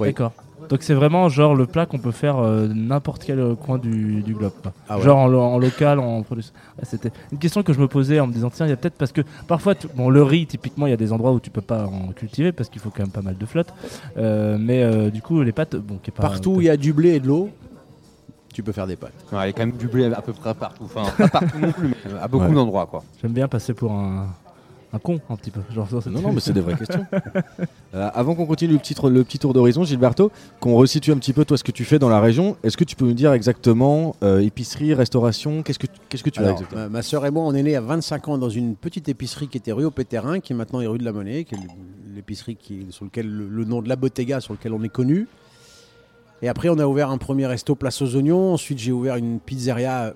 Oui. 0.00 0.08
D'accord. 0.08 0.32
Donc 0.70 0.82
c'est 0.82 0.94
vraiment 0.94 1.28
genre 1.28 1.54
le 1.54 1.66
plat 1.66 1.86
qu'on 1.86 1.98
peut 1.98 2.10
faire 2.10 2.38
euh, 2.38 2.66
n'importe 2.74 3.22
quel 3.24 3.38
euh, 3.38 3.54
coin 3.54 3.78
du, 3.78 4.22
du 4.22 4.34
globe. 4.34 4.52
quoi. 4.62 4.72
Ah 4.88 4.96
ouais. 4.98 5.04
Genre 5.04 5.18
en, 5.18 5.26
lo- 5.28 5.40
en 5.40 5.58
local, 5.58 5.98
en 6.00 6.22
production. 6.22 6.52
Ouais, 6.78 6.84
C'était 6.84 7.10
une 7.30 7.38
question 7.38 7.62
que 7.62 7.72
je 7.72 7.78
me 7.78 7.86
posais 7.88 8.18
en 8.20 8.26
me 8.26 8.32
disant 8.32 8.50
tiens, 8.50 8.66
il 8.66 8.70
y 8.70 8.72
a 8.72 8.76
peut-être 8.76 8.94
parce 8.96 9.12
que 9.12 9.20
parfois, 9.46 9.74
tu- 9.74 9.86
bon, 9.94 10.08
le 10.10 10.22
riz, 10.22 10.46
typiquement, 10.46 10.86
il 10.86 10.90
y 10.90 10.92
a 10.94 10.96
des 10.96 11.12
endroits 11.12 11.32
où 11.32 11.40
tu 11.40 11.50
peux 11.50 11.60
pas 11.60 11.84
en 11.86 12.08
cultiver 12.12 12.52
parce 12.52 12.68
qu'il 12.68 12.80
faut 12.80 12.90
quand 12.90 13.02
même 13.02 13.10
pas 13.12 13.22
mal 13.22 13.36
de 13.38 13.46
flotte. 13.46 13.68
Euh, 14.16 14.56
mais 14.58 14.82
euh, 14.82 15.10
du 15.10 15.22
coup, 15.22 15.42
les 15.42 15.52
pâtes, 15.52 15.76
bon, 15.76 15.98
qui 16.02 16.10
est 16.10 16.12
pas. 16.14 16.22
Partout 16.22 16.52
où 16.52 16.60
il 16.62 16.66
y 16.66 16.70
a 16.70 16.76
du 16.76 16.92
blé 16.92 17.10
et 17.16 17.20
de 17.20 17.26
l'eau, 17.28 17.50
tu 18.52 18.62
peux 18.62 18.72
faire 18.72 18.86
des 18.86 18.96
pâtes. 18.96 19.12
Ouais, 19.32 19.38
il 19.44 19.46
y 19.46 19.50
a 19.50 19.52
quand 19.52 19.66
même 19.66 19.76
du 19.76 19.86
blé 19.88 20.06
à 20.06 20.22
peu 20.22 20.32
près 20.32 20.54
partout. 20.54 20.84
Enfin, 20.84 21.04
pas 21.16 21.28
partout 21.28 21.58
non 21.58 21.72
plus, 21.72 21.88
mais 21.88 22.18
à 22.20 22.26
beaucoup 22.28 22.46
Ouais. 22.46 22.52
d'endroits 22.54 22.86
quoi. 22.86 23.04
J'aime 23.20 23.32
bien 23.32 23.46
passer 23.48 23.74
pour 23.74 23.92
un, 23.92 24.26
un 24.92 24.98
con 24.98 25.20
un 25.28 25.36
petit 25.36 25.50
peu. 25.50 25.60
Genre, 25.74 25.86
Non, 26.10 26.20
non, 26.20 26.32
mais 26.32 26.40
c'est 26.40 26.52
des 26.52 26.60
vraies 26.60 26.74
questions. 26.78 27.04
Euh, 27.94 28.08
avant 28.14 28.34
qu'on 28.34 28.46
continue 28.46 28.74
le 28.74 28.78
petit, 28.78 28.94
tour- 28.94 29.10
le 29.10 29.24
petit 29.24 29.38
tour 29.38 29.52
d'horizon, 29.52 29.84
Gilberto, 29.84 30.30
qu'on 30.60 30.76
resitue 30.76 31.12
un 31.12 31.16
petit 31.18 31.32
peu 31.32 31.44
toi 31.44 31.56
ce 31.58 31.64
que 31.64 31.72
tu 31.72 31.84
fais 31.84 31.98
dans 31.98 32.08
la 32.08 32.20
région, 32.20 32.56
est-ce 32.62 32.76
que 32.76 32.84
tu 32.84 32.96
peux 32.96 33.04
nous 33.04 33.14
dire 33.14 33.32
exactement 33.32 34.16
euh, 34.22 34.38
épicerie, 34.40 34.94
restauration, 34.94 35.62
qu'est-ce 35.62 35.78
que, 35.78 35.86
qu'est-ce 36.08 36.22
que 36.24 36.30
tu 36.30 36.40
as 36.40 36.50
exactement 36.52 36.82
ma, 36.82 36.88
ma 36.88 37.02
sœur 37.02 37.26
et 37.26 37.30
moi, 37.30 37.42
on 37.44 37.54
est 37.54 37.62
nés 37.62 37.76
à 37.76 37.80
25 37.80 38.28
ans 38.28 38.38
dans 38.38 38.48
une 38.50 38.76
petite 38.76 39.08
épicerie 39.08 39.48
qui 39.48 39.58
était 39.58 39.72
rue 39.72 39.84
au 39.84 39.90
Péterin, 39.90 40.40
qui 40.40 40.54
maintenant 40.54 40.80
est 40.80 40.86
rue 40.86 40.98
de 40.98 41.04
la 41.04 41.12
Monnaie, 41.12 41.44
qui 41.44 41.54
est 41.54 41.58
l'épicerie 42.14 42.56
qui, 42.56 42.86
sur 42.90 43.04
lequel 43.04 43.28
le, 43.28 43.48
le 43.48 43.64
nom 43.64 43.82
de 43.82 43.88
la 43.88 43.96
Bottega, 43.96 44.40
sur 44.40 44.54
lequel 44.54 44.72
on 44.72 44.82
est 44.82 44.88
connu. 44.88 45.26
Et 46.42 46.48
après, 46.48 46.68
on 46.68 46.78
a 46.78 46.86
ouvert 46.86 47.10
un 47.10 47.18
premier 47.18 47.46
resto 47.46 47.74
place 47.74 48.02
aux 48.02 48.14
oignons. 48.14 48.52
Ensuite, 48.52 48.78
j'ai 48.78 48.92
ouvert 48.92 49.16
une 49.16 49.40
pizzeria 49.40 50.14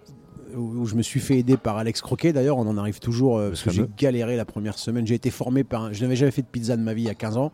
où, 0.56 0.86
je 0.86 0.94
me 0.94 1.02
suis 1.02 1.20
fait 1.20 1.38
aider 1.38 1.56
par 1.56 1.76
Alex 1.78 2.00
Croquet. 2.00 2.32
D'ailleurs, 2.32 2.56
on 2.58 2.66
en 2.66 2.76
arrive 2.78 2.98
toujours 3.00 3.38
euh, 3.38 3.48
parce 3.50 3.62
que 3.62 3.70
j'ai 3.70 3.84
galéré 3.96 4.36
la 4.36 4.44
première 4.44 4.78
semaine. 4.78 5.06
J'ai 5.06 5.14
été 5.14 5.30
formé 5.30 5.64
par. 5.64 5.84
un- 5.84 5.92
je 5.92 6.02
n'avais 6.02 6.16
jamais 6.16 6.30
fait 6.32 6.42
de 6.42 6.46
pizza 6.46 6.76
de 6.76 6.82
ma 6.82 6.94
vie 6.94 7.02
il 7.02 7.06
y 7.06 7.10
a 7.10 7.14
15 7.14 7.36
ans. 7.36 7.52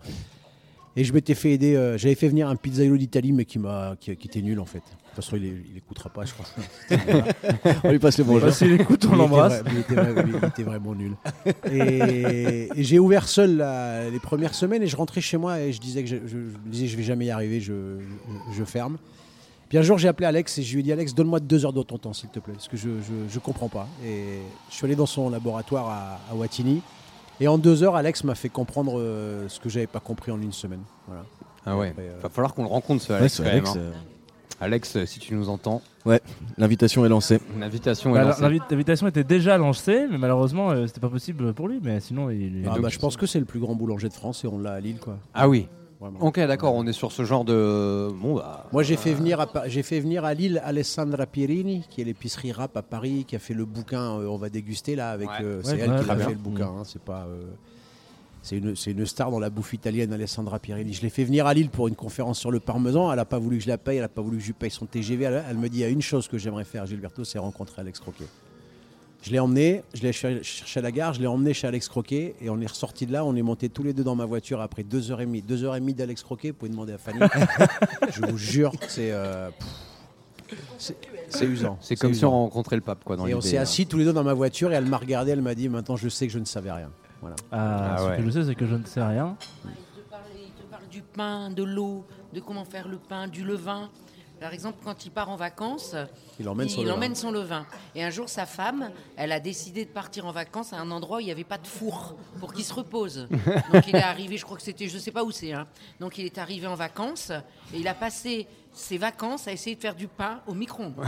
Et 0.99 1.05
je 1.05 1.13
m'étais 1.13 1.35
fait 1.35 1.51
aider. 1.53 1.77
euh, 1.77 1.99
J'avais 1.99 2.15
fait 2.15 2.29
venir 2.29 2.49
un 2.49 2.57
pizzaïolo 2.57 2.97
d'Italie, 2.97 3.33
mais 3.33 3.45
qui, 3.45 3.59
m'a, 3.59 3.97
qui, 4.01 4.17
qui 4.17 4.29
était 4.29 4.41
nul 4.41 4.59
en 4.59 4.65
fait. 4.65 4.79
De 4.79 4.83
toute 5.23 5.25
façon, 5.25 5.37
il, 5.37 5.45
il 5.45 5.77
écoutera 5.77 6.09
pas, 6.09 6.25
je 6.25 6.33
crois. 6.33 6.47
On 7.85 7.91
lui 7.91 7.99
passe 7.99 8.17
les 8.19 8.25
bonjours. 8.25 8.47
Bah, 8.49 8.53
S'il 8.53 8.73
écoute, 8.73 9.07
on 9.11 9.17
l'embrasse. 9.17 9.63
Il 9.71 9.79
était, 9.79 9.95
vrai- 9.95 10.25
il 10.27 10.49
était 10.49 10.63
vraiment 10.63 10.95
nul. 10.95 11.13
Et, 11.71 12.69
et 12.75 12.83
j'ai 12.83 12.99
ouvert 12.99 13.29
seul 13.29 13.57
la- 13.59 14.09
les 14.11 14.19
premières 14.21 14.55
semaines 14.55 14.83
et 14.83 14.87
je 14.87 14.97
rentrais 14.97 15.21
chez 15.21 15.37
moi 15.37 15.61
et 15.61 15.73
je 15.73 15.81
disais 15.81 16.03
que 16.03 16.09
je, 16.09 16.17
je- 16.17 16.29
je 16.29 16.37
me 16.37 16.71
disais 16.71 16.87
je 16.87 16.97
vais 16.97 17.03
jamais 17.03 17.27
y 17.27 17.31
arriver, 17.31 17.61
je, 17.61 17.73
je- 18.53 18.59
je 18.59 18.65
ferme. 18.65 18.97
Puis 19.69 19.79
un 19.79 19.83
jour 19.83 19.99
j'ai 19.99 20.09
appelé 20.09 20.27
Alex 20.27 20.59
et 20.59 20.63
je 20.63 20.73
lui 20.75 20.81
ai 20.81 20.83
dit 20.85 20.93
Alex 20.93 21.15
donne-moi 21.15 21.41
deux 21.41 21.65
heures 21.65 21.73
de 21.73 21.83
ton 21.83 21.99
temps 21.99 22.13
s'il 22.13 22.29
te 22.31 22.39
plaît 22.39 22.55
parce 22.55 22.69
que 22.69 22.77
je, 22.77 22.89
je, 23.01 23.15
je 23.33 23.39
comprends 23.39 23.69
pas. 23.69 23.89
Et 24.05 24.39
je 24.71 24.75
suis 24.75 24.85
allé 24.85 24.95
dans 24.97 25.07
son 25.07 25.29
laboratoire 25.31 25.89
à, 25.89 26.21
à 26.31 26.35
Watini 26.37 26.83
et 27.41 27.49
en 27.49 27.59
deux 27.59 27.83
heures 27.83 27.97
Alex 27.97 28.23
m'a 28.25 28.35
fait 28.35 28.49
comprendre 28.49 28.99
euh, 29.01 29.49
ce 29.49 29.59
que 29.61 29.69
j'avais 29.69 29.87
pas 29.89 30.01
compris 30.01 30.31
en 30.33 30.41
une 30.41 30.53
semaine. 30.53 30.83
Voilà. 31.09 31.25
Ah 31.67 31.77
ouais. 31.77 31.89
Après, 31.91 32.03
euh, 32.03 32.19
Va 32.23 32.29
falloir 32.29 32.55
qu'on 32.55 32.63
le 32.63 32.69
rencontre 32.69 33.03
ce 33.03 33.13
Ouais, 33.13 33.19
Alex. 33.19 33.39
quand 33.39 33.45
Alex, 33.49 33.75
même, 33.75 33.83
hein. 33.85 33.87
euh, 33.87 34.65
Alex, 34.65 34.97
euh, 34.97 35.05
si 35.07 35.19
tu 35.19 35.35
nous 35.35 35.49
entends, 35.49 35.83
L'invitation 36.57 37.05
est 37.05 37.09
lancée. 37.09 37.41
une 37.57 37.65
invitation 37.65 38.13
Bah, 38.13 38.37
L'invitation 38.41 39.09
était 39.09 39.25
déjà 39.25 39.59
lancée, 39.59 40.07
mais 40.09 40.17
malheureusement, 40.19 40.71
euh, 40.71 40.87
c'était 40.87 41.01
pas 41.01 41.09
possible 41.09 41.53
pour 41.53 41.67
lui. 41.67 41.81
Mais 41.83 41.99
sinon, 41.99 42.31
il. 42.31 42.65
ah 42.71 42.79
bah, 42.79 42.89
je 42.89 42.99
pense 43.01 43.17
que 43.17 43.27
c'est 43.27 43.41
le 43.41 43.45
plus 43.45 43.59
grand 43.59 43.75
boulanger 43.75 44.09
de 44.09 44.15
France 44.15 44.45
et 44.45 44.47
on 44.47 44.59
l'a 44.61 44.75
à 44.75 44.81
Lille 44.81 44.99
quoi. 45.01 45.19
Ah 45.35 45.49
oui. 45.49 45.67
Vraiment. 46.11 46.27
Ok, 46.27 46.37
d'accord. 46.39 46.75
On 46.75 46.87
est 46.87 46.93
sur 46.93 47.13
ce 47.13 47.25
genre 47.25 47.45
de. 47.45 48.09
Bon 48.21 48.35
bah. 48.37 48.67
Moi, 48.73 48.83
j'ai 48.83 48.97
fait, 48.97 49.13
venir 49.15 49.41
à, 49.41 49.49
j'ai 49.67 49.83
fait 49.83 50.01
venir 50.01 50.25
à 50.25 50.35
Lille 50.35 50.61
Alessandra 50.65 51.27
Pierini, 51.27 51.85
qui 51.91 52.01
est 52.01 52.05
l'épicerie 52.05 52.53
rap 52.53 52.77
à 52.77 52.83
Paris, 52.83 53.25
qui 53.27 53.37
a 53.37 53.39
fait 53.39 53.55
le 53.55 53.65
bouquin 53.65 54.19
euh, 54.19 54.27
On 54.29 54.37
va 54.37 54.49
déguster 54.49 54.97
là. 54.97 55.11
Avec, 55.11 55.29
Ouais. 55.29 55.35
euh, 55.43 55.61
c'est 55.63 55.73
Ouais, 55.73 55.79
elle 55.83 55.91
ouais, 55.93 56.05
qui 56.05 56.11
a 56.11 56.15
bien. 56.15 56.25
fait 56.27 56.33
le 56.33 56.39
bouquin. 56.39 56.67
hein, 56.69 56.83
c'est 56.85 57.03
pas. 57.03 57.27
euh, 57.29 57.43
c'est 58.43 58.59
une, 58.59 58.77
c'est 58.77 58.93
une 58.93 59.05
star 59.07 59.33
dans 59.33 59.41
la 59.41 59.51
bouffe 59.51 59.73
italienne, 59.73 60.13
Alessandra 60.13 60.61
Pierini. 60.61 60.93
Je 60.93 61.03
l'ai 61.03 61.11
fait 61.11 61.25
venir 61.25 61.47
à 61.47 61.55
Lille 61.55 61.69
pour 61.69 61.89
une 61.89 61.97
conférence 61.97 62.39
sur 62.39 62.53
le 62.53 62.61
parmesan. 62.61 63.11
Elle 63.11 63.17
n'a 63.17 63.25
pas 63.25 63.39
voulu 63.41 63.59
que 63.59 63.65
je 63.65 63.69
la 63.69 63.77
paye, 63.79 63.97
elle 63.97 64.03
n'a 64.03 64.09
pas 64.09 64.23
voulu 64.23 64.37
que 64.37 64.43
je 64.43 64.47
lui 64.49 64.53
paye 64.55 64.71
son 64.71 64.87
TGV. 64.87 65.25
Elle, 65.25 65.45
elle 65.51 65.57
me 65.59 65.69
dit 65.69 65.79
il 65.79 65.81
y 65.81 65.85
a 65.85 65.89
une 65.89 66.01
chose 66.03 66.29
que 66.29 66.39
j'aimerais 66.39 66.63
faire, 66.65 66.87
Gilberto, 66.87 67.25
c'est 67.25 67.39
rencontrer 67.41 67.81
Alex 67.83 67.99
Croquet. 67.99 68.27
Je 69.27 69.33
l'ai 69.33 69.41
emmené, 69.41 69.83
je 69.93 70.03
l'ai 70.03 70.13
cher- 70.13 70.39
cherché 70.45 70.79
à 70.79 70.83
la 70.85 70.93
gare, 70.93 71.13
je 71.15 71.21
l'ai 71.21 71.27
emmené 71.27 71.53
chez 71.53 71.67
Alex 71.67 71.89
Croquet 71.89 72.37
et 72.41 72.49
on 72.49 72.61
est 72.61 72.67
ressorti 72.69 73.07
de 73.07 73.13
là, 73.13 73.25
on 73.25 73.35
est 73.35 73.43
montés 73.43 73.69
tous 73.69 73.83
les 73.83 73.93
deux 73.93 74.05
dans 74.05 74.15
ma 74.15 74.25
voiture 74.25 74.61
après 74.61 74.85
deux 74.85 75.11
heures 75.11 75.21
et 75.21 75.27
demie. 75.27 75.43
Deux 75.43 75.65
heures 75.65 75.75
et 75.75 75.81
demie 75.81 75.95
d'Alex 75.95 76.23
Croquet, 76.23 76.51
vous 76.51 76.55
pouvez 76.55 76.71
demander 76.71 76.93
à 76.93 76.99
Fanny. 76.99 77.19
je 78.15 78.25
vous 78.25 78.39
jure, 78.39 78.71
c'est 78.87 79.11
euh, 79.11 79.51
c'est- 80.79 81.45
usant. 81.45 81.77
C'est 81.81 81.97
comme 81.97 82.15
si 82.15 82.25
on 82.25 82.31
rencontrait 82.31 82.77
le 82.77 82.83
pape 82.83 83.03
quoi. 83.03 83.17
Dans 83.17 83.27
Et 83.27 83.35
on 83.35 83.41
s'est 83.41 83.59
hein. 83.59 83.63
assis 83.63 83.87
tous 83.89 83.99
les 83.99 84.05
deux 84.05 84.13
dans 84.13 84.23
ma 84.23 84.33
voiture 84.33 84.71
et 84.71 84.77
elle 84.77 84.87
m'a 84.87 84.97
regardé, 84.99 85.33
elle 85.33 85.43
m'a 85.43 85.57
dit 85.57 85.69
maintenant 85.69 85.97
je 85.97 86.09
sais 86.09 86.29
que 86.29 86.33
je 86.33 86.39
ne 86.39 86.45
savais 86.45 86.71
rien. 86.71 86.93
Voilà. 87.21 87.35
Ah, 87.51 87.95
Ah 87.95 87.99
ce 87.99 88.05
ouais. 88.11 88.17
que 88.19 88.23
je 88.27 88.31
sais, 88.31 88.45
c'est 88.45 88.55
que 88.55 88.67
je 88.67 88.77
ne 88.77 88.85
sais 88.85 89.03
rien. 89.03 89.37
Il 89.65 89.71
te 90.05 90.09
parle, 90.09 90.23
il 90.37 90.51
te 90.53 90.71
parle 90.71 90.89
du 90.89 91.03
pain, 91.03 91.51
de 91.51 91.65
l'eau, 91.65 92.05
de 92.33 92.39
comment 92.39 92.65
faire 92.65 92.87
le 92.87 92.99
pain, 92.99 93.27
du 93.27 93.43
levain. 93.43 93.91
Par 94.41 94.53
exemple, 94.53 94.79
quand 94.85 95.07
il 95.07 95.11
part 95.11 95.31
en 95.31 95.37
vacances, 95.37 95.95
Il 96.39 96.47
emmène 96.49 96.69
son 96.69 96.81
il 96.81 96.85
levain. 96.85 96.95
emmène 96.97 97.15
son 97.15 97.31
levain. 97.31 97.65
Et 97.95 98.05
un 98.05 98.11
jour, 98.11 98.29
sa 98.29 98.45
femme, 98.45 98.91
elle 99.17 99.33
a 99.33 99.41
décidé 99.41 99.85
de 99.87 99.91
partir 99.91 100.27
en 100.27 100.31
vacances 100.33 100.73
à 100.75 100.77
un 100.79 100.91
endroit 100.91 101.17
où 101.19 101.21
il 101.21 101.25
n'y 101.27 101.31
avait 101.33 101.43
pas 101.45 101.57
de 101.59 101.67
four 101.67 102.15
pour 102.39 102.53
qu'il 102.53 102.65
se 102.65 102.75
repose. 102.75 103.29
Donc 103.73 103.89
il 103.89 103.97
est 103.97 104.03
arrivé, 104.03 104.37
je 104.37 104.45
crois 104.45 104.57
que 104.59 104.63
c'était, 104.63 104.89
je 104.89 104.99
sais 104.99 105.11
pas 105.11 105.25
où 105.25 105.31
c'est. 105.31 105.53
hein. 105.53 105.67
Donc 106.01 106.19
il 106.19 106.27
est 106.27 106.37
arrivé 106.39 106.67
en 106.67 106.75
vacances 106.75 107.31
et 107.73 107.79
il 107.79 107.89
a 107.89 107.95
passé 107.95 108.47
ses 108.73 108.99
vacances 108.99 109.49
à 109.49 109.53
essayer 109.53 109.75
de 109.75 109.81
faire 109.81 109.95
du 109.95 110.07
pain 110.09 110.41
au 110.47 110.53
micro-ondes. 110.55 110.95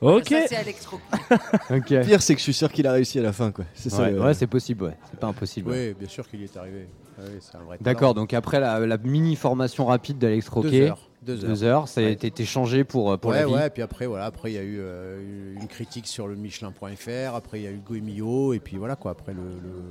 Ok. 0.00 0.28
Ça, 0.30 0.48
c'est 0.48 0.56
Alex 0.56 0.86
Rocky. 0.86 1.04
Ok. 1.70 1.90
Le 1.90 2.00
pire, 2.04 2.22
c'est 2.22 2.34
que 2.34 2.40
je 2.40 2.44
suis 2.44 2.52
sûr 2.54 2.72
qu'il 2.72 2.86
a 2.88 2.92
réussi 2.92 3.20
à 3.20 3.22
la 3.22 3.32
fin, 3.32 3.52
quoi. 3.52 3.64
C'est 3.74 3.88
ça. 3.88 4.02
Ouais, 4.02 4.10
le- 4.10 4.20
ouais, 4.20 4.34
c'est 4.34 4.48
possible, 4.48 4.84
ouais. 4.84 4.96
C'est 5.10 5.18
pas 5.20 5.28
impossible. 5.28 5.70
ouais. 5.70 5.88
Oui, 5.90 5.94
bien 5.96 6.08
sûr 6.08 6.28
qu'il 6.28 6.40
y 6.40 6.44
est 6.44 6.56
arrivé. 6.56 6.88
Ah 7.18 7.22
oui, 7.28 7.38
c'est 7.40 7.56
un 7.56 7.60
vrai 7.62 7.78
D'accord, 7.80 8.12
donc 8.14 8.34
après 8.34 8.58
la, 8.58 8.80
la 8.80 8.98
mini 8.98 9.36
formation 9.36 9.86
rapide 9.86 10.18
d'Alex 10.18 10.46
talent. 10.48 10.62
Deux 10.62 10.68
Roquet, 10.68 10.88
heures. 10.88 11.08
Deux 11.22 11.44
heures. 11.44 11.50
deux 11.50 11.62
heures, 11.64 11.88
c'est 11.88 12.04
Ouais. 12.04 12.30
t'es 12.30 12.44
changé 12.44 12.82
pour, 12.84 13.12
euh, 13.12 13.16
pour 13.16 13.30
ouais, 13.30 13.40
la 13.40 13.46
vie. 13.46 13.52
ouais, 13.52 13.70
puis 13.70 13.82
après, 13.82 14.06
voilà, 14.06 14.24
après 14.24 14.50
il 14.50 14.54
y 14.54 14.58
a 14.58 14.62
eu 14.62 14.78
euh, 14.80 15.54
une 15.60 15.68
critique 15.68 16.06
sur 16.08 16.26
le 16.26 16.34
Michelin.fr, 16.36 17.34
après 17.34 17.60
il 17.60 17.62
y 17.62 17.66
a 17.66 17.70
eu 17.70 17.76
Hugo 17.76 17.94
Emilio, 17.94 18.52
et 18.54 18.58
puis 18.60 18.76
voilà 18.76 18.96
quoi, 18.96 19.12
après 19.12 19.32
le. 19.32 19.40
le- 19.42 19.82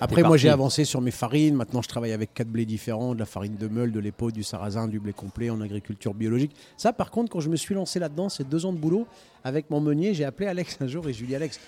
Après, 0.00 0.22
moi 0.22 0.36
j'ai 0.36 0.48
avancé 0.48 0.84
sur 0.84 1.00
mes 1.00 1.10
farines. 1.10 1.54
Maintenant, 1.56 1.82
je 1.82 1.88
travaille 1.88 2.12
avec 2.12 2.32
quatre 2.32 2.48
blés 2.48 2.64
différents 2.66 3.14
de 3.14 3.18
la 3.18 3.26
farine 3.26 3.56
de 3.56 3.66
meule, 3.68 3.90
de 3.90 3.98
l'épaule, 3.98 4.30
du 4.32 4.44
sarrasin, 4.44 4.86
du 4.86 5.00
blé 5.00 5.12
complet 5.12 5.50
en 5.50 5.60
agriculture 5.60 6.14
biologique. 6.14 6.54
Ça, 6.76 6.92
par 6.92 7.10
contre, 7.10 7.32
quand 7.32 7.40
je 7.40 7.48
me 7.50 7.56
suis 7.56 7.74
lancé 7.74 7.98
là-dedans, 7.98 8.28
c'est 8.28 8.48
deux 8.48 8.64
ans 8.64 8.72
de 8.72 8.78
boulot 8.78 9.06
avec 9.42 9.70
mon 9.70 9.80
meunier. 9.80 10.14
J'ai 10.14 10.24
appelé 10.24 10.46
Alex 10.48 10.78
un 10.80 10.86
jour 10.86 11.08
et 11.08 11.12
je 11.12 11.18
lui 11.18 11.24
ai 11.24 11.28
dit 11.28 11.34
Alex, 11.36 11.58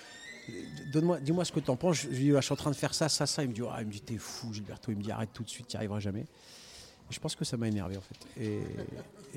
donne-moi, 0.93 1.19
dis-moi 1.19 1.43
ce 1.45 1.51
que 1.51 1.59
tu 1.59 1.69
en 1.69 1.75
penses. 1.75 1.97
Je 2.03 2.07
lui 2.07 2.15
ai 2.15 2.19
dit, 2.31 2.35
je 2.35 2.41
suis 2.41 2.53
en 2.53 2.55
train 2.55 2.71
de 2.71 2.75
faire 2.75 2.93
ça, 2.93 3.09
ça, 3.09 3.25
ça. 3.25 3.43
Il 3.43 3.49
me 3.49 3.53
dit, 3.53 3.61
Ah, 3.69 3.77
il 3.81 3.87
me 3.87 3.91
dit, 3.91 4.01
t'es 4.01 4.17
fou, 4.17 4.53
Gilberto. 4.53 4.91
Il 4.91 4.97
me 4.97 5.03
dit, 5.03 5.11
arrête 5.11 5.29
tout 5.33 5.43
de 5.43 5.49
suite, 5.49 5.67
tu 5.67 5.75
n'y 5.75 5.79
arriveras 5.79 5.99
jamais. 5.99 6.25
Je 7.11 7.19
pense 7.19 7.35
que 7.35 7.45
ça 7.45 7.57
m'a 7.57 7.67
énervé 7.67 7.97
en 7.97 8.01
fait. 8.01 8.41
Et, 8.43 8.59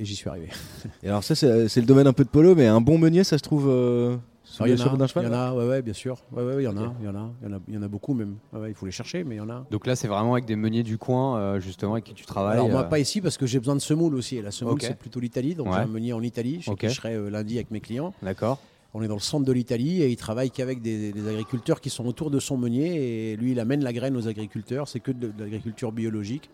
et 0.00 0.04
j'y 0.04 0.14
suis 0.16 0.28
arrivé. 0.30 0.48
Et 1.02 1.08
alors, 1.08 1.22
ça, 1.24 1.34
c'est 1.34 1.76
le 1.76 1.86
domaine 1.86 2.06
un 2.06 2.12
peu 2.12 2.24
de 2.24 2.28
polo, 2.30 2.54
mais 2.54 2.66
un 2.66 2.80
bon 2.80 2.96
meunier, 2.98 3.24
ça 3.24 3.36
se 3.38 3.42
trouve 3.42 3.68
euh, 3.68 4.16
Alors, 4.58 4.66
le 4.66 4.68
il 4.68 4.78
y 4.78 4.80
en 4.80 4.84
chapeau 4.84 4.96
d'un 4.96 5.04
a, 5.04 5.08
cheval 5.08 5.24
il 5.24 5.28
y 5.32 5.34
en 5.34 5.38
a, 5.38 5.54
ouais, 5.54 5.66
ouais, 5.68 5.82
bien 5.82 5.92
sûr. 5.92 6.16
Ouais, 6.32 6.42
ouais, 6.42 6.54
ouais, 6.56 6.62
il 6.62 6.64
y 6.64 6.68
en 6.68 6.76
a, 6.76 6.94
il 7.00 7.06
y 7.06 7.08
en 7.08 7.14
a, 7.14 7.30
il 7.42 7.48
y 7.48 7.52
en 7.52 7.56
a, 7.56 7.60
il 7.68 7.74
y 7.74 7.78
en 7.78 7.82
a 7.82 7.88
beaucoup 7.88 8.14
même. 8.14 8.36
Ouais, 8.52 8.60
ouais, 8.60 8.68
il 8.70 8.74
faut 8.74 8.86
les 8.86 8.92
chercher, 8.92 9.24
mais 9.24 9.34
il 9.36 9.38
y 9.38 9.40
en 9.40 9.50
a. 9.50 9.66
Donc 9.70 9.86
là, 9.86 9.96
c'est 9.96 10.08
vraiment 10.08 10.32
avec 10.34 10.44
des 10.46 10.56
meuniers 10.56 10.82
du 10.82 10.98
coin, 10.98 11.38
euh, 11.38 11.60
justement, 11.60 11.92
avec 11.94 12.04
qui 12.04 12.14
tu 12.14 12.24
travailles. 12.26 12.54
Alors 12.54 12.68
moi 12.68 12.82
euh, 12.82 12.88
pas 12.88 12.98
ici 12.98 13.20
parce 13.20 13.36
que 13.36 13.46
j'ai 13.46 13.58
besoin 13.58 13.74
de 13.74 13.80
semoule 13.80 14.14
aussi. 14.14 14.36
Et 14.36 14.42
la 14.42 14.50
semoule 14.50 14.80
c'est 14.80 14.96
plutôt 14.98 15.20
l'Italie, 15.20 15.54
donc 15.54 15.66
Ouais. 15.68 15.74
j'ai 15.74 15.80
un 15.80 15.86
meunier 15.86 16.12
en 16.12 16.22
Italie. 16.22 16.62
chez 16.62 16.70
Ok. 16.70 16.80
qui 16.80 16.88
Je 16.88 16.94
serai 16.94 17.14
euh, 17.14 17.30
lundi 17.30 17.54
avec 17.56 17.70
mes 17.70 17.80
clients. 17.80 18.12
D'accord. 18.22 18.58
On 18.96 19.02
est 19.02 19.08
dans 19.08 19.14
le 19.14 19.20
centre 19.20 19.44
de 19.44 19.50
l'Italie 19.52 20.02
et 20.02 20.08
il 20.08 20.16
travaille 20.16 20.52
qu'avec 20.52 20.80
des, 20.80 21.10
des 21.12 21.28
agriculteurs 21.28 21.80
qui 21.80 21.90
sont 21.90 22.06
autour 22.06 22.30
de 22.30 22.38
son 22.38 22.56
meunier 22.56 23.32
et 23.32 23.36
lui 23.36 23.50
il 23.50 23.58
amène 23.58 23.82
la 23.82 23.92
graine 23.92 24.16
aux 24.16 24.28
agriculteurs. 24.28 24.86
C'est 24.86 25.00
que 25.00 25.10
de, 25.10 25.32
de 25.36 25.42
l'agriculture 25.42 25.90
biologique. 25.90 26.48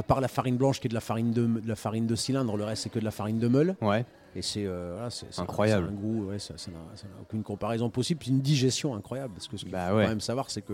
À 0.00 0.02
part 0.02 0.22
la 0.22 0.28
farine 0.28 0.56
blanche 0.56 0.80
qui 0.80 0.86
est 0.86 0.88
de 0.88 0.94
la 0.94 1.00
farine 1.02 1.30
de, 1.30 1.44
de 1.46 1.68
la 1.68 1.76
farine 1.76 2.06
de 2.06 2.14
cylindre, 2.14 2.56
le 2.56 2.64
reste 2.64 2.84
c'est 2.84 2.88
que 2.88 2.98
de 2.98 3.04
la 3.04 3.10
farine 3.10 3.38
de 3.38 3.48
meule. 3.48 3.76
Ouais. 3.82 4.06
Et 4.34 4.40
c'est 4.40 4.64
euh, 4.64 4.92
voilà, 4.94 5.10
c'est- 5.10 5.26
c'est- 5.30 5.42
Incroyable. 5.42 5.88
c'est 5.90 5.92
un 5.92 6.00
goût, 6.00 6.24
ouais, 6.30 6.38
ça 6.38 6.54
n'a 6.54 6.78
aucune 7.20 7.42
comparaison 7.42 7.90
possible. 7.90 8.18
Puis 8.20 8.30
une 8.30 8.40
digestion 8.40 8.94
incroyable 8.94 9.34
parce 9.34 9.46
que 9.46 9.58
ce 9.58 9.64
qu'il 9.64 9.72
Bah 9.72 9.90
faut 9.90 9.96
ouais. 9.96 10.04
quand 10.04 10.08
même 10.08 10.20
savoir 10.22 10.50
c'est 10.50 10.62
que 10.62 10.72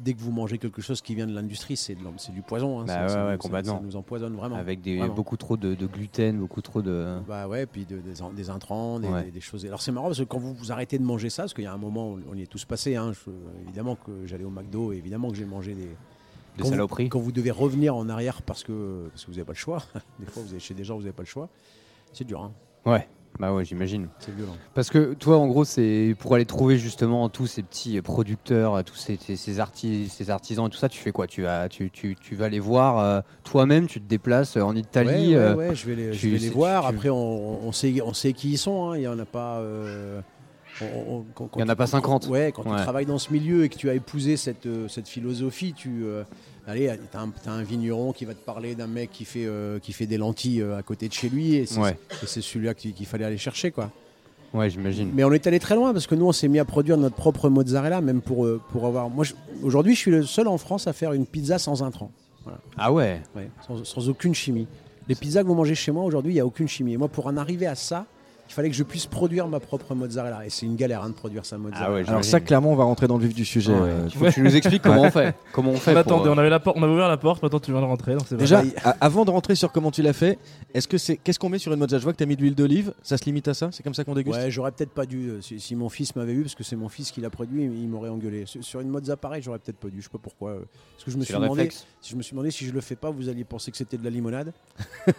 dès 0.00 0.14
que 0.14 0.20
vous 0.20 0.32
mangez 0.32 0.56
quelque 0.58 0.80
chose 0.80 1.02
qui 1.02 1.14
vient 1.14 1.26
de 1.26 1.34
l'industrie, 1.34 1.76
c'est 1.76 1.94
c'est 2.16 2.32
du 2.32 2.40
poison. 2.40 2.80
hein. 2.80 2.84
Bah 2.86 2.94
Ça- 2.94 3.02
ouais, 3.02 3.08
ça 3.38 3.48
ouais, 3.50 3.64
ça- 3.64 3.80
nous 3.82 3.96
empoisonne 3.96 4.34
vraiment. 4.34 4.56
Avec 4.56 4.80
des, 4.80 4.96
Vraiment. 4.96 5.12
beaucoup 5.14 5.36
trop 5.36 5.58
de, 5.58 5.74
de 5.74 5.86
gluten, 5.86 6.38
beaucoup 6.38 6.62
trop 6.62 6.80
de. 6.80 7.18
Bah 7.28 7.46
ouais, 7.46 7.66
puis 7.66 7.84
de- 7.84 7.98
des, 7.98 8.22
in- 8.22 8.32
des 8.32 8.48
intrants, 8.48 8.98
des, 8.98 9.08
Ouais. 9.08 9.24
des- 9.24 9.30
des 9.30 9.40
choses. 9.42 9.66
Alors 9.66 9.82
c'est 9.82 9.92
marrant 9.92 10.06
parce 10.06 10.20
que 10.20 10.24
quand 10.24 10.38
vous, 10.38 10.54
vous 10.54 10.72
arrêtez 10.72 10.98
de 10.98 11.04
manger 11.04 11.28
ça, 11.28 11.42
parce 11.42 11.52
qu'il 11.54 11.64
y 11.64 11.66
a 11.68 11.72
un 11.74 11.76
moment, 11.78 12.12
on- 12.14 12.22
on 12.32 12.34
y 12.34 12.42
est 12.42 12.46
tous 12.46 12.64
passés, 12.64 12.96
hein, 12.96 13.12
je- 13.12 13.30
évidemment 13.66 13.96
que 13.96 14.24
j'allais 14.24 14.44
au 14.44 14.50
McDo, 14.50 14.92
et 14.92 14.96
évidemment 14.96 15.28
que 15.30 15.36
j'ai 15.36 15.44
mangé 15.44 15.74
des. 15.74 15.90
Des 16.56 16.62
quand 16.62 16.70
vous-. 16.70 17.08
Quand 17.08 17.18
vous 17.20 17.32
devez 17.32 17.50
revenir 17.50 17.96
en 17.96 18.08
arrière 18.08 18.42
parce 18.42 18.62
que, 18.64 19.08
parce 19.10 19.22
que 19.24 19.30
vous 19.30 19.34
n'avez 19.36 19.44
pas 19.46 19.52
le 19.52 19.58
choix, 19.58 19.82
des 20.20 20.26
fois 20.26 20.42
vous 20.42 20.50
allez 20.50 20.60
chez 20.60 20.74
des 20.74 20.84
gens, 20.84 20.94
vous 20.96 21.02
n'avez 21.02 21.12
pas 21.12 21.22
le 21.22 21.28
choix, 21.28 21.48
c'est 22.12 22.24
dur, 22.24 22.40
hein, 22.42 22.52
Ouais. 22.86 23.08
Bah 23.40 23.52
ouais, 23.52 23.64
j'imagine. 23.64 24.06
c'est 24.20 24.32
violent. 24.32 24.54
Parce 24.74 24.90
que 24.90 25.12
toi, 25.14 25.38
en 25.38 25.48
gros, 25.48 25.64
c'est 25.64 26.14
pour 26.20 26.36
aller 26.36 26.44
trouver 26.46 26.78
justement 26.78 27.28
tous 27.28 27.48
ces 27.48 27.64
petits 27.64 28.00
producteurs, 28.00 28.84
tous 28.84 28.94
ces, 28.94 29.16
ces, 29.16 29.34
ces 29.34 29.58
arti- 29.58 30.08
ces 30.08 30.30
artisans 30.30 30.68
et 30.68 30.70
tout 30.70 30.76
ça, 30.78 30.88
tu 30.88 31.00
fais 31.00 31.10
quoi? 31.10 31.26
Tu 31.26 31.42
vas, 31.42 31.68
tu, 31.68 31.90
tu, 31.90 32.14
tu 32.14 32.36
vas 32.36 32.48
les 32.48 32.60
voir 32.60 33.00
euh, 33.00 33.20
toi-même, 33.42 33.88
tu 33.88 34.00
te 34.00 34.06
déplaces 34.08 34.56
euh, 34.56 34.60
en 34.62 34.76
Italie. 34.76 35.36
ouais, 35.36 35.54
ouais, 35.54 35.68
euh, 35.70 35.74
je 35.74 35.86
vais 35.86 35.96
les, 35.96 36.12
je 36.12 36.28
vais 36.28 36.48
voir. 36.50 36.88
tu- 36.88 36.94
Après, 36.94 37.08
on, 37.08 37.66
on 37.66 37.72
sait, 37.72 38.00
on 38.02 38.12
sait 38.14 38.34
qui 38.34 38.52
ils 38.52 38.56
sont. 38.58 38.90
hein, 38.90 38.96
Il 38.98 39.02
y 39.02 39.08
en 39.08 39.18
a 39.18 39.24
pas. 39.24 39.58
euh, 39.58 40.20
on- 40.82 41.16
on- 41.16 41.24
quand- 41.34 41.46
quand 41.48 41.58
Il 41.58 41.60
y 41.60 41.64
en 41.64 41.68
a 41.68 41.76
pas 41.76 41.86
50. 41.86 42.26
Ouais, 42.28 42.52
quand 42.54 42.64
Ouais. 42.64 42.76
tu 42.76 42.82
travailles 42.82 43.06
dans 43.06 43.18
ce 43.18 43.32
milieu 43.32 43.64
et 43.64 43.68
que 43.68 43.76
tu 43.76 43.88
as 43.90 43.94
épousé 43.94 44.36
cette, 44.36 44.66
euh, 44.66 44.88
cette 44.88 45.08
philosophie, 45.08 45.72
tu. 45.72 46.04
euh, 46.04 46.24
allez, 46.66 46.90
t'as 47.12 47.50
un, 47.52 47.62
vigneron 47.62 48.12
qui 48.12 48.24
va 48.24 48.34
te 48.34 48.44
parler 48.44 48.74
d'un 48.74 48.86
mec 48.86 49.10
qui 49.12 49.24
fait, 49.24 49.44
euh, 49.46 49.78
qui 49.78 49.92
fait 49.92 50.06
des 50.06 50.16
lentilles 50.16 50.62
euh, 50.62 50.76
à 50.78 50.82
côté 50.82 51.08
de 51.08 51.12
chez 51.12 51.28
lui 51.28 51.54
et 51.56 51.66
c'est 51.66 51.80
Ouais. 51.80 51.96
celui-là 52.24 52.74
qu'il 52.74 53.06
fallait 53.06 53.24
aller 53.24 53.38
chercher, 53.38 53.70
quoi. 53.70 53.90
Ouais, 54.52 54.70
j'imagine. 54.70 55.10
Mais 55.12 55.24
on 55.24 55.32
est 55.32 55.46
allé 55.48 55.58
très 55.58 55.74
loin 55.74 55.92
parce 55.92 56.06
que 56.06 56.14
nous, 56.14 56.26
on 56.26 56.32
s'est 56.32 56.46
mis 56.48 56.60
à 56.60 56.64
produire 56.64 56.96
notre 56.96 57.16
propre 57.16 57.48
mozzarella, 57.48 58.00
même 58.00 58.20
pour, 58.22 58.46
pour 58.70 58.86
avoir. 58.86 59.10
Moi, 59.10 59.24
aujourd'hui, 59.62 59.94
je 59.94 59.98
suis 60.00 60.10
le 60.12 60.22
seul 60.24 60.46
en 60.48 60.58
France 60.58 60.86
à 60.86 60.92
faire 60.92 61.12
une 61.12 61.26
pizza 61.26 61.58
sans 61.58 61.82
intrants. 61.82 62.12
Ah 62.76 62.92
ouais. 62.92 63.20
Ouais, 63.34 63.48
sans, 63.66 63.84
sans 63.84 64.08
aucune 64.08 64.34
chimie. 64.34 64.66
Les 65.08 65.14
pizzas 65.14 65.42
que 65.42 65.48
vous 65.48 65.54
mangez 65.54 65.74
chez 65.74 65.90
moi 65.92 66.04
aujourd'hui, 66.04 66.32
il 66.32 66.34
n'y 66.36 66.40
a 66.40 66.46
aucune 66.46 66.68
chimie. 66.68 66.92
Et 66.94 66.96
moi, 66.96 67.08
pour 67.08 67.26
en 67.26 67.36
arriver 67.36 67.66
à 67.66 67.74
ça, 67.74 68.06
il 68.48 68.52
fallait 68.52 68.68
que 68.70 68.76
je 68.76 68.82
puisse 68.84 69.06
produire 69.06 69.48
ma 69.48 69.58
propre 69.60 69.94
mozzarella. 69.94 70.44
Et 70.46 70.50
c'est 70.50 70.66
une 70.66 70.76
galère 70.76 71.02
hein, 71.02 71.08
de 71.08 71.14
produire 71.14 71.44
sa 71.46 71.58
mozzarella. 71.58 71.86
Ah 71.88 71.92
ouais, 71.94 72.08
Alors 72.08 72.24
ça, 72.24 72.40
clairement, 72.40 72.72
on 72.72 72.76
va 72.76 72.84
rentrer 72.84 73.06
dans 73.06 73.16
le 73.16 73.24
vif 73.26 73.34
du 73.34 73.44
sujet. 73.44 73.72
Ouais. 73.72 73.78
euh, 73.90 74.06
Il 74.06 74.12
faut 74.18 74.24
que 74.26 74.30
tu 74.30 74.42
nous 74.42 74.54
expliques 74.54 74.82
comment 74.82 75.02
on 75.02 75.10
fait. 75.10 75.34
Comment 75.52 75.70
on 75.70 75.76
fait 75.76 75.90
On 75.90 75.94
pour, 75.94 76.00
attendait, 76.00 76.28
euh, 76.28 76.34
on 76.34 76.38
avait, 76.38 76.50
la 76.50 76.60
porte, 76.60 76.76
on 76.78 76.82
avait 76.82 76.92
ouvert 76.92 77.08
la 77.08 77.16
porte, 77.16 77.42
maintenant 77.42 77.58
tu 77.60 77.72
viens 77.72 77.80
de 77.80 77.86
rentrer. 77.86 78.14
donc 78.14 78.32
Déjà, 78.34 78.62
avant 79.00 79.24
de 79.24 79.30
rentrer 79.30 79.54
sur 79.54 79.72
comment 79.72 79.90
tu 79.90 80.02
l'as 80.02 80.12
fait, 80.12 80.38
est-ce 80.74 80.86
que 80.88 80.98
c'est 80.98 81.16
qu'est-ce 81.16 81.38
qu'on 81.38 81.48
met 81.48 81.58
sur 81.58 81.72
une 81.72 81.78
mozza? 81.78 81.98
Je 81.98 82.02
vois 82.04 82.12
que 82.12 82.18
tu 82.18 82.24
as 82.24 82.26
mis 82.26 82.36
de 82.36 82.42
l'huile 82.42 82.54
d'olive. 82.54 82.92
Ça 83.02 83.16
se 83.16 83.24
limite 83.24 83.48
à 83.48 83.54
ça? 83.54 83.70
C'est 83.72 83.82
comme 83.82 83.94
ça 83.94 84.04
qu'on 84.04 84.14
déguste? 84.14 84.38
Ouais, 84.38 84.50
j'aurais 84.50 84.72
peut-être 84.72 84.92
pas 84.92 85.06
dû. 85.06 85.30
euh, 85.30 85.40
Si, 85.40 85.58
si 85.58 85.74
mon 85.74 85.88
fils 85.88 86.14
m'avait 86.14 86.34
vu, 86.34 86.42
parce 86.42 86.54
que 86.54 86.64
c'est 86.64 86.76
mon 86.76 86.88
fils 86.88 87.10
qui 87.10 87.20
l'a 87.20 87.30
produit, 87.30 87.64
il 87.64 87.88
m'aurait 87.88 88.10
engueulé. 88.10 88.44
Sur, 88.46 88.80
une 88.80 88.88
mozza 88.88 89.16
pareille, 89.16 89.42
j'aurais 89.42 89.58
peut-être 89.58 89.78
pas 89.78 89.88
dû. 89.88 89.98
Je 89.98 90.02
sais 90.04 90.08
pas 90.10 90.18
pourquoi. 90.22 90.50
euh, 90.50 90.58
Parce 90.96 91.04
que 91.04 91.10
je 91.10 91.16
me 91.16 91.24
suis 91.24 91.34
demandé. 91.34 91.70
Si 92.00 92.10
je 92.10 92.16
me 92.16 92.22
suis 92.22 92.32
demandé 92.32 92.50
si 92.50 92.66
je 92.66 92.72
le 92.72 92.80
fais 92.80 92.96
pas, 92.96 93.10
vous 93.10 93.28
alliez 93.28 93.44
penser 93.44 93.70
que 93.70 93.76
c'était 93.76 93.96
de 93.96 94.04
la 94.04 94.10
limonade. 94.10 94.52
je 95.06 95.12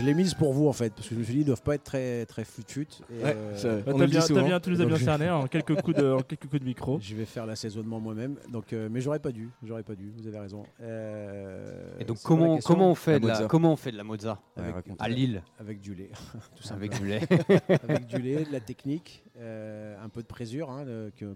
je 0.00 0.02
l'ai 0.02 0.14
mise 0.14 0.34
pour 0.34 0.52
vous 0.52 0.66
en 0.68 0.72
fait, 0.72 0.92
parce 0.94 1.08
que 1.08 1.14
je 1.14 1.20
me 1.20 1.24
suis 1.24 1.34
dit, 1.34 1.40
ils 1.40 1.44
doivent 1.44 1.62
pas 1.62 1.74
être 1.74 1.84
très 1.84 2.24
très 2.26 2.39
fut-fut. 2.44 2.86
Et, 3.10 3.22
Ouais, 3.24 3.34
euh, 3.36 3.56
ça- 3.56 3.76
Bah, 3.82 3.92
on 3.94 3.98
bien, 4.06 4.20
souvent. 4.20 4.44
bien, 4.44 4.60
tu 4.60 4.70
nous 4.70 4.80
as 4.80 4.84
bien 4.84 4.94
Donc, 4.96 5.04
cerné 5.04 5.30
en 5.30 5.46
quelques 5.46 5.80
coups 5.82 5.96
de, 5.96 6.12
en 6.12 6.20
quelques 6.22 6.46
coups 6.48 6.60
de 6.60 6.64
micro. 6.66 6.98
Je 7.02 7.14
vais 7.14 7.24
faire 7.24 7.46
l'assaisonnement 7.46 8.00
moi-même. 8.00 8.36
Donc, 8.50 8.72
euh, 8.72 8.88
mais 8.90 9.00
j'aurais 9.00 9.18
pas 9.20 9.32
dû. 9.32 9.50
J'aurais 9.62 9.82
pas 9.82 9.94
dû. 9.94 10.10
Vous 10.16 10.26
avez 10.26 10.38
raison. 10.38 10.64
Euh, 10.80 11.98
Et 11.98 12.04
donc 12.04 12.18
comment 12.22 12.58
comment 12.58 12.90
on 12.90 12.94
fait 12.94 13.12
La 13.12 13.18
de 13.20 13.26
la 13.26 13.34
mozza. 13.34 13.46
comment 13.48 13.72
on 13.72 13.76
fait 13.76 13.92
de 13.92 13.96
la 13.96 14.04
mozza 14.04 14.40
Ouais, 14.56 14.62
avec, 14.62 14.74
raconte. 14.74 14.96
à 15.00 15.08
Lille 15.08 15.42
avec 15.58 15.80
du 15.80 15.94
lait, 15.94 16.10
tout 16.56 16.72
avec 16.72 16.92
simplement. 16.94 16.98
du 16.98 17.06
lait. 17.06 17.70
avec 17.88 18.06
du 18.06 18.18
lait, 18.18 18.44
de 18.44 18.52
la 18.52 18.60
technique, 18.60 19.24
euh, 19.38 19.96
un 20.02 20.08
peu 20.08 20.22
de 20.22 20.26
présure 20.26 20.70
hein, 20.70 20.84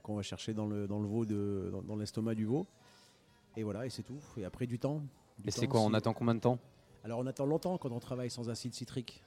qu'on 0.02 0.16
va 0.16 0.22
chercher 0.22 0.54
dans 0.54 0.66
le 0.66 0.86
dans 0.86 0.98
le 1.00 1.06
veau 1.06 1.24
de 1.24 1.68
dans, 1.72 1.82
dans 1.82 1.96
l'estomac 1.96 2.34
du 2.34 2.44
veau. 2.44 2.66
Et 3.56 3.62
voilà, 3.62 3.86
et 3.86 3.90
c'est 3.90 4.02
tout. 4.02 4.18
Et 4.36 4.44
après 4.44 4.66
du 4.66 4.78
temps. 4.78 5.00
Du 5.38 5.48
Et 5.48 5.50
c'est 5.50 5.66
quoi 5.66 5.80
On 5.80 5.94
attend 5.94 6.12
combien 6.12 6.34
de 6.34 6.40
temps? 6.40 6.58
Alors 7.04 7.18
on 7.18 7.26
attend 7.26 7.44
longtemps 7.46 7.76
quand 7.78 7.90
on 7.92 8.00
travaille 8.00 8.30
sans 8.30 8.48
acide 8.50 8.74
citrique. 8.74 9.22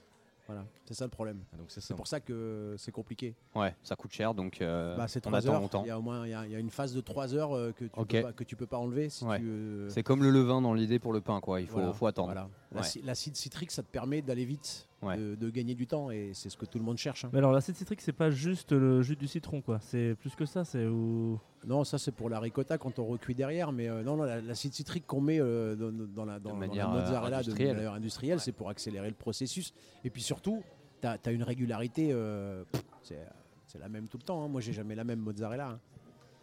Voilà, 0.48 0.64
c'est 0.86 0.94
ça 0.94 1.04
le 1.04 1.10
problème. 1.12 1.44
Ah, 1.54 1.58
donc 1.58 1.66
c'est 1.70 1.94
pour 1.96 2.08
ça 2.08 2.20
que 2.22 2.76
c'est 2.78 2.92
compliqué. 2.94 3.36
Ouais, 3.54 3.76
ça 3.84 3.96
coûte 3.98 4.14
cher 4.14 4.34
donc 4.34 4.62
euh, 4.62 4.96
Bah, 4.96 5.08
c'est 5.10 5.26
on 5.28 5.32
3 5.32 5.40
attend 5.40 5.54
heures. 5.56 5.62
longtemps. 5.62 5.84
Il 5.84 5.88
y 5.88 5.92
a 5.92 6.00
au 6.00 6.02
moins 6.02 6.26
il 6.26 6.30
y 6.30 6.34
a, 6.34 6.46
il 6.46 6.52
y 6.52 6.56
a 6.56 6.60
une 6.60 6.70
phase 6.70 6.94
de 6.94 7.02
3 7.02 7.34
heures 7.36 7.54
euh, 7.56 7.74
que 7.74 7.84
tu 7.86 8.00
Ok. 8.00 8.08
peux 8.08 8.22
pas, 8.22 8.32
que 8.34 8.44
tu 8.46 8.56
peux 8.56 8.66
pas 8.68 8.78
enlever 8.78 9.10
si 9.10 9.26
Ouais. 9.26 9.40
tu. 9.40 9.46
euh, 9.50 9.90
C'est 9.90 10.04
comme 10.04 10.24
le 10.24 10.30
levain 10.32 10.62
dans 10.62 10.74
l'idée 10.74 11.00
pour 11.00 11.12
le 11.12 11.20
pain 11.20 11.42
quoi, 11.42 11.60
il 11.60 11.68
faut 11.68 11.74
voilà, 11.80 11.94
faut 11.94 12.08
attendre. 12.08 12.32
voilà. 12.32 12.50
Ouais. 12.76 12.82
L'acide 13.06 13.36
citrique, 13.38 13.72
ça 13.72 13.82
te 13.82 13.88
permet 13.88 14.22
d'aller 14.22 14.44
vite, 14.46 14.88
Ouais. 15.02 15.16
de, 15.16 15.36
de 15.36 15.50
gagner 15.50 15.74
du 15.76 15.88
temps, 15.88 16.12
et 16.12 16.32
c'est 16.34 16.50
ce 16.50 16.58
que 16.58 16.66
tout 16.66 16.78
le 16.80 16.84
monde 16.84 16.98
cherche. 16.98 17.24
hein. 17.24 17.30
Mais 17.32 17.38
alors, 17.40 17.52
l'acide 17.54 17.76
citrique, 17.76 18.02
c'est 18.02 18.12
pas 18.12 18.30
juste 18.30 18.72
le 18.74 19.02
jus 19.02 19.16
du 19.16 19.28
citron, 19.28 19.62
quoi. 19.62 19.80
C'est 19.80 20.16
plus 20.20 20.36
que 20.36 20.46
ça. 20.46 20.66
C'est 20.66 20.86
où. 20.86 21.40
Non, 21.66 21.84
ça 21.84 21.98
c'est 21.98 22.12
pour 22.12 22.30
la 22.30 22.40
ricotta 22.40 22.78
quand 22.78 23.00
on 23.00 23.06
recuit 23.06 23.36
derrière, 23.36 23.72
mais 23.72 23.88
euh, 23.88 24.04
non, 24.04 24.18
non, 24.18 24.24
la- 24.24 24.42
l'acide 24.42 24.74
citrique 24.74 25.06
qu'on 25.08 25.22
met 25.22 25.40
euh, 25.40 25.76
dans, 25.76 25.92
dans 25.92 26.26
la, 26.26 26.40
dans, 26.40 26.50
dans 26.50 26.60
la 26.60 26.68
manière, 26.68 26.92
euh, 26.92 27.00
mozzarella 27.02 27.38
de 27.38 27.44
industrielle. 27.44 27.76
manière 27.76 27.94
industrielle, 27.94 28.40
c'est 28.40 28.52
pour 28.52 28.70
accélérer 28.70 29.08
le 29.10 29.16
processus. 29.16 29.74
Et 30.04 30.10
puis 30.10 30.22
surtout, 30.22 30.62
tu 31.02 31.08
as, 31.08 31.32
une 31.32 31.44
régularité, 31.44 32.10
euh, 32.12 32.64
c'est 33.02 33.20
c'est 33.66 33.80
la 33.80 33.90
même 33.90 34.08
tout 34.08 34.18
le 34.18 34.24
temps. 34.24 34.44
hein. 34.44 34.48
Moi, 34.48 34.62
j'ai 34.62 34.74
jamais 34.74 34.96
la 34.96 35.04
même 35.04 35.20
mozzarella. 35.20 35.70
hein. 35.70 35.80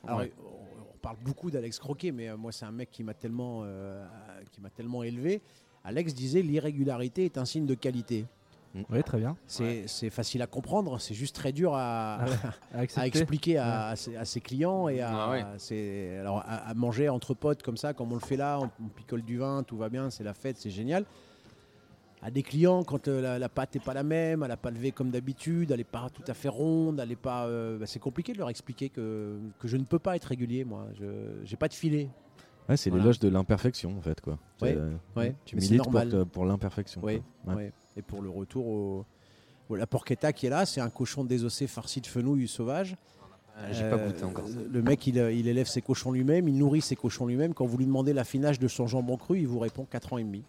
Alors, 0.04 0.18
Ouais. 0.20 0.32
on, 0.42 0.92
on 0.94 0.98
parle 1.00 1.16
beaucoup 1.24 1.50
d'Alex 1.50 1.78
Croquet, 1.78 2.12
mais 2.12 2.28
euh, 2.28 2.36
moi, 2.36 2.52
c'est 2.52 2.66
un 2.66 2.70
mec 2.72 2.90
qui 2.90 3.02
m'a 3.02 3.14
tellement, 3.14 3.62
euh, 3.64 4.06
qui 4.52 4.60
m'a 4.60 4.70
tellement 4.70 5.02
élevé. 5.02 5.42
Alex 5.84 6.14
disait 6.14 6.42
l'irrégularité 6.42 7.24
est 7.26 7.38
un 7.38 7.44
signe 7.44 7.66
de 7.66 7.74
qualité. 7.74 8.24
Oui, 8.90 9.02
très 9.04 9.18
bien. 9.18 9.36
C'est 9.46 10.10
facile 10.10 10.42
à 10.42 10.48
comprendre, 10.48 10.98
c'est 10.98 11.14
juste 11.14 11.36
très 11.36 11.52
dur 11.52 11.74
à, 11.74 12.18
Ah 12.20 12.24
ouais. 12.24 12.32
À 12.72 12.78
à 12.78 12.80
accepter. 12.80 13.06
expliquer 13.06 13.58
à, 13.58 13.86
à 13.88 13.96
ses, 13.96 14.16
à 14.16 14.24
ses 14.24 14.40
clients 14.40 14.88
et 14.88 15.00
à, 15.00 15.10
Ah 15.16 15.30
ouais. 15.30 15.40
à 15.42 15.58
ses- 15.58 16.16
alors, 16.18 16.38
à, 16.38 16.68
à 16.70 16.74
manger 16.74 17.08
entre 17.08 17.34
potes 17.34 17.62
comme 17.62 17.76
ça, 17.76 17.92
comme 17.94 18.10
on 18.10 18.16
le 18.16 18.20
fait 18.20 18.36
là, 18.36 18.58
on, 18.60 18.64
on 18.84 18.88
picole 18.88 19.22
du 19.22 19.38
vin, 19.38 19.62
tout 19.62 19.76
va 19.76 19.88
bien, 19.88 20.10
c'est 20.10 20.24
la 20.24 20.34
fête, 20.34 20.56
c'est 20.58 20.70
génial. 20.70 21.04
À 22.20 22.30
des 22.32 22.42
clients, 22.42 22.82
quand 22.82 23.06
euh, 23.06 23.20
la, 23.20 23.38
la 23.38 23.48
pâte 23.48 23.74
n'est 23.76 23.80
pas 23.80 23.94
la 23.94 24.02
même, 24.02 24.42
elle 24.42 24.48
n'a 24.48 24.56
pas 24.56 24.70
levé 24.72 24.90
comme 24.90 25.10
d'habitude, 25.10 25.70
elle 25.70 25.76
n'est 25.78 25.84
pas 25.84 26.08
tout 26.12 26.24
à 26.26 26.34
fait 26.34 26.48
ronde, 26.48 26.98
elle 26.98 27.12
est 27.12 27.16
pas, 27.16 27.44
euh, 27.46 27.78
bah, 27.78 27.86
c'est 27.86 28.00
compliqué 28.00 28.32
de 28.32 28.38
leur 28.38 28.48
expliquer 28.50 28.88
que, 28.88 29.38
que 29.60 29.68
je 29.68 29.76
ne 29.76 29.84
peux 29.84 29.98
pas 30.00 30.16
être 30.16 30.24
régulier, 30.24 30.64
moi. 30.64 30.86
Je 30.98 31.04
n'ai 31.48 31.56
pas 31.56 31.68
de 31.68 31.74
filet. 31.74 32.08
Ouais, 32.68 32.76
c'est 32.76 32.88
Voilà. 32.90 33.04
l'éloge 33.04 33.18
de 33.18 33.28
l'imperfection 33.28 33.96
en 33.96 34.00
fait 34.00 34.20
quoi. 34.20 34.38
Ouais, 34.62 34.74
euh, 34.76 34.94
ouais, 35.16 35.34
Tu 35.44 35.56
milites 35.56 35.76
pour, 35.82 35.92
normal. 35.92 36.08
te- 36.08 36.22
pour 36.24 36.44
l'imperfection. 36.46 37.02
Ouais. 37.02 37.22
ouais. 37.46 37.72
Et 37.96 38.02
pour 38.02 38.22
le 38.22 38.30
retour 38.30 38.66
au. 38.66 39.04
au- 39.68 39.76
La 39.76 39.86
porchetta 39.86 40.32
qui 40.32 40.46
est 40.46 40.50
là, 40.50 40.64
c'est 40.66 40.80
un 40.80 40.88
cochon 40.90 41.24
désossé 41.24 41.66
farci 41.66 42.00
de 42.00 42.06
fenouil 42.06 42.48
sauvage. 42.48 42.96
Euh, 43.56 43.68
J'ai 43.72 43.88
pas 43.88 43.96
Euh, 43.96 44.06
goûté 44.08 44.24
encore 44.24 44.48
ça. 44.48 44.56
Le 44.72 44.82
mec, 44.82 45.06
il, 45.06 45.16
il 45.16 45.46
élève 45.46 45.66
ses 45.68 45.80
cochons 45.82 46.10
lui-même, 46.10 46.48
il 46.48 46.56
nourrit 46.58 46.80
ses 46.80 46.96
cochons 46.96 47.26
lui-même. 47.26 47.54
Quand 47.54 47.66
vous 47.66 47.76
lui 47.78 47.86
demandez 47.86 48.12
l'affinage 48.12 48.58
de 48.58 48.66
son 48.66 48.86
jambon 48.88 49.16
cru, 49.16 49.38
il 49.38 49.46
vous 49.46 49.58
répond 49.60 49.84
4 49.88 50.12
ans 50.14 50.18
et 50.18 50.24
demi. 50.24 50.42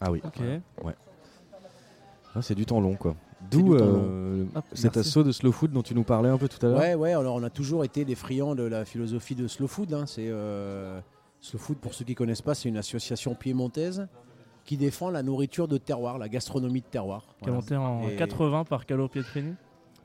Ah 0.00 0.10
oui. 0.12 0.20
Ok. 0.24 0.40
Ah, 2.34 2.42
c'est 2.42 2.54
du 2.54 2.66
temps 2.66 2.80
long 2.80 2.94
quoi. 2.96 3.14
D'où 3.50 3.74
euh, 3.74 4.44
Hop, 4.54 4.64
cet 4.72 4.96
merci. 4.96 4.98
assaut 5.10 5.22
de 5.22 5.30
slow 5.32 5.52
food 5.52 5.70
dont 5.72 5.82
tu 5.82 5.94
nous 5.94 6.02
parlais 6.04 6.28
un 6.30 6.38
peu 6.38 6.48
tout 6.48 6.64
à 6.64 6.68
l'heure. 6.70 6.78
Ouais, 6.80 6.94
ouais, 6.94 7.12
alors 7.12 7.34
on 7.36 7.42
a 7.42 7.50
toujours 7.50 7.84
été 7.84 8.04
des 8.04 8.14
friands 8.14 8.54
de 8.54 8.62
la 8.62 8.84
philosophie 8.84 9.34
de 9.34 9.46
Slow 9.48 9.66
Food. 9.68 9.92
hein. 9.92 10.06
C'est 10.06 10.28
euh, 10.28 10.98
Slow 11.44 11.58
Food, 11.58 11.76
pour 11.78 11.92
ceux 11.92 12.04
qui 12.06 12.14
connaissent 12.14 12.40
pas, 12.42 12.54
c'est 12.54 12.68
une 12.70 12.78
association 12.78 13.34
piémontaise 13.34 14.08
qui 14.64 14.78
défend 14.78 15.10
la 15.10 15.22
nourriture 15.22 15.68
de 15.68 15.76
terroir, 15.76 16.16
la 16.16 16.30
gastronomie 16.30 16.80
de 16.80 16.86
terroir. 16.86 17.26
Qui 17.42 17.50
a 17.50 17.52
Voilà. 17.52 17.54
monté 17.60 17.76
en 17.76 18.08
Et- 18.08 18.16
80 18.16 18.64
par 18.64 18.86
Carlo 18.86 19.08
Pietrini. 19.08 19.54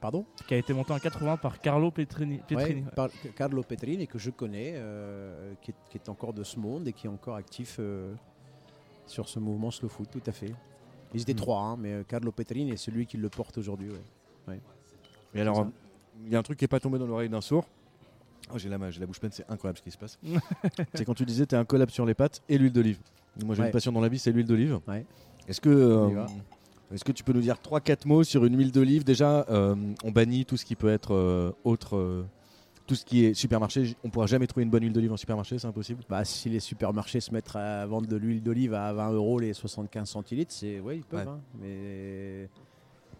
Pardon 0.01 0.25
Qui 0.47 0.53
a 0.53 0.57
été 0.57 0.73
monté 0.73 0.91
en 0.91 0.99
80 0.99 1.37
par 1.37 1.59
Carlo. 1.61 1.87
Ouais, 1.95 2.83
par 2.95 3.09
Carlo 3.35 3.63
Petrini, 3.63 4.07
que 4.07 4.17
je 4.19 4.31
connais, 4.31 4.73
euh, 4.75 5.53
qui, 5.61 5.71
est, 5.71 5.75
qui 5.89 5.97
est 5.97 6.09
encore 6.09 6.33
de 6.33 6.43
ce 6.43 6.59
monde 6.59 6.87
et 6.89 6.93
qui 6.93 7.07
est 7.07 7.09
encore 7.09 7.35
actif 7.35 7.77
euh, 7.79 8.13
sur 9.05 9.29
ce 9.29 9.39
mouvement 9.39 9.71
Slow 9.71 9.87
Food, 9.89 10.09
tout 10.09 10.21
à 10.25 10.31
fait. 10.33 10.53
Ils 11.13 11.21
étaient 11.21 11.33
Mm. 11.33 11.37
trois, 11.37 11.59
hein, 11.61 11.77
mais 11.77 11.93
euh, 11.93 12.03
Carlo 12.03 12.31
Petrini 12.33 12.71
est 12.71 12.77
celui 12.77 13.05
qui 13.07 13.15
le 13.17 13.29
porte 13.29 13.57
aujourd'hui. 13.57 13.89
ouais. 14.47 14.59
Et 15.35 15.41
alors, 15.41 15.67
il 16.25 16.31
y 16.31 16.35
a 16.35 16.39
un 16.39 16.43
truc 16.43 16.57
qui 16.59 16.65
est 16.65 16.69
pas 16.69 16.79
tombé 16.79 16.97
dans 16.99 17.05
l'oreille 17.07 17.29
d'un 17.29 17.41
sourd. 17.41 17.65
Oh, 18.53 18.57
j'ai 18.57 18.69
la, 18.69 18.77
la 18.77 19.05
bouche 19.05 19.19
pleine, 19.19 19.31
c'est 19.31 19.45
incroyable 19.49 19.77
ce 19.77 19.83
qui 19.83 19.91
se 19.91 19.97
passe. 19.97 20.17
c'est 20.93 21.05
quand 21.05 21.13
tu 21.13 21.25
disais 21.25 21.45
tu 21.45 21.55
un 21.55 21.65
collab 21.65 21.89
sur 21.89 22.05
les 22.05 22.13
pâtes 22.13 22.41
et 22.49 22.57
l'huile 22.57 22.73
d'olive. 22.73 22.99
Moi 23.45 23.55
j'ai 23.55 23.61
Ouais. 23.61 23.67
une 23.67 23.71
passion 23.73 23.91
dans 23.91 24.01
la 24.01 24.09
vie, 24.09 24.19
c'est 24.19 24.31
l'huile 24.31 24.47
d'olive. 24.47 24.79
Ouais. 24.87 25.05
Est-ce 25.47 25.61
que, 25.61 25.69
euh, 25.69 26.25
est-ce 26.93 27.03
que 27.03 27.11
tu 27.11 27.23
peux 27.23 27.33
nous 27.33 27.41
dire 27.41 27.57
3-4 27.61 28.07
mots 28.07 28.23
sur 28.23 28.45
une 28.45 28.57
huile 28.57 28.71
d'olive? 28.71 29.03
Déjà, 29.03 29.45
euh, 29.49 29.75
on 30.03 30.11
bannit 30.11 30.45
tout 30.45 30.57
ce 30.57 30.65
qui 30.65 30.75
peut 30.75 30.89
être 30.89 31.13
euh, 31.13 31.51
autre. 31.63 32.25
tout 32.87 32.95
ce 32.95 33.05
qui 33.05 33.23
est 33.25 33.35
supermarché. 33.35 33.95
On 34.03 34.09
pourra 34.09 34.25
jamais 34.25 34.47
trouver 34.47 34.63
une 34.63 34.71
bonne 34.71 34.81
huile 34.83 34.93
d'olive 34.93 35.13
en 35.13 35.17
supermarché, 35.17 35.59
c'est 35.59 35.67
impossible. 35.67 36.03
Bah, 36.09 36.25
si 36.25 36.49
les 36.49 36.59
supermarchés 36.59 37.19
se 37.19 37.31
mettent 37.31 37.55
à 37.55 37.85
vendre 37.85 38.07
de 38.07 38.15
l'huile 38.15 38.41
d'olive 38.41 38.73
à 38.73 38.91
20 38.93 39.11
euros 39.11 39.39
les 39.39 39.53
75 39.53 40.09
centilitres, 40.09 40.51
c'est 40.51 40.79
ouais, 40.79 40.97
ils 40.97 41.03
peuvent. 41.03 41.19
Ouais. 41.27 41.31
hein, 41.31 41.39
mais 41.61 42.49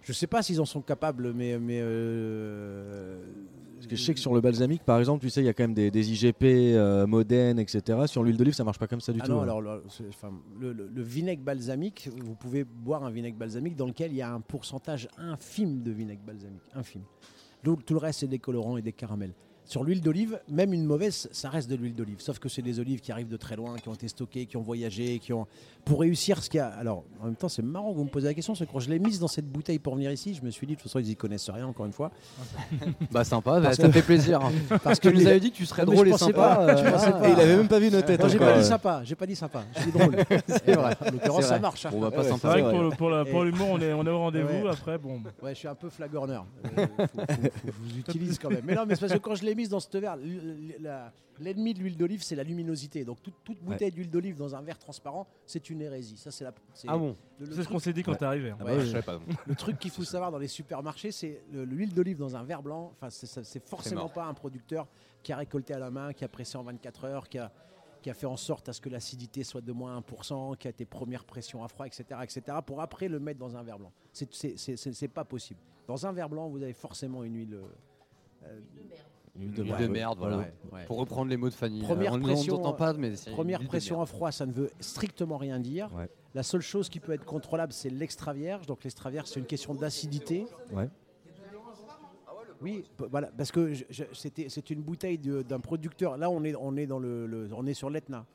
je 0.02 0.12
sais 0.14 0.26
pas 0.28 0.42
s'ils 0.42 0.60
en 0.60 0.66
sont 0.66 0.82
capables, 0.82 1.34
mais 1.34 1.60
mais 1.60 1.82
Parce 3.80 3.88
que 3.88 3.96
je 3.96 4.04
sais 4.04 4.14
que 4.14 4.20
sur 4.20 4.34
le 4.34 4.42
balsamique, 4.42 4.84
par 4.84 5.00
exemple, 5.00 5.22
tu 5.24 5.30
sais, 5.30 5.42
il 5.42 5.46
y 5.46 5.48
a 5.48 5.54
quand 5.54 5.64
même 5.64 5.74
des, 5.74 5.90
des 5.90 6.12
IGP, 6.12 6.44
euh, 6.44 7.08
Modène, 7.08 7.60
etc. 7.60 8.08
Sur 8.08 8.24
l'huile 8.24 8.36
d'olive, 8.36 8.54
ça 8.54 8.66
marche 8.66 8.78
pas 8.78 8.88
comme 8.88 9.00
ça 9.00 9.14
du 9.14 9.22
Ah 9.22 9.26
tout. 9.26 9.32
non, 9.32 9.40
hein. 9.40 9.44
alors 9.44 9.62
le, 9.62 11.02
vinaigre 11.02 11.44
balsamique, 11.44 12.10
vous 12.18 12.36
pouvez 12.36 12.66
boire 12.66 13.06
un 13.06 13.10
vinaigre 13.10 13.38
balsamique 13.38 13.78
dans 13.78 13.88
lequel 13.88 14.12
il 14.12 14.18
y 14.18 14.22
a 14.22 14.34
un 14.34 14.42
pourcentage 14.42 15.08
infime 15.18 15.82
de 15.82 15.92
vinaigre 15.92 16.22
balsamique, 16.28 16.64
infime. 16.74 17.04
Tout, 17.64 17.78
tout 17.78 17.94
le 17.94 18.00
reste, 18.00 18.20
c'est 18.20 18.28
des 18.28 18.40
colorants 18.40 18.76
et 18.76 18.82
des 18.82 18.92
caramels. 18.92 19.34
Sur 19.70 19.84
l'huile 19.84 20.02
d'olive, 20.02 20.40
même 20.50 20.74
une 20.74 20.84
mauvaise, 20.84 21.30
ça 21.32 21.48
reste 21.48 21.70
de 21.70 21.76
l'huile 21.76 21.94
d'olive. 21.94 22.20
Sauf 22.22 22.40
que 22.40 22.50
c'est 22.50 22.64
des 22.64 22.80
olives 22.80 23.02
qui 23.02 23.12
arrivent 23.12 23.28
de 23.30 23.38
très 23.38 23.56
loin, 23.56 23.76
qui 23.78 23.88
ont 23.88 23.94
été 23.94 24.08
stockées, 24.08 24.48
qui 24.48 24.58
ont 24.58 24.64
voyagé, 24.64 25.20
qui 25.20 25.32
ont. 25.32 25.46
Pour 25.86 26.00
réussir 26.02 26.44
ce 26.44 26.50
qu'il 26.50 26.58
y 26.58 26.62
a. 26.62 26.70
Alors, 26.70 27.04
en 27.22 27.26
même 27.26 27.36
temps, 27.36 27.50
c'est 27.50 27.62
marrant 27.62 27.92
que 27.92 27.98
vous 27.98 28.04
me 28.04 28.10
posez 28.10 28.26
la 28.28 28.34
question, 28.34 28.54
parce 28.54 28.66
que 28.66 28.72
quand 28.72 28.80
je 28.80 28.90
l'ai 28.90 28.98
mise 28.98 29.20
dans 29.20 29.28
cette 29.28 29.46
bouteille 29.48 29.78
pour 29.78 29.94
venir 29.96 30.12
ici, 30.12 30.34
je 30.34 30.44
me 30.44 30.50
suis 30.50 30.66
dit, 30.66 30.74
de 30.74 30.80
toute 30.80 30.90
façon, 30.90 30.98
ils 31.00 31.10
y 31.12 31.16
connaissent 31.16 31.50
rien, 31.52 31.68
encore 31.68 31.86
une 31.86 31.94
fois. 31.94 32.10
Bah 33.12 33.24
sympa, 33.24 33.54
bah, 33.60 33.62
Parce 33.66 33.78
ça 33.78 33.84
que- 33.88 33.92
fait 33.94 34.02
plaisir. 34.02 34.40
Parce 34.84 35.00
tu 35.00 35.08
que 35.10 35.14
nous 35.14 35.20
les- 35.20 35.28
avais 35.28 35.40
dit 35.40 35.52
que 35.52 35.56
tu 35.58 35.66
serais 35.66 35.86
Non, 35.86 35.94
drôle 35.94 36.08
et 36.10 36.18
sympa. 36.18 36.34
pas, 36.34 36.76
je 36.76 36.84
euh, 36.84 36.92
ah. 36.96 37.12
pas. 37.12 37.30
Et 37.30 37.32
il 37.34 37.40
avait 37.40 37.56
même 37.58 37.68
pas 37.68 37.80
vu 37.80 37.92
nos 37.92 38.02
têtes. 38.02 38.22
Non, 38.22 38.28
j'ai 38.28 38.40
pas 38.40 38.58
dit 38.60 38.66
sympa, 38.66 39.02
j'ai 39.04 39.16
pas 39.16 39.26
dit 39.28 39.36
sympa, 39.36 39.64
j'ai 39.78 39.86
dit 39.86 39.98
drôle. 39.98 40.16
c'est 40.48 40.76
vrai. 40.76 40.96
En 41.00 41.12
l'occurrence, 41.12 41.42
C'est 41.44 41.48
ça 41.50 41.60
marche. 41.60 41.86
hein. 41.86 41.90
Bon, 41.92 42.00
bah, 42.02 42.12
pas 42.12 42.18
Ouais, 42.18 42.24
C'est 42.24 42.30
sympa. 42.32 42.48
vrai 42.50 42.62
C'est 42.64 42.72
que 42.78 42.88
pour, 42.90 42.98
pour 42.98 43.10
la- 43.12 43.26
pour 43.26 43.44
Et- 43.44 43.46
l'humour, 43.46 43.68
on 43.72 43.80
est, 43.82 43.94
on 43.94 44.04
est 44.06 44.10
au 44.10 44.18
rendez-vous. 44.20 44.64
Ouais. 44.66 44.72
Après, 44.72 44.98
bon. 44.98 45.22
Ouais, 45.44 45.54
je 45.54 45.60
suis 45.60 45.68
un 45.68 45.76
peu 45.76 45.90
flagorneur. 45.90 46.46
Euh, 46.78 46.86
faut- 46.98 47.08
faut- 47.08 47.08
faut 47.08 47.26
que 47.26 47.52
je 47.68 47.72
vous 47.94 47.98
utilise 48.00 48.38
quand 48.40 48.50
même. 48.50 48.62
Mais 48.66 48.76
non, 48.76 48.84
mais 48.88 48.96
c'est 48.96 49.02
parce 49.02 49.14
que 49.14 49.18
quand 49.20 49.36
je 49.36 49.44
l'ai 49.46 49.56
mise 49.60 49.70
dans 49.70 49.80
ce 49.80 49.98
verre, 49.98 50.18
l'ennemi 51.40 51.74
de 51.74 51.80
l'huile 51.80 51.98
d'olive, 51.98 52.22
c'est 52.24 52.36
la 52.36 52.44
luminosité. 52.44 53.04
Donc 53.06 53.22
toute, 53.22 53.36
toute 53.44 53.62
bouteille 53.62 53.92
d'huile 53.92 54.10
d'olive 54.10 54.36
dans 54.38 54.56
un 54.56 54.62
verre 54.62 54.78
transparent, 54.80 55.28
c'est 55.46 55.70
une 55.70 55.82
hérésie. 55.82 56.18
Ça, 56.18 56.32
c'est 56.32 56.44
la. 56.44 56.54
c'est 56.74 56.88
Ah 56.90 56.98
bon 56.98 57.16
C'est 57.40 57.64
ce 57.64 57.68
qu'on 57.68 57.80
s'est 57.80 57.94
dit 57.94 58.04
quand 58.04 58.16
t'es 58.16 58.26
arrivé. 58.26 58.50
hein. 58.52 58.58
Ah 58.60 58.66
Ouais, 58.66 58.78
bah 58.78 58.84
Je 58.86 58.98
pas. 59.00 59.20
le 59.46 59.56
truc 59.56 59.80
qu'il 59.80 59.92
faut 59.98 60.04
savoir 60.04 60.32
dans 60.32 60.38
les 60.38 60.48
supermarchés, 60.48 61.12
c'est 61.12 61.42
le- 61.52 61.64
l'huile 61.66 61.94
d'olive 61.94 62.18
dans 62.18 62.36
un 62.36 62.44
verre 62.44 62.62
blanc. 62.62 62.92
Enfin, 62.96 63.10
c'est- 63.10 63.66
forcément 63.68 64.10
pas 64.10 64.26
un 64.26 64.34
producteur 64.34 64.88
qui 65.24 65.32
a 65.34 65.38
récolté 65.38 65.74
à 65.74 65.80
la 65.80 65.92
main, 65.92 66.14
qui 66.14 66.24
a 66.24 66.28
pressé 66.28 66.58
en 66.58 66.64
24 66.64 67.06
heures, 67.06 67.30
qui 67.30 67.38
a 67.38 67.52
qui 68.02 68.10
a 68.10 68.14
fait 68.14 68.28
en 68.28 68.38
sorte 68.38 68.70
à 68.70 68.74
ce 68.74 68.80
que 68.80 68.88
l'acidité 68.88 69.44
soit 69.44 69.60
de 69.60 69.74
moins 69.74 69.98
1%, 70.00 70.56
qui 70.56 70.68
a 70.68 70.70
été 70.70 70.86
première 70.86 71.26
pression 71.26 71.66
à 71.66 71.68
froid, 71.68 71.86
etc., 71.86 72.06
etc., 72.24 72.42
pour 72.66 72.80
après 72.80 73.10
le 73.10 73.20
mettre 73.20 73.40
dans 73.42 73.58
un 73.58 73.62
verre 73.62 73.78
blanc. 73.78 73.92
C'est- 74.14 74.34
C'est 74.34 74.58
c'est- 74.58 74.78
c'est- 74.78 74.94
c'est 74.94 75.10
pas 75.10 75.26
possible. 75.26 75.60
Dans 75.86 76.06
un 76.06 76.14
verre 76.14 76.30
blanc, 76.30 76.48
vous 76.48 76.64
avez 76.64 76.72
forcément 76.72 77.26
une 77.26 77.36
huile. 77.36 77.56
euh, 78.46 78.58
Huile 78.74 78.84
Huile 78.86 78.92
de 79.48 79.88
merde, 79.88 80.18
voilà. 80.20 80.38
ouais, 80.38 80.54
ouais. 80.72 80.86
Pour 80.86 80.98
reprendre 80.98 81.30
les 81.30 81.38
mots 81.38 81.50
de 81.50 81.54
Fanny. 81.54 81.82
Première 81.82 82.14
on 82.14 82.18
ne 82.18 82.24
pression, 82.24 82.58
l'entend 82.58 82.74
pas, 82.74 82.94
mais 82.94 83.16
c'est 83.16 83.32
Première 83.32 83.64
pression 83.66 84.02
à 84.02 84.06
froid, 84.06 84.32
ça 84.32 84.46
ne 84.46 84.52
veut 84.52 84.70
strictement 84.80 85.38
rien 85.38 85.60
dire. 85.60 85.90
Ouais. 85.96 86.10
La 86.36 86.44
seule 86.44 86.62
chose 86.62 86.90
qui 86.90 87.00
peut 87.00 87.14
être 87.14 87.26
contrôlable, 87.26 87.74
c'est 87.74 87.90
l'extra 87.90 88.34
vierge. 88.34 88.66
Donc 88.68 88.84
l'extra 88.84 89.10
vierge, 89.10 89.28
c'est 89.28 89.40
une 89.40 89.46
question 89.46 89.74
d'acidité. 89.74 90.46
Ouais. 90.72 90.90
Oui, 92.62 92.84
voilà, 93.10 93.30
parce 93.38 93.52
que 93.54 93.74
c'est 94.14 94.70
une 94.70 94.82
bouteille 94.82 95.18
d'un 95.18 95.60
producteur. 95.62 96.18
Là, 96.18 96.30
on 96.30 96.44
est 96.44 96.56
on 96.56 96.76
est 96.76 96.88
dans 96.88 97.00
le, 97.00 97.26
le- 97.26 97.50
on 97.56 97.66
est 97.66 97.74
sur 97.74 97.90
l'Etna, 97.90 98.26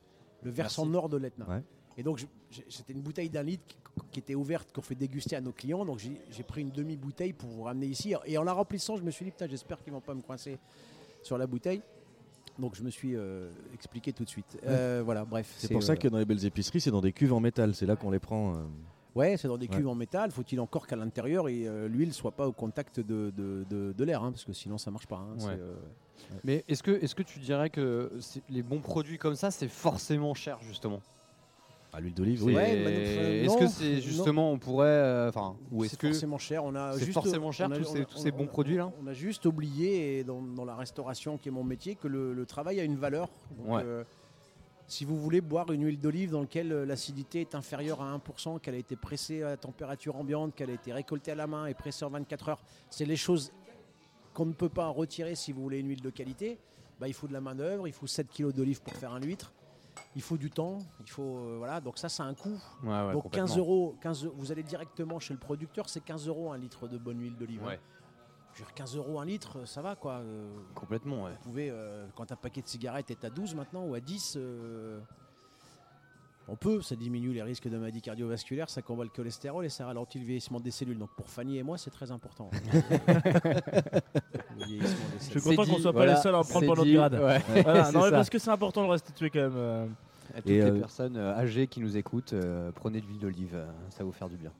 le 0.41 0.49
versant 0.49 0.83
Merci. 0.85 0.93
nord 0.93 1.09
de 1.09 1.17
l'Etna. 1.17 1.47
Ouais. 1.47 1.61
Et 1.97 2.01
donc 2.03 2.25
c'était 2.67 2.93
une 2.93 3.01
bouteille 3.01 3.29
d'un 3.29 3.43
litre 3.43 3.63
qui, 3.67 3.77
qui 4.11 4.19
était 4.19 4.33
ouverte, 4.35 4.71
qu'on 4.73 4.81
fait 4.81 4.95
déguster 4.95 5.35
à 5.35 5.41
nos 5.41 5.51
clients. 5.51 5.85
Donc 5.85 5.99
j'ai 5.99 6.19
j'ai 6.31 6.41
pris 6.43 6.61
une 6.61 6.71
demi 6.71 6.97
bouteille 6.97 7.33
pour 7.33 7.49
vous 7.49 7.61
ramener 7.63 7.85
ici. 7.85 8.15
Et 8.25 8.35
en 8.39 8.43
la 8.43 8.53
remplissant, 8.53 8.97
je 8.97 9.03
me 9.03 9.11
suis 9.11 9.25
dit 9.25 9.31
putain, 9.31 9.47
j'espère 9.47 9.81
qu'ils 9.83 9.93
vont 9.93 10.01
pas 10.01 10.15
me 10.15 10.21
coincer 10.23 10.57
sur 11.25 11.37
la 11.37 11.47
bouteille. 11.47 11.81
Donc 12.57 12.75
je 12.75 12.83
me 12.83 12.89
suis 12.89 13.15
euh, 13.15 13.49
expliqué 13.73 14.13
tout 14.13 14.23
de 14.23 14.29
suite. 14.29 14.57
Euh, 14.65 15.01
voilà, 15.03 15.25
bref. 15.25 15.53
C'est 15.57 15.71
pour 15.71 15.83
ça 15.83 15.93
euh, 15.93 15.95
que 15.97 16.07
dans 16.07 16.17
les 16.19 16.25
belles 16.25 16.45
épiceries, 16.45 16.79
c'est 16.79 16.91
dans 16.91 17.01
des 17.01 17.11
cuves 17.11 17.33
en 17.33 17.41
métal. 17.41 17.75
C'est 17.75 17.85
là 17.85 17.95
qu'on 17.97 18.11
les 18.11 18.19
prend. 18.19 18.55
euh. 18.55 18.59
Ouais, 19.15 19.35
c'est 19.37 19.47
dans 19.47 19.57
des 19.57 19.67
Ouais. 19.67 19.75
cuves 19.77 19.87
en 19.87 19.95
métal. 19.95 20.31
Faut-il 20.31 20.59
encore 20.61 20.87
qu'à 20.87 20.95
l'intérieur 20.95 21.49
et 21.49 21.67
euh, 21.67 21.87
l'huile 21.87 22.13
soit 22.13 22.31
pas 22.31 22.47
au 22.47 22.51
contact 22.53 22.99
de, 22.99 23.31
de, 23.35 23.65
de- 23.69 23.93
de 23.93 24.03
l'air, 24.03 24.23
hein, 24.23 24.31
parce 24.31 24.45
que 24.45 24.53
sinon 24.53 24.77
ça 24.77 24.91
marche 24.91 25.07
pas. 25.07 25.17
hein. 25.17 25.37
Ouais. 25.39 25.57
euh, 25.59 25.73
Mais 26.45 26.63
est-ce 26.67 26.83
que, 26.83 26.91
est 26.91 27.13
que 27.13 27.23
tu 27.23 27.39
dirais 27.39 27.69
que 27.69 28.11
les 28.49 28.61
bons 28.63 28.79
produits 28.79 29.17
comme 29.17 29.35
ça, 29.35 29.51
c'est 29.51 29.67
forcément 29.69 30.33
cher, 30.33 30.57
justement? 30.61 31.01
Ah, 31.97 32.01
l'huile 32.01 32.13
d'olive, 32.13 32.39
C'est- 32.39 32.45
oui. 32.45 32.55
Ouais, 32.55 32.75
mais 32.75 32.83
non, 32.83 32.89
euh, 33.21 33.43
Est-ce 33.45 33.53
non, 33.53 33.59
que 33.59 33.67
c'est 33.67 34.01
justement, 34.01 34.51
on 34.51 34.57
pourrait. 34.59 34.87
euh, 34.87 35.29
Enfin, 35.29 35.55
ou 35.71 35.83
est-ce 35.85 35.91
c'est 35.91 35.97
que. 35.99 36.07
forcément 36.07 36.37
cher. 36.37 36.65
On 36.65 36.75
a 36.75 36.91
c'est 36.93 36.99
juste- 36.99 37.13
forcément 37.13 37.51
cher, 37.53 37.67
on 37.69 37.71
a- 37.71 37.77
tous 37.77 37.85
ces- 37.85 37.99
on 37.99 38.01
a- 38.01 38.05
tous 38.05 38.17
ces 38.17 38.31
on 38.31 38.35
a- 38.35 38.37
bons 38.37 38.47
produits-là 38.47 38.91
On 39.01 39.07
a 39.07 39.13
juste 39.13 39.45
oublié, 39.45 40.19
et 40.19 40.23
dans, 40.25 40.41
dans 40.41 40.65
la 40.65 40.75
restauration 40.75 41.37
qui 41.37 41.47
est 41.47 41.51
mon 41.53 41.63
métier, 41.63 41.95
que 41.95 42.07
le, 42.09 42.33
le 42.33 42.45
travail 42.45 42.79
a 42.81 42.83
une 42.83 42.97
valeur. 42.97 43.29
Donc, 43.57 43.75
Ouais. 43.75 43.81
euh, 43.85 44.03
si 44.87 45.05
vous 45.05 45.17
voulez 45.17 45.39
boire 45.39 45.71
une 45.71 45.85
huile 45.85 45.99
d'olive 45.99 46.31
dans 46.31 46.41
laquelle 46.41 46.67
l'acidité 46.83 47.39
est 47.41 47.55
inférieure 47.55 48.01
à 48.01 48.11
1%, 48.11 48.59
qu'elle 48.59 48.75
a 48.75 48.79
été 48.79 48.97
pressée 48.97 49.43
à 49.43 49.55
température 49.55 50.17
ambiante, 50.17 50.53
qu'elle 50.53 50.71
a 50.71 50.73
été 50.73 50.91
récoltée 50.91 51.31
à 51.31 51.35
la 51.35 51.47
main 51.47 51.65
et 51.67 51.73
pressée 51.73 52.03
en 52.03 52.09
24 52.09 52.49
heures, 52.49 52.61
c'est 52.89 53.05
les 53.05 53.15
choses 53.15 53.51
qu'on 54.33 54.45
ne 54.47 54.53
peut 54.53 54.67
pas 54.69 54.87
en 54.87 54.93
retirer 54.93 55.35
si 55.35 55.53
vous 55.53 55.61
voulez 55.61 55.79
une 55.79 55.87
huile 55.87 56.01
de 56.01 56.09
qualité. 56.09 56.57
Bah, 56.99 57.07
il 57.07 57.13
faut 57.13 57.27
de 57.27 57.33
la 57.33 57.41
main-d'œuvre, 57.41 57.87
il 57.87 57.93
faut 57.93 58.05
7 58.07 58.27
kg 58.31 58.51
d'olive 58.53 58.81
pour 58.81 58.93
faire 58.93 59.13
un 59.13 59.19
litre, 59.19 59.53
il 60.15 60.21
faut 60.21 60.37
du 60.37 60.49
temps, 60.51 60.79
il 61.01 61.09
faut. 61.09 61.21
euh, 61.37 61.55
voilà, 61.57 61.81
donc 61.81 61.97
ça, 61.97 62.09
ça 62.09 62.23
a 62.23 62.27
un 62.27 62.33
coût. 62.33 62.59
Ouais, 62.83 62.89
ouais, 62.89 63.13
donc 63.13 63.23
15 63.31 63.49
complètement. 63.49 63.57
euros, 63.57 63.95
15, 64.01 64.25
vous 64.35 64.51
allez 64.51 64.63
directement 64.63 65.19
chez 65.19 65.33
le 65.33 65.39
producteur, 65.39 65.89
c'est 65.89 66.01
15 66.03 66.27
euros 66.27 66.51
un 66.51 66.57
litre 66.57 66.87
de 66.87 66.97
bonne 66.97 67.19
huile 67.21 67.35
d'olive. 67.37 67.61
hein. 67.63 67.67
Ouais, 67.67 67.79
Je 68.53 68.59
veux 68.59 68.65
dire, 68.65 68.73
15 68.75 68.95
euros 68.97 69.19
un 69.19 69.25
litre, 69.25 69.65
ça 69.67 69.81
va 69.81 69.95
quoi. 69.95 70.13
euh, 70.15 70.47
complètement, 70.73 71.23
ouais. 71.23 71.31
vous 71.31 71.49
pouvez, 71.49 71.69
euh, 71.69 72.05
quand 72.15 72.31
un 72.31 72.35
paquet 72.35 72.61
de 72.61 72.67
cigarettes 72.67 73.11
est 73.11 73.23
à 73.25 73.29
12 73.29 73.55
maintenant 73.55 73.85
ou 73.85 73.93
à 73.95 73.99
10, 73.99 74.35
euh, 74.37 74.99
on 76.47 76.55
peut, 76.55 76.81
ça 76.81 76.95
diminue 76.95 77.33
les 77.33 77.41
risques 77.41 77.67
de 77.67 77.77
maladies 77.77 78.01
cardiovasculaires, 78.01 78.69
ça 78.69 78.81
combat 78.81 79.03
le 79.03 79.09
cholestérol 79.09 79.65
et 79.65 79.69
ça 79.69 79.85
ralentit 79.87 80.19
le 80.19 80.25
vieillissement 80.25 80.59
des 80.59 80.71
cellules. 80.71 80.97
Donc 80.99 81.09
pour 81.15 81.27
Fanny 81.29 81.57
et 81.57 81.63
moi, 81.63 81.77
c'est 81.77 81.89
très 81.91 82.11
important. 82.11 82.49
Le 84.57 84.65
vieillissement 84.65 85.05
des 85.11 85.19
Je 85.19 85.23
suis 85.23 85.39
cellules. 85.41 85.57
content 85.57 85.69
qu'on 85.69 85.75
dit, 85.77 85.81
soit 85.81 85.91
pas 85.93 85.97
voilà, 85.99 86.13
les 86.15 86.21
seuls 86.21 86.35
à 86.35 86.39
en 86.39 86.43
prendre 86.43 86.65
pour 86.65 86.75
notre 86.77 86.91
grade. 86.91 87.13
ouais. 87.15 87.61
Voilà, 87.63 87.91
non, 87.93 88.03
mais 88.05 88.11
parce 88.11 88.29
que 88.29 88.39
c'est 88.39 88.49
important 88.51 88.81
de 88.81 88.85
le 88.87 88.91
restituer 88.93 89.29
quand 89.29 89.39
même. 89.41 89.53
euh. 89.55 89.85
À 90.35 90.41
toutes 90.41 90.49
Et, 90.49 90.55
les 90.55 90.61
euh, 90.61 90.79
personnes 90.79 91.17
euh, 91.17 91.35
âgées 91.37 91.67
qui 91.67 91.79
nous 91.79 91.97
écoutent, 91.97 92.33
euh, 92.33 92.71
prenez 92.73 92.99
de 92.99 93.05
l'huile 93.05 93.19
d'olive, 93.19 93.53
euh, 93.53 93.65
ça 93.91 93.99
va 93.99 94.05
vous 94.05 94.11
faire 94.11 94.27
du 94.27 94.37
bien. 94.37 94.51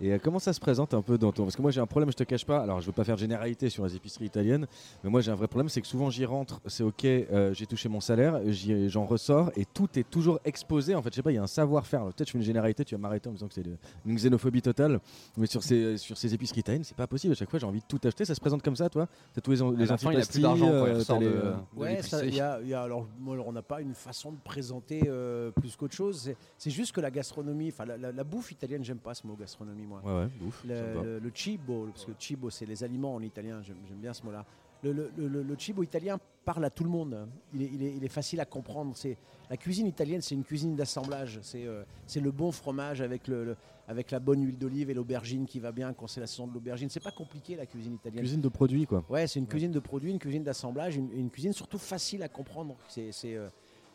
Et 0.00 0.12
euh, 0.12 0.18
comment 0.22 0.38
ça 0.38 0.52
se 0.52 0.60
présente 0.60 0.94
un 0.94 1.02
peu 1.02 1.18
dans 1.18 1.32
ton. 1.32 1.44
Parce 1.44 1.56
que 1.56 1.62
moi 1.62 1.70
j'ai 1.70 1.80
un 1.80 1.86
problème, 1.86 2.10
je 2.10 2.16
te 2.16 2.24
cache 2.24 2.44
pas. 2.46 2.60
Alors 2.60 2.80
je 2.80 2.86
veux 2.86 2.92
pas 2.92 3.04
faire 3.04 3.16
de 3.16 3.20
généralité 3.20 3.68
sur 3.70 3.84
les 3.84 3.96
épiceries 3.96 4.26
italiennes, 4.26 4.66
mais 5.04 5.10
moi 5.10 5.20
j'ai 5.20 5.30
un 5.30 5.34
vrai 5.34 5.46
problème, 5.48 5.68
c'est 5.68 5.80
que 5.80 5.86
souvent 5.86 6.10
j'y 6.10 6.24
rentre, 6.24 6.60
c'est 6.66 6.82
ok, 6.82 7.04
euh, 7.04 7.52
j'ai 7.52 7.66
touché 7.66 7.88
mon 7.88 8.00
salaire, 8.00 8.40
j'en 8.88 9.04
ressors 9.04 9.50
et 9.56 9.64
tout 9.66 9.88
est 9.98 10.08
toujours 10.08 10.40
exposé. 10.44 10.94
En 10.94 11.02
fait, 11.02 11.10
je 11.10 11.16
sais 11.16 11.22
pas, 11.22 11.32
il 11.32 11.36
y 11.36 11.38
a 11.38 11.42
un 11.42 11.46
savoir-faire. 11.46 12.04
Peut-être 12.06 12.26
je 12.28 12.32
fais 12.32 12.38
une 12.38 12.44
généralité, 12.44 12.84
tu 12.84 12.94
vas 12.94 13.00
m'arrêter 13.00 13.28
en 13.28 13.32
me 13.32 13.36
disant 13.36 13.48
que 13.48 13.54
c'est 13.54 13.64
une 14.06 14.14
xénophobie 14.16 14.62
totale, 14.62 15.00
mais 15.36 15.46
sur 15.46 15.62
ces, 15.62 15.96
sur 15.98 16.16
ces 16.16 16.32
épiceries 16.34 16.60
italiennes, 16.60 16.84
c'est 16.84 16.96
pas 16.96 17.06
possible. 17.06 17.32
À 17.32 17.36
chaque 17.36 17.50
fois 17.50 17.58
j'ai 17.58 17.66
envie 17.66 17.80
de 17.80 17.86
tout 17.86 18.00
acheter. 18.04 18.24
Ça 18.24 18.34
se 18.34 18.40
présente 18.40 18.62
comme 18.62 18.76
ça, 18.76 18.88
toi? 18.88 19.06
T'as 19.34 19.40
tous 19.40 19.50
les, 19.50 19.76
les 19.76 19.86
la 19.86 19.96
fin, 19.98 20.12
il 20.12 20.20
a 20.20 20.26
plus 20.26 20.40
d'argent 20.40 20.66
quand 21.06 21.20
il 21.20 21.26
euh, 21.26 21.54
de 21.54 21.78
Ouais, 21.78 22.02
ça, 22.02 22.24
y 22.24 22.40
a- 22.40 22.60
y 22.62 22.72
a- 22.74 22.82
alors, 22.82 23.06
moi, 23.18 23.36
on 23.46 23.52
n'a 23.52 23.62
pas 23.62 23.80
une 23.80 23.94
façon 23.94 24.32
de 24.32 24.38
présenter 24.42 25.02
euh, 25.06 25.50
plus 25.50 25.76
qu'autre 25.76 25.94
chose. 25.94 26.20
C'est- 26.22 26.36
C'est 26.56 26.70
juste 26.70 26.92
que 26.92 27.00
la 27.00 27.10
gastronomie, 27.10 27.68
enfin 27.68 27.84
la, 27.84 27.96
la- 27.96 28.12
la 28.12 28.24
bouffe 28.24 28.52
italienne, 28.52 28.84
j'aime 28.84 28.98
pas 28.98 29.14
ce 29.14 29.26
mot 29.26 29.34
gastronomie, 29.34 29.86
moi. 29.90 30.00
Ouais, 30.04 30.24
ouais, 30.24 30.46
ouf. 30.46 30.64
Le, 30.66 31.02
le- 31.02 31.18
le 31.18 31.32
cibo, 31.34 31.86
parce 31.92 32.04
que 32.06 32.12
cibo 32.18 32.48
c'est 32.50 32.66
les 32.66 32.82
aliments 32.82 33.14
en 33.14 33.22
italien, 33.22 33.60
j'aime 33.62 33.76
bien 34.00 34.14
ce 34.14 34.22
mot-là. 34.24 34.44
Le, 34.82 34.92
le- 35.18 35.56
cibo 35.58 35.82
italien 35.82 36.18
parle 36.46 36.64
à 36.64 36.70
tout 36.70 36.84
le 36.84 36.90
monde. 36.90 37.28
Il 37.52 37.62
est, 37.62 37.70
il 37.74 37.82
est- 37.82 37.96
il 37.96 38.02
est 38.04 38.08
facile 38.08 38.40
à 38.40 38.46
comprendre. 38.46 38.92
C'est 38.96 39.18
la 39.50 39.56
cuisine 39.58 39.86
italienne, 39.86 40.22
c'est 40.22 40.34
une 40.34 40.44
cuisine 40.44 40.74
d'assemblage. 40.74 41.38
C'est 41.42 41.66
euh, 41.66 41.82
le 42.16 42.30
bon 42.30 42.50
fromage 42.50 43.02
avec 43.02 43.28
le, 43.28 43.56
avec 43.88 44.10
la 44.10 44.20
bonne 44.20 44.42
huile 44.42 44.56
d'olive 44.56 44.88
et 44.88 44.94
l'aubergine 44.94 45.44
qui 45.44 45.60
va 45.60 45.70
bien 45.72 45.92
quand 45.92 46.06
c'est 46.06 46.20
la 46.20 46.26
saison 46.26 46.46
de 46.46 46.54
l'aubergine. 46.54 46.88
C'est 46.88 47.02
pas 47.04 47.10
compliqué 47.10 47.56
la 47.56 47.66
cuisine 47.66 47.94
italienne. 47.96 48.20
Cuisine 48.20 48.40
de 48.40 48.48
produits, 48.48 48.86
quoi. 48.86 49.04
Ouais, 49.10 49.26
c'est 49.26 49.38
une 49.38 49.46
cuisine 49.48 49.72
de 49.72 49.80
produits, 49.80 50.12
une 50.12 50.18
cuisine 50.18 50.44
d'assemblage, 50.44 50.96
une, 50.96 51.10
une 51.12 51.28
cuisine 51.30 51.52
surtout 51.52 51.78
facile 51.78 52.22
à 52.22 52.28
comprendre. 52.28 52.76
C'est, 52.88 53.10
euh, 53.36 53.48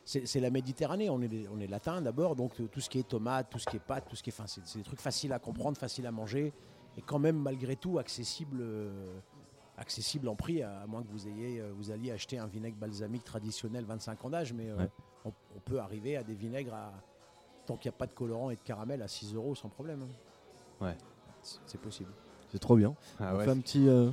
c'est- 0.05 0.39
la 0.39 0.49
Méditerranée, 0.51 1.09
on 1.09 1.21
est, 1.21 1.47
on 1.49 1.59
est 1.59 1.67
latin 1.67 2.01
d'abord, 2.01 2.35
donc 2.35 2.59
euh, 2.61 2.67
tout 2.67 2.79
ce 2.79 2.89
qui 2.89 2.99
est 2.99 3.07
tomate, 3.07 3.49
tout 3.49 3.59
ce 3.59 3.65
qui 3.65 3.75
est 3.77 3.79
pâte, 3.79 4.05
tout 4.07 4.15
ce 4.15 4.23
qui 4.23 4.29
est. 4.29 4.33
Enfin, 4.33 4.45
c'est 4.47 4.77
des 4.77 4.83
trucs 4.83 5.01
faciles 5.01 5.33
à 5.33 5.39
comprendre, 5.39 5.77
faciles 5.77 6.05
à 6.07 6.11
manger, 6.11 6.53
et 6.97 7.01
quand 7.01 7.19
même 7.19 7.37
malgré 7.37 7.75
tout 7.75 7.97
accessible, 7.99 8.59
euh, 8.61 9.17
accessible 9.77 10.27
en 10.29 10.35
prix, 10.35 10.61
à, 10.61 10.81
à 10.81 10.87
moins 10.87 11.03
que 11.03 11.09
vous 11.09 11.27
ayez, 11.27 11.59
euh, 11.59 11.71
vous 11.75 11.91
alliez 11.91 12.11
acheter 12.11 12.37
un 12.37 12.47
vinaigre 12.47 12.77
balsamique 12.77 13.23
traditionnel 13.23 13.83
25 13.85 14.23
ans 14.25 14.29
d'âge, 14.29 14.53
mais 14.53 14.69
euh, 14.69 14.77
Ouais. 14.77 14.89
on, 15.25 15.29
on 15.55 15.59
peut 15.59 15.79
arriver 15.79 16.15
à 16.17 16.23
des 16.23 16.35
vinaigres 16.35 16.73
à 16.73 16.93
tant 17.65 17.75
qu'il 17.75 17.89
n'y 17.89 17.95
a 17.95 17.97
pas 17.97 18.05
de 18.07 18.13
colorant 18.13 18.51
et 18.51 18.55
de 18.55 18.61
caramel 18.61 19.01
à 19.01 19.07
6 19.07 19.33
euros 19.33 19.55
sans 19.55 19.69
problème. 19.69 20.03
hein. 20.03 20.85
Ouais. 20.85 20.95
C'est 21.41 21.79
possible. 21.81 22.11
C'est 22.51 22.59
trop 22.59 22.75
bien. 22.75 22.95
Ah 23.19 23.33
on 23.33 23.37
ouais. 23.39 23.45
fait 23.45 23.51
un 23.51 23.59
petit. 23.59 23.87
euh, 23.89 24.11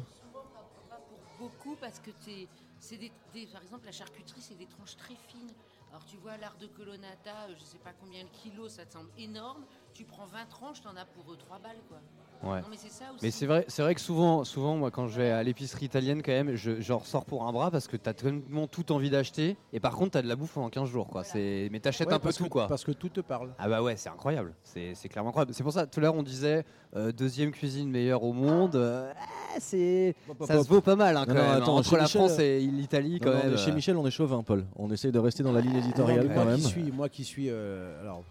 Pas 0.89 0.97
pour 1.39 1.49
beaucoup 1.49 1.77
parce 1.81 1.99
que 2.01 2.11
t'es- 2.25 2.49
c'est 2.81 2.97
des, 2.97 3.13
des- 3.33 3.47
par 3.47 3.63
exemple 3.63 3.85
la 3.87 3.93
charcuterie 3.93 4.41
c'est 4.41 4.57
des 4.59 4.67
tranches 4.67 4.97
très 4.97 5.15
fines. 5.29 5.51
Alors 5.93 6.07
tu 6.07 6.17
vois 6.17 6.39
l'art 6.39 6.57
de 6.57 6.67
colonnata, 6.67 7.49
euh, 7.51 7.55
je 7.55 7.65
sais 7.65 7.79
pas 7.79 7.93
combien 7.93 8.25
de 8.25 8.31
kilos, 8.31 8.73
ça 8.73 8.87
te 8.87 8.95
semble 8.95 9.11
énorme. 9.19 9.67
Tu 9.93 10.07
prends 10.07 10.25
20 10.25 10.47
tranches, 10.47 10.81
t'en 10.81 10.97
as 10.97 11.05
pour 11.05 11.37
3 11.37 11.59
balles 11.59 11.83
quoi. 11.87 12.01
Ouais. 12.43 12.61
Non 12.61 12.67
mais 12.71 12.77
c'est 12.77 12.91
ça 12.91 13.05
aussi. 13.15 13.19
Mais 13.25 13.31
c'est 13.31 13.47
vrai, 13.47 13.65
c'est 13.69 13.83
vrai 13.83 13.95
que 13.95 14.01
souvent, 14.01 14.45
souvent, 14.45 14.77
moi, 14.77 14.91
quand 14.91 15.07
je 15.07 15.17
vais 15.21 15.31
à 15.31 15.43
l'épicerie 15.43 15.87
italienne, 15.87 16.23
quand 16.23 16.33
même, 16.33 16.55
je, 16.57 16.81
j'en 16.81 16.99
ressors 16.99 17.25
pour 17.25 17.47
un 17.47 17.53
bras 17.53 17.71
parce 17.71 17.87
que 17.89 17.97
t'as 17.97 18.15
tellement 18.15 18.67
tout 18.67 18.91
envie 18.93 19.11
d'acheter. 19.11 19.57
Et 19.73 19.81
par 19.81 19.95
contre, 19.95 20.13
t'as 20.13 20.23
de 20.23 20.29
la 20.29 20.37
bouffe 20.37 20.53
pendant 20.53 20.69
15 20.71 20.89
jours, 20.89 21.09
quoi. 21.09 21.23
C'est, 21.25 21.69
mais 21.71 21.81
t'achètes 21.81 22.09
Ouais, 22.09 22.15
un 22.15 22.19
peu 22.19 22.25
parce 22.25 22.37
tout, 22.37 22.45
que- 22.45 22.49
quoi. 22.49 22.67
Parce 22.67 22.85
que 22.85 22.93
tout 22.93 23.09
te 23.09 23.21
parle. 23.21 23.55
Ah 23.59 23.69
bah 23.69 23.83
ouais, 23.83 23.97
c'est 23.97 24.09
incroyable. 24.09 24.55
C'est, 24.65 24.95
c'est 24.95 25.09
clairement 25.09 25.31
incroyable. 25.31 25.55
C'est 25.55 25.63
pour 25.63 25.73
ça, 25.73 25.87
tout 25.87 26.01
à 26.01 26.03
l'heure, 26.03 26.15
on 26.15 26.23
disait 26.23 26.65
euh, 26.97 27.13
deuxième 27.13 27.51
cuisine 27.53 27.89
meilleure 27.91 28.23
au 28.25 28.33
monde. 28.33 28.75
Euh, 28.77 29.13
ah, 29.17 29.57
c'est, 29.61 30.15
ça 30.47 30.63
se 30.63 30.69
vaut 30.69 30.81
pas 30.81 30.97
mal, 30.97 31.17
hein, 31.17 31.25
quand 31.27 31.35
Non, 31.35 31.41
non, 31.43 31.49
même. 31.53 31.63
attends, 31.63 31.77
Entre 31.77 31.91
chez 31.91 31.97
la 31.97 32.03
Michel, 32.03 32.21
France 32.23 32.39
et 32.39 32.59
l'Italie, 32.61 33.21
quand 33.21 33.31
non, 33.31 33.37
même. 33.39 33.51
mais 33.53 33.57
chez 33.57 33.71
euh, 33.71 33.75
Michel, 33.75 33.97
on 33.97 34.07
est 34.07 34.11
chauvin, 34.11 34.43
Paul. 34.43 34.65
On 34.77 34.91
essaye 34.91 35.13
de 35.13 35.19
rester 35.19 35.43
dans 35.43 35.53
la 35.53 35.61
ligne 35.61 35.75
Non, 35.75 35.79
éditoriale 35.79 36.27
mais 36.29 36.35
quand 36.35 36.43
moi 36.43 36.45
même. 36.53 36.57
Qui 36.61 36.63
suis, 36.67 36.91
moi 36.93 37.09
qui 37.09 37.25
suis, 37.25 37.47
euh, 37.51 38.01
alors, 38.01 38.25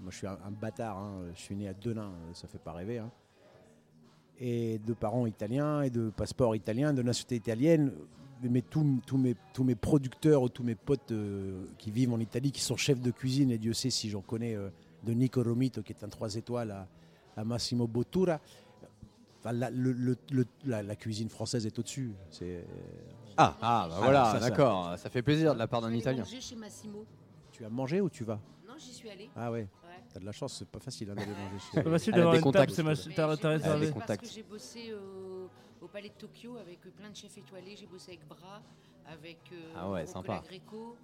moi 0.00 0.10
je 0.10 0.16
suis 0.18 0.26
un, 0.26 0.32
un 0.46 0.50
bâtard. 0.50 0.96
hein, 0.98 1.12
je 1.34 1.40
suis 1.40 1.54
né 1.56 1.68
à 1.68 1.74
Denain, 1.74 2.02
euh, 2.10 2.30
ça 2.34 2.46
fait 2.48 2.58
pas 2.58 2.72
rêver. 2.72 2.98
hein. 2.98 3.10
Et 4.40 4.78
de 4.78 4.94
parents 4.94 5.26
italiens 5.26 5.82
et 5.82 5.90
de 5.90 6.08
passeport 6.10 6.56
italien, 6.56 6.92
de 6.94 7.02
nationalité 7.02 7.36
italienne. 7.36 7.92
Mais 8.42 8.62
tous 8.62 9.00
tous 9.06 9.18
mes, 9.18 9.36
tous 9.52 9.64
mes 9.64 9.74
producteurs 9.74 10.40
ou 10.42 10.48
tous 10.48 10.62
mes 10.62 10.74
potes 10.74 11.12
euh, 11.12 11.62
qui 11.76 11.90
vivent 11.90 12.14
en 12.14 12.20
Italie, 12.20 12.50
qui 12.52 12.62
sont 12.62 12.76
chefs 12.76 13.00
de 13.00 13.10
cuisine, 13.10 13.50
et 13.50 13.58
Dieu 13.58 13.74
sait 13.74 13.90
si 13.90 14.08
j'en 14.08 14.22
connais, 14.22 14.54
euh, 14.56 14.70
de 15.04 15.12
Nico 15.12 15.42
Romito, 15.42 15.82
qui 15.82 15.92
est 15.92 16.02
un 16.04 16.08
3 16.08 16.36
étoiles, 16.36 16.70
à, 16.70 16.88
à 17.36 17.44
Massimo 17.44 17.86
Bottura. 17.86 18.40
Enfin, 19.40 19.52
la, 19.52 19.68
le- 19.70 19.92
le- 19.92 20.16
le- 20.30 20.46
la- 20.64 20.82
la 20.82 20.96
cuisine 20.96 21.28
française 21.28 21.66
est 21.66 21.78
au-dessus. 21.78 22.12
C'est- 22.30 22.64
Ah, 23.36 23.56
ah, 23.60 23.86
bah 23.90 23.96
voilà, 23.98 24.24
ça, 24.24 24.40
ça. 24.40 24.48
d'accord. 24.50 24.94
Ça 24.98 25.10
fait 25.10 25.22
plaisir 25.22 25.52
de 25.52 25.58
la 25.58 25.66
part 25.68 25.82
d'un 25.82 25.92
Italien. 25.92 26.22
manger 26.24 26.40
chez 26.40 26.56
Massimo. 26.56 27.04
Tu 27.52 27.64
as 27.64 27.70
mangé 27.70 28.00
ou 28.00 28.08
tu 28.08 28.24
vas? 28.24 28.40
Non, 28.66 28.74
j'y 28.78 28.92
suis 28.92 29.10
allée. 29.10 29.28
Ah 29.36 29.50
Ouais. 29.52 29.66
T'as 30.12 30.20
de 30.20 30.24
la 30.26 30.32
chance, 30.32 30.56
c'est 30.58 30.68
pas 30.68 30.78
facile 30.80 31.10
hein, 31.10 31.14
d'aller 31.14 31.32
manger 31.32 31.58
chez 31.58 31.66
C'est 31.74 31.82
pas 31.82 31.90
facile 31.90 32.12
d'avoir 32.14 32.32
des 32.32 32.38
une 32.38 32.44
contacts. 32.44 32.74
table, 32.74 32.76
c'est 32.76 32.82
ma- 32.82 32.90
Mais 32.90 32.96
t'as 32.96 33.06
j'ai 33.06 33.14
t'as 33.14 33.26
bossé 33.26 33.46
réservé. 33.48 33.86
des 33.86 33.92
Parce 33.92 34.00
contacts. 34.02 34.22
que 34.24 34.30
j'ai 34.30 34.42
bossé 34.42 34.92
au, 34.94 35.84
au 35.84 35.88
Palais 35.88 36.08
de 36.08 36.14
Tokyo 36.14 36.56
avec 36.58 36.78
euh, 36.86 36.90
plein 36.90 37.10
de 37.10 37.16
chefs 37.16 37.36
étoilés. 37.38 37.76
J'ai 37.76 37.86
bossé 37.86 38.12
avec 38.12 38.26
Bras, 38.28 38.62
avec 39.06 39.38
euh, 39.52 39.72
Ah 39.76 39.90
ouais, 39.90 40.00
Rocco 40.00 40.12
sympa. 40.12 40.42
Greco, 40.46 40.96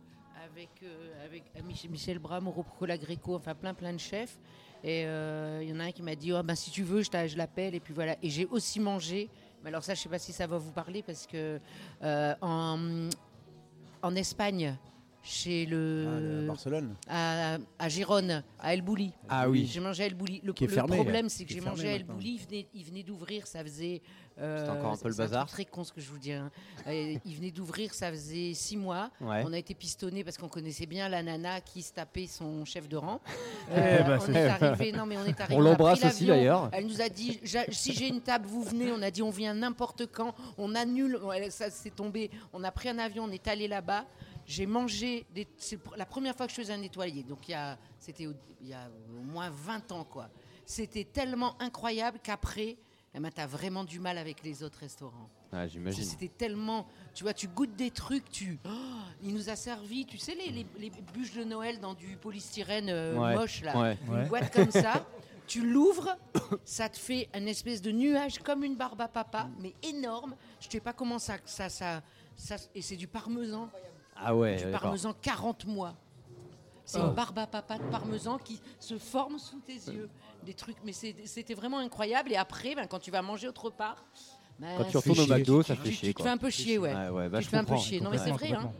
avec, 0.45 0.71
euh, 0.83 1.25
avec 1.25 1.45
euh, 1.57 1.63
Mich- 1.63 1.89
Michel 1.91 2.19
Bras, 2.19 2.41
Rocco 2.41 2.87
Greco, 2.87 3.37
enfin 3.37 3.55
plein 3.55 3.75
plein 3.75 3.93
de 3.93 3.99
chefs. 3.99 4.39
Et 4.85 5.05
euh, 5.07 5.61
il 5.63 5.69
y 5.71 5.73
en 5.73 5.81
a 5.81 5.85
un 5.85 5.93
qui 5.93 6.03
m'a 6.03 6.15
dit 6.15 6.33
oh, 6.33 6.43
ben, 6.43 6.55
si 6.55 6.71
tu 6.71 6.83
veux, 6.83 7.03
je, 7.03 7.11
t'a- 7.11 7.27
je 7.27 7.37
l'appelle. 7.37 7.75
Et 7.75 7.81
puis 7.81 7.95
voilà. 7.95 8.17
Et 8.23 8.29
j'ai 8.31 8.47
aussi 8.47 8.79
mangé. 8.81 9.29
Mais 9.63 9.69
alors 9.71 9.83
ça, 9.83 9.95
je 9.95 10.01
sais 10.01 10.09
pas 10.09 10.19
si 10.19 10.33
ça 10.33 10.47
va 10.47 10.59
vous 10.59 10.71
parler 10.71 11.03
parce 11.03 11.27
que 11.27 11.59
euh, 12.03 12.35
en, 12.41 13.09
en 14.03 14.15
Espagne, 14.15 14.77
chez 15.27 15.65
Ah, 15.67 15.71
le 15.71 16.41
de 16.43 16.47
Barcelone. 16.47 16.95
à, 17.09 17.57
à 17.79 17.89
Gérone, 17.89 18.43
à 18.61 18.73
El 18.75 18.83
Bouli. 18.83 19.13
Ah 19.29 19.49
oui. 19.49 19.67
J'ai 19.71 19.81
mangé 19.81 20.05
à 20.05 20.07
El 20.07 20.15
Bouli. 20.15 20.41
Le, 20.45 20.55
le 20.59 20.69
fermé, 20.69 20.97
problème, 20.97 21.29
c'est 21.29 21.45
que 21.45 21.53
j'ai 21.53 21.61
mangé 21.61 21.89
à 21.89 21.93
El. 21.95 22.05
Bouli. 22.05 22.35
Il 22.41 22.47
venait, 22.47 22.67
il 22.75 22.85
venait 22.85 23.03
d'ouvrir, 23.03 23.47
ça 23.47 23.63
faisait. 23.63 24.03
euh, 24.39 24.59
C'était 24.59 24.71
encore 24.71 24.93
un 24.93 24.97
peu 24.97 25.09
le 25.09 25.15
c'est 25.15 25.19
bazar. 25.23 25.47
truc 25.47 25.55
très 25.55 25.65
con 25.65 25.83
ce 25.85 25.93
que 25.93 26.01
je 26.01 26.09
vous 26.09 26.19
dis. 26.19 26.33
hein. 26.33 26.51
Euh, 26.87 27.15
il 27.25 27.35
venait 27.37 27.51
d'ouvrir, 27.51 27.93
ça 27.95 28.11
faisait 28.11 28.53
six 28.55 28.77
mois. 28.77 29.11
Ouais. 29.21 29.43
On 29.47 29.53
a 29.53 29.59
été 29.59 29.75
pistonné 29.75 30.23
parce 30.25 30.37
qu'on 30.39 30.49
connaissait 30.49 30.87
bien 30.87 31.09
la 31.09 31.23
nana 31.23 31.61
qui 31.61 31.83
se 31.83 31.93
tapait 31.93 32.27
son 32.27 32.65
chef 32.65 32.89
de 32.89 32.97
rang. 32.97 33.21
Eh 33.69 33.79
Euh, 33.79 34.03
bah, 34.05 34.19
on 34.21 34.25
c'est- 34.27 34.33
est 34.33 34.47
arrivé. 34.49 34.93
Non, 34.93 35.07
mais 35.07 35.17
on 35.17 35.25
est 35.25 35.41
arrivé. 35.41 35.57
On 35.57 35.61
l'embrasse 35.61 36.05
aussi, 36.05 36.25
d'ailleurs. 36.27 36.69
Elle 36.73 36.87
nous 36.87 37.01
a 37.01 37.09
dit 37.09 37.41
si 37.73 37.93
j'ai 37.93 38.07
une 38.09 38.21
table, 38.21 38.47
vous 38.47 38.63
venez. 38.63 38.93
On 38.93 39.03
a 39.03 39.11
dit 39.11 39.23
on 39.23 39.31
vient 39.31 39.55
n'importe 39.55 40.07
quand. 40.07 40.35
On 40.57 40.75
annule. 40.77 41.19
Ça 41.51 41.69
s'est 41.71 41.91
tombé. 41.91 42.31
On 42.53 42.63
a 42.63 42.71
pris 42.71 42.89
un 42.91 42.99
avion. 42.99 43.25
On 43.25 43.31
est 43.33 43.49
allé 43.49 43.67
là-bas. 43.67 44.05
J'ai 44.47 44.67
mangé. 44.67 45.27
des- 45.35 45.47
C'est 45.57 45.79
la 45.97 46.07
première 46.07 46.37
fois 46.37 46.47
que 46.47 46.53
je 46.53 46.57
faisais 46.61 46.73
un 46.73 46.79
nettoyé. 46.79 47.23
Donc 47.25 47.49
il 47.49 47.53
y 47.53 47.55
a, 47.55 47.77
c'était 47.99 48.27
au- 48.27 48.35
il 48.61 48.69
y 48.69 48.75
a 48.75 48.89
au 49.19 49.23
moins 49.23 49.51
20 49.51 49.91
ans 49.93 50.05
quoi. 50.05 50.29
C'était 50.65 51.05
tellement 51.05 51.61
incroyable 51.61 52.19
qu'après, 52.23 52.77
eh 53.15 53.21
ben, 53.21 53.31
t'as 53.31 53.47
vraiment 53.47 53.85
du 53.85 53.99
mal 54.01 54.19
avec 54.19 54.43
les 54.43 54.63
autres 54.63 54.79
restaurants. 54.81 55.29
Ah, 55.53 55.67
j'imagine. 55.67 56.05
C'était 56.05 56.29
tellement. 56.29 56.87
Tu 57.15 57.23
vois, 57.25 57.33
tu 57.35 57.49
goûtes 57.49 57.75
des 57.77 57.91
trucs, 57.91 58.29
tu. 58.31 58.59
Oh, 58.67 58.71
il 59.23 59.33
nous 59.33 59.49
a 59.49 59.57
servi, 59.57 60.05
tu 60.05 60.19
sais, 60.19 60.35
les, 60.35 60.51
les- 60.51 60.67
les 60.79 60.91
bûches 61.15 61.35
de 61.35 61.45
Noël 61.45 61.79
dans 61.81 61.95
du 61.95 62.17
polystyrène 62.17 62.89
euh, 62.91 63.17
Ouais, 63.17 63.35
moche, 63.37 63.63
là. 63.63 63.79
ouais. 63.81 63.99
Une 64.07 64.15
Ouais. 64.15 64.27
boîte 64.27 64.53
comme 64.53 64.71
ça. 64.71 65.07
Tu 65.47 65.65
l'ouvres, 65.65 66.17
ça 66.65 66.89
te 66.89 66.99
fait 66.99 67.29
une 67.35 67.47
espèce 67.47 67.81
de 67.81 67.93
nuage 67.93 68.39
comme 68.41 68.65
une 68.65 68.75
barbe 68.75 69.01
à 69.01 69.09
papa, 69.09 69.49
mais 69.61 69.73
énorme. 69.85 70.35
Je 70.61 70.69
sais 70.69 70.81
pas 70.81 70.93
comment 70.93 71.21
ça. 71.21 71.37
ça, 71.45 71.69
ça, 71.69 72.03
ça 72.35 72.57
et 72.75 72.83
c'est 72.83 72.97
du 72.97 73.07
parmesan. 73.07 73.71
Ah 74.19 74.35
ouais, 74.35 74.57
du 74.57 74.71
parmesan 74.71 75.13
40 75.21 75.67
mois. 75.67 75.95
C'est 76.85 77.01
Oh. 77.01 77.07
une 77.09 77.15
barbe 77.15 77.39
à 77.41 77.47
papa 77.47 77.79
de 77.79 77.83
parmesan 77.85 78.39
qui 78.39 78.61
se 78.79 78.97
forme 78.97 79.39
sous 79.39 79.59
tes 79.61 79.75
yeux. 79.93 80.09
Des 80.45 80.55
trucs, 80.55 80.77
mais 80.85 80.93
c'était 80.93 81.55
vraiment 81.55 81.79
incroyable. 81.79 82.31
Et 82.33 82.37
après, 82.37 82.75
ben, 82.77 82.87
quand 82.87 83.01
tu 83.01 83.11
vas 83.11 83.23
manger 83.23 83.49
autre 83.49 83.71
part, 83.71 84.05
ben, 84.61 84.69
Quand 84.79 84.85
tu 84.85 84.97
retournes 84.97 85.21
au. 85.21 85.27
McDo, 85.27 85.63
ça 85.63 85.75
fait 85.75 85.89
tu- 85.89 85.95
chier, 85.95 86.09
tu 86.11 86.15
te 86.15 86.23
fais 86.23 86.29
un 86.29 86.37
peu 86.39 86.49
chier, 86.51 86.79
ouais. 86.79 86.95
Ouais, 86.95 87.09
ouais, 87.09 87.29
bah, 87.29 87.39
tu 87.41 87.47
te 87.47 87.51
fais 87.51 87.57
un 87.57 87.65
peu 87.65 87.77
chier. 87.77 88.01
Non, 88.01 88.11
mais 88.11 88.19
c'est 88.19 88.31
vrai, 88.31 88.53
hein. 88.53 88.71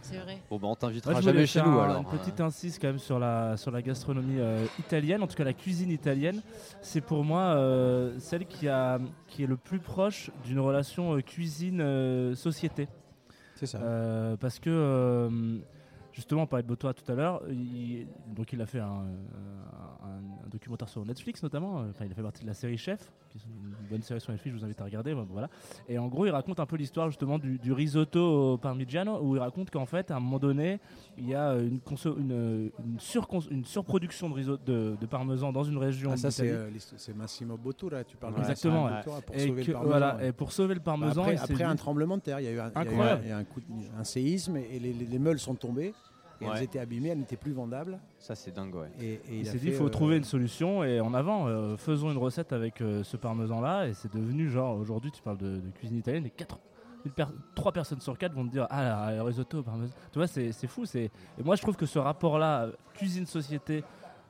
C'est 0.00 0.16
vrai. 0.18 0.38
Bon, 0.48 0.56
bah, 0.58 0.68
on 0.68 0.74
t'invitera 0.76 1.20
jamais 1.20 1.44
chez 1.46 1.60
nous, 1.60 1.70
un- 1.80 1.84
alors. 1.84 2.00
Une 2.00 2.18
petite 2.18 2.40
insiste 2.40 2.80
quand 2.80 2.86
même 2.86 3.00
sur 3.00 3.18
la, 3.18 3.56
sur 3.56 3.72
la 3.72 3.82
gastronomie 3.82 4.38
euh, 4.38 4.64
italienne, 4.78 5.22
en 5.22 5.26
tout 5.26 5.34
cas 5.34 5.44
la 5.44 5.52
cuisine 5.52 5.90
italienne. 5.90 6.40
C'est 6.80 7.00
pour 7.02 7.24
moi 7.24 7.40
euh, 7.40 8.14
celle 8.20 8.46
qui, 8.46 8.68
a, 8.68 9.00
qui 9.26 9.42
est 9.42 9.46
le 9.46 9.56
plus 9.56 9.80
proche 9.80 10.30
d'une 10.44 10.60
relation 10.60 11.14
euh, 11.16 11.20
cuisine-société. 11.20 12.88
C'est 13.58 13.66
ça. 13.66 13.78
Euh, 13.78 14.36
parce 14.36 14.60
que 14.60 14.70
euh, 14.70 15.58
justement, 16.18 16.42
on 16.42 16.46
parlait 16.46 16.64
de 16.64 16.68
Botoa 16.68 16.92
tout 16.94 17.10
à 17.10 17.14
l'heure. 17.14 17.40
il- 17.48 18.06
donc, 18.34 18.52
il 18.52 18.60
a 18.60 18.66
fait 18.66 18.80
un, 18.80 19.02
euh, 19.02 19.16
un- 20.04 20.46
un 20.46 20.48
documentaire 20.50 20.88
sur 20.88 21.04
Netflix 21.04 21.42
notamment. 21.42 21.76
Enfin, 21.90 22.04
il 22.04 22.10
a 22.12 22.14
fait 22.14 22.22
partie 22.22 22.42
de 22.42 22.46
la 22.48 22.54
série 22.54 22.76
Chef, 22.76 23.12
qui 23.30 23.38
est 23.38 23.42
une 23.44 23.74
bonne 23.90 24.02
série 24.02 24.20
sur 24.20 24.32
Netflix. 24.32 24.54
Je 24.54 24.58
vous 24.60 24.64
invite 24.64 24.80
à 24.80 24.84
regarder. 24.84 25.12
Voilà. 25.30 25.48
Et 25.88 25.98
en 25.98 26.08
gros, 26.08 26.26
il 26.26 26.30
raconte 26.30 26.58
un 26.60 26.66
peu 26.66 26.76
l'histoire 26.76 27.08
justement 27.08 27.38
du, 27.38 27.58
du 27.58 27.72
risotto 27.72 28.54
au 28.54 28.58
parmigiano, 28.58 29.20
où 29.22 29.36
il 29.36 29.38
raconte 29.38 29.70
qu'en 29.70 29.86
fait, 29.86 30.10
à 30.10 30.16
un 30.16 30.20
moment 30.20 30.38
donné, 30.38 30.80
il 31.16 31.28
y 31.28 31.34
a 31.34 31.54
une, 31.56 31.78
conso- 31.78 32.18
une, 32.18 32.70
une, 32.84 32.98
surcons- 32.98 33.48
une 33.50 33.64
surproduction 33.64 34.28
de, 34.30 34.34
risotto, 34.34 34.62
de, 34.66 34.96
de 35.00 35.06
parmesan 35.06 35.52
dans 35.52 35.64
une 35.64 35.78
région. 35.78 36.10
Ah, 36.12 36.16
ça, 36.16 36.30
c'est 36.30 36.50
euh, 36.50 36.70
c'est 36.96 37.14
Massimo 37.16 37.56
Bottura, 37.56 38.02
tu 38.04 38.16
parles 38.16 38.34
exactement, 38.38 38.84
Massimo 38.84 38.88
ouais. 38.96 39.04
Bottura 39.04 39.20
pour 39.22 39.34
et, 39.36 39.46
sauver 39.46 39.62
que- 39.62 39.66
le 39.68 39.72
parmesan. 39.74 39.90
voilà, 39.90 40.16
ouais. 40.16 40.28
et 40.28 40.32
pour 40.32 40.52
sauver 40.52 40.74
le 40.74 40.80
parmesan, 40.80 41.22
après, 41.24 41.64
un 41.64 41.76
tremblement 41.76 42.16
de 42.16 42.22
terre, 42.22 42.40
il 42.40 42.44
y 42.44 42.48
a 42.48 42.52
eu 42.52 42.58
un, 42.60 42.70
il 42.70 42.74
y 42.74 42.78
a 42.78 42.82
eu 42.82 42.86
un- 42.86 42.90
Incroyable. 42.90 43.22
il 43.24 43.28
y 43.28 43.32
a 43.32 43.36
eu 43.36 43.40
un, 43.40 43.44
coup 43.44 43.60
de- 43.60 43.98
un 44.00 44.04
séisme 44.04 44.56
et 44.56 44.78
les, 44.78 44.92
les- 44.92 45.06
les 45.06 45.18
meules 45.18 45.38
sont 45.38 45.54
tombées. 45.54 45.92
Et 46.40 46.44
Ouais. 46.46 46.52
elles 46.56 46.62
étaient 46.64 46.78
abîmées, 46.78 47.08
elles 47.08 47.18
n'étaient 47.18 47.36
plus 47.36 47.52
vendables. 47.52 47.98
Ça, 48.18 48.34
c'est 48.36 48.52
dingue, 48.54 48.74
ouais. 48.74 48.88
Et, 49.00 49.14
et 49.14 49.20
Il 49.40 49.46
s'est 49.46 49.58
dit, 49.58 49.66
il 49.68 49.72
faut 49.72 49.86
euh, 49.86 49.90
trouver 49.90 50.16
une 50.16 50.24
solution 50.24 50.84
et 50.84 51.00
en 51.00 51.12
avant, 51.14 51.48
euh, 51.48 51.76
faisons 51.76 52.10
une 52.12 52.18
recette 52.18 52.52
avec 52.52 52.80
euh, 52.80 53.02
ce 53.02 53.16
parmesan-là. 53.16 53.88
Et 53.88 53.94
c'est 53.94 54.12
devenu 54.14 54.48
genre, 54.48 54.76
aujourd'hui, 54.78 55.10
tu 55.10 55.20
parles 55.20 55.38
de, 55.38 55.56
de 55.56 55.70
cuisine 55.74 55.96
italienne 55.98 56.26
et 56.26 56.30
quatre, 56.30 56.60
une 57.04 57.10
per- 57.10 57.24
trois 57.56 57.72
personnes 57.72 58.00
sur 58.00 58.16
quatre 58.16 58.34
vont 58.34 58.46
te 58.46 58.52
dire, 58.52 58.66
ah, 58.70 59.12
le 59.14 59.22
risotto 59.22 59.58
au 59.58 59.62
parmesan. 59.62 59.92
Tu 60.12 60.18
vois, 60.18 60.26
c'est 60.28 60.52
c'est 60.52 60.66
fou. 60.68 60.84
c'est- 60.86 61.10
Et 61.38 61.42
moi, 61.44 61.56
je 61.56 61.62
trouve 61.62 61.76
que 61.76 61.86
ce 61.86 61.98
rapport-là, 61.98 62.68
cuisine-société, 62.94 63.82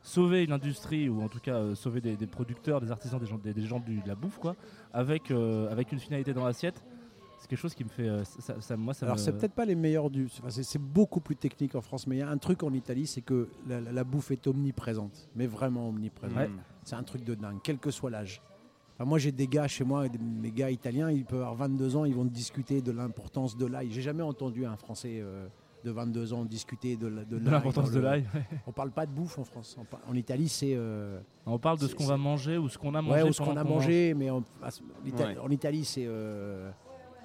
sauver 0.03 0.45
une 0.45 0.53
industrie 0.53 1.09
ou 1.09 1.23
en 1.23 1.29
tout 1.29 1.41
cas 1.41 1.57
euh, 1.57 1.75
sauver 1.75 2.01
des, 2.01 2.17
des 2.17 2.27
producteurs, 2.27 2.81
des 2.81 2.91
artisans, 2.91 3.19
des 3.21 3.27
gens, 3.27 3.37
des, 3.37 3.53
des 3.53 3.63
gens 3.67 3.81
du- 3.81 4.01
de 4.01 4.09
la 4.09 4.15
bouffe, 4.15 4.39
quoi, 4.39 4.55
avec, 4.93 5.31
euh, 5.31 5.71
avec 5.71 5.93
une 5.93 5.99
finalité 5.99 6.33
dans 6.33 6.45
l'assiette, 6.47 6.83
c'est 7.39 7.49
quelque 7.49 7.59
chose 7.59 7.75
qui 7.75 7.85
me 7.85 7.89
fait. 7.89 8.09
euh, 8.09 8.25
ça, 8.25 8.61
ça- 8.61 8.77
moi, 8.77 8.95
ça 8.95 9.07
Alors 9.07 9.17
me- 9.17 9.21
c'est 9.23 9.33
peut-être 9.33 9.55
pas 9.55 9.65
les 9.65 9.75
meilleurs 9.75 10.11
du. 10.11 10.27
enfin, 10.27 10.51
c'est- 10.51 10.79
beaucoup 10.79 11.21
plus 11.21 11.37
technique 11.37 11.75
en 11.75 11.81
France, 11.81 12.07
mais 12.07 12.17
il 12.17 12.19
y 12.19 12.23
a 12.23 12.29
un 12.29 12.39
truc 12.39 12.63
en 12.63 12.73
Italie, 12.73 13.07
c'est 13.07 13.21
que 13.23 13.49
la, 13.67 13.81
la- 13.81 13.93
la 13.93 14.05
bouffe 14.05 14.31
est 14.31 14.47
omniprésente, 14.47 15.29
mais 15.37 15.47
vraiment 15.47 15.89
omniprésente. 15.89 16.37
Ouais. 16.39 16.51
C'est 16.85 16.97
un 16.97 17.03
truc 17.03 17.25
de 17.25 17.35
dingue, 17.35 17.59
quel 17.63 17.79
que 17.79 17.91
soit 17.91 18.11
l'âge. 18.11 18.41
Enfin, 18.97 19.05
moi, 19.09 19.19
j'ai 19.19 19.31
des 19.33 19.47
gars 19.47 19.69
chez 19.69 19.85
moi, 19.85 20.09
des- 20.09 20.19
mes 20.19 20.51
gars 20.51 20.71
italiens, 20.71 21.11
ils 21.11 21.25
peuvent 21.25 21.41
avoir 21.43 21.55
22 21.55 21.95
ans, 21.97 22.05
ils 22.05 22.15
vont 22.15 22.25
discuter 22.25 22.83
de 22.83 22.91
l'importance 22.91 23.57
de 23.57 23.67
l'ail. 23.67 23.91
J'ai 23.93 24.03
jamais 24.03 24.23
entendu 24.25 24.67
un 24.67 24.77
Français 24.77 25.21
euh, 25.21 25.47
de 25.85 25.93
22 25.93 26.33
ans 26.33 26.45
discuter 26.45 26.97
de, 26.97 27.07
la- 27.07 27.25
de 27.25 27.39
De 27.39 27.45
l'ail 27.45 27.53
l'importance 27.53 27.93
le- 27.93 28.01
l'ail. 28.01 28.25
On 28.67 28.73
parle 28.73 28.91
pas 28.91 29.07
de 29.07 29.13
bouffe 29.13 29.39
en 29.39 29.45
France. 29.45 29.77
En, 30.09 30.15
Italie, 30.17 30.49
c'est. 30.49 30.75
euh, 30.75 31.21
On 31.47 31.61
parle 31.61 31.79
de 31.79 31.87
ce 31.87 31.95
qu'on 31.95 32.07
va 32.07 32.17
manger 32.17 32.59
ou 32.59 32.69
ce 32.69 32.77
qu'on 32.77 32.93
a 32.97 33.01
mangé. 33.01 33.23
ouais, 33.23 33.29
ou 33.29 33.33
ce 33.33 33.41
qu'on 33.41 33.57
a 33.57 33.63
mange. 33.63 33.85
mangé, 33.85 34.15
mais 34.15 34.29
en, 34.31 34.39
Ouais. 34.39 35.53
Italie, 35.53 35.85
c'est. 35.85 36.05
euh, 36.07 36.69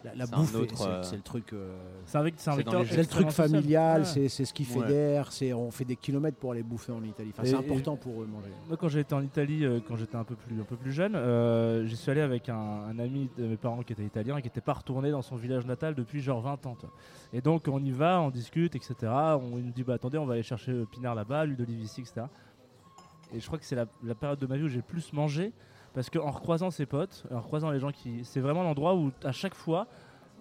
la, 0.04 0.16
la 0.16 0.26
C'est 0.26 0.34
un 0.34 0.38
bouffe, 0.38 0.56
autre, 0.56 0.78
c'est- 0.78 0.84
euh, 0.88 1.04
c'est 1.04 1.16
le 1.16 1.22
truc. 1.22 1.54
euh, 1.54 1.78
C'est 2.06 2.18
un, 2.18 2.24
vec- 2.24 2.34
c'est 2.38 2.49
un 2.49 2.56
C'est 2.58 2.64
dans 2.64 2.72
vecteur 2.72 2.82
les 2.84 2.89
c'est 2.89 2.97
le 3.01 3.08
truc 3.08 3.30
familial, 3.32 4.01
Ouais. 4.01 4.06
c'est 4.06 4.28
c'est 4.30 4.45
ce 4.45 4.54
qui 4.54 4.64
Ouais. 4.64 4.82
fédère, 4.82 5.32
c'est 5.32 5.54
on 5.54 5.72
fait 5.72 5.86
des 5.86 5.95
kilomètres 5.95 6.38
pour 6.38 6.51
aller 6.51 6.64
bouffer 6.64 6.91
en 6.91 7.04
Italie. 7.04 7.32
Enfin, 7.34 7.43
c'est 7.45 7.56
important 7.56 7.95
pour 7.95 8.22
eux 8.22 8.26
de 8.26 8.32
manger. 8.32 8.49
Moi, 8.68 8.78
quand 8.78 8.88
j'étais 8.89 9.14
en 9.14 9.22
Italie, 9.22 9.66
euh, 9.66 9.80
quand 9.88 9.95
j'étais 9.95 10.16
un 10.16 10.24
peu 10.24 10.36
plus, 10.36 10.60
un 10.60 10.66
peu 10.66 10.76
plus 10.76 10.91
jeune, 10.91 11.16
euh, 11.16 11.86
j'y 11.86 11.95
suis 11.95 12.12
allé 12.12 12.22
avec 12.22 12.49
un, 12.49 12.56
un 12.58 12.99
ami 12.99 13.30
de 13.38 13.45
mes 13.47 13.58
parents 13.58 13.82
qui 13.84 13.93
était 13.93 14.04
italien 14.04 14.38
et 14.38 14.41
qui 14.41 14.47
n'était 14.47 14.62
pas 14.62 14.74
retourné 14.74 15.12
dans 15.12 15.22
son 15.22 15.36
village 15.36 15.66
natal 15.66 15.95
depuis 15.95 16.22
genre 16.22 16.41
20 16.41 16.66
ans. 16.66 16.78
Et 17.32 17.41
donc, 17.41 17.68
on 17.68 17.84
y 17.84 17.91
va, 17.91 18.20
on 18.22 18.30
discute, 18.30 18.76
etc. 18.76 18.95
On 19.04 19.58
il 19.58 19.66
nous 19.66 19.72
dit, 19.72 19.84
bah 19.84 19.93
attendez, 19.93 20.18
on 20.18 20.26
va 20.26 20.34
aller 20.34 20.43
chercher 20.43 20.86
Pinard 20.91 21.16
là-bas, 21.16 21.45
l'huile 21.45 21.58
d'olive 21.58 21.82
ici, 21.82 22.01
etc. 22.01 22.26
Et 23.34 23.39
je 23.39 23.47
crois 23.47 23.58
que 23.58 23.66
c'est 23.66 23.76
la, 23.76 23.86
la 24.04 24.16
période 24.16 24.38
de 24.39 24.45
ma 24.45 24.58
vie 24.58 24.64
où 24.64 24.68
j'ai 24.68 24.78
le 24.78 24.82
plus 24.84 25.12
mangé 25.14 25.51
parce 25.93 26.09
qu'en 26.09 26.31
recroisant 26.31 26.71
ses 26.71 26.85
potes, 26.85 27.23
en 27.31 27.39
recroisant 27.39 27.71
les 27.71 27.79
gens 27.79 27.91
qui. 27.91 28.23
C'est 28.25 28.39
vraiment 28.39 28.63
l'endroit 28.63 28.95
où, 28.95 29.11
à 29.23 29.31
chaque 29.31 29.55
fois, 29.55 29.87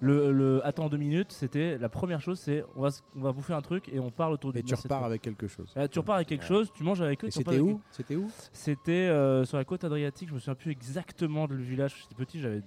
le, 0.01 0.33
le 0.33 0.67
attends 0.67 0.89
deux 0.89 0.97
minutes, 0.97 1.31
c'était 1.33 1.79
la 1.79 1.89
première 1.89 2.21
chose, 2.21 2.41
c'est 2.41 2.65
on 2.75 2.81
va, 2.83 2.89
on 3.17 3.21
va 3.21 3.31
bouffer 3.33 3.53
un 3.53 3.61
truc 3.61 3.89
et 3.93 4.01
on 4.01 4.11
parle 4.11 4.33
autour 4.33 4.51
Et 4.51 4.55
d'une 4.55 4.65
tu 4.65 4.75
repars 4.75 5.05
avec 5.05 5.23
quelque 5.23 5.47
chose. 5.47 5.73
Là, 5.77 5.87
tu 5.87 5.99
repars 6.01 6.17
avec 6.17 6.27
quelque 6.29 6.45
chose, 6.45 6.73
tu 6.75 6.83
manges 6.83 7.03
avec 7.03 7.23
eux. 7.23 7.29
Et 7.29 7.31
tu 7.31 7.39
repars 7.39 7.55
c'était 7.55 7.63
où 7.63 7.81
C'était 7.93 8.17
où? 8.17 8.29
C'était 8.53 8.91
euh, 8.93 9.45
sur 9.45 9.59
la 9.59 9.65
côte 9.65 9.85
adriatique, 9.85 10.29
je 10.29 10.35
me 10.35 10.39
souviens 10.41 10.57
plus 10.57 10.73
exactement 10.73 11.47
du 11.47 11.57
village, 11.63 11.95
j'étais 12.01 12.15
petit, 12.17 12.41
j'avais 12.41 12.63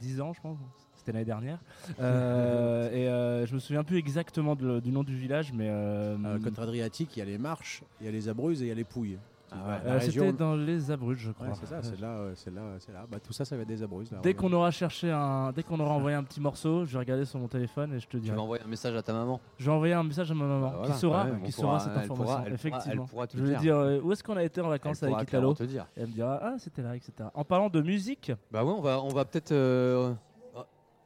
10 0.00 0.20
ans 0.20 0.32
je 0.32 0.40
pense, 0.40 0.58
c'était 0.94 1.10
l'année 1.12 1.24
dernière. 1.24 1.58
Euh, 2.00 2.88
et 2.92 3.08
euh, 3.08 3.46
je 3.46 3.54
me 3.54 3.58
souviens 3.58 3.82
plus 3.82 3.96
exactement 3.98 4.54
de- 4.54 4.78
du 4.80 4.92
nom 4.92 5.02
du 5.02 5.16
village, 5.16 5.52
mais... 5.52 5.66
euh, 5.68 6.16
À 6.24 6.34
la 6.34 6.38
côte 6.38 6.58
adriatique, 6.60 7.16
il 7.16 7.18
y 7.18 7.22
a 7.22 7.24
les 7.24 7.38
marches, 7.38 7.82
il 8.00 8.06
y 8.06 8.08
a 8.08 8.12
les 8.12 8.28
Abruzzes 8.28 8.62
et 8.62 8.66
il 8.66 8.68
y 8.68 8.72
a 8.72 8.74
les 8.74 8.84
Pouilles. 8.84 9.18
Ah 9.52 9.56
ouais. 9.68 9.74
euh, 9.86 9.98
région- 9.98 10.24
c'était 10.26 10.36
dans 10.38 10.54
les 10.56 10.90
Abruzzes 10.90 11.18
je 11.18 11.32
crois. 11.32 11.46
Ouais, 11.48 11.52
c'est 11.58 11.66
ça, 11.66 11.82
c'est 11.82 12.00
là, 12.00 12.18
c'est 12.34 12.54
là, 12.54 12.60
c'est 12.78 12.92
là. 12.92 13.04
Bah, 13.10 13.18
tout 13.18 13.32
ça, 13.32 13.44
ça 13.44 13.56
va 13.56 13.62
être 13.62 13.68
des 13.68 13.82
Abruzzes. 13.82 14.12
là. 14.12 14.18
Dès 14.22 14.34
qu'on 14.34 14.52
aura 14.52 14.70
cherché 14.70 15.10
un, 15.10 15.52
dès 15.52 15.62
qu'on 15.62 15.78
aura 15.80 15.94
envoyé 15.94 16.16
un 16.16 16.22
petit 16.22 16.40
morceau, 16.40 16.84
je 16.84 16.92
vais 16.92 16.98
regarder 16.98 17.24
sur 17.24 17.38
mon 17.38 17.48
téléphone 17.48 17.92
et 17.94 17.98
je 18.00 18.06
te 18.06 18.12
Tu 18.12 18.20
dirai. 18.20 18.36
vas 18.36 18.42
envoyer 18.42 18.62
un 18.64 18.68
message 18.68 18.94
à 18.94 19.02
ta 19.02 19.12
maman. 19.12 19.40
Je 19.58 19.64
vais 19.66 19.72
envoyer 19.72 19.94
un 19.94 20.02
message 20.04 20.30
à 20.30 20.34
ma 20.34 20.44
maman 20.44 20.60
Bah 20.70 20.74
voilà, 20.78 20.92
qui 20.94 20.98
saura, 20.98 21.24
ouais, 21.24 21.30
qui 21.44 21.52
saura 21.52 21.80
cette 21.80 21.92
elle 21.96 22.06
pourra- 22.08 22.22
information. 22.22 22.36
pourra- 22.44 22.54
effectivement. 22.54 23.02
elle 23.04 23.08
pourra 23.10 23.26
te 23.26 23.36
je 23.36 23.42
vais 23.42 23.48
dire. 23.50 23.60
dire 23.60 23.76
euh, 23.76 24.00
où 24.02 24.12
est-ce 24.12 24.22
qu'on 24.22 24.36
a 24.36 24.44
été 24.44 24.60
en 24.60 24.68
vacances 24.68 25.02
avec 25.02 25.20
Italo. 25.22 25.54
te 25.54 25.64
dire. 25.64 25.86
Et 25.96 26.00
elle 26.02 26.06
me 26.08 26.12
dira 26.12 26.38
ah 26.42 26.54
c'était 26.58 26.82
là 26.82 26.94
etc. 26.96 27.12
En 27.34 27.44
parlant 27.44 27.68
de 27.68 27.80
musique, 27.80 28.32
Bah 28.52 28.64
ouais, 28.64 28.72
on 28.76 28.80
va, 28.80 29.00
on 29.02 29.08
va 29.08 29.24
peut-être 29.24 29.52
euh, 29.52 30.12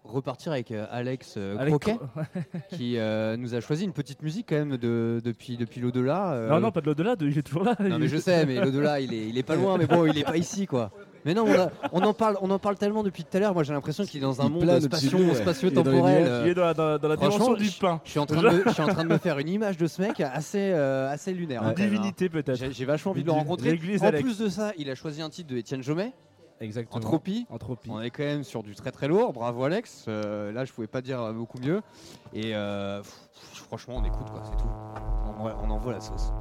repartir 0.04 0.52
avec 0.52 0.70
euh, 0.70 0.86
Alex 0.90 1.34
euh, 1.36 1.56
avec 1.58 1.70
Croquet, 1.70 1.98
qui 2.70 2.98
euh, 2.98 3.36
nous 3.36 3.54
a 3.54 3.60
choisi 3.60 3.84
une 3.84 3.92
petite 3.92 4.22
musique 4.22 4.46
quand 4.50 4.56
même 4.56 4.76
de, 4.76 5.20
depuis, 5.24 5.56
depuis 5.56 5.80
l'au-delà. 5.80 6.32
euh. 6.34 6.50
non 6.50 6.60
non 6.60 6.70
pas 6.70 6.80
de 6.82 6.86
l'au-delà, 6.86 7.16
de- 7.16 7.26
il 7.26 7.38
est 7.38 7.42
toujours 7.42 7.64
là. 7.64 7.74
Non 7.80 7.98
mais 7.98 8.08
je 8.08 8.16
sais, 8.18 8.44
mais 8.46 8.56
l'au-delà 8.62 9.00
il 9.00 9.12
est, 9.12 9.28
il 9.28 9.38
est 9.38 9.42
pas 9.42 9.56
loin, 9.56 9.78
mais 9.78 9.86
bon 9.86 10.06
il 10.06 10.18
est 10.18 10.24
pas 10.24 10.36
ici 10.36 10.66
quoi. 10.66 10.90
Mais 11.24 11.32
non, 11.32 11.44
on, 11.46 11.54
a- 11.58 11.70
on 11.92 12.02
en 12.02 12.12
parle, 12.12 12.36
on 12.42 12.50
en 12.50 12.58
parle 12.58 12.76
tellement 12.76 13.02
depuis 13.02 13.24
tout 13.24 13.34
à 13.34 13.40
l'heure. 13.40 13.54
Moi 13.54 13.62
j'ai 13.62 13.72
l'impression 13.72 14.04
qu'il 14.04 14.18
est 14.18 14.22
dans 14.22 14.42
un 14.42 14.46
Il 14.46 14.50
monde 14.52 15.34
spatio-temporel. 15.34 16.42
Il 16.44 16.50
est 16.50 16.54
dans 16.54 16.62
euh, 16.62 16.66
la, 16.66 16.74
dans 16.74 16.98
dans 16.98 17.08
la 17.08 17.16
dimension 17.16 17.54
du 17.54 17.70
pain. 17.70 18.00
Je 18.04 18.10
suis 18.10 18.18
en 18.20 18.26
train 18.26 18.42
de 18.42 18.48
me, 18.50 18.62
je 18.66 18.70
suis 18.70 18.82
en 18.82 18.88
train 18.88 19.04
de 19.04 19.08
me 19.08 19.18
faire 19.18 19.38
une 19.38 19.48
image 19.48 19.78
de 19.78 19.86
ce 19.86 20.02
mec 20.02 20.20
assez, 20.20 20.58
euh, 20.72 21.10
assez 21.10 21.32
lunaire. 21.32 21.62
Une 21.62 21.68
hein, 21.68 21.74
même, 21.76 21.86
hein. 21.86 21.90
divinité 21.90 22.28
peut-être. 22.28 22.70
J'ai 22.72 22.84
vachement 22.84 23.12
envie 23.12 23.22
de 23.22 23.26
le 23.26 23.32
rencontrer. 23.32 23.70
En 23.70 24.06
Alex. 24.06 24.22
plus 24.22 24.38
de 24.38 24.48
ça, 24.48 24.72
il 24.76 24.90
a 24.90 24.94
choisi 24.94 25.22
un 25.22 25.30
titre 25.30 25.50
de 25.50 25.56
Étienne 25.56 25.82
Jomet, 25.82 26.12
Exactement. 26.60 26.96
Entropie. 26.96 27.46
Entropie. 27.50 27.90
On 27.90 28.00
est 28.00 28.10
quand 28.10 28.22
même 28.22 28.44
sur 28.44 28.62
du 28.62 28.74
très 28.74 28.90
très 28.92 29.08
lourd. 29.08 29.32
Bravo 29.32 29.64
Alex. 29.64 30.06
Euh, 30.08 30.52
là, 30.52 30.64
je 30.64 30.72
pouvais 30.72 30.86
pas 30.86 31.02
dire 31.02 31.32
beaucoup 31.34 31.58
mieux. 31.58 31.82
Et 32.32 32.54
euh, 32.54 33.02
pff, 33.02 33.64
franchement, 33.66 33.94
on 33.98 34.04
écoute 34.04 34.30
quoi, 34.30 34.42
c'est 34.44 34.56
tout. 34.56 34.70
On, 35.38 35.46
on 35.46 35.70
envoie 35.70 35.92
la 35.92 36.00
sauce. 36.00 36.32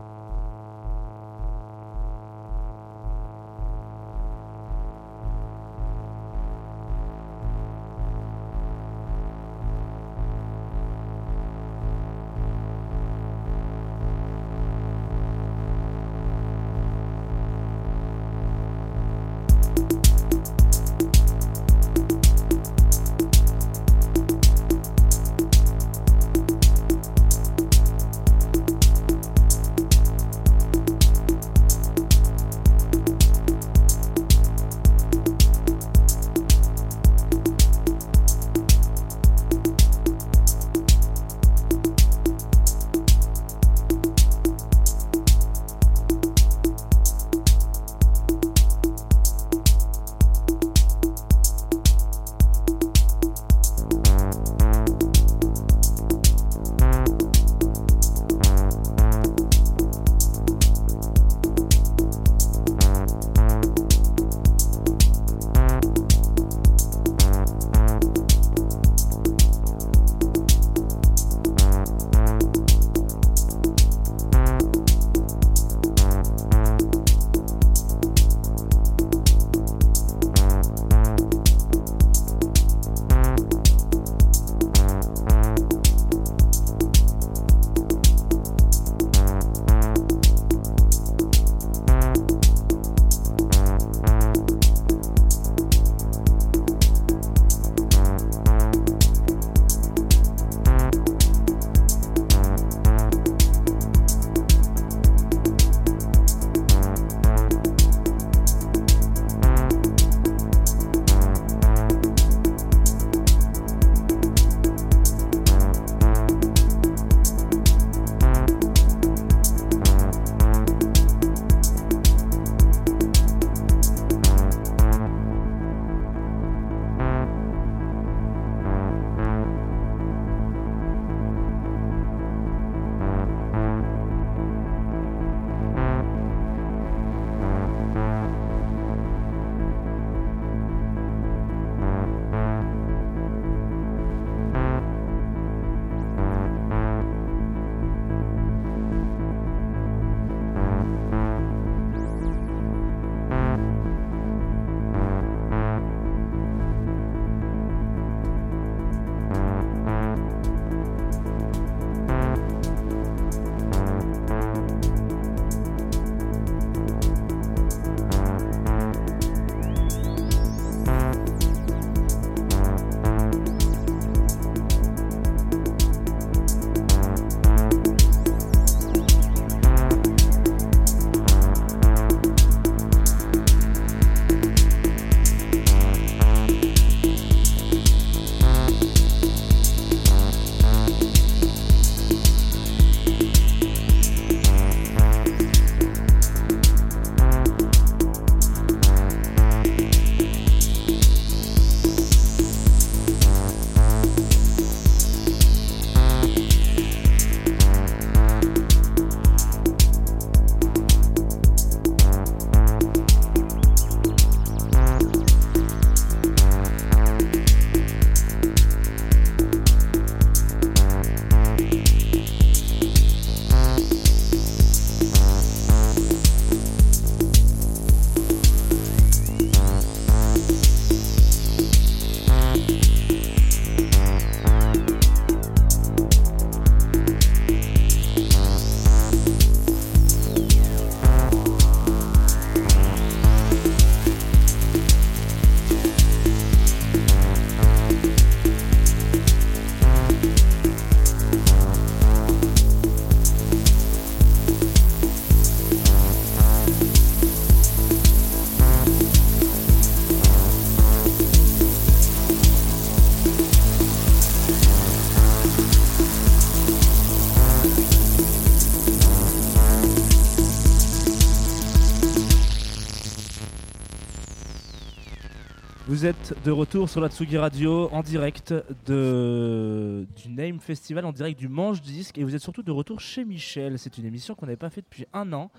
De 276.31 276.51
retour 276.51 276.89
sur 276.89 277.01
la 277.01 277.09
Tsugi 277.09 277.37
Radio 277.37 277.89
en 277.91 278.01
direct 278.01 278.53
du 278.87 280.29
Name 280.29 280.59
Festival, 280.59 281.05
en 281.05 281.11
direct 281.11 281.37
du 281.37 281.49
Manche 281.49 281.81
Disque 281.81 282.17
et 282.17 282.23
vous 282.23 282.33
êtes 282.33 282.41
surtout 282.41 282.63
de 282.63 282.71
retour 282.71 283.01
chez 283.01 283.25
Michel. 283.25 283.77
C'est 283.77 283.97
une 283.97 284.05
émission 284.05 284.33
qu'on 284.33 284.45
n'avait 284.45 284.55
pas 284.55 284.69
fait 284.69 284.81
depuis 284.81 285.05
un 285.11 285.33
an 285.33 285.51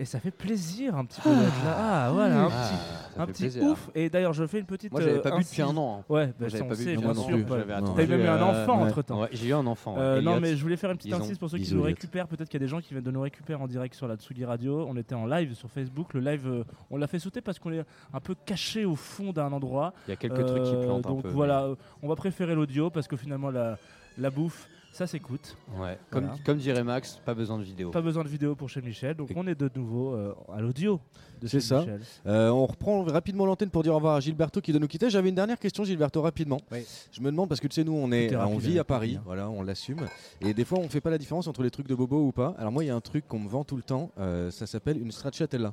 et 0.00 0.04
ça 0.06 0.18
fait 0.18 0.30
plaisir 0.30 0.96
un 0.96 1.04
petit 1.04 1.20
peu 1.20 1.28
d'être 1.30 1.64
là. 1.64 1.76
Ah 1.78 2.10
voilà, 2.12 2.40
un 2.40 2.44
Ah, 2.44 2.48
petit, 2.48 2.74
ça 3.14 3.22
un 3.22 3.26
fait 3.26 3.32
petit 3.32 3.42
plaisir. 3.42 3.62
ouf. 3.64 3.90
Et 3.94 4.08
d'ailleurs, 4.10 4.32
je 4.32 4.46
fais 4.46 4.58
une 4.58 4.64
petite. 4.66 4.90
Moi, 4.92 5.00
j'avais 5.02 5.18
euh, 5.18 5.20
pas 5.22 5.30
bu 5.30 5.42
depuis 5.42 5.60
incise- 5.62 5.70
un 5.70 5.76
an. 5.76 5.98
hein. 6.00 6.04
Ouais, 6.12 6.26
bah, 6.26 6.32
Moi, 6.40 6.48
j'avais 6.48 6.62
on 6.64 6.68
pas 6.68 6.74
bu 6.74 6.82
sait, 6.82 6.90
depuis 6.90 7.00
bien 7.02 7.08
un 7.10 7.18
an 7.18 7.22
sûr. 7.22 7.38
J'avais 7.48 7.72
attendu, 7.74 7.92
T'as 7.96 8.06
même 8.06 8.20
eu 8.20 8.26
un 8.26 8.36
euh, 8.36 8.42
enfant 8.64 8.82
ouais. 8.82 8.88
entre 8.90 9.02
temps. 9.02 9.20
Ouais, 9.20 9.28
j'ai 9.32 9.48
eu 9.48 9.52
un 9.54 9.66
enfant. 9.66 9.94
ouais, 9.94 10.00
Euh, 10.00 10.20
non, 10.22 10.30
Elliot. 10.32 10.40
mais 10.40 10.56
je 10.56 10.62
voulais 10.62 10.76
faire 10.76 10.90
une 10.90 10.96
petite 10.96 11.10
Ils 11.12 11.14
ont- 11.14 11.20
insiste 11.20 11.38
pour 11.38 11.50
ceux 11.50 11.58
qui 11.58 11.64
nous 11.74 11.80
Elliot. 11.80 11.82
récupèrent. 11.84 12.26
Peut-être 12.28 12.48
qu'il 12.48 12.58
y 12.60 12.62
a 12.62 12.66
des 12.66 12.70
gens 12.70 12.80
qui 12.80 12.94
viennent 12.94 13.04
de 13.04 13.10
nous 13.10 13.20
récupérer 13.20 13.60
en 13.62 13.66
direct 13.68 13.94
sur 13.94 14.08
la 14.08 14.16
Tsugi 14.16 14.44
Radio. 14.44 14.86
On 14.88 14.96
était 14.96 15.14
en 15.14 15.26
live 15.26 15.54
sur 15.54 15.70
Facebook. 15.70 16.14
Le 16.14 16.20
live, 16.20 16.46
euh, 16.46 16.64
on 16.90 16.96
l'a 16.96 17.06
fait 17.06 17.18
sauter 17.18 17.40
parce 17.42 17.58
qu'on 17.58 17.72
est 17.72 17.84
un 18.14 18.20
peu 18.20 18.34
caché 18.46 18.84
au 18.84 18.96
fond 18.96 19.32
d'un 19.32 19.52
endroit. 19.52 19.92
Il 20.08 20.10
y 20.10 20.14
a 20.14 20.16
quelques 20.16 20.46
trucs 20.46 20.62
qui 20.64 20.74
Euh, 20.74 20.82
plantent 20.84 21.06
un 21.06 21.10
Donc 21.10 21.22
peu. 21.22 21.28
voilà, 21.28 21.64
euh, 21.64 21.74
on 22.02 22.08
va 22.08 22.16
préférer 22.16 22.54
l'audio 22.54 22.88
parce 22.90 23.06
que 23.06 23.16
finalement 23.16 23.50
la, 23.50 23.76
la 24.18 24.30
bouffe, 24.30 24.68
ça 24.92 25.06
s'écoute. 25.06 25.56
Ouais. 25.78 25.98
Comme, 26.10 26.24
Voilà. 26.24 26.38
comme 26.44 26.58
dirait 26.58 26.84
Max, 26.84 27.20
pas 27.24 27.34
besoin 27.34 27.58
de 27.58 27.62
vidéo. 27.62 27.90
Pas 27.90 28.00
besoin 28.02 28.24
de 28.24 28.28
vidéo 28.28 28.54
pour 28.54 28.68
chez 28.68 28.82
Michel. 28.82 29.14
Donc 29.16 29.30
on 29.36 29.46
est 29.46 29.54
de 29.58 29.70
nouveau 29.74 30.14
euh, 30.14 30.34
à 30.52 30.60
l'audio 30.60 31.00
de 31.40 31.46
chez 31.48 31.60
ça. 31.60 31.80
Michel. 31.80 32.00
Euh, 32.26 32.50
on 32.50 32.66
reprend 32.66 33.02
rapidement 33.04 33.46
l'antenne 33.46 33.70
pour 33.70 33.82
dire 33.82 33.92
au 33.92 33.96
revoir 33.96 34.16
à 34.16 34.20
Gilberto 34.20 34.60
qui 34.60 34.72
doit 34.72 34.80
nous 34.80 34.88
quitter. 34.88 35.08
J'avais 35.10 35.28
une 35.30 35.34
dernière 35.34 35.58
question, 35.58 35.84
Gilberto, 35.84 36.20
rapidement. 36.20 36.60
Oui. 36.72 36.84
Je 37.12 37.20
me 37.20 37.30
demande 37.30 37.48
parce 37.48 37.60
que 37.60 37.68
tu 37.68 37.74
sais, 37.76 37.84
nous, 37.84 37.94
on, 37.94 38.10
est, 38.12 38.34
on 38.36 38.58
vit 38.58 38.78
à 38.78 38.84
Paris, 38.84 39.18
voilà, 39.24 39.48
on 39.48 39.62
l'assume. 39.62 40.06
Et 40.40 40.52
des 40.54 40.64
fois, 40.64 40.78
on 40.78 40.88
fait 40.88 41.00
pas 41.00 41.10
la 41.10 41.18
différence 41.18 41.46
entre 41.48 41.62
les 41.62 41.70
trucs 41.70 41.86
de 41.88 41.94
bobo 41.94 42.26
ou 42.26 42.32
pas. 42.32 42.54
Alors 42.58 42.72
moi, 42.72 42.84
il 42.84 42.88
y 42.88 42.90
a 42.90 42.96
un 42.96 43.00
truc 43.00 43.26
qu'on 43.28 43.38
me 43.38 43.48
vend 43.48 43.64
tout 43.64 43.76
le 43.76 43.82
temps. 43.82 44.10
euh, 44.18 44.50
ça 44.50 44.66
s'appelle 44.66 45.00
une 45.00 45.12
stracciatella. 45.12 45.72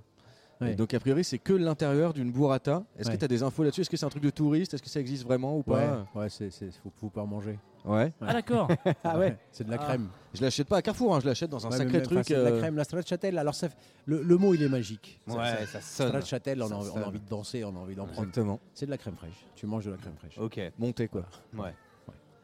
Ouais. 0.61 0.74
Donc 0.76 0.93
a 0.95 0.99
priori, 0.99 1.24
c'est 1.24 1.38
que 1.38 1.53
l'intérieur 1.53 2.13
d'une 2.13 2.32
burrata. 2.32 2.84
Est-ce 2.97 3.09
Ouais. 3.09 3.13
que 3.15 3.20
tu 3.20 3.26
as 3.26 3.28
des 3.28 3.43
infos 3.43 3.61
là-dessus? 3.63 3.82
Est-ce 3.82 3.89
que 3.91 3.97
c'est 3.97 4.05
un 4.07 4.09
truc 4.09 4.24
de 4.24 4.32
touriste? 4.32 4.74
Est-ce 4.74 4.82
que 4.82 4.89
ça 4.89 4.99
existe 4.99 5.24
vraiment 5.24 5.55
ou 5.57 5.61
pas? 5.61 6.05
Ouais, 6.15 6.22
ouais, 6.22 6.30
c'est, 6.30 6.49
faut, 6.82 6.91
faut 6.99 7.09
pas 7.09 7.26
manger. 7.26 7.59
Ouais. 7.88 8.11
Ah 8.21 8.33
d'accord. 8.33 8.67
Ah 9.03 9.17
ouais, 9.17 9.38
c'est 9.51 9.63
de 9.63 9.71
la 9.71 9.77
Ah. 9.79 9.85
crème. 9.85 10.09
Je 10.33 10.41
l'achète 10.41 10.67
pas 10.67 10.77
à 10.77 10.81
Carrefour, 10.81 11.15
hein, 11.15 11.19
je 11.21 11.25
l'achète 11.27 11.49
dans 11.49 11.65
un 11.65 11.71
Ouais, 11.71 11.77
sacré 11.77 12.01
truc. 12.01 12.17
enfin, 12.19 12.23
c'est 12.27 12.35
de 12.35 12.41
la 12.41 12.49
euh, 12.51 12.59
crème, 12.59 12.75
la 12.75 12.83
stracciatella. 12.83 13.41
Alors 13.41 13.55
ça, 13.55 13.69
fait- 13.69 13.77
le, 14.05 14.21
le 14.21 14.38
mot 14.38 14.53
il 14.53 14.61
est 14.61 14.69
magique. 14.69 15.19
Ouais, 15.27 15.65
ça 15.65 15.81
sonne. 15.81 16.09
Stracciatella, 16.09 16.65
on, 16.65 16.67
a 16.67 16.69
Ça 16.69 16.75
on 16.77 16.83
sonne. 16.93 17.03
a 17.03 17.07
envie 17.07 17.19
de 17.19 17.27
danser, 17.29 17.63
on 17.63 17.69
a 17.75 17.79
envie 17.79 17.95
d'en 17.95 18.05
prendre. 18.05 18.27
Exactement. 18.27 18.59
C'est 18.73 18.85
de 18.85 18.91
la 18.91 18.97
crème 18.97 19.15
fraîche. 19.15 19.45
Tu 19.55 19.65
manges 19.65 19.85
de 19.85 19.91
la 19.91 19.97
crème 19.97 20.15
fraîche. 20.19 20.38
Ok. 20.38 20.59
Monté 20.77 21.07
quoi. 21.07 21.23
Ouais. 21.57 21.73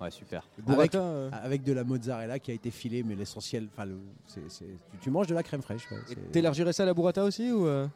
Ouais, 0.01 0.11
super. 0.11 0.45
Burrata, 0.57 0.99
euh, 0.99 1.29
Avec 1.31 1.63
de 1.63 1.71
la 1.71 1.83
mozzarella 1.83 2.37
qui 2.39 2.51
a 2.51 2.53
été 2.53 2.71
filée, 2.71 3.03
mais 3.03 3.15
l'essentiel, 3.15 3.67
enfin, 3.71 3.85
le- 3.85 3.99
c'est, 4.27 4.41
c'est- 4.49 4.65
tu, 4.91 4.97
tu 4.99 5.09
manges 5.11 5.27
de 5.27 5.35
la 5.35 5.43
crème 5.43 5.61
fraîche. 5.61 5.89
ouais, 5.91 5.97
c'est- 6.07 6.31
T'élargirais 6.31 6.73
ça 6.73 6.83
à 6.83 6.85
la 6.87 6.93
burrata 6.93 7.23
aussi 7.23 7.51
ou 7.51 7.67
euh? 7.67 7.87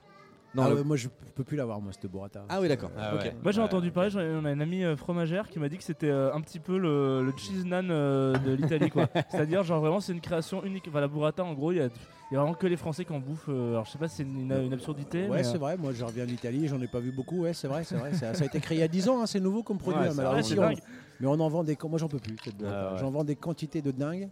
Non, 0.56 0.64
Ah 0.66 0.70
le- 0.70 0.76
ouais, 0.76 0.84
moi 0.84 0.96
je 0.96 1.08
peux 1.36 1.44
plus 1.44 1.58
l'avoir, 1.58 1.80
moi, 1.82 1.92
cette 1.94 2.10
burrata. 2.10 2.46
Ah 2.50 2.60
oui, 2.62 2.68
d'accord. 2.68 2.90
Ah 2.98 3.16
ouais. 3.16 3.36
Moi 3.44 3.52
j'ai 3.52 3.60
Ouais. 3.60 3.66
entendu 3.66 3.92
parler, 3.92 4.10
on 4.16 4.46
a 4.46 4.52
une 4.52 4.62
amie 4.62 4.84
euh, 4.84 4.96
fromagère 4.96 5.50
qui 5.50 5.60
m'a 5.60 5.70
dit 5.70 5.78
que 5.78 5.84
c'était 5.84 6.10
euh, 6.10 6.34
un 6.34 6.42
petit 6.42 6.60
peu 6.60 6.78
le, 6.78 7.24
le 7.24 7.34
cheese 7.38 7.66
naan 7.66 7.90
euh, 7.92 8.36
de 8.38 8.54
l'Italie 8.54 8.90
quoi. 8.90 9.08
C'est-à-dire 9.30 9.64
genre 9.64 9.82
vraiment 9.82 10.00
c'est 10.00 10.14
une 10.14 10.22
création 10.22 10.64
unique. 10.64 10.86
Enfin 10.88 11.02
la 11.02 11.08
burrata 11.08 11.44
en 11.44 11.54
gros 11.54 11.72
il 11.74 11.78
y 11.78 11.82
a, 11.82 11.86
il 12.32 12.34
y 12.34 12.38
a 12.38 12.40
vraiment 12.40 12.56
que 12.56 12.66
les 12.66 12.78
Français 12.78 13.06
qui 13.06 13.12
en 13.14 13.20
bouffent. 13.20 13.50
alors 13.50 13.86
je 13.86 13.92
sais 13.92 13.98
pas 13.98 14.08
si 14.08 14.18
c'est 14.18 14.24
une, 14.24 14.52
absurdité. 14.74 15.28
Ouais, 15.28 15.38
mais, 15.38 15.44
c'est 15.44 15.58
vrai. 15.58 15.78
Moi, 15.78 15.92
je 15.94 16.04
reviens 16.04 16.26
d'Italie, 16.26 16.68
j'en 16.68 16.82
ai 16.82 16.88
pas 16.88 17.00
vu 17.00 17.12
beaucoup. 17.12 17.42
Ouais, 17.42 17.54
c'est 17.54 17.68
vrai, 17.68 17.84
c'est 17.84 17.96
vrai. 17.96 18.14
Ça, 18.14 18.30
a 18.32 18.46
été 18.46 18.60
créé 18.60 18.78
il 18.78 18.82
y 18.82 18.84
a 18.84 18.88
10 18.88 19.10
ans. 19.10 19.22
hein, 19.22 19.26
c'est 19.28 19.40
nouveau 19.40 19.64
comme 19.64 19.78
produit. 19.78 20.00
Ouais, 20.02 20.08
hein, 20.10 20.18
alors 20.20 20.34
vrai, 20.34 20.76
on- 20.76 20.92
mais 21.20 21.28
on 21.28 21.40
en 21.40 21.50
vend 21.50 21.64
des. 21.64 21.78
Moi, 21.88 21.98
j'en 22.00 22.08
peux 22.08 22.20
plus. 22.20 22.36
cette. 22.44 22.56
Ah 22.66 22.94
ouais. 22.94 23.00
J'en 23.00 23.12
vends 23.12 23.24
des 23.24 23.36
quantités 23.36 23.82
de 23.82 23.92
dingue. 23.92 24.30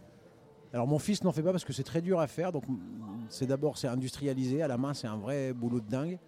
Alors, 0.76 0.86
mon 0.86 0.98
fils 0.98 1.24
n'en 1.24 1.32
fait 1.32 1.42
pas 1.42 1.52
parce 1.52 1.64
que 1.64 1.72
c'est 1.72 1.82
très 1.84 2.02
dur 2.02 2.20
à 2.20 2.26
faire. 2.26 2.52
Donc, 2.52 2.64
c'est 3.30 3.46
d'abord 3.46 3.78
c'est 3.78 3.88
industrialisé 3.88 4.60
à 4.62 4.68
la 4.68 4.76
main. 4.76 4.92
C'est 4.92 5.06
un 5.06 5.16
vrai 5.16 5.54
boulot 5.54 5.80
de 5.80 5.88
dingue. 5.88 6.18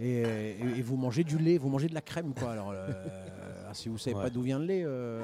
Et, 0.00 0.20
et- 0.22 0.78
et 0.78 0.82
vous 0.82 0.96
mangez 0.96 1.22
du 1.22 1.36
lait, 1.38 1.58
vous 1.58 1.68
mangez 1.68 1.86
de 1.88 1.92
la 1.94 2.00
crème, 2.00 2.32
quoi. 2.32 2.52
Alors, 2.52 2.70
euh, 2.72 2.90
ah, 3.68 3.74
si 3.74 3.90
vous 3.90 3.98
savez 3.98 4.16
Ouais. 4.16 4.22
pas 4.22 4.30
d'où 4.30 4.40
vient 4.40 4.58
le 4.58 4.64
lait, 4.64 4.82
euh, 4.86 5.20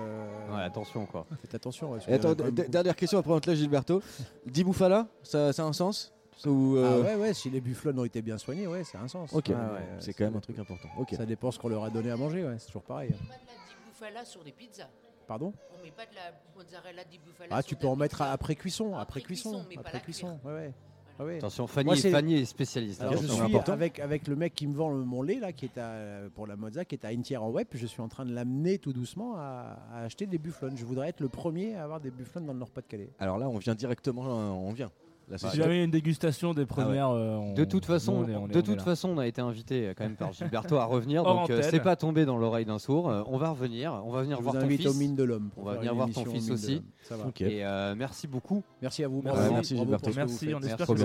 Ouais, 0.55 0.61
attention 0.63 1.07
quoi. 1.07 1.25
faites 1.41 1.55
attention. 1.55 1.93
ouais, 1.93 2.01
a 2.07 2.15
attends, 2.17 2.35
même 2.35 2.53
dernière 2.53 2.97
question 2.97 3.19
après 3.19 3.33
on 3.33 3.41
te 3.41 3.49
laisse 3.49 3.61
Gilberto. 3.61 4.03
Di 4.45 4.63
Bufala, 4.63 5.07
ça, 5.23 5.53
ça 5.55 5.63
a 5.63 5.67
un 5.67 5.73
sens? 5.73 6.13
Ou, 6.45 6.75
Ah 6.77 6.81
euh, 6.81 7.03
ouais, 7.03 7.15
ouais. 7.15 7.33
Si 7.33 7.49
les 7.49 7.63
bufflons 7.63 7.97
ont 7.97 8.05
été 8.05 8.21
bien 8.21 8.37
soignés, 8.37 8.67
ouais, 8.67 8.85
ça 8.85 8.99
a 8.99 9.03
un 9.03 9.09
sens. 9.09 9.33
Ok, 9.33 9.47
ouais, 9.49 9.55
c'est 10.01 10.13
quand 10.13 10.25
même 10.25 10.37
un 10.37 10.41
truc 10.41 10.59
important. 10.59 10.89
Ok. 10.99 11.15
Ça 11.17 11.25
dépend 11.25 11.51
ce 11.51 11.59
qu'on 11.59 11.69
leur 11.69 11.85
a 11.85 11.89
donné 11.91 12.11
à 12.11 12.17
manger. 12.19 12.45
Ouais, 12.45 12.57
c'est 12.59 12.67
toujours 12.67 12.83
pareil. 12.83 13.09
Pas 13.11 13.17
de 13.17 13.29
la 13.31 13.37
di 13.37 13.75
bufala 13.89 14.25
sur 14.27 14.43
des 14.45 14.53
pizzas. 14.53 14.89
Pardon 15.27 15.53
On 15.79 15.85
met 15.85 15.91
pas 15.91 16.07
de 16.07 16.14
la 16.14 16.33
mozzarella 16.57 17.05
di 17.05 17.18
bufala 17.18 17.49
Ah, 17.57 17.62
tu 17.62 17.77
peux 17.77 17.87
en 17.89 17.97
mettre 17.97 18.22
après 18.22 18.55
cuisson, 18.57 18.95
après 18.97 19.20
cuisson, 19.20 19.64
après 19.79 20.01
cuisson. 20.01 20.39
Ouais, 20.45 20.53
ouais. 20.53 20.75
Ah 21.16 21.25
ouais. 21.25 21.37
Attention, 21.37 21.68
Fanny, 21.68 21.85
Moi, 21.87 21.97
c'est- 21.97 22.11
Fanny 22.11 22.35
est 22.35 22.45
spécialiste. 22.45 23.01
Alors 23.01 23.16
je 23.16 23.29
suis 23.29 23.57
avec, 23.70 24.01
avec 24.01 24.27
le 24.27 24.35
mec 24.35 24.53
qui 24.53 24.66
me 24.66 24.75
vend 24.75 24.91
le- 24.91 25.05
mon 25.05 25.22
lait 25.22 25.39
là, 25.39 25.53
qui 25.53 25.66
est 25.66 25.79
à, 25.79 26.29
pour 26.35 26.49
la 26.49 26.57
mozza, 26.57 26.85
qui 26.85 26.97
est 26.97 27.05
à 27.05 27.12
une 27.12 27.22
tiers 27.22 27.41
en 27.43 27.51
web. 27.51 27.68
Je 27.72 27.87
suis 27.87 28.01
en 28.03 28.09
train 28.09 28.25
de 28.25 28.33
l'amener 28.35 28.79
tout 28.79 28.93
doucement 28.93 29.37
à, 29.37 29.79
à 29.93 30.01
acheter 30.03 30.27
des 30.27 30.39
bufflons. 30.39 30.75
Je 30.75 30.85
voudrais 30.85 31.11
être 31.11 31.20
le 31.20 31.29
premier 31.29 31.77
à 31.77 31.85
avoir 31.85 32.01
des 32.01 32.11
bufflons 32.11 32.41
dans 32.41 32.53
le 32.53 32.59
Nord-Pas-de-Calais. 32.59 33.11
Alors 33.20 33.39
là, 33.39 33.49
on 33.49 33.59
vient 33.59 33.77
directement, 33.77 34.22
on 34.22 34.72
vient. 34.72 34.91
Si 35.37 35.57
jamais 35.57 35.75
il 35.75 35.79
y 35.79 35.81
a 35.81 35.85
une 35.85 35.91
dégustation 35.91 36.53
des 36.55 36.66
premières. 36.66 37.11
euh, 37.11 37.37
on- 37.37 37.55
De 37.55 37.64
toute 37.64 37.87
façon, 37.87 38.12
on 38.25 38.29
est- 38.29 38.35
on 38.35 38.47
est- 38.49 38.53
de 38.53 38.61
toute 38.61 38.83
façon, 38.83 39.09
on 39.11 39.18
a 39.18 39.27
été 39.27 39.41
invité 39.41 39.89
euh, 39.89 39.95
quand 39.97 40.05
même 40.05 40.16
par 40.16 40.33
Gilberto 40.72 40.77
à 40.77 40.85
revenir, 40.85 41.22
donc 41.25 41.51
euh, 41.51 41.61
c'est 41.62 41.81
pas 41.81 41.97
tombé 41.97 42.25
dans 42.25 42.37
l'oreille 42.37 42.64
d'un 42.66 42.79
sourd. 42.79 43.09
Euh, 43.11 43.22
on 43.27 43.39
va 43.39 43.51
revenir, 43.51 44.01
on 44.05 44.11
va 44.11 44.22
venir 44.22 44.37
Je 44.39 44.43
voir 44.43 44.55
vous 44.55 44.61
ton 44.62 44.68
fils. 44.68 44.87
aux 44.87 44.95
mines 44.95 45.16
de 45.16 45.25
l'homme. 45.25 45.51
On 45.57 45.64
va 45.64 45.75
venir 45.75 45.95
voir 45.95 46.09
ton 46.11 46.25
fils 46.25 46.51
aussi. 46.51 46.83
Ça 47.03 47.16
va. 47.16 47.25
Et 47.41 47.64
euh, 47.64 47.95
merci 47.97 48.27
beaucoup. 48.27 48.62
Merci 48.83 49.05
à 49.05 49.09
vous. 49.09 49.22
Merci. 49.22 49.77
Gilberto. 49.77 50.11
Merci, 50.14 50.55
on 50.55 50.59
espère 50.61 50.79
Merci 50.79 50.95
que 50.95 50.99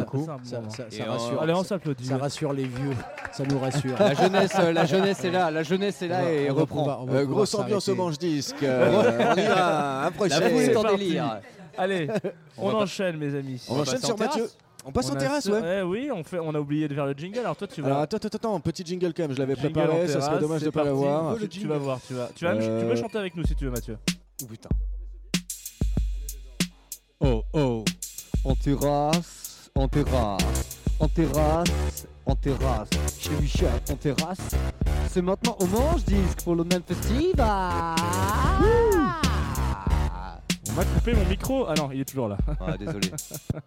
ça 0.43 1.03
un 1.07 1.11
rassure. 1.11 1.41
Allez, 1.41 1.53
on 1.53 1.63
s'applaudit. 1.63 2.05
Ça 2.05 2.17
rassure 2.17 2.53
les 2.53 2.65
vieux. 2.65 2.95
Ça 3.31 3.43
nous 3.45 3.59
rassure. 3.59 3.97
La 3.99 4.13
jeunesse, 4.13 4.53
la 4.73 4.85
jeunesse 4.85 5.23
est 5.23 5.31
là, 5.31 5.51
la 5.51 5.63
jeunesse 5.63 6.01
est 6.01 6.07
là 6.07 6.31
et 6.31 6.49
reprend. 6.49 7.05
grosse 7.25 7.53
ambiance 7.55 7.87
au 7.89 7.95
s'arrêter. 7.95 8.01
manche-disque. 8.03 8.55
Euh, 8.63 9.33
on 9.35 9.35
y 9.37 9.45
va, 9.45 10.09
en 10.79 10.83
parti. 10.83 10.97
délire. 10.97 11.41
Allez, 11.79 12.07
on, 12.57 12.73
enchaîne, 12.73 13.17
mes 13.17 13.33
amis. 13.35 13.65
On 13.69 13.79
enchaîne 13.79 13.99
sur 13.99 14.11
en 14.11 14.15
terrasse 14.15 14.35
Mathieu. 14.35 14.49
On 14.85 14.91
passe 14.91 15.09
On 15.09 15.13
en 15.13 15.17
terrasse, 15.17 15.45
ouais. 15.47 15.79
Eh 15.79 15.81
oui, 15.81 16.09
on, 16.13 16.23
fait, 16.23 16.39
on 16.39 16.53
a 16.53 16.59
oublié 16.59 16.87
de 16.87 16.93
faire 16.93 17.05
le 17.05 17.13
jingle. 17.13 17.39
Alors 17.39 17.55
toi, 17.55 17.67
tu 17.67 17.81
vas. 17.81 17.87
Alors 17.87 17.99
attends, 18.01 18.17
attends, 18.17 18.37
attends, 18.37 18.59
petit 18.59 18.83
jingle 18.85 19.13
quand 19.13 19.23
même, 19.23 19.33
je 19.33 19.39
l'avais 19.39 19.55
préparé, 19.55 20.07
ça 20.07 20.13
terrasse, 20.13 20.25
serait 20.25 20.39
dommage 20.39 20.61
de 20.61 20.69
pas 20.69 20.83
l'avoir. 20.83 21.37
Tu, 21.49 21.67
vas 21.67 21.77
voir, 21.77 21.99
tu 22.05 22.13
vas. 22.13 22.29
Tu, 22.35 22.45
vas 22.45 22.51
Euh, 22.51 22.81
tu 22.81 22.87
peux 22.87 22.95
chanter 22.95 23.17
avec 23.17 23.35
nous 23.35 23.45
si 23.45 23.55
tu 23.55 23.65
veux, 23.65 23.71
Mathieu. 23.71 23.97
Oh 24.41 24.45
putain. 24.45 24.69
Oh 27.21 27.43
oh. 27.53 27.83
En 28.45 28.55
terrasse, 28.55 29.69
en 29.75 29.87
terrasse, 29.87 30.79
en 30.99 31.07
terrasse, 31.07 32.07
en 32.25 32.35
terrasse. 32.35 32.89
Chez 33.19 33.31
Michel, 33.39 33.69
en 33.89 33.95
terrasse. 33.95 34.55
C'est 35.09 35.21
maintenant 35.21 35.57
au 35.59 35.65
manche 35.65 36.03
disque 36.05 36.43
pour 36.43 36.55
le 36.55 36.63
même 36.63 36.83
festival. 36.83 37.95
On 40.79 40.81
m'a 40.81 40.85
coupé 40.97 41.13
mon 41.13 41.25
micro. 41.25 41.65
Ah 41.67 41.73
non, 41.77 41.89
il 41.91 41.99
est 41.99 42.05
toujours 42.05 42.29
là. 42.29 42.37
Ah 42.61 42.77
désolé. 42.77 43.09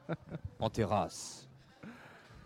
en 0.60 0.70
terrasse. 0.70 1.46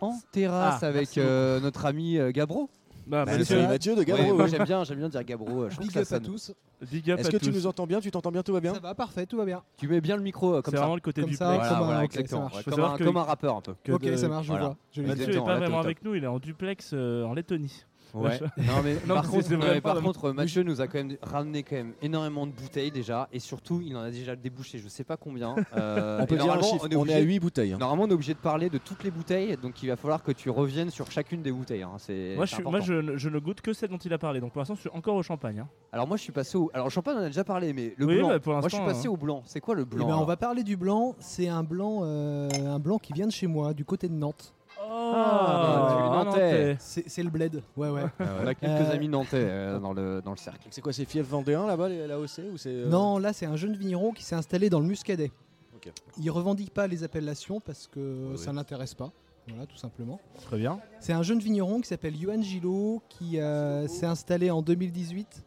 En 0.01 0.13
terrasse 0.33 0.81
Ah, 0.83 0.87
avec 0.89 1.03
merci 1.03 1.21
euh, 1.21 1.61
notre 1.61 1.87
ami 1.87 2.19
euh, 2.19 2.33
Gabro. 2.33 2.69
Bah, 3.07 3.25
Bah, 3.25 3.31
Mathieu, 3.31 3.45
c'est 3.45 3.67
Mathieu 3.69 3.93
de 3.95 4.01
Ouais, 4.01 4.05
Gabro. 4.05 4.35
moi 4.35 4.49
j'aime 4.49 4.65
bien, 4.65 4.83
j'aime 4.83 4.99
bien 4.99 5.09
dire 5.09 5.23
Gabro. 5.23 5.63
euh, 5.63 5.71
Je 5.71 5.75
trouve 5.77 5.87
Big 5.87 5.95
que 5.95 6.01
up 6.01 6.05
ça 6.05 6.17
à 6.17 6.19
sonne. 6.19 6.27
tous. 6.27 6.53
big 6.91 7.09
up 7.13 7.21
Est-ce 7.21 7.29
à 7.29 7.31
que 7.31 7.37
tu 7.37 7.47
tous. 7.47 7.53
nous 7.55 7.67
entends 7.69 7.87
bien 7.87 8.01
Tu 8.01 8.11
t'entends 8.11 8.33
bien 8.33 8.43
Tout 8.43 8.53
va 8.55 8.59
bien 8.61 8.75
Ça 8.75 8.81
va, 8.81 8.95
parfait, 8.97 9.25
tout 9.27 9.37
va 9.37 9.45
bien. 9.45 9.63
Tu 9.77 9.87
mets 9.87 10.01
bien 10.01 10.17
le 10.17 10.23
micro 10.23 10.55
euh, 10.57 10.63
comme 10.63 10.73
C'est 10.73 10.79
ça. 10.79 10.83
vraiment 10.83 10.97
le 10.97 11.01
côté 11.01 11.21
Comme 11.21 11.31
du 11.31 11.37
ça, 11.37 11.47
plex. 11.51 11.59
Voilà, 11.61 11.69
comme 11.69 11.83
un- 11.83 11.87
voilà, 11.87 12.05
ok, 12.05 12.13
ça 12.13 12.19
exactement. 12.21 12.43
marche. 12.43 12.55
Ouais, 12.57 12.63
Faut 12.65 12.71
Comme 12.71 12.77
savoir 12.79 12.95
un, 12.95 12.99
que- 12.99 13.05
comme 13.05 13.17
un 13.19 13.23
rappeur 13.23 13.57
un 13.57 13.61
peu. 13.61 13.75
que 13.85 13.93
ok, 13.93 14.03
de- 14.03 14.17
ça 14.17 14.29
marche, 14.29 14.47
je 14.47 14.51
voilà. 14.51 14.67
vois. 14.67 14.77
Je 14.91 15.01
l'ai 15.03 15.07
Mathieu 15.07 15.17
dit. 15.27 15.31
est 15.31 15.35
Exactement, 15.35 15.47
pas 15.55 15.59
vraiment 15.61 15.79
avec 15.81 16.03
nous, 16.05 16.15
il 16.17 16.25
est 16.25 16.27
en 16.27 16.39
duplex 16.41 16.91
euh, 16.93 17.23
en 17.25 17.35
Lettonie. 17.35 17.85
Ouais. 18.15 18.41
non 18.59 18.83
mais 18.85 18.95
Non, 19.07 19.15
par, 19.15 19.29
contre, 19.29 19.45
c'est 19.47 19.55
non, 19.55 19.61
vrai, 19.61 19.75
mais 19.75 19.81
par 19.81 19.95
pardon. 19.95 20.07
contre, 20.13 20.33
Mathieu 20.33 20.63
nous 20.63 20.81
a 20.81 20.87
quand 20.87 20.99
même 20.99 21.17
ramené 21.23 21.63
quand 21.63 21.77
même 21.77 21.93
énormément 22.03 22.47
de 22.47 22.53
bouteilles 22.53 22.91
déjà 22.91 23.29
et 23.33 23.39
surtout 23.41 23.81
il 23.85 23.97
en 23.97 24.01
a 24.01 24.11
déjà 24.11 24.37
débouché 24.37 24.79
je 24.79 24.89
sais 24.89 25.05
pas 25.05 25.17
combien. 25.17 25.55
Euh, 25.77 26.21
On 26.23 26.27
peut 26.27 26.37
dire 26.37 26.45
un 26.45 26.47
normalement, 26.57 26.69
chiffre, 26.73 26.85
on 26.87 26.89
est, 26.89 26.97
on 26.97 26.99
est 27.01 27.03
obligé, 27.03 27.19
à 27.19 27.21
8 27.21 27.39
bouteilles. 27.41 27.73
hein. 27.75 27.79
Normalement 27.79 28.05
on 28.05 28.09
est 28.09 28.13
obligé 28.15 28.33
de 28.35 28.39
parler 28.39 28.71
de 28.71 28.79
toutes 28.79 29.05
les 29.05 29.11
bouteilles 29.11 29.57
donc 29.61 29.83
il 29.83 29.89
va 29.89 29.97
falloir 29.97 30.23
que 30.23 30.33
tu 30.33 30.49
reviennes 30.49 30.91
sur 30.91 31.11
chacune 31.11 31.43
des 31.43 31.53
bouteilles. 31.53 31.83
hein, 31.83 31.93
C'est 31.99 32.33
Moi, 32.37 32.45
je, 32.47 32.51
c'est 32.51 32.57
suis- 32.57 32.63
important. 32.63 32.71
moi 32.71 32.81
je, 32.81 32.93
ne- 32.95 33.17
je 33.17 33.29
ne 33.29 33.39
goûte 33.39 33.61
que 33.61 33.73
celle 33.73 33.91
dont 33.91 33.99
il 33.99 34.13
a 34.13 34.19
parlé. 34.19 34.41
Donc 34.41 34.53
pour 34.53 34.61
l'instant, 34.61 34.75
je 34.75 34.81
suis 34.81 34.91
encore 34.91 35.17
au 35.17 35.23
champagne. 35.23 35.59
hein. 35.61 35.69
Alors 35.93 36.07
moi 36.07 36.17
je 36.17 36.23
suis 36.23 36.33
passé 36.33 36.57
au 36.57 36.71
alors 36.73 36.87
le 36.87 36.91
champagne 36.91 37.17
on 37.17 37.21
en 37.21 37.25
a 37.25 37.27
déjà 37.27 37.45
parlé 37.45 37.73
mais 37.73 37.95
le 37.99 38.07
Oui, 38.07 38.19
blanc. 38.19 38.29
bah, 38.29 38.39
pour 38.41 38.53
moi 38.55 38.63
je 38.69 38.75
suis 38.77 38.85
passé 38.85 39.09
hein. 39.09 39.11
au 39.11 39.17
blanc. 39.17 39.43
C'est 39.45 39.61
quoi 39.61 39.75
le 39.75 39.83
Eh 39.83 39.85
blanc 39.97 40.07
ben, 40.07 40.17
on 40.17 40.25
va 40.25 40.37
parler 40.37 40.63
du 40.63 40.77
blanc. 40.77 41.15
C'est 41.19 41.49
un 41.49 41.63
blanc, 41.63 42.01
euh, 42.05 42.49
un 42.67 42.79
blanc 42.79 42.99
qui 42.99 43.13
vient 43.13 43.27
de 43.27 43.33
chez 43.33 43.47
moi, 43.47 43.75
du 43.75 43.85
côté 43.85 44.09
de 44.09 44.15
Nantes. 44.15 44.55
Oh, 44.89 45.13
Ah, 45.15 45.87
tu 45.89 45.95
es 45.97 46.03
un 46.07 46.25
Nantais. 46.25 46.77
C'est 46.79 47.09
c'est 47.09 47.23
le 47.23 47.31
bled. 47.31 47.63
Ouais, 47.77 47.89
ouais. 47.91 48.03
On 48.21 48.47
a 48.47 48.55
quelques 48.55 48.65
Euh, 48.89 48.93
amis 48.93 49.09
nantais 49.09 49.37
euh, 49.43 49.79
dans 49.79 49.93
le 49.93 50.23
dans 50.25 50.31
le 50.31 50.37
cercle. 50.37 50.67
C'est 50.71 50.81
quoi, 50.81 50.93
c'est 50.93 51.05
Fief 51.05 51.27
Vendéen 51.27 51.67
là-bas, 51.67 51.89
les- 51.89 52.07
la 52.07 52.19
OC 52.19 52.43
ou 52.53 52.57
c'est, 52.57 52.69
euh, 52.71 52.89
Non, 52.89 53.19
là, 53.19 53.33
c'est 53.33 53.47
un 53.47 53.57
jeune 53.57 53.75
vigneron 53.77 54.13
qui 54.13 54.23
s'est 54.23 54.35
installé 54.37 54.71
dans 54.71 54.81
le 54.81 54.87
Muscadet. 54.87 55.31
Ok. 55.75 55.91
Il 56.19 56.31
revendique 56.31 56.73
pas 56.73 56.87
les 56.87 57.03
appellations 57.05 57.61
parce 57.61 57.87
que 57.89 58.31
Oui, 58.33 58.39
ça 58.39 58.51
oui. 58.51 58.57
l'intéresse 58.57 58.95
pas. 58.95 59.11
Voilà, 59.49 59.67
tout 59.67 59.77
simplement. 59.77 60.19
Très 60.43 60.59
bien. 60.59 60.81
C'est 61.01 61.13
un 61.13 61.23
jeune 61.23 61.39
vigneron 61.39 61.81
qui 61.81 61.89
s'appelle 61.89 62.15
Johan 62.21 62.43
Gillot 62.43 63.03
qui 63.09 63.39
euh, 63.41 63.87
s'est 63.87 64.07
installé 64.07 64.51
en 64.51 64.61
2018, 64.63 65.45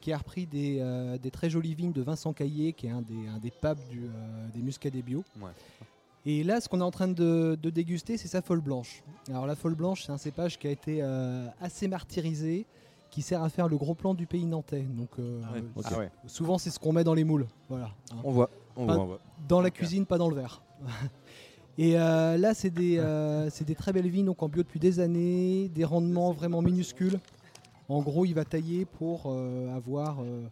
qui 0.00 0.12
a 0.12 0.16
repris 0.18 0.46
des, 0.46 0.78
euh, 0.80 1.18
des 1.18 1.30
très 1.30 1.50
jolies 1.50 1.74
vignes 1.74 1.92
de 1.92 2.00
Vincent 2.00 2.32
Caillé, 2.32 2.72
qui 2.72 2.86
est 2.86 2.90
un 2.90 3.02
des, 3.02 3.28
un 3.28 3.38
des 3.38 3.50
papes 3.50 3.78
du, 3.90 4.04
euh, 4.04 4.48
des 4.54 4.62
muscadets 4.62 5.02
bio. 5.02 5.22
Ouais. 5.40 5.50
Et 6.26 6.44
là, 6.44 6.60
ce 6.60 6.68
qu'on 6.68 6.80
est 6.80 6.84
en 6.84 6.90
train 6.90 7.08
de, 7.08 7.58
de 7.60 7.70
déguster, 7.70 8.16
c'est 8.18 8.28
sa 8.28 8.42
folle 8.42 8.60
blanche. 8.60 9.02
Alors 9.28 9.46
la 9.46 9.54
folle 9.56 9.74
blanche, 9.74 10.02
c'est 10.04 10.12
un 10.12 10.18
cépage 10.18 10.58
qui 10.58 10.66
a 10.66 10.70
été 10.70 10.98
euh, 11.02 11.46
assez 11.60 11.88
martyrisé, 11.88 12.66
qui 13.10 13.22
sert 13.22 13.42
à 13.42 13.48
faire 13.48 13.68
le 13.68 13.76
gros 13.78 13.94
plan 13.94 14.12
du 14.14 14.26
pays 14.26 14.44
nantais. 14.44 14.82
Donc 14.82 15.08
euh, 15.18 15.40
Ouais. 15.54 15.62
Ah 15.84 15.98
ouais. 15.98 16.10
souvent 16.26 16.58
c'est 16.58 16.70
ce 16.70 16.78
qu'on 16.78 16.92
met 16.92 17.04
dans 17.04 17.14
les 17.14 17.24
moules. 17.24 17.46
Voilà. 17.68 17.90
hein. 18.12 18.16
On 18.22 18.32
voit, 18.32 18.50
on 18.76 18.84
voit, 18.84 18.98
on 18.98 19.06
voit. 19.06 19.18
Dans 19.48 19.60
la 19.62 19.70
cuisine, 19.70 20.04
pas 20.06 20.18
dans 20.18 20.28
le 20.28 20.36
verre. 20.36 20.62
Et 21.78 21.98
euh, 21.98 22.36
là, 22.36 22.52
c'est 22.52 22.68
des, 22.70 22.98
euh, 22.98 23.48
c'est 23.48 23.64
des 23.64 23.74
très 23.74 23.92
belles 23.92 24.08
vignes 24.08 24.26
donc 24.26 24.42
en 24.42 24.48
bio 24.48 24.62
depuis 24.62 24.80
des 24.80 25.00
années, 25.00 25.68
des 25.70 25.84
rendements 25.84 26.32
vraiment 26.32 26.60
minuscules. 26.60 27.18
En 27.88 28.02
gros, 28.02 28.26
il 28.26 28.34
va 28.34 28.44
tailler 28.44 28.84
pour 28.84 29.22
euh, 29.26 29.74
avoir 29.74 30.18
euh, 30.20 30.42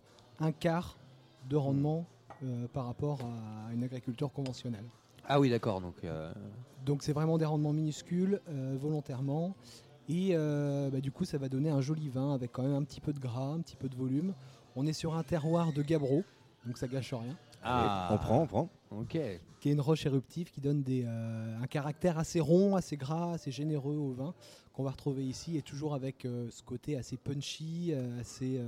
un 0.41 0.51
quart 0.53 0.97
de 1.51 1.57
rendement 1.57 2.07
euh, 2.43 2.67
par 2.73 2.87
rapport 2.87 3.19
à 3.21 3.73
une 3.75 3.83
agriculture 3.85 4.33
conventionnelle. 4.33 4.85
Ah 5.29 5.39
oui, 5.39 5.51
d'accord. 5.51 5.81
Donc, 5.81 5.95
euh, 6.05 6.33
Donc 6.85 7.03
c'est 7.03 7.13
vraiment 7.13 7.39
des 7.39 7.45
rendements 7.45 7.73
minuscules, 7.73 8.41
euh, 8.49 8.77
volontairement. 8.81 9.55
Et 10.09 10.31
euh, 10.33 10.89
bah, 10.91 11.01
du 11.01 11.13
coup, 11.13 11.25
ça 11.25 11.37
va 11.39 11.49
donner 11.51 11.69
un 11.71 11.83
joli 11.83 12.09
vin 12.09 12.33
avec 12.35 12.51
quand 12.53 12.63
même 12.63 12.75
un 12.75 12.83
petit 12.83 13.01
peu 13.01 13.13
de 13.13 13.19
gras, 13.21 13.49
un 13.53 13.61
petit 13.61 13.77
peu 13.77 13.89
de 13.89 13.95
volume. 13.95 14.33
On 14.75 14.87
est 14.87 14.95
sur 14.95 15.15
un 15.15 15.23
terroir 15.23 15.73
de 15.73 15.83
Gabro, 15.83 16.25
donc 16.65 16.79
ça 16.79 16.89
gâche 16.89 17.13
rien. 17.13 17.37
ah, 17.63 18.09
On 18.13 18.17
prend, 18.17 18.43
on 18.43 18.47
prend. 18.47 18.69
Ok. 18.91 19.19
qui 19.61 19.69
est 19.69 19.73
une 19.73 19.83
roche 19.83 20.07
éruptive 20.07 20.51
qui 20.51 20.63
donne 20.63 20.83
des, 20.83 21.05
euh, 21.07 21.61
un 21.63 21.67
caractère 21.67 22.19
assez 22.19 22.41
rond, 22.41 22.75
assez 22.75 22.97
gras, 22.97 23.33
assez 23.35 23.51
généreux 23.51 23.97
au 23.97 24.13
vin 24.13 24.33
qu'on 24.73 24.83
va 24.85 24.91
retrouver 24.93 25.27
ici 25.27 25.59
et 25.59 25.63
toujours 25.63 25.93
avec 25.95 26.25
euh, 26.25 26.49
ce 26.51 26.63
côté 26.63 26.97
assez 26.97 27.19
punchy, 27.19 27.91
euh, 27.93 28.21
assez, 28.21 28.59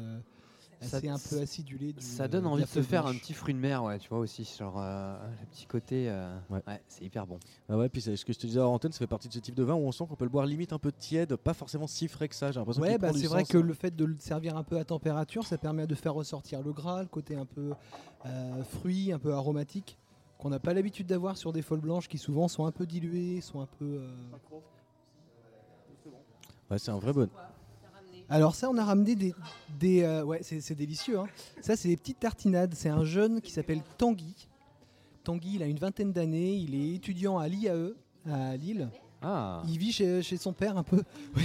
euh, 0.83 0.87
Ça- 0.87 0.97
assez 0.97 1.09
un 1.09 1.19
peu 1.19 1.41
acidulé. 1.41 1.93
Du, 1.93 2.01
Ça 2.03 2.27
donne 2.29 2.45
de 2.45 2.49
envie 2.49 2.63
de 2.63 2.69
se 2.69 2.83
faire 2.83 3.07
un 3.07 3.15
petit 3.15 3.35
fruit 3.35 3.53
de 3.55 3.59
mer, 3.59 3.85
ouais, 3.85 3.99
tu 3.99 4.09
vois 4.09 4.19
aussi, 4.19 4.45
genre 4.59 4.77
euh, 4.79 5.19
le 5.41 5.47
petit 5.47 5.67
côté. 5.67 6.09
euh, 6.09 6.39
Ouais. 6.49 6.63
ouais, 6.67 6.81
c'est 6.89 7.05
hyper 7.05 7.27
bon. 7.27 7.39
Ah 7.69 7.77
ouais, 7.77 7.89
puis 7.89 8.01
c'est 8.01 8.17
ce 8.17 8.25
que 8.25 8.33
je 8.33 8.39
te 8.39 8.47
disais 8.47 8.61
en 8.61 8.73
antenne, 8.73 8.93
ça 8.93 8.99
fait 8.99 9.07
partie 9.07 9.29
de 9.29 9.33
ce 9.35 9.39
type 9.41 9.55
de 9.55 9.63
vin 9.63 9.75
où 9.75 9.79
on 9.87 9.93
sent 9.93 10.05
qu'on 10.09 10.17
peut 10.17 10.25
le 10.25 10.31
boire 10.31 10.47
limite 10.47 10.73
un 10.73 10.79
peu 10.79 10.91
tiède, 10.93 11.37
pas 11.37 11.55
forcément 11.55 11.87
si 11.87 12.09
frais 12.09 12.29
que 12.29 12.35
ça. 12.35 12.51
J'ai 12.53 12.61
l'impression 12.61 12.83
Ouais, 12.83 12.91
qu'il 12.91 12.99
bah, 12.99 13.13
c'est 13.15 13.27
vrai 13.27 13.45
que 13.45 13.59
le 13.59 13.75
fait 13.75 13.95
de 13.95 14.05
le 14.05 14.17
servir 14.19 14.57
un 14.57 14.63
peu 14.65 14.79
à 14.79 14.85
température, 14.85 15.47
ça 15.47 15.59
permet 15.59 15.87
de 15.87 15.95
faire 15.95 16.15
ressortir 16.15 16.63
le 16.63 16.73
gras, 16.73 17.03
le 17.03 17.09
côté 17.09 17.37
un 17.37 17.47
peu 17.47 17.73
euh, 18.27 18.65
fruit, 18.65 19.13
un 19.13 19.19
peu 19.19 19.33
aromatique, 19.35 19.99
qu'on 20.39 20.49
n'a 20.51 20.59
pas 20.61 20.73
l'habitude 20.73 21.07
d'avoir 21.07 21.37
sur 21.37 21.53
des 21.53 21.61
folles 21.63 21.81
blanches 21.81 22.09
qui 22.09 22.17
souvent 22.19 22.49
sont 22.49 22.65
un 22.65 22.73
peu 22.73 22.87
diluées, 22.87 23.41
sont 23.43 23.61
un 23.61 23.67
peu. 23.67 23.85
euh, 24.01 24.15
Ouais, 26.71 26.79
c'est 26.79 26.91
un 26.93 26.99
vrai 26.99 27.13
bon. 27.13 27.29
Alors 28.31 28.55
ça, 28.55 28.71
on 28.71 28.79
a 28.79 28.85
ramené 28.85 29.17
des... 29.17 30.03
euh, 30.03 30.23
ouais, 30.23 30.39
c'est 30.43 30.61
c'est 30.61 30.77
délicieux. 30.77 31.19
hein. 31.19 31.27
Ça, 31.61 31.75
c'est 31.77 31.89
des 31.89 31.97
petites 31.97 32.21
tartinades. 32.21 32.75
C'est 32.75 32.89
un 32.89 33.05
jeune 33.05 33.41
qui 33.41 33.51
s'appelle 33.51 33.83
Tanguy. 33.99 34.47
Tanguy, 35.25 35.57
il 35.57 35.63
a 35.63 35.67
une 35.67 35.79
vingtaine 35.79 36.13
d'années. 36.13 36.55
Il 36.55 36.75
est 36.75 36.95
étudiant 36.95 37.39
à 37.39 37.49
l'IAE, 37.49 37.93
à 38.31 38.57
Lille. 38.57 38.89
Ah. 39.23 39.63
Il 39.69 39.79
vit 39.79 39.93
chez, 39.93 40.23
chez 40.23 40.37
son 40.39 40.53
père 40.53 40.77
un 40.79 40.83
peu. 40.83 41.03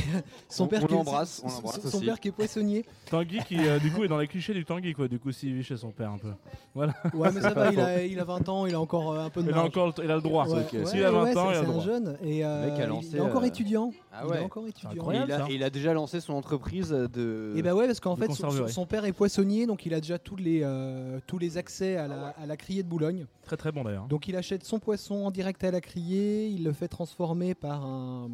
Son 0.50 0.64
On- 0.64 0.68
père 0.68 0.84
on 0.84 0.88
qui 0.88 0.94
est- 0.94 0.98
on 0.98 1.90
son- 1.90 2.00
père 2.00 2.20
qui 2.20 2.28
est 2.30 2.32
poissonnier. 2.32 2.86
Tanguy 3.10 3.40
qui, 3.48 3.58
euh, 3.60 3.80
du 3.80 3.92
coup, 3.92 4.04
est 4.04 4.08
dans 4.08 4.18
les 4.18 4.28
clichés 4.28 4.54
du 4.54 4.64
Tanguy, 4.64 4.94
quoi. 4.94 5.08
Du 5.08 5.20
coup, 5.20 5.32
s'il 5.32 5.54
vit 5.54 5.64
chez 5.64 5.76
son 5.76 5.92
père 5.92 6.12
un 6.12 6.18
peu. 6.18 6.32
Ouais, 6.74 6.88
mais 7.34 7.42
ça 7.42 7.50
va, 7.54 7.72
il 7.72 7.80
a, 7.80 8.04
il 8.06 8.20
a 8.20 8.24
20 8.24 8.48
ans, 8.50 8.66
il 8.66 8.76
a 8.76 8.80
encore 8.80 9.12
euh, 9.12 9.26
un 9.26 9.30
peu 9.30 9.44
de 9.44 9.50
Il 9.50 9.54
a 9.58 9.64
encore 9.64 9.88
le, 9.88 10.04
il 10.06 10.12
a 10.12 10.16
le 10.16 10.22
droit. 10.22 10.48
Ouais, 10.48 10.60
Ok. 10.62 10.74
ouais, 10.74 10.86
S'il 10.86 11.04
a 11.04 11.12
20 11.12 11.24
ouais, 11.24 11.38
ans, 11.38 11.50
il 11.52 11.56
a 11.56 11.60
c'est 11.60 11.62
le 11.62 11.68
un 11.68 11.72
droit. 11.72 11.84
jeune 11.84 12.18
et 12.24 12.46
euh, 12.46 12.76
a 12.76 12.84
il- 12.84 12.88
lancé, 12.88 13.08
il 13.12 13.18
est 13.18 13.22
encore 13.22 13.44
euh, 13.44 13.46
étudiant. 13.46 13.92
Ah 14.14 14.22
Il 14.24 14.28
est 14.28 14.32
ouais. 14.38 14.44
encore 14.46 14.68
étudiant. 14.68 14.92
Incroyable. 14.92 15.26
il, 15.30 15.34
a, 15.34 15.38
ça. 15.40 15.46
il 15.50 15.64
a 15.64 15.70
déjà 15.70 15.94
lancé 15.94 16.22
son 16.22 16.34
entreprise 16.34 16.90
de. 16.92 17.54
Et 17.58 17.62
bah 17.62 17.76
ouais, 17.76 17.88
parce 17.88 18.00
qu'en 18.00 18.16
fait, 18.16 18.32
son, 18.32 18.86
père 18.86 19.04
est 19.06 19.12
poissonnier, 19.14 19.66
donc 19.68 19.86
il 19.86 19.94
a 19.94 20.00
déjà 20.00 20.18
tous 20.20 20.38
les, 20.38 20.62
euh, 20.64 21.20
tous 21.28 21.38
les 21.38 21.58
accès 21.58 21.98
à 21.98 22.08
la, 22.08 22.28
à 22.42 22.46
la 22.46 22.56
criée 22.58 22.84
de 22.84 22.88
Boulogne. 22.88 23.26
Très 23.46 23.58
très 23.58 23.72
bon 23.72 23.84
d'ailleurs. 23.84 24.08
Donc 24.08 24.28
il 24.28 24.36
achète 24.36 24.64
son 24.64 24.80
poisson 24.80 25.16
en 25.26 25.32
direct 25.32 25.64
à 25.64 25.72
la 25.72 25.80
criée, 25.82 26.48
il 26.48 26.64
le 26.64 26.74
fait 26.74 26.88
transformer 26.88 27.54
par 27.56 27.86
un- 27.86 28.30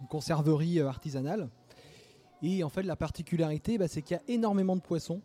une 0.00 0.06
conserverie 0.08 0.80
euh, 0.80 0.88
artisanale. 0.88 1.48
Et 2.42 2.64
en 2.64 2.68
fait, 2.68 2.82
la 2.82 2.96
particularité, 2.96 3.78
bah, 3.78 3.88
c'est 3.88 4.02
qu'il 4.02 4.16
y 4.16 4.20
a 4.20 4.22
énormément 4.26 4.74
de 4.76 4.80
poissons. 4.80 5.20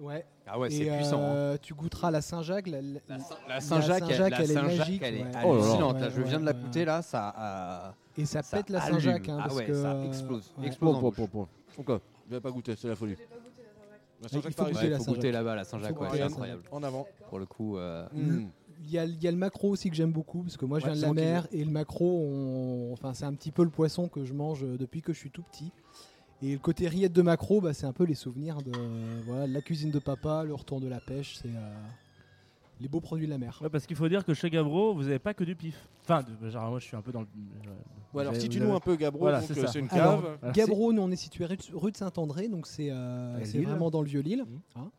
Ouais. 0.00 0.24
Ah 0.46 0.58
ouais, 0.58 0.70
c'est 0.70 0.84
puissant. 0.86 1.20
hein. 1.20 1.34
euh, 1.34 1.56
tu 1.60 1.74
goûteras 1.74 2.10
la 2.10 2.20
Saint-Jacques. 2.22 2.66
La, 2.66 2.80
la- 2.82 3.00
La, 3.48 3.60
Saint- 3.60 3.60
Saint-Jacques, 3.60 4.02
elle, 4.08 4.16
Saint-Jacques, 4.16 4.32
elle 4.38 4.50
est 4.50 4.54
Saint-Jacques, 4.54 4.78
magique, 4.78 5.02
elle 5.04 5.14
est 5.16 5.22
ouais. 5.22 5.30
Oh 5.44 5.52
hallucinante. 5.52 5.96
Ouais, 6.00 6.10
je 6.10 6.22
viens 6.22 6.40
de 6.40 6.44
la 6.46 6.52
goûter 6.52 6.80
ouais. 6.80 6.84
là, 6.86 7.02
ça. 7.02 7.34
euh, 7.38 8.20
et 8.20 8.24
ça, 8.26 8.42
ça 8.42 8.56
pète 8.56 8.70
la. 8.70 8.80
Saint-Jacques. 8.80 9.28
hein, 9.28 9.36
Ah 9.40 9.42
parce 9.44 9.54
ouais, 9.56 9.66
que, 9.66 9.74
ça 9.74 10.04
explose. 10.04 10.52
ouais. 10.58 10.66
explose 10.66 10.98
bon, 11.00 11.12
bon. 11.32 11.48
Pourquoi 11.76 12.00
Je 12.28 12.34
vais 12.34 12.40
pas 12.40 12.50
goûter, 12.50 12.74
c'est 12.76 12.88
la 12.88 12.96
folie. 12.96 13.16
La 14.22 14.28
Il 14.28 14.30
Saint-Jacques 14.30 14.52
faut 14.52 14.62
Paris. 14.62 14.72
goûter 14.72 14.84
Ouais, 14.84 14.90
la 14.90 14.96
faut 14.98 15.04
Saint-Jacques. 15.04 15.16
goûter 15.16 15.32
là-bas 15.32 15.54
la 15.56 15.64
Saint-Jacques, 15.64 16.00
ouais, 16.00 16.08
c'est 16.12 16.22
incroyable. 16.22 16.62
En 16.70 16.82
avant. 16.82 17.06
Pour 17.28 17.38
le 17.38 17.46
coup. 17.46 17.76
euh, 17.76 18.06
Mmh. 18.14 18.48
Il 18.84 18.90
y, 18.90 18.98
a, 18.98 19.04
il 19.04 19.22
y 19.22 19.28
a 19.28 19.30
le 19.30 19.36
macro 19.36 19.68
aussi 19.68 19.90
que 19.90 19.94
j'aime 19.96 20.10
beaucoup, 20.10 20.42
parce 20.42 20.56
que 20.56 20.64
moi 20.64 20.80
je 20.80 20.86
Ouais, 20.86 20.92
viens 20.94 21.10
de 21.12 21.14
la 21.16 21.22
mer, 21.22 21.46
et 21.52 21.64
le 21.64 21.70
macro, 21.70 22.04
on- 22.20 22.92
enfin, 22.92 23.14
c'est 23.14 23.24
un 23.24 23.32
petit 23.34 23.52
peu 23.52 23.62
le 23.62 23.70
poisson 23.70 24.08
que 24.08 24.24
je 24.24 24.32
mange 24.32 24.64
euh, 24.64 24.76
depuis 24.76 25.02
que 25.02 25.12
je 25.12 25.18
suis 25.18 25.30
tout 25.30 25.42
petit. 25.42 25.70
Et 26.42 26.54
le 26.54 26.58
côté 26.58 26.88
rillette 26.88 27.12
de 27.12 27.22
macro, 27.22 27.60
bah, 27.60 27.74
c'est 27.74 27.86
un 27.86 27.92
peu 27.92 28.02
les 28.04 28.16
souvenirs 28.16 28.56
de, 28.62 28.72
voilà, 29.24 29.46
de 29.46 29.52
la 29.52 29.60
cuisine 29.60 29.92
de 29.92 30.00
papa, 30.00 30.42
le 30.44 30.52
retour 30.54 30.80
de 30.80 30.88
la 30.88 30.98
pêche, 30.98 31.36
c'est 31.40 31.46
euh, 31.54 31.74
les 32.82 32.88
beaux 32.88 33.00
produits 33.00 33.26
de 33.26 33.30
la 33.30 33.38
mer. 33.38 33.58
Ouais, 33.62 33.70
parce 33.70 33.86
qu'il 33.86 33.96
faut 33.96 34.08
dire 34.08 34.24
que 34.24 34.34
chez 34.34 34.50
Gabro, 34.50 34.92
vous 34.94 35.06
avez 35.06 35.18
pas 35.18 35.32
que 35.32 35.44
du 35.44 35.54
pif. 35.56 35.88
Enfin, 36.04 36.22
de- 36.42 36.50
genre, 36.50 36.68
moi 36.70 36.78
je 36.80 36.84
suis 36.84 36.96
un 36.96 37.00
peu 37.02 37.12
dans 37.12 37.20
le. 37.20 37.26
euh, 37.66 37.70
Ouais, 38.12 38.22
alors 38.22 38.36
si 38.36 38.48
tu 38.48 38.60
nous 38.60 38.74
un 38.74 38.80
peu 38.80 38.96
Gabro, 38.96 39.20
Voilà, 39.20 39.40
c'est 39.40 39.56
euh, 39.56 39.66
c'est 39.68 39.78
une 39.78 39.88
cave. 39.88 40.36
Alors, 40.42 40.52
Gabro, 40.52 40.92
nous 40.92 41.00
on 41.00 41.10
est 41.10 41.16
situé 41.16 41.46
rue 41.46 41.90
de, 41.92 41.96
Saint-André, 41.96 42.48
donc 42.48 42.66
c'est 42.66 42.88
euh, 42.90 43.38
vraiment 43.62 43.90
dans 43.90 44.02
le 44.02 44.08
vieux 44.08 44.20
Lille. 44.20 44.44
Mhm. 44.46 44.60
hein. 44.84 44.90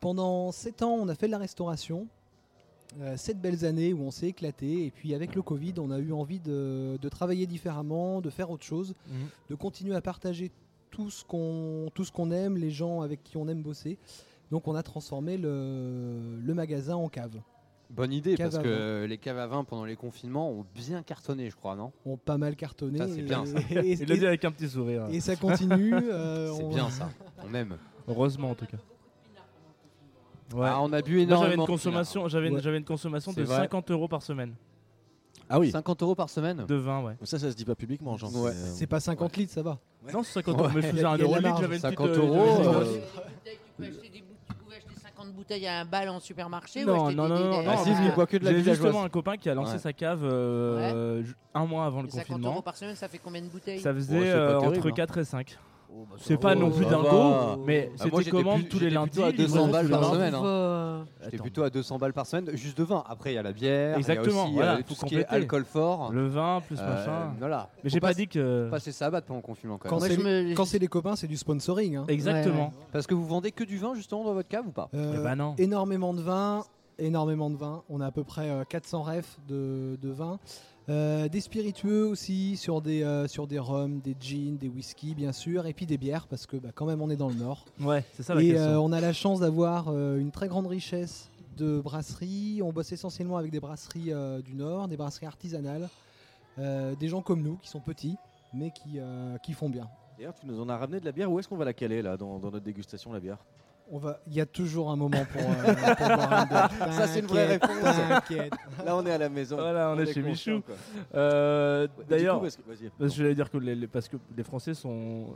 Pendant 0.00 0.50
7 0.52 0.82
ans, 0.82 0.94
on 1.00 1.08
a 1.08 1.14
fait 1.14 1.26
de 1.26 1.32
la 1.32 1.38
restauration. 1.38 2.06
7 3.16 3.38
belles 3.40 3.64
années 3.66 3.92
où 3.92 4.00
on 4.02 4.10
s'est 4.10 4.28
éclaté. 4.28 4.86
Et 4.86 4.90
puis 4.90 5.14
avec 5.14 5.34
le 5.34 5.42
Covid, 5.42 5.74
on 5.78 5.90
a 5.90 5.98
eu 5.98 6.12
envie 6.12 6.40
de, 6.40 6.98
de 7.00 7.08
travailler 7.10 7.46
différemment, 7.46 8.20
de 8.22 8.30
faire 8.30 8.50
autre 8.50 8.64
chose, 8.64 8.94
Mhm. 9.08 9.14
de 9.50 9.54
continuer 9.54 9.94
à 9.94 10.00
partager 10.00 10.50
tout 10.90 11.10
ce 11.10 11.22
qu'on 11.24 11.90
tout 11.94 12.04
ce 12.04 12.10
qu'on 12.10 12.30
aime, 12.30 12.56
les 12.56 12.70
gens 12.70 13.02
avec 13.02 13.22
qui 13.22 13.36
on 13.36 13.46
aime 13.48 13.62
bosser. 13.62 13.98
Donc 14.50 14.66
on 14.68 14.74
a 14.74 14.82
transformé 14.82 15.36
le, 15.36 16.38
le 16.42 16.54
magasin 16.54 16.96
en 16.96 17.08
cave. 17.08 17.36
Bonne 17.90 18.12
idée, 18.12 18.34
Cave 18.34 18.50
parce 18.50 18.62
que 18.62 19.06
les 19.08 19.16
caves 19.16 19.38
à 19.38 19.46
vin 19.46 19.64
pendant 19.64 19.86
les 19.86 19.96
confinements 19.96 20.50
ont 20.50 20.66
bien 20.74 21.02
cartonné, 21.02 21.48
je 21.48 21.56
crois, 21.56 21.74
non? 21.74 21.90
On 22.04 22.14
a 22.14 22.16
pas 22.18 22.36
mal 22.36 22.54
cartonné. 22.54 22.98
Ça, 22.98 23.08
c'est 23.08 23.20
et- 23.20 23.22
bien, 23.22 23.46
ça. 23.46 23.58
et- 23.70 23.92
Il 23.92 24.06
l'a 24.08 24.16
dit 24.16 24.26
avec 24.26 24.44
un 24.44 24.50
petit 24.50 24.68
sourire. 24.68 25.06
et 25.10 25.20
ça 25.20 25.36
continue. 25.36 25.94
euh, 25.94 26.52
C'est 26.56 26.62
on- 26.64 26.68
bien 26.68 26.90
ça, 26.90 27.08
on 27.48 27.54
aime. 27.54 27.78
Heureusement 28.06 28.50
en 28.50 28.54
tout 28.54 28.66
cas. 28.66 28.76
Ouais. 30.54 30.66
Ah, 30.70 30.80
on 30.80 30.92
a 30.92 31.02
bu 31.02 31.12
Moi, 31.12 31.20
j'avais 31.20 31.22
énormément. 31.22 31.62
une 31.62 31.66
consommation, 31.66 32.28
j'avais 32.28 32.48
une, 32.48 32.54
Ouais. 32.54 32.60
j'avais 32.62 32.78
une 32.78 32.84
consommation 32.84 33.32
C'est 33.32 33.40
de 33.40 33.46
vrai. 33.46 33.56
50 33.56 33.90
euros 33.90 34.08
par 34.08 34.22
semaine 34.22 34.54
Ah 35.48 35.58
oui. 35.58 35.70
50 35.70 36.02
euros 36.02 36.14
par 36.14 36.30
semaine? 36.30 36.64
De 36.66 36.74
vin, 36.74 37.02
ouais. 37.02 37.16
Ça, 37.22 37.38
ça 37.38 37.50
se 37.50 37.56
dit 37.56 37.64
pas 37.66 37.74
publiquement, 37.74 38.16
genre. 38.16 38.34
Ouais. 38.34 38.52
c'est, 38.52 38.56
euh, 38.58 38.72
C'est 38.74 38.86
pas 38.86 39.00
50 39.00 39.36
litres, 39.36 39.52
ça 39.52 39.62
va. 39.62 39.78
Non, 40.12 40.22
c'est 40.22 40.32
50 40.34 40.58
euros. 40.58 40.68
Mais 40.74 40.82
je 40.82 40.86
faisais 40.88 41.02
euro 41.02 41.36
litre, 41.36 41.56
j'avais 41.60 41.76
une 41.76 41.80
50 41.82 42.06
petite, 42.08 42.22
euh, 42.22 42.26
euros, 42.26 42.36
euh, 42.38 42.84
Tu 43.44 43.50
peux 43.76 43.84
acheter 43.84 44.08
des 44.10 44.20
bouts- 44.20 44.34
tu 44.48 44.54
pouvais 44.54 44.76
acheter 45.38 45.54
50 45.54 45.60
bouteilles 45.60 45.66
à 45.66 45.80
un 45.80 45.84
bal 45.84 46.08
en 46.08 46.20
supermarché 46.20 46.84
ou 46.84 46.86
Non, 46.88 47.10
non, 47.10 47.28
non, 47.28 47.38
non, 47.38 47.64
Ah, 47.66 47.74
la 48.42 48.52
J'ai 48.52 48.62
justement 48.62 49.02
un 49.04 49.08
copain 49.08 49.36
qui 49.36 49.48
a 49.48 49.54
lancé 49.54 49.72
Ouais. 49.74 49.78
sa 49.78 49.92
cave 49.92 50.20
euh, 50.24 51.22
un 51.54 51.66
mois 51.66 51.86
avant 51.86 52.02
le 52.02 52.08
Et 52.08 52.10
50 52.10 52.26
confinement. 52.28 52.48
euros 52.52 52.62
par 52.62 52.76
semaine, 52.76 52.96
ça 52.96 53.08
fait 53.08 53.18
combien 53.18 53.42
de 53.42 53.48
bouteilles? 53.48 53.80
Ça 53.80 53.90
Oh, 53.90 53.94
faisait 53.94 54.16
euh, 54.30 54.58
terrible, 54.60 54.78
entre 54.78 54.88
hein. 54.88 54.92
4 54.92 55.18
et 55.18 55.24
5. 55.24 55.58
Bah, 56.10 56.16
C'est 56.18 56.36
pas 56.36 56.54
va, 56.54 56.60
non 56.60 56.70
plus 56.70 56.84
dingo, 56.84 57.62
mais 57.66 57.86
Ah, 57.86 57.88
moi, 57.88 58.04
c'était 58.04 58.16
j'étais 58.18 58.30
commande 58.30 58.60
plus- 58.60 58.68
tous 58.68 58.78
les 58.78 58.90
lundis. 58.90 59.10
plutôt 59.10 59.24
à 59.26 59.32
200 59.32 59.42
livraison 59.66 59.68
balles 59.72 59.88
par 59.90 60.04
semaine, 60.12 60.34
hein. 60.34 60.42
Euh, 60.44 61.02
J'étais 61.24 61.38
plutôt 61.38 61.62
à 61.62 61.70
200 61.70 61.98
balles 61.98 62.12
par 62.12 62.26
semaine, 62.26 62.50
juste 62.56 62.78
de 62.78 62.84
vin. 62.84 63.02
Après, 63.08 63.32
il 63.32 63.34
y 63.34 63.38
a 63.38 63.42
la 63.42 63.52
bière, 63.52 63.96
Exactement, 63.98 64.26
il 64.26 64.36
y 64.36 64.38
a 64.38 64.44
aussi 64.44 64.54
voilà, 64.54 64.74
euh, 64.76 64.82
tout 64.86 64.94
ce 64.94 65.04
qui 65.04 65.16
est 65.16 65.26
alcool 65.26 65.64
fort. 65.64 66.12
Le 66.12 66.26
vin 66.26 66.62
plus 66.66 66.78
Euh, 66.78 66.86
machin. 66.94 67.34
Voilà. 67.38 67.68
Mais 67.84 67.90
j'ai 67.90 68.00
pas 68.00 68.08
pas 68.08 68.14
dit 68.14 68.28
que. 68.28 68.68
passer 68.70 68.92
sa 68.92 69.10
batte 69.10 69.24
pendant 69.26 69.38
le 69.38 69.42
confinement 69.42 69.78
quand 69.78 69.88
Quand 69.88 70.00
même. 70.00 70.54
Quand 70.54 70.64
c'est 70.64 70.78
les 70.78 70.88
copains, 70.88 71.16
c'est 71.16 71.26
du 71.28 71.36
sponsoring. 71.36 71.96
hein. 71.96 72.04
Exactement. 72.08 72.72
Parce 72.92 73.06
que 73.06 73.14
vous 73.14 73.26
vendez 73.26 73.52
que 73.52 73.64
du 73.64 73.76
vin 73.78 73.94
justement 73.94 74.24
dans 74.24 74.34
votre 74.34 74.48
cave 74.48 74.66
ou 74.66 74.72
pas? 74.72 74.88
Ben 74.92 75.36
non. 75.36 75.54
Énormément 75.58 76.14
de 76.14 76.20
vin, 76.20 76.64
énormément 76.98 77.50
de 77.50 77.56
vin. 77.56 77.82
On 77.88 78.00
a 78.00 78.06
à 78.06 78.10
peu 78.10 78.24
près 78.24 78.48
euh, 78.50 78.64
400 78.68 79.02
refs 79.02 79.38
de, 79.48 79.96
de 80.00 80.10
vin. 80.10 80.38
Euh, 80.88 81.28
des 81.28 81.40
spiritueux 81.40 82.06
aussi, 82.06 82.56
sur 82.56 82.80
des, 82.80 83.02
euh, 83.02 83.28
sur 83.28 83.46
des 83.46 83.58
rums, 83.58 84.00
des 84.00 84.16
gins, 84.18 84.56
des 84.58 84.68
whisky 84.68 85.14
bien 85.14 85.32
sûr, 85.32 85.66
et 85.66 85.74
puis 85.74 85.84
des 85.84 85.98
bières 85.98 86.26
parce 86.26 86.46
que 86.46 86.56
bah, 86.56 86.70
quand 86.74 86.86
même 86.86 87.02
on 87.02 87.10
est 87.10 87.16
dans 87.16 87.28
le 87.28 87.34
nord. 87.34 87.66
Ouais, 87.80 88.04
c'est 88.14 88.22
ça 88.22 88.34
la 88.34 88.42
et 88.42 88.48
question. 88.48 88.70
euh, 88.70 88.76
on 88.78 88.92
a 88.92 89.00
la 89.00 89.12
chance 89.12 89.40
d'avoir 89.40 89.88
euh, 89.88 90.18
une 90.18 90.30
très 90.30 90.48
grande 90.48 90.66
richesse 90.66 91.28
de 91.58 91.80
brasseries. 91.80 92.60
On 92.62 92.72
bosse 92.72 92.90
essentiellement 92.92 93.36
avec 93.36 93.50
des 93.50 93.60
brasseries 93.60 94.12
euh, 94.14 94.40
du 94.40 94.54
nord, 94.54 94.88
des 94.88 94.96
brasseries 94.96 95.26
artisanales, 95.26 95.88
euh, 96.58 96.94
des 96.94 97.08
gens 97.08 97.20
comme 97.20 97.42
nous 97.42 97.56
qui 97.56 97.68
sont 97.68 97.80
petits 97.80 98.16
mais 98.54 98.70
qui, 98.70 98.98
euh, 98.98 99.36
qui 99.38 99.52
font 99.52 99.68
bien. 99.68 99.88
D'ailleurs, 100.16 100.34
tu 100.34 100.46
nous 100.46 100.58
en 100.58 100.70
as 100.70 100.76
ramené 100.78 101.00
de 101.00 101.04
la 101.04 101.12
bière. 101.12 101.30
Où 101.30 101.38
est-ce 101.38 101.46
qu'on 101.48 101.58
va 101.58 101.66
la 101.66 101.74
caler 101.74 102.00
là 102.00 102.16
dans, 102.16 102.38
dans 102.38 102.50
notre 102.50 102.64
dégustation 102.64 103.12
la 103.12 103.20
bière? 103.20 103.44
On 103.90 103.98
va, 103.98 104.20
il 104.26 104.34
y 104.34 104.40
a 104.40 104.46
toujours 104.46 104.90
un 104.90 104.96
moment 104.96 105.24
pour, 105.32 105.40
euh, 105.40 105.94
pour 105.94 106.06
boire 106.16 106.42
une 106.42 106.48
bière. 106.48 106.70
Ça, 106.92 107.06
c'est 107.06 107.20
une 107.20 107.26
vraie 107.26 107.46
réponse. 107.46 107.70
t'inquiète. 108.08 108.52
Là, 108.84 108.96
on 108.96 109.06
est 109.06 109.10
à 109.12 109.18
la 109.18 109.28
maison. 109.30 109.56
Voilà, 109.56 109.90
on 109.96 109.98
est 109.98 110.12
chez 110.12 110.22
Michou. 110.22 110.60
Euh, 111.14 111.86
Ouais, 111.96 112.04
D'ailleurs, 112.08 112.36
coup, 112.36 112.42
parce 112.42 112.56
que- 112.56 112.62
vas-y. 112.68 112.90
parce 112.98 113.10
que 113.12 113.16
je 113.16 113.22
voulais 113.22 113.34
dire 113.34 113.50
que 113.50 113.56
les, 113.58 113.74
les- 113.74 113.86
parce 113.86 114.08
que 114.08 114.16
les 114.36 114.42
Français 114.44 114.74
sont, 114.74 115.28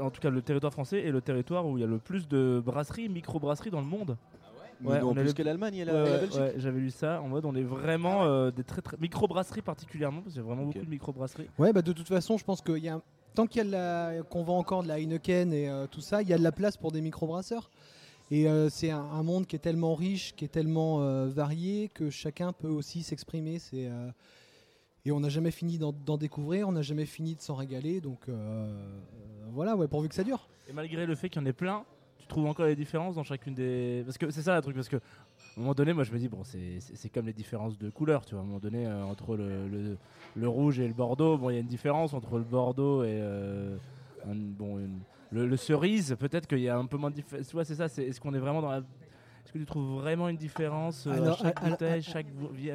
en 0.00 0.10
tout 0.10 0.20
cas 0.20 0.30
le 0.30 0.40
territoire 0.40 0.72
français 0.72 1.00
est 1.02 1.10
le 1.10 1.20
territoire 1.20 1.66
où 1.66 1.76
il 1.76 1.80
y 1.82 1.84
a 1.84 1.86
le 1.86 1.98
plus 1.98 2.26
de 2.28 2.62
brasseries, 2.64 3.08
micro-brasseries 3.08 3.70
dans 3.70 3.80
le 3.80 3.86
monde. 3.86 4.16
Mais 4.80 4.88
Ouais, 4.92 5.00
non, 5.00 5.08
on 5.08 5.12
est 5.12 5.14
plus 5.16 5.24
le- 5.26 5.32
que 5.34 5.42
l'Allemagne 5.42 5.74
et 5.74 5.84
la, 5.84 5.92
Ouais, 5.92 5.98
et 6.00 6.04
la 6.04 6.10
ouais, 6.12 6.20
Belgique. 6.20 6.40
ouais, 6.40 6.54
j'avais 6.56 6.80
lu 6.80 6.90
ça 6.90 7.20
en 7.20 7.28
mode 7.28 7.44
on 7.44 7.54
est 7.54 7.62
vraiment 7.62 8.24
euh, 8.24 8.50
des 8.50 8.64
très 8.64 8.80
très 8.80 8.96
micro-brasseries 8.98 9.60
particulièrement 9.60 10.22
parce 10.22 10.32
qu'il 10.32 10.40
y 10.42 10.44
a 10.44 10.48
vraiment 10.48 10.64
beaucoup 10.64 10.78
de 10.78 10.88
micro-brasseries. 10.90 11.50
Ouais, 11.58 11.70
bah 11.74 11.82
de 11.82 11.92
toute 11.92 12.08
façon, 12.08 12.38
je 12.38 12.44
pense 12.44 12.62
qu'il 12.62 12.78
y 12.78 12.88
a 12.88 12.98
tant 13.34 13.46
qu'il 13.46 13.68
y 13.68 13.74
a 13.74 14.22
qu'on 14.24 14.42
vend 14.42 14.58
encore 14.58 14.82
de 14.82 14.88
la 14.88 14.98
Heineken 14.98 15.52
et 15.52 15.68
euh, 15.68 15.86
tout 15.86 16.00
ça, 16.00 16.22
il 16.22 16.28
y 16.28 16.32
a 16.32 16.38
de 16.38 16.42
la 16.42 16.52
place 16.52 16.76
pour 16.76 16.92
des 16.92 17.00
microbrasseurs. 17.00 17.70
Et 18.30 18.48
euh, 18.48 18.68
c'est 18.68 18.90
un, 18.90 19.22
monde 19.24 19.46
qui 19.46 19.56
est 19.56 19.60
tellement 19.60 19.94
riche, 19.94 20.34
qui 20.36 20.44
est 20.44 20.48
tellement 20.48 21.02
euh, 21.02 21.26
varié 21.26 21.90
que 21.92 22.10
chacun 22.10 22.52
peut 22.52 22.68
aussi 22.68 23.02
s'exprimer. 23.02 23.58
Et 25.04 25.12
on 25.12 25.20
n'a 25.20 25.30
jamais 25.30 25.50
fini 25.50 25.78
d'en 25.78 26.16
découvrir, 26.16 26.68
on 26.68 26.72
n'a 26.72 26.82
jamais 26.82 27.06
fini 27.06 27.34
de 27.34 27.40
s'en 27.40 27.54
régaler. 27.54 28.00
Donc 28.00 28.28
voilà, 29.52 29.76
pourvu 29.88 30.08
que 30.08 30.14
ça 30.14 30.24
dure. 30.24 30.48
Et 30.68 30.72
malgré 30.72 31.06
le 31.06 31.14
fait 31.16 31.28
qu'il 31.28 31.42
y 31.42 31.44
en 31.44 31.46
ait 31.48 31.52
plein, 31.52 31.84
tu 32.18 32.26
trouves 32.26 32.46
encore 32.46 32.66
les 32.66 32.76
différences 32.76 33.16
dans 33.16 33.24
chacune 33.24 33.54
des. 33.54 34.02
Parce 34.04 34.18
que 34.18 34.30
c'est 34.30 34.42
ça 34.42 34.54
le 34.54 34.62
truc, 34.62 34.76
parce 34.76 34.88
que. 34.88 35.00
À 35.56 35.60
un 35.60 35.62
moment 35.62 35.74
donné, 35.74 35.92
moi 35.92 36.04
je 36.04 36.12
me 36.12 36.18
dis, 36.18 36.28
bon, 36.28 36.42
c'est- 36.44 37.08
comme 37.12 37.26
les 37.26 37.32
différences 37.32 37.76
de 37.78 37.90
couleurs, 37.90 38.24
tu 38.24 38.34
vois. 38.34 38.40
À 38.42 38.44
un 38.44 38.46
moment 38.46 38.60
donné, 38.60 38.86
euh, 38.86 39.04
entre 39.04 39.36
le, 39.36 39.68
le, 39.68 39.98
le 40.36 40.48
rouge 40.48 40.78
et 40.78 40.86
le 40.86 40.94
bordeaux, 40.94 41.36
bon, 41.36 41.50
il 41.50 41.54
y 41.54 41.56
a 41.56 41.60
une 41.60 41.66
différence 41.66 42.14
entre 42.14 42.38
le 42.38 42.44
bordeaux 42.44 43.02
et. 43.04 43.08
euh, 43.20 43.76
un- 44.28 44.34
bon, 44.34 44.78
une- 44.78 45.00
le, 45.32 45.46
le 45.46 45.56
cerise, 45.56 46.14
peut-être 46.18 46.46
qu'il 46.46 46.58
y 46.60 46.68
a 46.68 46.76
un 46.76 46.86
peu 46.86 46.96
moins 46.96 47.10
de 47.10 47.14
différence. 47.14 47.46
Tu 47.46 47.52
vois, 47.52 47.64
c'est 47.64 47.74
ça, 47.76 47.86
est-ce 47.86 48.20
qu'on 48.20 48.34
est 48.34 48.38
vraiment 48.38 48.60
dans 48.62 48.70
la. 48.70 48.78
Est-ce 48.78 49.52
que 49.54 49.58
tu 49.58 49.64
trouves 49.66 50.00
vraiment 50.00 50.28
une 50.28 50.36
différence 50.36 51.06
euh, 51.06 51.12
Alors, 51.12 51.34
à 51.40 51.42
chaque 51.42 51.58
alors, 51.58 51.70
bouteille, 51.70 51.90
alors, 51.92 52.02
chaque 52.02 52.26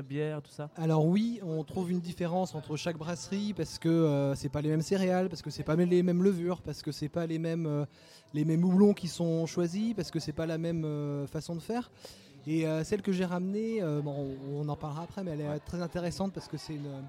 bière, 0.05 0.41
tout 0.41 0.51
ça? 0.51 0.69
Alors 0.75 1.05
oui, 1.05 1.39
on 1.43 1.63
trouve 1.63 1.91
une 1.91 1.99
différence 2.01 2.55
entre 2.55 2.75
chaque 2.75 2.97
brasserie 2.97 3.53
parce 3.53 3.77
que 3.77 3.87
euh, 3.87 4.35
c'est 4.35 4.49
pas 4.49 4.61
les 4.61 4.69
mêmes 4.69 4.81
céréales, 4.81 5.29
parce 5.29 5.41
que 5.41 5.49
c'est 5.51 5.63
pas 5.63 5.75
les 5.75 6.03
mêmes 6.03 6.23
levures, 6.23 6.61
parce 6.61 6.81
que 6.81 6.91
c'est 6.91 7.07
pas 7.09 7.25
les 7.27 7.37
mêmes 7.39 7.67
euh, 7.67 7.85
les 8.33 8.43
mêmes 8.43 8.63
houblons 8.63 8.93
qui 8.93 9.07
sont 9.07 9.45
choisis, 9.45 9.93
parce 9.93 10.09
que 10.11 10.19
c'est 10.19 10.33
pas 10.33 10.45
la 10.47 10.57
même 10.57 11.27
façon 11.27 11.55
de 11.55 11.61
faire. 11.61 11.91
Et 12.47 12.67
euh, 12.67 12.83
celle 12.83 13.01
que 13.01 13.11
j'ai 13.11 13.25
ramenée, 13.25 13.81
euh, 13.81 14.01
bon, 14.01 14.37
on, 14.53 14.67
en 14.69 14.75
parlera 14.75 15.03
après, 15.03 15.23
mais 15.23 15.31
elle 15.31 15.41
est 15.41 15.47
euh, 15.47 15.57
très 15.65 15.81
intéressante 15.81 16.31
parce 16.33 16.47
que 16.47 16.57
c'est 16.57 16.75
une 16.75 17.03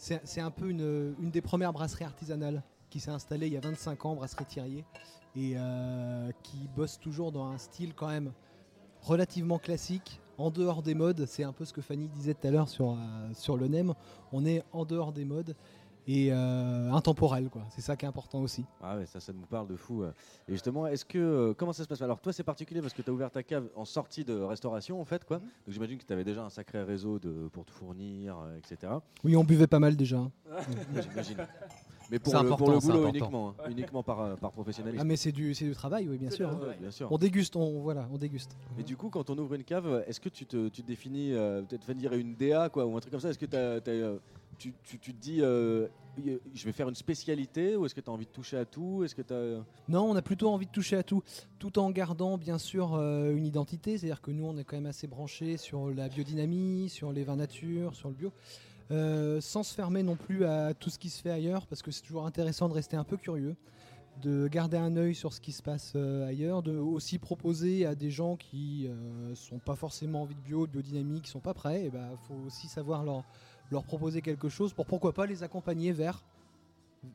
c'est 0.00 0.40
un 0.40 0.52
peu 0.52 0.70
une, 0.70 1.16
une 1.20 1.30
des 1.32 1.40
premières 1.40 1.72
brasseries 1.72 2.04
artisanales 2.04 2.62
qui 2.88 3.00
s'est 3.00 3.10
installée 3.10 3.48
il 3.48 3.52
y 3.52 3.56
a 3.56 3.60
25 3.60 4.04
ans, 4.04 4.14
brasserie 4.14 4.44
Thirier, 4.44 4.84
et 5.34 5.56
qui 6.44 6.68
bosse 6.76 7.00
toujours 7.00 7.32
dans 7.32 7.48
un 7.48 7.58
style 7.58 7.94
quand 7.94 8.06
même 8.06 8.30
relativement 9.02 9.58
classique, 9.58 10.20
en 10.38 10.52
dehors 10.52 10.84
des 10.84 10.94
modes. 10.94 11.26
C'est 11.26 11.42
un 11.42 11.52
peu 11.52 11.64
ce 11.64 11.72
que 11.72 11.82
Fanny 11.82 12.06
disait 12.06 12.34
tout 12.34 12.46
à 12.46 12.52
l'heure 12.52 12.68
sur, 12.68 12.96
sur 13.34 13.56
le 13.56 13.66
NEM. 13.66 13.92
On 14.30 14.46
est 14.46 14.62
en 14.72 14.84
dehors 14.84 15.12
des 15.12 15.24
modes 15.24 15.56
et 16.08 16.32
euh, 16.32 16.90
intemporel, 16.90 17.50
quoi. 17.50 17.62
C'est 17.68 17.82
ça 17.82 17.94
qui 17.94 18.06
est 18.06 18.08
important 18.08 18.40
aussi. 18.40 18.64
Ah 18.82 18.96
ouais, 18.96 19.04
ça, 19.06 19.20
ça 19.20 19.32
nous 19.32 19.44
parle 19.46 19.68
de 19.68 19.76
fou. 19.76 20.02
euh. 20.02 20.10
Et 20.48 20.52
justement, 20.52 20.86
est-ce 20.86 21.04
que 21.04 21.18
euh, 21.18 21.54
comment 21.54 21.74
ça 21.74 21.82
se 21.84 21.88
passe? 21.88 22.00
Alors 22.02 22.18
toi, 22.20 22.32
c'est 22.32 22.42
particulier 22.42 22.80
parce 22.80 22.94
que 22.94 23.02
tu 23.02 23.10
as 23.10 23.12
ouvert 23.12 23.30
ta 23.30 23.42
cave 23.42 23.68
en 23.76 23.84
sortie 23.84 24.24
de 24.24 24.34
restauration, 24.34 25.00
en 25.00 25.04
fait, 25.04 25.24
quoi. 25.24 25.36
Donc 25.38 25.46
j'imagine 25.68 25.98
que 25.98 26.04
tu 26.06 26.12
avais 26.12 26.24
déjà 26.24 26.42
un 26.42 26.50
sacré 26.50 26.82
réseau 26.82 27.18
de 27.18 27.48
pour 27.52 27.64
te 27.66 27.70
fournir, 27.70 28.38
euh, 28.38 28.56
etc. 28.56 28.90
Oui, 29.22 29.36
on 29.36 29.44
buvait 29.44 29.66
pas 29.66 29.78
mal 29.78 29.94
déjà. 29.96 30.18
J'imagine. 31.02 31.36
Mais 32.10 32.18
pour 32.18 32.32
C'est 32.32 32.42
le, 32.42 32.48
pour 32.56 32.70
le 32.70 32.78
boulot 32.78 33.06
uniquement, 33.08 33.50
hein, 33.50 33.68
uniquement 33.70 34.02
par, 34.02 34.34
par 34.38 34.50
professionnalisme. 34.50 34.98
Ah, 35.02 35.04
mais 35.04 35.16
c'est 35.16 35.30
du, 35.30 35.52
c'est 35.52 35.66
du 35.66 35.74
travail, 35.74 36.08
oui, 36.08 36.16
bien 36.16 36.30
sûr. 36.30 36.48
hein. 36.48 36.58
Bien 36.80 36.90
sûr. 36.90 37.12
On 37.12 37.18
déguste, 37.18 37.54
on, 37.54 37.80
voilà, 37.82 38.08
on 38.10 38.16
déguste. 38.16 38.56
Mais 38.78 38.82
du 38.82 38.96
coup, 38.96 39.10
quand 39.10 39.28
on 39.28 39.36
ouvre 39.36 39.52
une 39.52 39.64
cave, 39.64 40.02
est-ce 40.06 40.18
que 40.18 40.30
tu 40.30 40.46
te, 40.46 40.68
tu 40.68 40.80
te 40.82 40.86
définis, 40.86 41.34
euh, 41.34 41.60
peut-être 41.60 41.92
dire 41.92 42.14
une 42.14 42.34
DA 42.34 42.70
quoi, 42.70 42.86
ou 42.86 42.96
un 42.96 43.00
truc 43.00 43.10
comme 43.10 43.20
ça? 43.20 43.28
Est-ce 43.28 43.38
que 43.38 43.44
t'as, 43.44 43.58
euh, 43.90 44.16
tu, 44.58 44.72
te 44.98 45.10
dis, 45.12 45.40
euh, 45.40 45.86
je 46.54 46.64
vais 46.64 46.72
faire 46.72 46.88
une 46.88 46.94
spécialité, 46.94 47.76
ou 47.76 47.86
est-ce 47.86 47.94
que 47.94 48.00
tu 48.00 48.10
as 48.10 48.12
envie 48.12 48.26
de 48.26 48.30
toucher 48.30 48.56
à 48.56 48.64
tout? 48.64 49.04
Est-ce 49.04 49.14
que 49.14 49.22
tu 49.22 49.34
Non, 49.88 50.10
on 50.10 50.16
a 50.16 50.22
plutôt 50.22 50.50
envie 50.50 50.66
de 50.66 50.72
toucher 50.72 50.96
à 50.96 51.02
tout, 51.02 51.22
tout 51.58 51.78
en 51.78 51.90
gardant 51.90 52.36
bien 52.36 52.58
sûr 52.58 52.94
euh, 52.94 53.34
une 53.34 53.46
identité. 53.46 53.96
C'est-à-dire 53.96 54.20
que 54.20 54.30
nous, 54.30 54.44
on 54.44 54.56
est 54.58 54.64
quand 54.64 54.76
même 54.76 54.86
assez 54.86 55.06
branchés 55.06 55.56
sur 55.56 55.90
la 55.90 56.08
biodynamie, 56.08 56.88
sur 56.88 57.12
les 57.12 57.24
vins 57.24 57.36
nature, 57.36 57.94
sur 57.94 58.08
le 58.08 58.14
bio, 58.14 58.32
Euh, 58.90 59.38
sans 59.42 59.64
se 59.64 59.74
fermer 59.74 60.02
non 60.02 60.16
plus 60.16 60.46
à 60.46 60.72
tout 60.72 60.88
ce 60.88 60.98
qui 60.98 61.10
se 61.10 61.20
fait 61.20 61.30
ailleurs, 61.30 61.66
parce 61.66 61.82
que 61.82 61.90
c'est 61.90 62.00
toujours 62.00 62.24
intéressant 62.24 62.70
de 62.70 62.74
rester 62.74 62.96
un 62.96 63.04
peu 63.04 63.18
curieux, 63.18 63.54
de 64.22 64.48
garder 64.48 64.78
un 64.78 64.96
œil 64.96 65.14
sur 65.14 65.34
ce 65.34 65.42
qui 65.42 65.52
se 65.52 65.62
passe 65.62 65.94
ailleurs, 65.94 66.62
de 66.62 66.74
aussi 66.78 67.18
proposer 67.18 67.84
à 67.84 67.94
des 67.94 68.10
gens 68.10 68.36
qui 68.36 68.88
sont 69.34 69.58
pas 69.58 69.76
forcément 69.76 70.22
envie 70.22 70.34
de 70.34 70.40
bio, 70.40 70.66
de 70.66 70.72
biodynamie, 70.72 71.20
qui 71.20 71.30
sont 71.30 71.38
pas 71.38 71.52
prêts. 71.52 71.84
Il 71.84 72.16
faut 72.26 72.46
aussi 72.46 72.66
savoir 72.66 73.04
leur, 73.04 73.24
leur 73.70 73.84
proposer 73.84 74.22
quelque 74.22 74.48
chose 74.48 74.72
pour 74.72 74.86
pourquoi 74.86 75.12
pas 75.12 75.26
les 75.26 75.42
accompagner 75.42 75.92
vers 75.92 76.22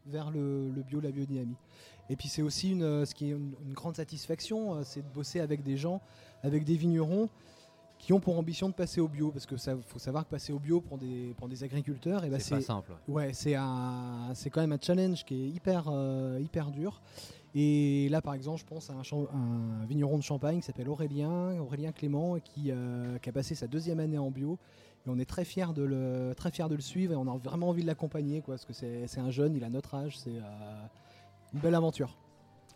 vers 0.05 0.31
le, 0.31 0.69
le 0.69 0.81
bio, 0.81 1.01
la 1.01 1.11
biodynamie. 1.11 1.57
Et 2.09 2.15
puis 2.15 2.29
c'est 2.29 2.41
aussi 2.41 2.71
une, 2.71 3.05
ce 3.05 3.13
qui 3.13 3.25
est 3.25 3.31
une, 3.31 3.53
une 3.65 3.73
grande 3.73 3.95
satisfaction, 3.95 4.75
euh, 4.75 4.81
c'est 4.83 5.01
de 5.01 5.13
bosser 5.13 5.39
avec 5.39 5.61
des 5.61 5.75
gens, 5.75 6.01
avec 6.41 6.63
des 6.63 6.75
vignerons 6.75 7.29
qui 8.03 8.11
ont 8.11 8.19
pour 8.19 8.37
ambition 8.37 8.67
de 8.67 8.73
passer 8.73 8.99
au 8.99 9.07
bio, 9.07 9.31
parce 9.31 9.45
que 9.45 9.55
ça 9.55 9.77
faut 9.87 9.99
savoir 9.99 10.25
que 10.25 10.29
passer 10.29 10.51
au 10.51 10.59
bio 10.59 10.81
pour 10.81 10.97
des, 10.97 11.33
pour 11.37 11.47
des 11.47 11.63
agriculteurs, 11.63 12.25
et 12.25 12.29
ben 12.29 12.37
C'est 12.37 12.55
pas 12.55 12.61
simple. 12.61 12.91
Ouais, 13.07 13.31
c'est 13.31 13.55
un, 13.55 14.31
c'est 14.33 14.49
quand 14.49 14.59
même 14.59 14.73
un 14.73 14.81
challenge 14.81 15.23
qui 15.23 15.35
est 15.35 15.47
hyper, 15.47 15.85
euh, 15.87 16.37
hyper 16.41 16.69
dur. 16.71 17.01
Et 17.55 18.09
là, 18.09 18.21
par 18.21 18.33
exemple, 18.33 18.59
je 18.59 18.65
pense 18.65 18.89
à 18.89 18.93
un, 18.93 19.85
vigneron 19.85 20.17
de 20.17 20.23
Champagne 20.23 20.59
qui 20.59 20.65
s'appelle 20.65 20.89
Aurélien, 20.89 21.57
Aurélien 21.59 21.93
Clément, 21.93 22.37
qui, 22.39 22.71
euh, 22.71 23.17
qui 23.19 23.29
a 23.29 23.31
passé 23.31 23.55
sa 23.55 23.67
deuxième 23.67 24.01
année 24.01 24.17
en 24.17 24.31
bio. 24.31 24.57
Et 25.05 25.09
on 25.09 25.19
est 25.19 25.25
très 25.25 25.43
fiers 25.45 25.73
de 25.75 25.83
le, 25.83 26.33
très 26.35 26.49
fiers 26.51 26.69
de 26.69 26.75
le 26.75 26.81
suivre 26.81 27.13
et 27.13 27.15
on 27.15 27.27
a 27.27 27.37
vraiment 27.37 27.69
envie 27.69 27.81
de 27.81 27.87
l'accompagner, 27.87 28.41
quoi, 28.41 28.53
parce 28.55 28.65
que 28.65 28.73
c'est, 28.73 29.07
c'est 29.07 29.19
un 29.19 29.31
jeune, 29.31 29.55
il 29.55 29.63
a 29.63 29.69
notre 29.69 29.95
âge, 29.95 30.17
c'est 30.17 30.37
euh, 30.37 30.85
une 31.53 31.59
belle 31.59 31.75
aventure. 31.75 32.15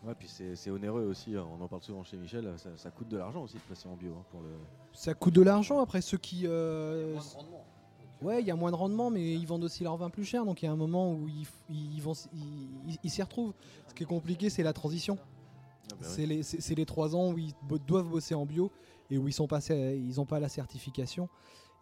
Ouais, 0.04 0.14
puis 0.14 0.28
c'est 0.28 0.70
onéreux 0.70 1.06
aussi, 1.06 1.36
hein, 1.36 1.46
on 1.58 1.64
en 1.64 1.68
parle 1.68 1.82
souvent 1.82 2.04
chez 2.04 2.18
Michel, 2.18 2.54
ça, 2.58 2.70
ça 2.76 2.92
coûte 2.92 3.08
de 3.08 3.18
l'argent 3.18 3.42
aussi 3.44 3.56
de 3.56 3.62
passer 3.62 3.88
en 3.88 3.96
bio. 3.96 4.12
hein, 4.14 4.24
pour 4.30 4.42
le... 4.42 4.50
Ça 4.94 5.14
coûte 5.14 5.34
de 5.36 5.42
l'argent 5.42 5.80
après 5.80 6.02
ceux 6.02 6.18
qui. 6.18 6.42
euh, 6.46 7.16
Ouais, 8.22 8.42
il 8.42 8.48
y 8.48 8.52
a 8.52 8.56
moins 8.56 8.72
de 8.72 8.76
rendement, 8.76 9.10
mais 9.12 9.34
ils 9.36 9.46
vendent 9.46 9.64
aussi 9.64 9.84
leur 9.84 9.96
vin 9.96 10.10
plus 10.10 10.26
cher, 10.26 10.44
donc 10.44 10.62
il 10.62 10.66
y 10.66 10.68
a 10.68 10.72
un 10.72 10.76
moment 10.76 11.14
où 11.14 11.28
ils, 11.28 11.46
ils 11.70 12.02
vont, 12.02 12.14
ils, 12.34 12.40
ils- 12.94 12.98
ils 13.04 13.10
s'y 13.12 13.22
retrouvent. 13.22 13.54
Ce 13.88 13.94
qui 13.94 14.04
est 14.04 14.08
compliqué, 14.08 14.50
c'est 14.50 14.64
la 14.64 14.74
transition. 14.74 15.18
Ah 15.92 15.96
bah 15.96 15.98
C'est 16.02 16.26
les, 16.26 16.42
c'est- 16.44 16.60
c'est 16.60 16.74
les 16.76 16.86
trois 16.86 17.16
ans 17.16 17.32
où 17.32 17.38
ils 17.38 17.54
doivent 17.88 18.10
bosser 18.10 18.34
en 18.36 18.46
bio 18.48 18.72
et 19.12 19.18
où 19.20 19.28
ils 19.28 19.34
sont 19.34 19.48
passés, 19.48 20.02
ils 20.04 20.16
n'ont 20.18 20.26
pas 20.26 20.40
la 20.40 20.50
certification. 20.50 21.30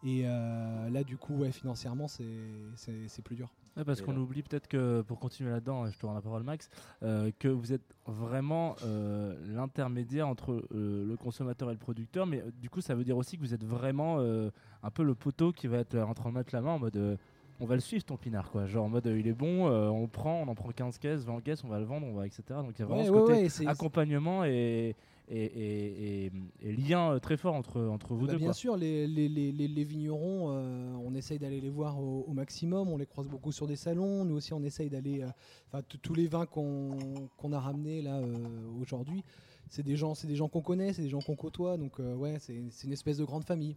Et 0.04 0.22
euh, 0.24 0.90
là, 0.90 1.04
du 1.04 1.16
coup, 1.16 1.34
ouais, 1.36 1.52
financièrement, 1.52 2.06
c'est 2.08 3.22
plus 3.24 3.36
dur. 3.36 3.48
Ouais, 3.76 3.84
parce 3.84 4.00
qu'on 4.00 4.16
oublie 4.16 4.42
peut-être 4.42 4.68
que, 4.68 5.02
pour 5.02 5.18
continuer 5.18 5.50
là-dedans, 5.50 5.86
je 5.90 5.98
te 5.98 6.06
rends 6.06 6.14
la 6.14 6.22
parole 6.22 6.42
Max, 6.42 6.70
euh, 7.02 7.30
que 7.38 7.48
vous 7.48 7.74
êtes 7.74 7.94
vraiment 8.06 8.74
euh, 8.84 9.34
l'intermédiaire 9.54 10.28
entre 10.28 10.64
euh, 10.72 11.04
le 11.04 11.16
consommateur 11.16 11.68
et 11.68 11.72
le 11.74 11.78
producteur, 11.78 12.24
mais 12.26 12.40
euh, 12.40 12.50
du 12.58 12.70
coup 12.70 12.80
ça 12.80 12.94
veut 12.94 13.04
dire 13.04 13.18
aussi 13.18 13.36
que 13.36 13.42
vous 13.42 13.52
êtes 13.52 13.64
vraiment 13.64 14.16
euh, 14.20 14.50
un 14.82 14.90
peu 14.90 15.02
le 15.02 15.14
poteau 15.14 15.52
qui 15.52 15.66
va 15.66 15.78
être 15.78 15.96
en 15.98 16.14
train 16.14 16.30
de 16.30 16.36
mettre 16.36 16.54
la 16.54 16.62
main 16.62 16.70
en 16.70 16.78
mode 16.78 16.96
euh, 16.96 17.16
on 17.60 17.66
va 17.66 17.74
le 17.74 17.80
suivre 17.80 18.04
ton 18.04 18.16
pinard 18.16 18.50
quoi, 18.50 18.64
genre 18.66 18.84
en 18.86 18.88
mode 18.88 19.06
euh, 19.08 19.18
il 19.18 19.26
est 19.26 19.34
bon, 19.34 19.68
euh, 19.68 19.88
on 19.88 20.06
prend, 20.08 20.40
on 20.40 20.48
en 20.48 20.54
prend 20.54 20.70
15 20.70 20.96
caisses, 20.98 21.24
20 21.24 21.40
caisses, 21.42 21.62
on 21.64 21.68
va 21.68 21.78
le 21.78 21.84
vendre, 21.84 22.06
on 22.06 22.14
va 22.14 22.26
etc. 22.26 22.42
Donc 22.48 22.78
il 22.78 22.80
y 22.80 22.82
a 22.82 22.86
vraiment 22.86 23.02
Ouais, 23.02 23.48
ce 23.48 23.58
côté 23.58 23.66
accompagnement 23.68 24.44
et, 24.44 24.94
et, 25.28 25.44
et- 25.44 26.26
et- 26.26 26.32
et 26.62 26.72
lien 26.72 27.12
euh, 27.12 27.18
très 27.18 27.36
fort 27.36 27.54
entre, 27.54 27.80
entre 27.82 28.14
vous 28.14 28.26
Bah, 28.26 28.32
deux 28.32 28.38
bien 28.38 28.46
quoi. 28.48 28.54
sûr, 28.54 28.76
les, 28.76 29.06
les- 29.06 29.28
les- 29.28 29.50
les- 29.52 29.68
les 29.68 29.84
vignerons, 29.84 30.50
euh, 30.52 30.94
on 31.04 31.14
essaye 31.14 31.38
d'aller 31.38 31.60
les 31.60 31.68
voir 31.70 32.00
au, 32.00 32.24
au 32.28 32.32
maximum. 32.32 32.88
On 32.88 32.96
les 32.96 33.06
croise 33.06 33.28
beaucoup 33.28 33.50
sur 33.52 33.66
des 33.66 33.76
salons. 33.76 34.24
Nous 34.24 34.36
aussi, 34.36 34.52
on 34.52 34.62
essaye 34.62 34.88
d'aller. 34.90 35.22
euh, 35.22 35.28
Enfin, 35.72 35.82
tous 36.02 36.14
les 36.14 36.28
vins 36.28 36.46
qu'on 36.46 36.90
qu'on 37.36 37.52
a 37.52 37.58
ramenés 37.60 38.02
là 38.02 38.18
euh, 38.18 38.34
aujourd'hui, 38.80 39.24
c'est 39.68 39.82
des 39.82 39.96
gens, 39.96 40.12
des 40.24 40.36
gens 40.36 40.48
qu'on 40.48 40.62
connaît, 40.62 40.92
c'est 40.92 41.02
des 41.02 41.08
gens 41.08 41.20
qu'on 41.20 41.34
côtoie. 41.36 41.76
Donc 41.76 41.98
ouais, 41.98 42.36
c'est 42.38 42.54
une 42.54 42.92
espèce 42.92 43.18
de 43.18 43.24
grande 43.24 43.44
famille. 43.44 43.76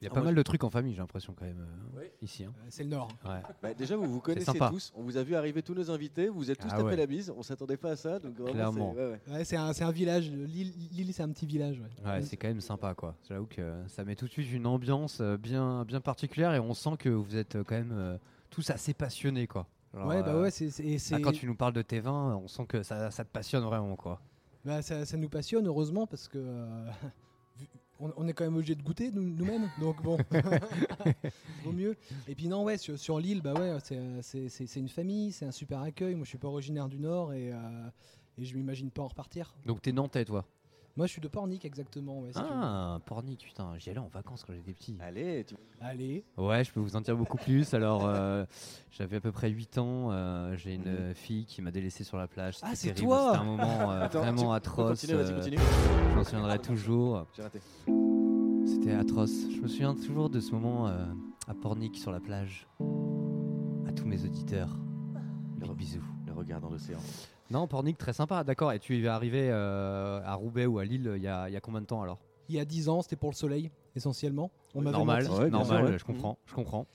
Il 0.00 0.04
y 0.04 0.08
a 0.08 0.10
Ah, 0.10 0.14
pas 0.14 0.20
moi, 0.20 0.26
mal 0.26 0.34
de 0.34 0.42
trucs 0.42 0.62
en 0.64 0.70
famille, 0.70 0.92
j'ai 0.92 0.98
l'impression 1.00 1.34
quand 1.38 1.44
même 1.46 1.60
euh, 1.60 1.98
Oui. 2.00 2.04
ici. 2.20 2.44
hein. 2.44 2.52
Euh, 2.58 2.66
c'est 2.68 2.82
le 2.82 2.90
Nord. 2.90 3.08
Ouais. 3.24 3.40
Bah, 3.62 3.72
déjà, 3.74 3.96
vous 3.96 4.04
vous 4.10 4.20
connaissez 4.20 4.58
tous, 4.58 4.92
on 4.96 5.02
vous 5.02 5.16
a 5.16 5.22
vu 5.22 5.34
arriver 5.34 5.62
tous 5.62 5.72
nos 5.74 5.90
invités, 5.90 6.28
vous 6.28 6.34
vous 6.40 6.50
êtes 6.50 6.58
tous 6.58 6.68
Ah 6.70 6.76
tapé 6.76 6.84
ouais. 6.90 6.96
la 6.96 7.06
bise, 7.06 7.32
on 7.34 7.42
s'attendait 7.42 7.76
pas 7.78 7.92
à 7.92 7.96
ça, 7.96 8.18
donc 8.18 8.34
vraiment, 8.34 8.52
Clairement. 8.52 8.92
c'est- 8.94 9.00
ouais, 9.00 9.10
ouais. 9.28 9.34
Ouais, 9.38 9.44
c'est 9.44 9.56
un, 9.56 9.90
village. 9.92 10.30
Lille, 10.30 11.12
c'est 11.14 11.22
un 11.22 11.30
petit 11.30 11.46
village. 11.46 11.80
ouais. 11.80 12.10
Ouais, 12.10 12.22
c'est 12.22 12.36
quand 12.36 12.48
même 12.48 12.60
sympa 12.60 12.94
quoi. 12.94 13.14
J'avoue 13.28 13.46
que 13.46 13.72
ça 13.86 14.04
met 14.04 14.14
tout 14.16 14.26
de 14.26 14.30
suite 14.30 14.50
une 14.52 14.66
ambiance 14.66 15.18
euh, 15.20 15.36
bien, 15.38 15.84
bien 15.84 16.00
particulière 16.00 16.52
et 16.54 16.60
on 16.60 16.74
sent 16.74 16.96
que 16.98 17.08
vous 17.08 17.36
êtes 17.36 17.62
quand 17.62 17.74
même 17.76 17.92
euh, 17.92 18.18
tous 18.50 18.68
assez 18.70 18.92
passionnés 18.94 19.46
quoi. 19.46 19.66
Genre, 19.94 20.06
ouais, 20.08 20.22
bah 20.22 20.30
euh, 20.34 20.42
ouais, 20.42 20.50
c'est. 20.50 20.70
c'est- 20.70 20.84
et 20.84 20.98
c'est- 20.98 21.14
ah, 21.14 21.20
quand 21.20 21.32
tu 21.32 21.46
nous 21.46 21.54
parles 21.54 21.72
de 21.72 21.82
tes 21.82 22.00
vins, 22.00 22.36
on 22.42 22.48
sent 22.48 22.66
que 22.66 22.82
ça, 22.82 23.10
ça 23.12 23.24
te 23.24 23.30
passionne 23.30 23.62
vraiment 23.64 23.94
quoi. 23.96 24.20
Bah, 24.64 24.82
ça, 24.82 25.04
ça 25.06 25.16
nous 25.16 25.28
passionne, 25.28 25.66
heureusement, 25.66 26.06
parce 26.06 26.26
que 26.26 26.38
euh, 26.38 26.86
on, 28.00 28.12
on 28.16 28.26
est 28.28 28.32
quand 28.32 28.44
même 28.44 28.56
obligé 28.56 28.74
de 28.74 28.82
goûter 28.82 29.10
nous- 29.12 29.22
nous-mêmes, 29.22 29.70
donc 29.78 30.02
bon, 30.02 30.18
vaut 31.62 31.72
mieux. 31.72 31.96
Et 32.26 32.34
puis 32.34 32.48
non, 32.48 32.64
ouais, 32.64 32.76
sur, 32.78 32.98
sur 32.98 33.18
l'île, 33.18 33.40
bah 33.42 33.54
ouais, 33.54 33.76
c'est, 33.82 33.98
c'est, 34.22 34.48
c'est- 34.48 34.66
c'est 34.66 34.80
une 34.80 34.88
famille, 34.88 35.32
c'est 35.32 35.46
un 35.46 35.52
super 35.52 35.80
accueil. 35.80 36.14
Moi, 36.14 36.24
je 36.24 36.30
suis 36.30 36.38
pas 36.38 36.48
originaire 36.48 36.88
du 36.88 36.98
Nord 36.98 37.32
et, 37.32 37.52
euh, 37.52 37.58
et 38.38 38.44
je 38.44 38.54
m'imagine 38.56 38.90
pas 38.90 39.02
en 39.02 39.08
repartir. 39.08 39.54
Donc 39.66 39.82
t'es 39.82 39.92
nantais 39.92 40.24
toi? 40.24 40.44
Moi, 40.96 41.06
je 41.06 41.12
suis 41.12 41.20
de 41.20 41.26
Pornic, 41.26 41.64
exactement. 41.64 42.20
Ouais, 42.20 42.32
si. 42.32 42.38
Ah, 42.40 43.00
Pornic, 43.04 43.40
putain, 43.44 43.72
j'y 43.78 43.90
allais 43.90 43.98
en 43.98 44.06
vacances 44.06 44.44
quand 44.44 44.52
j'étais 44.52 44.72
petit. 44.72 44.96
Allez, 45.00 45.44
tu- 45.44 45.56
Allez, 45.80 46.24
Ouais, 46.36 46.62
je 46.62 46.70
peux 46.72 46.78
vous 46.78 46.94
en 46.94 47.00
dire 47.00 47.16
beaucoup 47.16 47.36
plus. 47.36 47.74
Alors, 47.74 48.06
euh, 48.06 48.44
j'avais 48.92 49.16
à 49.16 49.20
peu 49.20 49.32
près 49.32 49.50
8 49.50 49.76
ans. 49.78 50.12
euh, 50.12 50.54
J'ai 50.56 50.74
une 50.74 51.12
fille 51.14 51.46
qui 51.46 51.62
m'a 51.62 51.72
délaissé 51.72 52.04
sur 52.04 52.16
la 52.16 52.28
plage. 52.28 52.58
Ah, 52.62 52.76
c'est 52.76 52.88
terrible. 52.92 53.08
toi 53.08 53.26
C'était 53.32 53.38
un 53.40 53.44
moment 53.44 53.90
euh, 53.90 54.04
Attends, 54.04 54.20
vraiment 54.20 54.50
tu- 54.50 54.56
atroce. 54.56 55.00
Continue, 55.00 55.20
vas-y, 55.20 55.34
continue. 55.34 55.56
Je 56.10 56.14
m'en 56.14 56.24
souviendrai 56.24 56.58
toujours. 56.60 57.26
J'ai 57.34 57.42
raté. 57.42 57.60
C'était 58.66 58.92
atroce. 58.94 59.50
Je 59.50 59.60
me 59.60 59.66
souviens 59.66 59.94
toujours 59.96 60.30
de 60.30 60.38
ce 60.38 60.52
moment 60.52 60.86
euh, 60.86 61.04
à 61.48 61.54
Pornic 61.54 61.96
sur 61.98 62.12
la 62.12 62.20
plage. 62.20 62.68
À 63.88 63.92
tous 63.92 64.06
mes 64.06 64.22
auditeurs. 64.24 64.70
Le, 65.58 65.66
re- 65.66 65.74
Bisous. 65.74 66.04
le 66.26 66.32
regard 66.32 66.60
dans 66.60 66.70
l'océan. 66.70 66.98
Non, 67.50 67.66
Pornic, 67.68 67.98
très 67.98 68.12
sympa, 68.12 68.42
d'accord. 68.44 68.72
Et 68.72 68.78
tu 68.78 69.02
es 69.02 69.06
arrivé 69.06 69.48
euh, 69.50 70.20
à 70.24 70.34
Roubaix 70.34 70.66
ou 70.66 70.78
à 70.78 70.84
Lille 70.84 71.12
il 71.16 71.22
y 71.22 71.28
a, 71.28 71.48
il 71.48 71.52
y 71.52 71.56
a 71.56 71.60
combien 71.60 71.80
de 71.80 71.86
temps 71.86 72.02
alors? 72.02 72.18
Il 72.48 72.54
y 72.54 72.58
a 72.60 72.64
10 72.64 72.88
ans, 72.88 73.02
c'était 73.02 73.16
pour 73.16 73.30
le 73.30 73.34
soleil, 73.36 73.70
essentiellement. 73.96 74.50
On 74.74 74.80
m'avait 74.82 74.96
Normal, 74.96 75.24
menti. 75.24 75.34
Ouais, 75.40 75.50
bien 75.50 75.58
normal, 75.58 75.78
sûr, 75.84 75.90
ouais. 75.92 75.98
je 75.98 76.04
comprends, 76.04 76.38
je 76.46 76.54
comprends. 76.54 76.86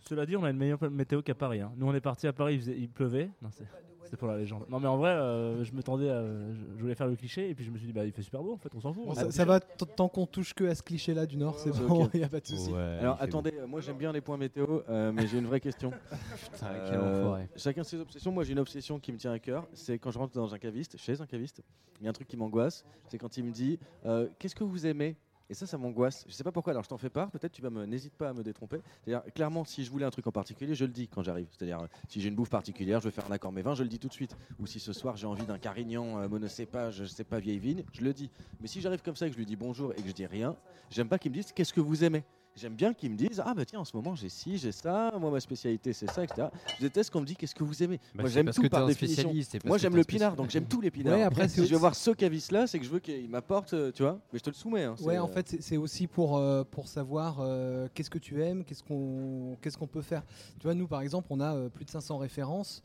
Cela 0.00 0.24
dit, 0.26 0.36
on 0.36 0.44
a 0.44 0.50
une 0.50 0.56
meilleure 0.56 0.90
météo 0.90 1.20
qu'à 1.22 1.34
Paris. 1.34 1.60
hein. 1.60 1.70
Nous, 1.76 1.86
on 1.86 1.94
est 1.94 2.00
parti 2.00 2.26
à 2.26 2.32
Paris, 2.32 2.54
il, 2.54 2.60
faisait- 2.60 2.78
il 2.78 2.88
pleuvait. 2.88 3.30
Non, 3.42 3.50
c'est- 3.52 3.64
C'était 4.08 4.16
pour 4.16 4.28
la 4.28 4.38
légende. 4.38 4.64
Non, 4.70 4.80
mais 4.80 4.86
en 4.88 4.96
vrai, 4.96 5.10
euh, 5.10 5.62
je 5.64 5.72
me 5.74 5.82
tendais 5.82 6.08
à- 6.08 6.22
je, 6.24 6.80
voulais 6.80 6.94
faire 6.94 7.06
le 7.08 7.14
cliché, 7.14 7.50
et 7.50 7.54
puis 7.54 7.62
je 7.62 7.70
me 7.70 7.76
suis 7.76 7.86
dit, 7.86 7.92
bah, 7.92 8.06
il 8.06 8.12
fait 8.12 8.22
super 8.22 8.42
beau, 8.42 8.54
en 8.54 8.56
fait, 8.56 8.74
on 8.74 8.80
s'en 8.80 8.94
fout. 8.94 9.04
Bon, 9.04 9.14
ça, 9.14 9.44
va, 9.44 9.60
t- 9.60 9.84
tant 9.96 10.08
qu'on 10.08 10.24
touche 10.24 10.54
que 10.54 10.64
à 10.64 10.74
ce 10.74 10.82
cliché-là 10.82 11.26
du 11.26 11.36
Nord, 11.36 11.58
c'est 11.58 11.74
c'est 11.74 11.82
bon, 11.86 12.04
ok. 12.04 12.10
il 12.14 12.20
n'y 12.20 12.24
a 12.24 12.28
pas 12.30 12.40
de 12.40 12.46
souci. 12.46 12.72
Alors 12.72 13.18
attendez, 13.20 13.52
euh, 13.54 13.66
moi 13.66 13.82
j'aime 13.82 13.98
bien 13.98 14.10
les 14.10 14.22
points 14.22 14.38
météo, 14.38 14.80
euh, 14.88 15.12
mais 15.12 15.26
j'ai 15.26 15.36
une 15.36 15.44
vraie 15.46 15.60
question. 15.60 15.90
Putain, 16.52 16.66
Euh, 16.68 16.86
quel 16.88 17.00
enfoiré. 17.00 17.48
chacun 17.54 17.84
ses 17.84 17.98
obsessions. 18.00 18.32
Moi 18.32 18.44
j'ai 18.44 18.52
une 18.52 18.58
obsession 18.60 18.98
qui 18.98 19.12
me 19.12 19.18
tient 19.18 19.32
à 19.32 19.38
cœur. 19.38 19.68
C'est 19.74 19.98
quand 19.98 20.10
je 20.10 20.18
rentre 20.18 20.32
dans 20.32 20.54
un 20.54 20.58
caviste, 20.58 20.96
chez 20.96 21.20
un 21.20 21.26
caviste, 21.26 21.62
il 22.00 22.04
y 22.04 22.06
a 22.06 22.10
un 22.10 22.14
truc 22.14 22.28
qui 22.28 22.38
m'angoisse. 22.38 22.86
C'est 23.10 23.18
quand 23.18 23.36
il 23.36 23.44
me 23.44 23.50
dit 23.52 23.78
euh, 24.06 24.26
Qu'est-ce 24.38 24.54
que 24.54 24.64
vous 24.64 24.86
aimez? 24.86 25.16
Et 25.50 25.54
ça, 25.54 25.66
ça 25.66 25.78
m'angoisse. 25.78 26.24
Je 26.28 26.32
sais 26.32 26.44
pas 26.44 26.52
pourquoi. 26.52 26.72
Alors 26.72 26.82
je 26.84 26.88
t'en 26.88 26.98
fais 26.98 27.08
part. 27.08 27.30
Peut-être 27.30 27.52
tu 27.52 27.62
vas 27.62 27.70
me. 27.70 27.86
N'hésite 27.86 28.14
pas 28.14 28.30
à 28.30 28.32
me 28.32 28.42
détromper. 28.42 28.80
C'est-à-dire, 29.04 29.32
clairement, 29.32 29.64
si 29.64 29.84
je 29.84 29.90
voulais 29.90 30.04
un 30.04 30.10
truc 30.10 30.26
en 30.26 30.32
particulier, 30.32 30.74
je 30.74 30.84
le 30.84 30.92
dis 30.92 31.08
quand 31.08 31.22
j'arrive. 31.22 31.48
C'est-à-dire, 31.50 31.80
euh, 31.80 31.86
si 32.08 32.20
j'ai 32.20 32.28
une 32.28 32.34
bouffe 32.34 32.50
particulière, 32.50 33.00
je 33.00 33.06
veux 33.06 33.10
faire 33.10 33.26
un 33.26 33.32
accord 33.32 33.52
mes 33.52 33.62
vins, 33.62 33.74
je 33.74 33.82
le 33.82 33.88
dis 33.88 33.98
tout 33.98 34.08
de 34.08 34.12
suite. 34.12 34.36
Ou 34.60 34.66
si 34.66 34.80
ce 34.80 34.92
soir 34.92 35.16
j'ai 35.16 35.26
envie 35.26 35.46
d'un 35.46 35.58
carignan 35.58 36.20
euh, 36.20 36.28
monocépage, 36.28 36.96
je 36.96 37.04
sais 37.04 37.24
pas, 37.24 37.38
vieille 37.38 37.58
vigne, 37.58 37.84
je 37.92 38.02
le 38.02 38.12
dis. 38.12 38.30
Mais 38.60 38.68
si 38.68 38.80
j'arrive 38.80 39.02
comme 39.02 39.16
ça 39.16 39.26
et 39.26 39.30
que 39.30 39.34
je 39.34 39.38
lui 39.38 39.46
dis 39.46 39.56
bonjour 39.56 39.92
et 39.92 40.02
que 40.02 40.08
je 40.08 40.12
dis 40.12 40.26
rien, 40.26 40.54
j'aime 40.90 41.08
pas 41.08 41.18
qu'il 41.18 41.30
me 41.30 41.36
dise 41.36 41.52
Qu'est-ce 41.52 41.72
que 41.72 41.80
vous 41.80 42.04
aimez? 42.04 42.24
J'aime 42.60 42.74
bien 42.74 42.92
qu'ils 42.92 43.10
me 43.12 43.16
disent 43.16 43.40
Ah 43.44 43.54
bah 43.54 43.64
tiens, 43.64 43.78
en 43.78 43.84
ce 43.84 43.96
moment 43.96 44.16
j'ai 44.16 44.28
ci, 44.28 44.58
j'ai 44.58 44.72
ça, 44.72 45.12
moi 45.20 45.30
ma 45.30 45.38
spécialité 45.38 45.92
c'est 45.92 46.10
ça, 46.10 46.24
etc. 46.24 46.48
Je 46.78 46.82
déteste 46.84 47.10
qu'on 47.10 47.20
me 47.20 47.26
dit 47.26 47.36
Qu'est-ce 47.36 47.54
que 47.54 47.62
vous 47.62 47.82
aimez 47.84 47.98
Bah, 48.14 48.22
Moi 48.22 48.30
j'aime 48.30 48.50
tout 48.50 48.68
par 48.68 48.86
définition. 48.86 49.32
Moi 49.64 49.78
j'aime 49.78 49.94
le 49.94 50.02
pinard, 50.04 50.34
donc 50.34 50.50
j'aime 50.50 50.66
tous 50.66 50.80
les 50.80 50.90
pinards. 50.90 51.14
Ouais, 51.16 51.22
après, 51.22 51.48
si 51.48 51.56
je 51.58 51.62
aussi- 51.62 51.74
voir 51.74 51.94
ce 51.94 52.10
caviste 52.10 52.50
là, 52.50 52.66
c'est 52.66 52.78
que 52.80 52.84
je 52.84 52.90
veux 52.90 52.98
qu'il 52.98 53.28
m'apporte, 53.28 53.74
euh, 53.74 53.92
tu 53.92 54.02
vois, 54.02 54.18
mais 54.32 54.38
je 54.40 54.44
te 54.44 54.50
le 54.50 54.54
soumets. 54.56 54.84
hein, 54.84 54.96
Ouais, 55.02 55.18
en 55.18 55.28
euh, 55.28 55.32
fait, 55.32 55.48
c'est- 55.48 55.62
c'est 55.62 55.76
aussi 55.76 56.06
pour, 56.08 56.36
euh, 56.36 56.64
pour 56.64 56.88
savoir 56.88 57.36
euh, 57.40 57.86
qu'est-ce 57.94 58.10
que 58.10 58.18
tu 58.18 58.42
aimes, 58.42 58.64
qu'est-ce 58.64 58.82
qu'on 58.82 59.56
qu'est-ce 59.62 59.78
qu'on 59.78 59.86
peut 59.86 60.02
faire. 60.02 60.24
Tu 60.58 60.64
vois, 60.64 60.74
nous, 60.74 60.88
par 60.88 61.00
exemple, 61.00 61.28
on 61.30 61.38
a 61.40 61.54
euh, 61.54 61.68
plus 61.68 61.84
de 61.84 61.90
500 61.90 62.18
références. 62.18 62.82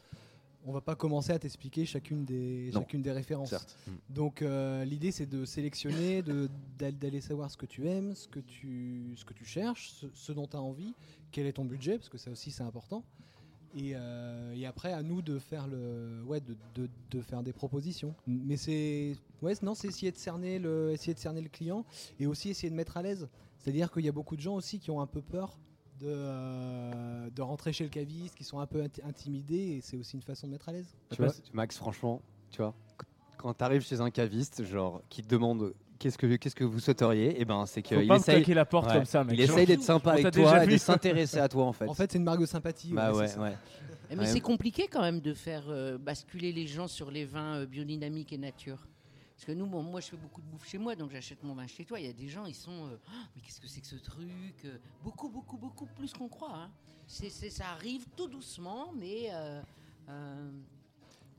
On 0.66 0.72
va 0.72 0.82
pas 0.82 0.96
commencer 0.96 1.32
à 1.34 1.40
t'expliquer 1.40 1.86
chacune 1.86 2.24
des, 2.24 2.72
Non. 2.74 2.82
chacune 2.82 3.02
des 3.02 3.12
références. 3.12 3.50
certes. 3.50 3.78
Donc, 4.10 4.42
euh, 4.42 4.86
l'idée, 4.86 5.12
c'est 5.12 5.26
de 5.26 5.44
sélectionner, 5.44 6.22
de- 6.22 6.50
d'aller 6.78 6.94
d'aller 6.98 7.22
savoir 7.22 7.52
ce 7.52 7.58
que 7.58 7.66
tu 7.66 7.88
aimes, 7.88 8.16
ce 8.16 8.28
que 8.30 8.40
tu, 8.40 9.14
ce 9.18 9.26
que 9.26 9.34
tu 9.34 9.44
cherches, 9.44 9.90
ce, 9.92 10.06
ce 10.14 10.32
dont 10.32 10.48
tu 10.48 10.56
as 10.56 10.62
envie, 10.62 10.94
quel 11.32 11.48
est 11.48 11.54
ton 11.54 11.66
budget, 11.66 11.98
parce 11.98 12.08
que 12.10 12.18
ça 12.18 12.32
aussi, 12.32 12.50
c'est 12.52 12.64
important. 12.64 13.04
Et, 13.76 13.92
euh, 13.96 14.54
et 14.54 14.66
après, 14.66 14.94
à 14.94 15.02
nous 15.04 15.22
de 15.22 15.38
faire, 15.40 15.68
le, 15.68 16.24
ouais, 16.28 16.40
de, 16.40 16.56
de- 16.76 16.90
de 17.12 17.22
faire 17.22 17.42
des 17.44 17.54
propositions. 17.54 18.14
Mais 18.28 18.56
c'est 18.56 19.18
ouais, 19.42 19.54
non, 19.64 19.74
c'est 19.76 19.88
essayer 19.90 20.12
de 20.12 20.18
cerner 20.18 20.60
le, 20.60 20.92
essayer 20.92 21.14
de 21.16 21.20
cerner 21.20 21.42
le 21.42 21.50
client 21.50 21.84
et 22.20 22.28
aussi 22.28 22.50
essayer 22.50 22.70
de 22.70 22.76
mettre 22.76 22.96
à 22.98 23.02
l'aise. 23.02 23.28
C'est-à-dire 23.58 23.92
qu'il 23.92 24.06
y 24.06 24.10
a 24.10 24.12
beaucoup 24.12 24.36
de 24.36 24.42
gens 24.42 24.56
aussi 24.56 24.80
qui 24.80 24.92
ont 24.92 25.02
un 25.02 25.08
peu 25.08 25.22
peur 25.22 25.58
de, 26.00 26.08
euh, 26.08 27.30
de 27.30 27.42
rentrer 27.42 27.72
chez 27.74 27.84
le 27.84 27.90
caviste, 27.90 28.36
qui 28.36 28.44
sont 28.44 28.60
un 28.60 28.66
peu 28.66 28.82
inti- 28.84 29.04
intimidés, 29.08 29.78
et 29.78 29.82
c'est 29.82 29.98
aussi 29.98 30.16
une 30.16 30.22
façon 30.22 30.48
de 30.48 30.52
mettre 30.54 30.70
à 30.70 30.74
l'aise. 30.74 30.94
Tu 31.12 31.22
vois, 31.22 31.32
Max, 31.54 31.78
franchement, 31.78 32.22
tu 32.52 32.58
vois, 32.62 32.74
qu- 32.98 33.06
quand 33.38 33.54
t'arrives 33.54 33.82
chez 33.84 34.02
un 34.02 34.10
caviste, 34.10 34.64
genre, 34.64 35.02
qui 35.10 35.22
te 35.22 35.28
demande 35.30 35.74
qu'est-ce 36.00 36.18
que, 36.18 36.36
qu'est-ce 36.36 36.56
que 36.56 36.64
vous 36.64 36.80
souhaiteriez, 36.80 37.40
et 37.40 37.46
ben 37.46 37.66
c'est 37.66 37.82
Faut 37.88 37.96
qu'il 37.96 38.08
pas 38.08 38.16
me 38.16 38.20
essaye, 38.20 38.36
claquer 38.38 38.54
la 38.54 38.66
porte 38.66 38.88
Ouais. 38.88 38.94
comme 38.96 39.06
ça, 39.06 39.24
mec. 39.24 39.36
il 39.38 39.42
essaye 39.42 39.66
d'être 39.66 39.84
sympa 39.84 40.10
On 40.10 40.14
avec 40.14 40.32
toi 40.34 40.64
et 40.64 40.68
vu. 40.68 40.74
de 40.74 40.78
s'intéresser 40.78 41.38
à 41.40 41.48
toi 41.48 41.66
en 41.66 41.74
fait. 41.74 41.88
En 41.88 41.94
fait, 41.94 42.12
c'est 42.12 42.18
une 42.18 42.24
marque 42.26 42.42
de 42.42 42.46
sympathie. 42.46 42.92
bah 42.92 43.12
ouais, 43.12 43.20
ouais, 43.20 43.28
c'est 43.28 43.36
ça. 43.36 43.42
ouais. 43.42 43.58
Eh, 44.10 44.16
Mais 44.16 44.22
Ouais. 44.24 44.28
c'est 44.28 44.42
compliqué 44.42 44.88
quand 44.92 45.02
même 45.02 45.22
de 45.22 45.34
faire 45.34 45.64
euh, 45.70 45.98
basculer 45.98 46.52
les 46.52 46.68
gens 46.68 46.88
sur 46.88 47.10
les 47.10 47.24
vins 47.26 47.60
euh, 47.60 47.66
biodynamiques 47.66 48.34
et 48.34 48.38
nature. 48.38 48.86
Parce 49.46 49.56
que 49.58 49.60
nous, 49.60 49.68
bon, 49.68 49.84
moi, 49.84 50.00
je 50.00 50.08
fais 50.08 50.16
beaucoup 50.16 50.40
de 50.42 50.48
bouffe 50.48 50.66
chez 50.70 50.78
moi, 50.78 50.96
donc 50.96 51.12
j'achète 51.12 51.44
mon 51.44 51.54
vin 51.54 51.68
chez 51.68 51.84
toi. 51.84 52.00
Il 52.00 52.06
y 52.06 52.10
a 52.10 52.14
des 52.14 52.30
gens, 52.30 52.46
ils 52.46 52.56
sont. 52.56 52.88
euh, 52.88 52.98
Ah, 53.10 53.28
mais 53.36 53.42
qu'est-ce 53.42 53.60
que 53.60 53.68
c'est 53.68 53.82
que 53.82 53.88
ce 53.88 53.98
truc 53.98 54.64
Euh, 54.64 54.78
Beaucoup, 55.04 55.28
beaucoup, 55.28 55.58
beaucoup 55.58 55.86
plus 55.86 56.14
qu'on 56.14 56.30
croit. 56.30 56.56
hein. 56.56 56.72
C'est, 57.08 57.30
ça 57.30 57.72
arrive 57.72 58.06
tout 58.16 58.30
doucement, 58.30 58.94
mais. 58.94 59.28
euh, 59.34 59.62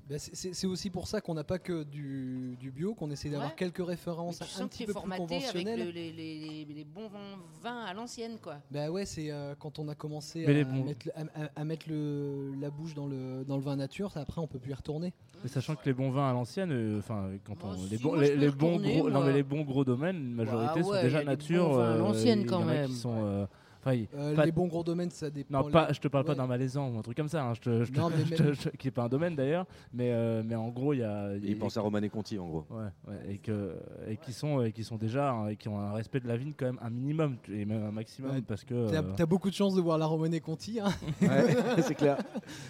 Ben, 0.08 0.18
c'est- 0.18 0.66
aussi 0.66 0.90
pour 0.90 1.08
ça 1.08 1.22
qu'on 1.22 1.32
n'a 1.32 1.44
pas 1.44 1.58
que 1.58 1.82
du, 1.82 2.56
du 2.60 2.70
bio, 2.70 2.94
qu'on 2.94 3.10
essaie 3.10 3.30
d'avoir 3.30 3.48
Ouais. 3.48 3.54
quelques 3.56 3.84
références 3.86 4.36
tu 4.36 4.44
un, 4.44 4.46
sens 4.46 4.60
un 4.60 4.64
que 4.64 4.70
petit 4.70 4.84
peu 4.84 4.92
plus 4.92 5.00
formaté 5.00 5.22
avec 5.22 5.28
conventionnelles. 5.46 5.84
le- 5.86 5.90
les, 5.92 6.12
les- 6.12 6.64
bons 6.84 7.08
vins- 7.08 7.38
vins 7.62 7.84
à 7.86 7.94
l'ancienne, 7.94 8.36
quoi. 8.42 8.56
Bah 8.70 8.90
ouais, 8.90 9.06
c'est 9.06 9.30
euh, 9.30 9.54
quand 9.58 9.78
on 9.78 9.88
a 9.88 9.94
commencé 9.94 10.44
à, 10.44 10.64
bons- 10.64 10.84
mettre, 10.84 11.06
le- 11.06 11.12
à, 11.18 11.44
à- 11.46 11.50
à 11.56 11.64
mettre 11.64 11.86
le, 11.88 12.52
la 12.60 12.68
bouche 12.68 12.92
dans 12.94 13.06
le, 13.06 13.44
dans 13.46 13.56
le 13.56 13.62
vin 13.62 13.76
nature, 13.76 14.12
ça, 14.12 14.20
après 14.20 14.42
on 14.42 14.46
peut 14.46 14.58
plus 14.58 14.72
y 14.72 14.74
retourner. 14.74 15.14
Mais 15.42 15.48
sachant 15.48 15.74
que 15.74 15.86
les 15.86 15.94
bons 15.94 16.10
vins 16.10 16.28
à 16.28 16.32
l'ancienne, 16.34 16.70
euh, 16.72 16.98
enfin, 16.98 17.30
quand 17.44 17.64
on, 17.64 17.72
les 17.90 17.96
bons, 17.96 18.14
les, 18.14 18.36
gros, 18.48 19.08
non 19.10 19.22
mais 19.24 19.32
les 19.32 19.42
bons 19.42 19.62
gros 19.62 19.84
domaines, 19.86 20.16
une 20.16 20.34
majorité 20.34 20.80
Ouais, 20.80 20.82
sont 20.82 20.90
ouais, 20.90 21.00
y 21.00 21.02
déjà 21.04 21.24
nature. 21.24 21.68
bons 21.68 21.76
vins 21.76 21.92
à 21.94 21.96
l'ancienne, 21.96 22.40
il 22.40 22.44
y 22.44 22.46
quand 22.46 22.58
en 22.58 22.68
a 22.68 22.72
même. 22.72 22.86
qui 22.88 22.94
sont, 22.94 23.24
euh, 23.24 23.46
enfin, 23.84 23.94
il- 23.94 24.08
Euh, 24.16 24.34
pas- 24.34 24.44
les 24.46 24.52
bons 24.52 24.66
gros 24.66 24.82
domaines, 24.84 25.10
ça 25.10 25.30
dépend. 25.30 25.62
non, 25.62 25.70
pas, 25.70 25.92
je 25.92 26.00
te 26.00 26.08
parle 26.08 26.24
pas 26.24 26.32
Ouais. 26.32 26.36
d'un 26.38 26.46
malaisan 26.46 26.90
ou 26.90 26.98
un 26.98 27.02
truc 27.02 27.16
comme 27.16 27.28
ça, 27.28 27.44
hein, 27.44 27.54
je 27.54 27.60
te, 27.60 27.84
je 27.84 27.92
te- 27.92 27.98
Non, 27.98 28.10
mais 28.10 28.16
je 28.26 28.34
te- 28.34 28.42
même- 28.42 28.54
je- 28.54 28.68
qui 28.70 28.88
est 28.88 28.90
pas 28.90 29.02
un 29.04 29.08
domaine 29.08 29.34
d'ailleurs, 29.36 29.66
mais, 29.92 30.10
euh, 30.12 30.42
mais 30.44 30.54
en 30.54 30.68
gros, 30.68 30.92
il 30.92 31.00
y 31.00 31.02
a. 31.04 31.34
Il 31.42 31.58
pense 31.58 31.76
à 31.76 31.80
Roman 31.80 31.98
et 32.02 32.08
Conti 32.08 32.38
en 32.38 32.46
gros. 32.48 32.66
Ouais, 32.70 32.84
ouais, 33.08 33.34
et, 33.34 33.38
que, 33.38 33.74
et 34.08 34.16
qui 34.16 34.32
sont, 34.32 34.62
et 34.62 34.72
qui 34.72 34.84
sont 34.84 34.96
déjà, 34.96 35.30
hein, 35.30 35.48
et 35.48 35.56
qui 35.56 35.68
ont 35.68 35.78
un 35.78 35.92
respect 35.92 36.20
de 36.20 36.28
la 36.28 36.36
vigne 36.36 36.52
quand 36.56 36.66
même 36.66 36.78
un 36.82 36.90
minimum, 36.90 37.36
et 37.50 37.64
même 37.64 37.84
un 37.84 37.90
maximum, 37.92 38.30
Ouais, 38.32 38.42
parce 38.42 38.64
que. 38.64 38.90
T'as 38.90 39.02
euh, 39.02 39.12
t'as 39.16 39.26
beaucoup 39.26 39.50
de 39.50 39.54
chance 39.54 39.74
de 39.74 39.80
voir 39.80 39.98
la 39.98 40.06
Romanée 40.06 40.40
Conti. 40.40 40.80
hein. 40.80 40.88
Ouais, 41.20 41.28
c'est 41.82 41.94
clair. 41.94 42.18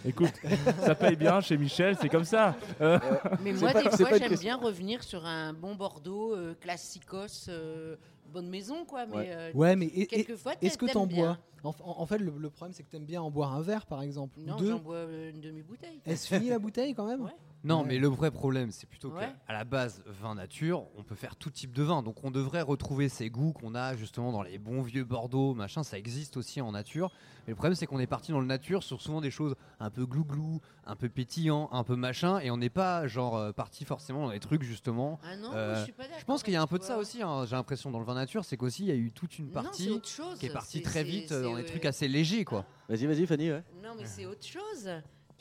écoute, 0.04 0.32
ça 0.80 0.94
paye 0.94 1.16
bien 1.16 1.40
chez 1.40 1.56
Michel, 1.56 1.96
c'est 2.00 2.08
comme 2.08 2.24
ça. 2.24 2.56
Euh, 2.80 2.98
Mais 3.42 3.52
C'est 3.54 3.60
moi, 3.60 3.72
pas- 3.72 3.82
des 3.82 3.90
c'est 3.90 3.96
fois, 3.98 4.06
pas 4.10 4.16
une 4.16 4.22
j'aime 4.22 4.30
question. 4.30 4.48
bien 4.48 4.56
revenir 4.56 5.02
sur 5.02 5.24
un 5.24 5.52
bon 5.52 5.74
Bordeaux 5.74 6.34
euh, 6.34 6.54
classicos, 6.60 7.46
euh, 7.48 7.96
bonne 8.34 8.48
maison, 8.48 8.84
quoi. 8.84 9.06
Mais 9.06 9.16
Ouais. 9.16 9.26
euh, 9.30 9.52
Ouais, 9.54 9.76
mais 9.76 9.88
quelquefois, 10.06 10.52
est-ce 10.60 10.76
que 10.76 10.86
t'en 10.92 11.06
bois 11.06 11.38
en, 11.62 11.72
en- 11.82 12.04
fait, 12.06 12.18
le, 12.18 12.30
le 12.36 12.50
problème, 12.50 12.74
c'est 12.74 12.82
que 12.82 12.90
t'aimes 12.90 13.06
bien 13.06 13.22
en 13.22 13.30
boire 13.30 13.54
un 13.54 13.62
verre, 13.62 13.86
par 13.86 14.02
exemple. 14.02 14.38
Non, 14.40 14.56
deux. 14.56 14.72
j'en 14.72 14.78
bois 14.80 14.96
euh, 14.96 15.30
une 15.30 15.40
demi-bouteille. 15.40 16.02
Est-ce 16.04 16.26
fini 16.34 16.50
la 16.50 16.58
bouteille 16.58 16.92
quand 16.92 17.06
même? 17.06 17.22
Ouais. 17.22 17.30
Non, 17.64 17.80
Ouais. 17.80 17.88
mais 17.88 17.98
le 17.98 18.08
vrai 18.08 18.30
problème, 18.30 18.70
c'est 18.70 18.86
plutôt 18.86 19.08
Ouais. 19.10 19.32
qu'à 19.46 19.52
la 19.54 19.64
base, 19.64 20.02
vin 20.06 20.34
nature, 20.34 20.84
on 20.96 21.02
peut 21.02 21.14
faire 21.14 21.34
tout 21.36 21.50
type 21.50 21.72
de 21.72 21.82
vin. 21.82 22.02
Donc 22.02 22.22
on 22.22 22.30
devrait 22.30 22.60
retrouver 22.62 23.08
ces 23.08 23.30
goûts 23.30 23.52
qu'on 23.54 23.74
a 23.74 23.96
justement 23.96 24.32
dans 24.32 24.42
les 24.42 24.58
bons 24.58 24.82
vieux 24.82 25.04
Bordeaux, 25.04 25.54
machin, 25.54 25.82
ça 25.82 25.98
existe 25.98 26.36
aussi 26.36 26.60
en 26.60 26.72
nature. 26.72 27.10
Mais 27.46 27.52
le 27.52 27.56
problème, 27.56 27.74
c'est 27.74 27.86
qu'on 27.86 27.98
est 27.98 28.06
parti 28.06 28.32
dans 28.32 28.40
le 28.40 28.46
nature 28.46 28.82
sur 28.82 29.00
souvent 29.00 29.20
des 29.20 29.30
choses 29.30 29.54
un 29.80 29.90
peu 29.90 30.04
glouglou, 30.06 30.60
un 30.86 30.94
peu 30.96 31.08
pétillant, 31.08 31.68
un 31.72 31.84
peu 31.84 31.96
machin, 31.96 32.38
et 32.40 32.50
on 32.50 32.56
n'est 32.58 32.70
pas 32.70 33.06
genre 33.06 33.36
euh, 33.36 33.52
parti 33.52 33.84
forcément 33.84 34.26
dans 34.26 34.32
des 34.32 34.40
trucs 34.40 34.62
justement. 34.62 35.18
Ah 35.24 35.36
non, 35.36 35.50
Euh, 35.54 35.70
moi, 35.72 35.78
je 35.80 35.84
suis 35.84 35.92
pas 35.92 36.02
d'accord. 36.04 36.18
Je 36.20 36.24
pense 36.26 36.42
qu'il 36.42 36.52
y 36.52 36.56
a 36.56 36.62
un 36.62 36.66
peu 36.66 36.78
de 36.78 36.84
ça 36.84 36.98
aussi, 36.98 37.22
hein, 37.22 37.44
j'ai 37.46 37.56
l'impression 37.56 37.90
dans 37.90 37.98
le 37.98 38.04
vin 38.04 38.14
nature, 38.14 38.44
c'est 38.44 38.56
qu'aussi 38.56 38.82
il 38.82 38.88
y 38.88 38.92
a 38.92 38.94
eu 38.96 39.10
toute 39.10 39.38
une 39.38 39.50
partie 39.50 39.90
autre 39.90 40.08
chose. 40.08 40.38
qui 40.38 40.46
est 40.46 40.50
partie 40.50 40.82
très 40.82 41.02
vite 41.04 41.30
dans 41.32 41.54
des 41.56 41.62
euh, 41.62 41.66
trucs 41.66 41.86
assez 41.86 42.08
légers 42.08 42.44
quoi. 42.44 42.64
Vas-y, 42.88 43.06
vas-y, 43.06 43.26
Fanny. 43.26 43.50
Ouais. 43.50 43.62
Non, 43.82 43.94
mais 43.98 44.04
c'est 44.06 44.26
autre 44.26 44.46
chose. 44.46 44.90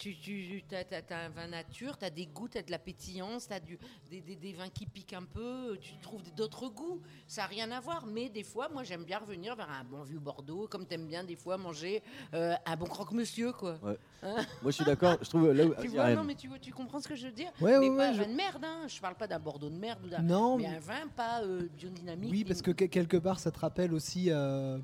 Tu, 0.03 0.15
tu 0.17 0.63
as, 0.75 1.15
un 1.25 1.29
vin 1.29 1.47
nature, 1.47 1.97
tu 1.97 2.03
as 2.03 2.09
des 2.09 2.25
goûts, 2.25 2.49
tu 2.49 2.57
as 2.57 2.61
de 2.61 2.71
la 2.71 2.77
pétillance, 2.79 3.47
tu 3.47 3.53
as 3.53 3.59
du, 3.61 3.79
des, 4.09 4.19
des- 4.19 4.35
des 4.35 4.51
vins 4.51 4.67
qui 4.67 4.85
piquent 4.85 5.13
un 5.13 5.23
peu, 5.23 5.77
tu 5.79 5.93
trouves 6.01 6.21
d'autres 6.35 6.67
goûts. 6.67 7.01
Ça 7.25 7.43
n'a 7.43 7.47
rien 7.47 7.71
à 7.71 7.79
voir. 7.79 8.05
Mais 8.05 8.27
des 8.27 8.43
fois, 8.43 8.67
moi, 8.67 8.83
j'aime 8.83 9.05
bien 9.05 9.19
revenir 9.19 9.55
vers 9.55 9.69
un 9.69 9.85
bon 9.85 10.03
vieux 10.03 10.19
Bordeaux, 10.19 10.67
comme 10.69 10.85
tu 10.85 10.95
aimes 10.95 11.07
bien 11.07 11.23
des 11.23 11.37
fois 11.37 11.57
manger 11.57 12.03
euh, 12.33 12.53
un 12.65 12.75
bon 12.75 12.85
croque-monsieur, 12.85 13.53
quoi. 13.53 13.77
Moi, 14.21 14.35
je 14.65 14.71
suis 14.71 14.83
d'accord. 14.85 15.17
Je 15.21 15.29
trouve 15.29 15.51
là 15.53 15.65
où. 15.65 15.73
Tu 15.81 15.87
vois, 15.87 16.01
Ariane. 16.01 16.17
non, 16.17 16.23
mais 16.25 16.35
tu, 16.35 16.49
comprends 16.73 16.99
ce 16.99 17.07
que 17.07 17.15
je 17.15 17.27
veux 17.27 17.31
dire? 17.33 17.51
Ouais, 17.61 17.79
Mais 17.79 17.89
ouais, 17.89 17.95
pas 17.95 18.03
ouais, 18.03 18.09
un 18.09 18.13
je- 18.13 18.21
vin 18.23 18.27
de 18.29 18.33
merde, 18.35 18.65
hein. 18.65 18.87
Je 18.89 18.99
parle 18.99 19.15
pas 19.15 19.27
d'un 19.27 19.39
Bordeaux 19.39 19.69
de 19.69 19.77
merde 19.77 19.99
ou 20.03 20.09
d'un. 20.09 20.21
Non, 20.21 20.57
mais 20.57 20.63
mais- 20.69 20.75
un 20.75 20.79
vin 20.79 21.07
pas 21.15 21.43
euh, 21.43 21.67
biodynamique. 21.77 22.31
Oui, 22.31 22.43
parce 22.43 22.61
que 22.61 22.71
que- 22.71 22.85
quelque 22.85 23.15
part, 23.17 23.39
ça 23.39 23.51
te 23.51 23.59
rappelle 23.59 23.93
aussi. 23.93 24.31
euh, 24.31 24.79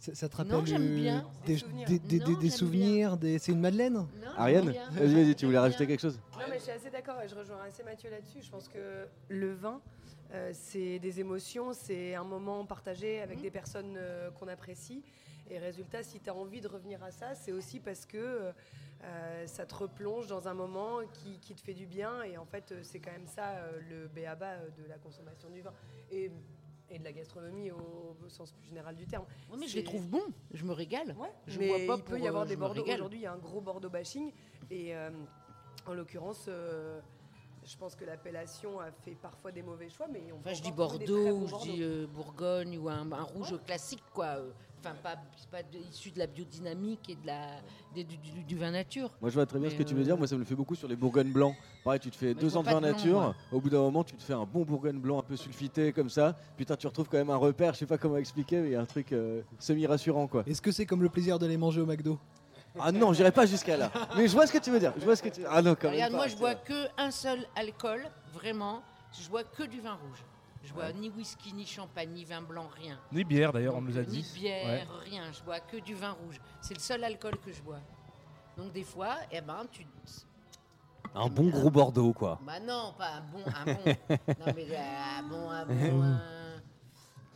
ça, 0.00 0.14
ça 0.14 0.28
te 0.30 0.36
rappelle 0.36 0.52
Non, 0.56 0.64
j'aime 0.64 0.82
euh, 0.82 0.96
bien. 1.00 1.24
des, 1.44 1.52
Des 1.52 1.58
souvenirs. 1.58 1.86
des- 1.88 1.98
des- 1.98 2.18
Non, 2.18 2.24
des- 2.26 2.34
des 2.36 2.48
j'aime 2.48 2.58
souvenirs. 2.58 3.16
des- 3.18 3.38
C'est 3.38 3.52
une 3.52 3.60
madeleine? 3.60 3.92
Non, 3.94 4.06
Ariane, 4.36 4.74
vas-y, 4.92 5.14
vas-y, 5.14 5.34
tu 5.36 5.44
voulais 5.46 5.58
rajouter 5.58 5.86
quelque 5.86 6.00
chose? 6.00 6.18
Non, 6.38 6.46
mais 6.48 6.56
je 6.58 6.62
suis 6.64 6.72
assez 6.72 6.90
d'accord 6.90 7.20
et 7.22 7.28
je 7.28 7.34
rejoins 7.34 7.58
assez 7.66 7.82
Mathieu 7.82 8.08
là-dessus. 8.10 8.38
Je 8.42 8.50
pense 8.50 8.66
que 8.68 9.06
le 9.28 9.52
vin, 9.52 9.80
euh, 10.32 10.50
c'est 10.54 10.98
des 10.98 11.20
émotions, 11.20 11.72
c'est 11.74 12.14
un 12.14 12.24
moment 12.24 12.64
partagé 12.64 13.20
avec 13.20 13.40
des 13.42 13.50
personnes 13.50 13.94
euh, 13.98 14.30
qu'on 14.30 14.48
apprécie. 14.48 15.02
Et 15.50 15.58
résultat, 15.58 16.02
si 16.02 16.18
tu 16.20 16.30
as 16.30 16.34
envie 16.34 16.60
de 16.62 16.68
revenir 16.68 17.02
à 17.04 17.10
ça, 17.10 17.34
c'est 17.34 17.52
aussi 17.52 17.78
parce 17.80 18.06
que 18.06 18.52
euh, 19.02 19.46
ça 19.46 19.66
te 19.66 19.74
replonge 19.74 20.28
dans 20.28 20.46
un 20.48 20.54
moment 20.54 21.00
qui, 21.12 21.38
qui 21.40 21.54
te 21.54 21.60
fait 21.60 21.74
du 21.74 21.86
bien. 21.86 22.22
Et 22.22 22.38
en 22.38 22.44
fait, 22.46 22.72
c'est 22.82 23.00
quand 23.00 23.10
même 23.12 23.26
ça 23.26 23.50
euh, 23.50 23.80
le 23.90 24.08
béaba 24.08 24.56
de 24.78 24.88
la 24.88 24.96
consommation 24.96 25.50
du 25.50 25.60
vin. 25.60 25.72
Et, 26.10 26.30
et 26.90 26.98
de 26.98 27.04
la 27.04 27.12
gastronomie 27.12 27.70
au, 27.70 28.16
au 28.24 28.28
sens 28.28 28.52
plus 28.52 28.66
général 28.66 28.96
du 28.96 29.06
terme. 29.06 29.24
Mais 29.58 29.66
je 29.68 29.76
les 29.76 29.84
trouve 29.84 30.06
bons. 30.08 30.24
Je 30.52 30.64
me 30.64 30.72
régale. 30.72 31.14
Ouais, 31.18 31.32
Je 31.46 31.58
mais 31.58 31.68
bois 31.68 31.96
pas 31.96 32.02
il 32.02 32.02
peut 32.04 32.20
y 32.20 32.28
avoir 32.28 32.42
euh, 32.42 32.46
des 32.46 32.54
je 32.54 32.58
me 32.58 32.64
Bordeaux. 32.64 32.82
Aujourd'hui, 32.82 33.18
il 33.20 33.22
y 33.22 33.26
a 33.26 33.32
un 33.32 33.38
gros 33.38 33.60
Bordeaux 33.60 33.90
bashing. 33.90 34.32
Et 34.70 34.94
euh, 34.94 35.10
en 35.86 35.94
l'occurrence, 35.94 36.46
euh, 36.48 37.00
je 37.64 37.76
pense 37.76 37.94
que 37.94 38.04
l'appellation 38.04 38.80
a 38.80 38.90
fait 38.90 39.14
parfois 39.14 39.52
des 39.52 39.62
mauvais 39.62 39.88
choix. 39.88 40.08
Mais 40.08 40.22
on 40.32 40.38
Enfin, 40.38 40.52
je 40.54 40.62
dis 40.62 40.70
des 40.70 40.76
Bordeaux, 40.76 41.30
ou 41.38 41.46
je 41.46 41.56
dis 41.62 41.82
euh, 41.82 42.06
Bourgogne, 42.06 42.76
ou 42.78 42.88
un, 42.88 43.10
un 43.12 43.22
rouge 43.22 43.54
classique, 43.66 44.02
quoi. 44.12 44.36
Enfin, 44.82 44.94
pas, 45.02 45.16
c'est 45.36 45.50
pas 45.50 45.62
de- 45.62 45.78
issu 45.78 46.10
de 46.10 46.18
la 46.18 46.26
biodynamique 46.26 47.10
et 47.10 47.14
de 47.16 47.26
la, 47.26 47.60
des- 47.94 48.04
du, 48.04 48.16
du- 48.16 48.44
du 48.44 48.56
vin 48.56 48.70
nature. 48.70 49.10
Moi, 49.20 49.28
je 49.28 49.34
vois 49.34 49.44
très 49.44 49.58
bien 49.58 49.68
Mais, 49.68 49.74
ce 49.74 49.78
que 49.78 49.82
tu 49.82 49.94
veux 49.94 50.00
euh, 50.00 50.04
dire. 50.04 50.16
Moi, 50.16 50.26
ça 50.26 50.34
me 50.36 50.40
le 50.40 50.46
fait 50.46 50.54
beaucoup 50.54 50.74
sur 50.74 50.88
les 50.88 50.96
bourgognes 50.96 51.32
blancs. 51.32 51.54
Pareil, 51.84 52.00
tu 52.00 52.10
te 52.10 52.16
fais 52.16 52.32
deux 52.32 52.56
ans 52.56 52.62
de 52.62 52.68
vin 52.68 52.80
blanc, 52.80 52.90
nature. 52.92 53.34
Au 53.52 53.60
bout 53.60 53.68
d'un 53.68 53.80
moment, 53.80 54.04
tu 54.04 54.16
te 54.16 54.22
fais 54.22 54.32
un 54.32 54.46
bon 54.46 54.64
bourgogne 54.64 54.98
blanc 54.98 55.18
un 55.18 55.22
peu 55.22 55.36
sulfité 55.36 55.92
comme 55.92 56.08
ça. 56.08 56.38
Putain, 56.56 56.76
tu 56.76 56.86
retrouves 56.86 57.08
quand 57.08 57.18
même 57.18 57.30
un 57.30 57.36
repère. 57.36 57.74
Je 57.74 57.80
sais 57.80 57.86
pas 57.86 57.98
comment 57.98 58.16
expliquer, 58.16 58.60
mais 58.60 58.68
il 58.68 58.72
y 58.72 58.76
a 58.76 58.80
un 58.80 58.86
truc 58.86 59.12
euh, 59.12 59.42
semi-rassurant, 59.58 60.26
quoi. 60.28 60.44
Est-ce 60.46 60.62
que 60.62 60.72
c'est 60.72 60.86
comme 60.86 61.02
le 61.02 61.10
plaisir 61.10 61.38
de 61.38 61.46
les 61.46 61.58
manger 61.58 61.82
au 61.82 61.86
McDo? 61.86 62.18
Ah 62.78 62.92
non, 62.92 63.12
j'irai 63.12 63.32
pas 63.32 63.46
jusqu'à 63.46 63.76
là. 63.76 63.90
Mais 64.16 64.28
je 64.28 64.32
vois 64.32 64.46
ce 64.46 64.52
que 64.52 64.58
tu 64.58 64.70
veux 64.70 64.78
dire. 64.78 64.94
Je 64.96 65.04
vois 65.04 65.16
ce 65.16 65.22
que 65.22 65.28
tu. 65.28 65.42
Ah 65.46 65.60
non, 65.60 65.74
quand 65.74 65.88
même 65.88 65.94
Regarde, 65.94 66.12
pas, 66.12 66.16
moi, 66.18 66.26
je 66.28 66.36
bois 66.36 66.54
que 66.54 66.86
un 66.96 67.10
seul 67.10 67.44
alcool, 67.56 68.02
vraiment. 68.32 68.82
Je 69.20 69.28
bois 69.28 69.42
que 69.44 69.64
du 69.64 69.80
vin 69.80 69.94
rouge. 69.94 70.24
Je 70.62 70.72
bois 70.74 70.92
ni 70.92 71.08
whisky, 71.10 71.52
ni 71.54 71.64
champagne, 71.66 72.10
ni 72.10 72.24
vin 72.24 72.42
blanc, 72.42 72.68
rien. 72.76 72.98
Ni 73.12 73.24
bière 73.24 73.52
d'ailleurs, 73.52 73.74
on 73.76 73.80
nous 73.80 73.96
a 73.98 74.02
dit. 74.02 74.18
Ni 74.18 74.40
bière, 74.40 74.66
Ouais. 74.66 74.86
rien. 75.08 75.32
Je 75.32 75.42
bois 75.42 75.60
que 75.60 75.78
du 75.78 75.94
vin 75.94 76.12
rouge. 76.12 76.38
C'est 76.60 76.74
le 76.74 76.80
seul 76.80 77.02
alcool 77.04 77.38
que 77.38 77.52
je 77.52 77.62
bois. 77.62 77.80
Donc 78.56 78.72
des 78.72 78.84
fois, 78.84 79.16
eh 79.32 79.40
ben, 79.40 79.64
tu. 79.70 79.86
Un 81.14 81.28
bon 81.28 81.48
gros 81.48 81.70
Bordeaux, 81.70 82.12
quoi. 82.12 82.38
Bah 82.46 82.60
non, 82.60 82.94
pas 82.96 83.14
un 83.14 83.20
bon, 83.22 83.42
un 83.46 83.64
bon. 83.64 83.80
non 84.46 84.52
mais 84.54 84.66
euh, 84.70 85.18
un 85.18 85.22
bon, 85.24 85.50
un 85.50 85.66
bon, 85.66 86.02
un- 86.02 86.22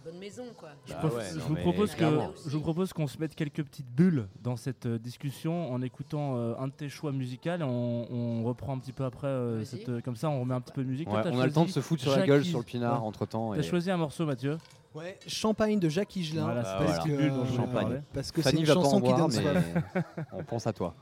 bonne 0.05 0.18
maison 0.18 0.44
quoi. 0.56 0.70
Je, 0.86 0.93
Bah 0.93 1.01
ouais, 1.05 1.22
je 1.35 1.39
vous 1.40 1.55
propose 1.56 1.94
que 1.94 2.05
je 2.47 2.51
vous 2.51 2.60
propose 2.60 2.93
qu'on 2.93 3.06
se 3.06 3.18
mette 3.18 3.35
quelques 3.35 3.62
petites 3.64 3.89
bulles 3.90 4.28
dans 4.43 4.56
cette 4.56 4.86
euh, 4.86 4.98
discussion 4.98 5.72
en 5.72 5.81
écoutant 5.82 6.36
euh, 6.36 6.55
un 6.59 6.68
de 6.68 6.72
tes 6.72 6.89
choix 6.89 7.10
musicaux. 7.12 7.51
et 7.51 7.62
On, 7.62 8.06
on 8.12 8.44
reprend 8.44 8.74
un 8.74 8.78
petit 8.78 8.93
peu 8.93 9.05
après 9.05 9.26
euh, 9.28 9.64
cette, 9.64 9.89
euh, 9.89 10.01
comme 10.01 10.16
ça, 10.16 10.28
on 10.31 10.40
remet 10.40 10.55
un 10.55 10.60
petit 10.60 10.72
peu 10.72 10.82
de 10.85 10.89
musique. 10.89 11.09
Ouais, 11.09 11.22
Toi, 11.22 11.31
t'as 11.31 11.36
on 11.36 11.40
a 11.40 11.47
le 11.47 11.52
temps 11.52 11.62
de 11.62 11.66
choisi 11.68 11.72
se 11.74 11.81
foutre 11.81 12.02
sur 12.02 12.16
la 12.16 12.26
gueule 12.26 12.44
sur 12.44 12.59
le 12.59 12.64
pinard 12.64 13.01
Ouais. 13.02 13.09
entre 13.09 13.26
temps. 13.26 13.55
T'as 13.55 13.62
choisi 13.62 13.90
un 13.90 13.97
morceau, 13.97 14.26
Mathieu 14.26 14.59
Ouais, 14.94 15.18
Champagne 15.26 15.81
de 15.81 15.89
Jacques 15.89 16.14
Higelin. 16.14 16.44
Voilà, 16.44 16.62
c'est 16.64 16.85
parce 16.85 16.98
la 16.98 17.05
que, 17.05 17.10
euh, 17.10 17.66
parler. 17.72 17.97
Parce 18.12 18.31
que 18.31 18.43
c'est 18.43 18.51
Fanny 18.51 18.60
une 18.60 18.66
chanson 18.66 19.01
qui 19.01 19.12
donne 19.12 19.26
mais 19.32 19.43
soif. 19.43 20.05
on 20.32 20.44
pense 20.44 20.66
à 20.68 20.72
toi. 20.72 20.94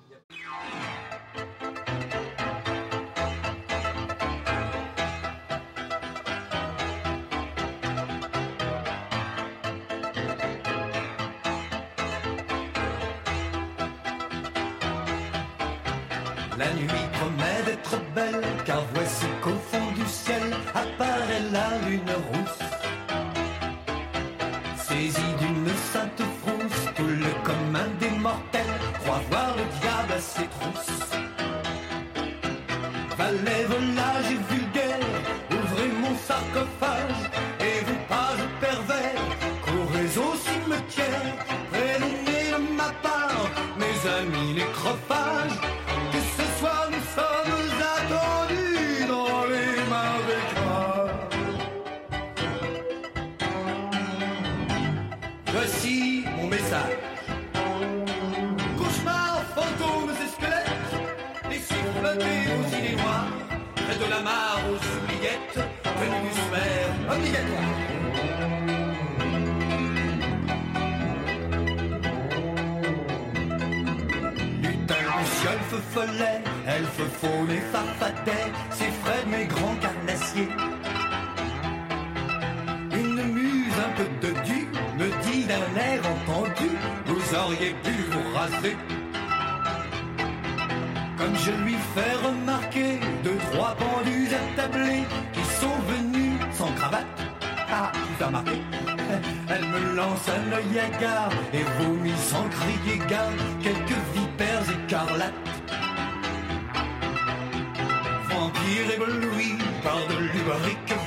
La 16.59 16.71
nuit 16.75 16.87
promet 17.15 17.63
d'être 17.65 17.99
belle, 18.15 18.45
car 18.67 18.83
voici 18.93 19.27
qu'au 19.41 19.57
fond 19.71 19.93
du 19.93 20.07
ciel 20.07 20.55
apparaît 20.75 21.41
la 21.51 21.89
lune 21.89 22.03
rousse. 22.31 23.02
Monsieur, 76.07 76.25
feu 76.25 76.29
follet, 76.29 76.43
elfe 76.67 77.03
faune 77.21 77.51
et 77.51 77.61
farfadet, 77.73 78.53
c'est 78.71 78.91
Fred 79.03 79.27
mes 79.29 79.47
grands 79.47 79.77
carnassiers. 79.81 80.49
Une 82.93 83.23
muse 83.33 83.75
un 83.79 83.93
peu 83.97 84.27
de 84.27 84.33
du 84.43 84.69
me 84.99 85.09
dit 85.23 85.45
d'un 85.45 85.81
air 85.81 86.01
entendu, 86.15 86.71
vous 87.07 87.35
auriez 87.37 87.75
pu 87.83 87.93
vous 88.11 88.37
raser. 88.37 88.77
Comme 91.19 91.37
je 91.37 91.53
lui 91.65 91.77
fais 91.95 92.27
remarquer 92.27 92.99
deux, 93.23 93.39
trois 93.53 93.77
pendus 93.77 94.29
attablés 94.35 95.05
qui 95.33 95.45
sont 95.61 95.79
venus 95.89 96.33
sans 96.53 96.73
cravate. 96.73 97.07
Ah, 97.75 97.91
tu 97.95 98.25
Elle 99.49 99.65
me 99.65 99.95
lance 99.97 100.29
un 100.29 100.53
œil 100.53 100.79
hagard 100.79 101.31
et 101.55 101.65
vomit 101.83 102.19
sans 102.19 102.47
crier 102.49 102.99
gare 103.09 103.31
quelques 103.63 103.99
vipères 104.13 104.22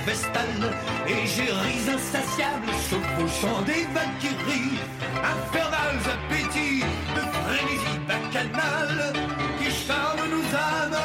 lubrique 0.06 0.16
vestale 0.16 0.74
Égéries 1.08 1.90
insatiables 1.90 2.72
chevauchant 2.90 3.62
des 3.64 3.86
valkyries. 3.94 4.80
Infernals 5.24 6.06
appétits 6.14 6.84
de 7.16 7.22
frénésie 7.44 8.00
bacchanale 8.08 9.14
Qui 9.60 9.72
charment 9.72 10.30
nos 10.30 10.48
âmes 10.56 10.98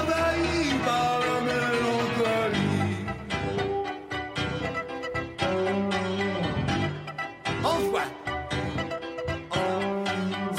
envahies 0.00 0.74
par 0.84 1.20
la 1.20 1.36
mélancolie. 1.48 2.68
Envoie. 7.64 8.08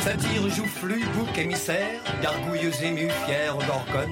Satire 0.03 0.49
joufflu, 0.49 0.97
bouc 1.15 1.37
émissaire, 1.37 2.01
gargouilleuse 2.29 2.83
émue, 2.83 3.09
fière 3.25 3.57
d'orgone. 3.57 4.11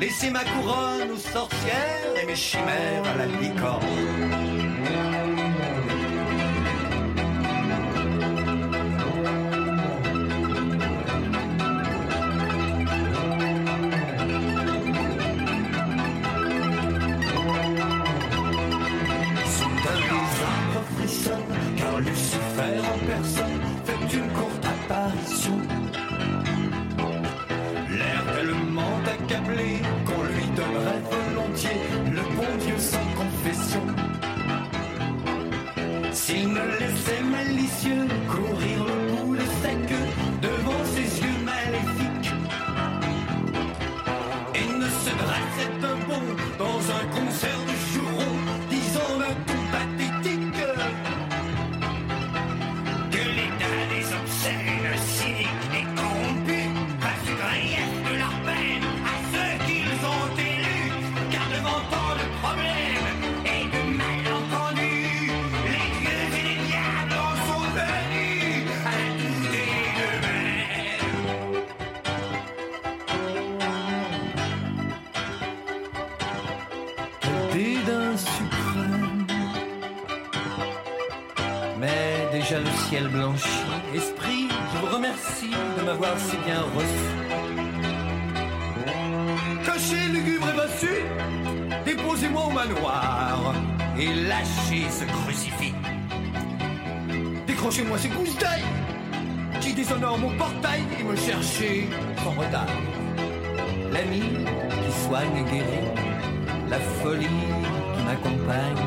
Laissez 0.00 0.30
ma 0.30 0.44
couronne 0.44 1.10
aux 1.12 1.16
sorcières 1.16 2.14
et 2.20 2.26
mes 2.26 2.36
chimères 2.36 3.04
à 3.04 3.16
la 3.16 3.26
licorne. 3.26 3.84
Ces 97.70 98.08
gousses 98.08 98.36
d'ail 98.38 98.62
qui 99.60 99.74
déshonorent 99.74 100.18
mon 100.18 100.34
portail 100.38 100.82
et 100.98 101.02
me 101.02 101.14
chercher 101.16 101.88
sans 102.24 102.30
retard. 102.30 102.66
L'ami 103.92 104.20
qui 104.20 105.06
soigne 105.06 105.36
et 105.36 105.44
guérit, 105.50 105.90
la 106.70 106.78
folie 106.78 107.26
qui 107.26 108.02
m'accompagne 108.04 108.84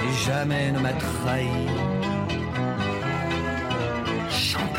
et 0.00 0.24
jamais 0.24 0.70
ne 0.70 0.78
m'a 0.78 0.92
trahi. 0.92 1.48
Champagne. 4.30 4.76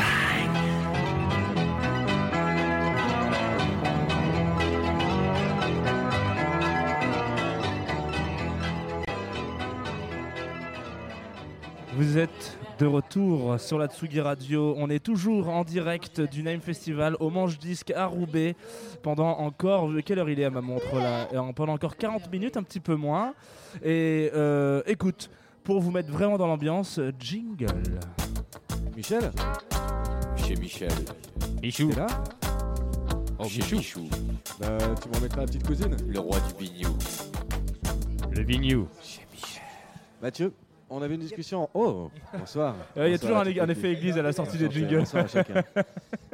Vous 11.94 12.16
êtes 12.16 12.47
de 12.78 12.86
retour 12.86 13.58
sur 13.58 13.78
la 13.78 13.86
Tsugi 13.88 14.20
Radio. 14.20 14.74
On 14.78 14.88
est 14.88 15.02
toujours 15.02 15.48
en 15.48 15.64
direct 15.64 16.20
du 16.20 16.42
Name 16.42 16.60
Festival 16.60 17.16
au 17.18 17.30
Manche 17.30 17.58
Disque 17.58 17.90
à 17.90 18.06
Roubaix 18.06 18.54
pendant 19.02 19.38
encore. 19.38 19.90
Quelle 20.04 20.18
heure 20.20 20.30
il 20.30 20.38
est 20.38 20.44
à 20.44 20.50
ma 20.50 20.60
montre 20.60 20.94
là? 20.94 21.28
Euh, 21.34 21.52
Pendant 21.52 21.74
encore 21.74 21.96
40 21.96 22.30
minutes, 22.30 22.56
un 22.56 22.62
petit 22.62 22.80
peu 22.80 22.94
moins. 22.94 23.34
Et 23.82 24.30
euh, 24.34 24.82
écoute, 24.86 25.30
pour 25.64 25.80
vous 25.80 25.90
mettre 25.90 26.10
vraiment 26.10 26.38
dans 26.38 26.46
l'ambiance, 26.46 26.98
euh, 26.98 27.12
jingle. 27.18 27.66
Michel? 28.96 29.30
Chez 30.36 30.54
Michel. 30.56 30.92
Michou. 31.62 31.90
Là? 31.96 32.06
Oh, 33.38 33.44
Chez 33.44 33.58
Michou. 33.60 33.76
Michou. 33.76 34.08
Bah, 34.60 34.78
tu 35.02 35.08
m'en 35.08 35.20
mettras 35.20 35.40
la 35.40 35.46
petite 35.46 35.66
cousine? 35.66 35.96
Le 36.06 36.20
roi 36.20 36.38
du 36.40 36.54
bignou. 36.54 36.96
Le 38.30 38.42
Vignou. 38.44 38.88
Chez 39.02 39.26
Michel. 39.32 39.62
Mathieu, 40.22 40.52
on 40.90 41.02
avait 41.02 41.14
une 41.14 41.20
discussion. 41.20 41.68
Oh, 41.74 42.10
bonsoir. 42.38 42.74
Euh, 42.96 43.08
Il 43.08 43.12
y 43.12 43.14
a 43.14 43.18
toujours 43.18 43.36
à 43.36 43.42
un, 43.42 43.46
un 43.46 43.68
effet 43.68 43.92
église 43.92 44.16
à 44.18 44.22
la 44.22 44.32
sortie 44.32 44.58
des 44.58 44.70
jingles. 44.70 44.98
bonsoir 44.98 45.24
à 45.24 45.28
chacun. 45.28 45.62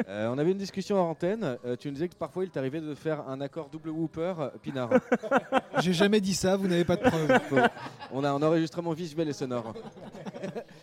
Euh, 0.08 0.28
on 0.28 0.36
avait 0.38 0.50
une 0.52 0.58
discussion 0.58 1.00
en 1.00 1.10
antenne. 1.10 1.56
Euh, 1.64 1.76
tu 1.76 1.88
nous 1.88 1.94
disais 1.94 2.08
que 2.08 2.14
parfois 2.16 2.44
il 2.44 2.50
t'arrivait 2.50 2.80
de 2.80 2.94
faire 2.94 3.26
un 3.28 3.40
accord 3.40 3.68
double 3.70 3.88
whooper 3.90 4.34
euh, 4.38 4.48
pinard. 4.60 4.90
J'ai 5.80 5.92
jamais 5.94 6.20
dit 6.20 6.34
ça, 6.34 6.56
vous 6.56 6.66
n'avez 6.68 6.84
pas 6.84 6.96
de 6.96 7.02
preuves. 7.02 7.38
Faux. 7.48 7.56
on 8.12 8.22
a 8.24 8.30
un 8.30 8.42
enregistrement 8.42 8.92
visuel 8.92 9.28
et 9.28 9.32
sonore. 9.32 9.72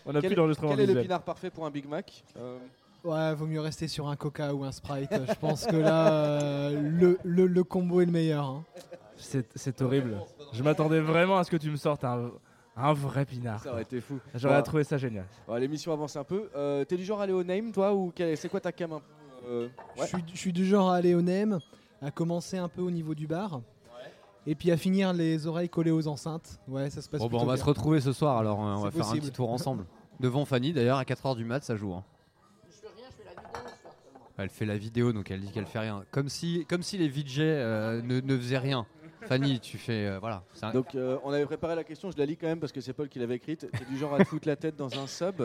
On 0.05 0.15
a 0.15 0.21
quel 0.21 0.29
plus 0.31 0.35
d'enregistrement 0.35 0.71
quel 0.75 0.89
est 0.89 0.93
le 0.93 1.01
pinard 1.01 1.21
parfait 1.21 1.49
pour 1.51 1.65
un 1.65 1.69
Big 1.71 1.87
Mac 1.87 2.23
Euh, 2.37 2.57
Ouais, 3.03 3.33
vaut 3.35 3.45
mieux 3.47 3.61
rester 3.61 3.87
sur 3.87 4.07
un 4.07 4.15
Coca 4.15 4.53
ou 4.53 4.63
un 4.63 4.71
Sprite. 4.71 5.09
Je 5.27 5.33
pense 5.35 5.65
que 5.65 5.75
là, 5.75 6.11
euh, 6.13 6.79
le, 6.81 7.19
le, 7.23 7.45
le 7.47 7.63
combo 7.63 8.01
est 8.01 8.05
le 8.05 8.11
meilleur. 8.11 8.45
hein. 8.45 8.63
C'est 9.17 9.45
c'est 9.55 9.81
horrible. 9.81 10.17
Je 10.53 10.63
m'attendais 10.63 10.99
vraiment 10.99 11.37
à 11.37 11.43
ce 11.43 11.51
que 11.51 11.57
tu 11.57 11.69
me 11.69 11.75
sortes 11.77 12.03
un, 12.05 12.31
un 12.83 12.93
vrai 12.93 13.25
pinard. 13.25 13.61
Ça 13.61 13.71
aurait 13.71 13.81
été 13.83 14.01
fou. 14.01 14.19
J'aurais 14.35 14.57
Bon, 14.57 14.63
trouvé 14.63 14.83
ça 14.83 14.97
génial. 14.97 15.25
bon, 15.47 15.55
L'émission 15.55 15.93
avance 15.93 16.15
un 16.15 16.23
peu. 16.23 16.49
Euh, 16.55 16.83
T'es 16.85 16.97
du 16.97 17.03
genre 17.05 17.19
à 17.19 17.23
aller 17.23 17.33
au 17.33 17.43
name, 17.43 17.71
toi 17.71 17.93
ou 17.93 18.11
c'est 18.35 18.49
quoi 18.49 18.59
ta 18.59 18.71
cam 18.71 18.93
un 18.93 18.99
peu 18.99 19.47
euh, 19.47 19.67
Je 19.95 20.01
ouais. 20.01 20.07
suis, 20.07 20.23
je 20.33 20.37
suis 20.37 20.53
du 20.53 20.65
genre 20.65 20.89
à 20.91 20.95
aller 20.97 21.13
au 21.15 21.21
NEM, 21.21 21.59
à 22.01 22.11
commencer 22.11 22.57
un 22.57 22.67
peu 22.67 22.81
au 22.81 22.91
niveau 22.91 23.13
du 23.15 23.27
bar. 23.27 23.61
Et 24.47 24.55
puis 24.55 24.71
à 24.71 24.77
finir 24.77 25.13
les 25.13 25.45
oreilles 25.45 25.69
collées 25.69 25.91
aux 25.91 26.07
enceintes. 26.07 26.59
Ouais, 26.67 26.89
ça 26.89 27.01
se 27.03 27.07
passe 27.09 27.19
Bon, 27.19 27.27
bah, 27.27 27.29
plutôt 27.29 27.43
on 27.43 27.47
va 27.47 27.53
bien. 27.55 27.61
se 27.63 27.67
retrouver 27.67 28.01
ce 28.01 28.11
soir 28.11 28.37
alors, 28.37 28.59
hein, 28.61 28.75
on 28.79 28.81
va 28.81 28.89
faire 28.91 29.07
un 29.07 29.13
petit 29.17 29.31
tour 29.31 29.49
ensemble. 29.53 29.85
Devant 30.19 30.45
Fanny 30.45 30.73
d'ailleurs, 30.73 30.97
à 30.97 31.03
4h 31.03 31.35
du 31.35 31.45
mat, 31.45 31.63
ça 31.63 31.75
joue. 31.75 31.93
hein. 31.93 32.03
Elle 34.37 34.49
fait 34.49 34.65
la 34.65 34.77
vidéo 34.77 35.13
donc 35.13 35.29
elle 35.29 35.41
dit 35.41 35.51
qu'elle 35.51 35.67
fait 35.67 35.77
rien. 35.79 36.03
Comme 36.09 36.27
si, 36.29 36.65
comme 36.67 36.81
si 36.81 36.97
les 36.97 37.07
VJ 37.09 37.39
euh, 37.39 38.01
ne, 38.01 38.19
ne 38.21 38.37
faisaient 38.37 38.57
rien. 38.57 38.87
Fanny, 39.27 39.59
tu 39.59 39.77
fais. 39.77 40.07
euh, 40.07 40.19
voilà. 40.19 40.43
C'est 40.53 40.65
un- 40.65 40.71
Donc 40.73 40.95
euh, 40.95 41.17
on 41.23 41.31
avait 41.31 41.45
préparé 41.45 41.75
la 41.75 41.83
question, 41.83 42.09
je 42.11 42.17
la 42.17 42.25
lis 42.25 42.37
quand 42.37 42.47
même 42.47 42.59
parce 42.59 42.71
que 42.71 42.81
c'est 42.81 42.93
Paul 42.93 43.07
qui 43.09 43.19
l'avait 43.19 43.35
écrite. 43.35 43.67
T'es 43.71 43.85
du 43.89 43.97
genre 43.97 44.13
à 44.15 44.17
te 44.19 44.23
foutre 44.25 44.47
la 44.47 44.55
tête 44.55 44.75
dans 44.75 44.87
un 44.99 45.07
sub? 45.07 45.35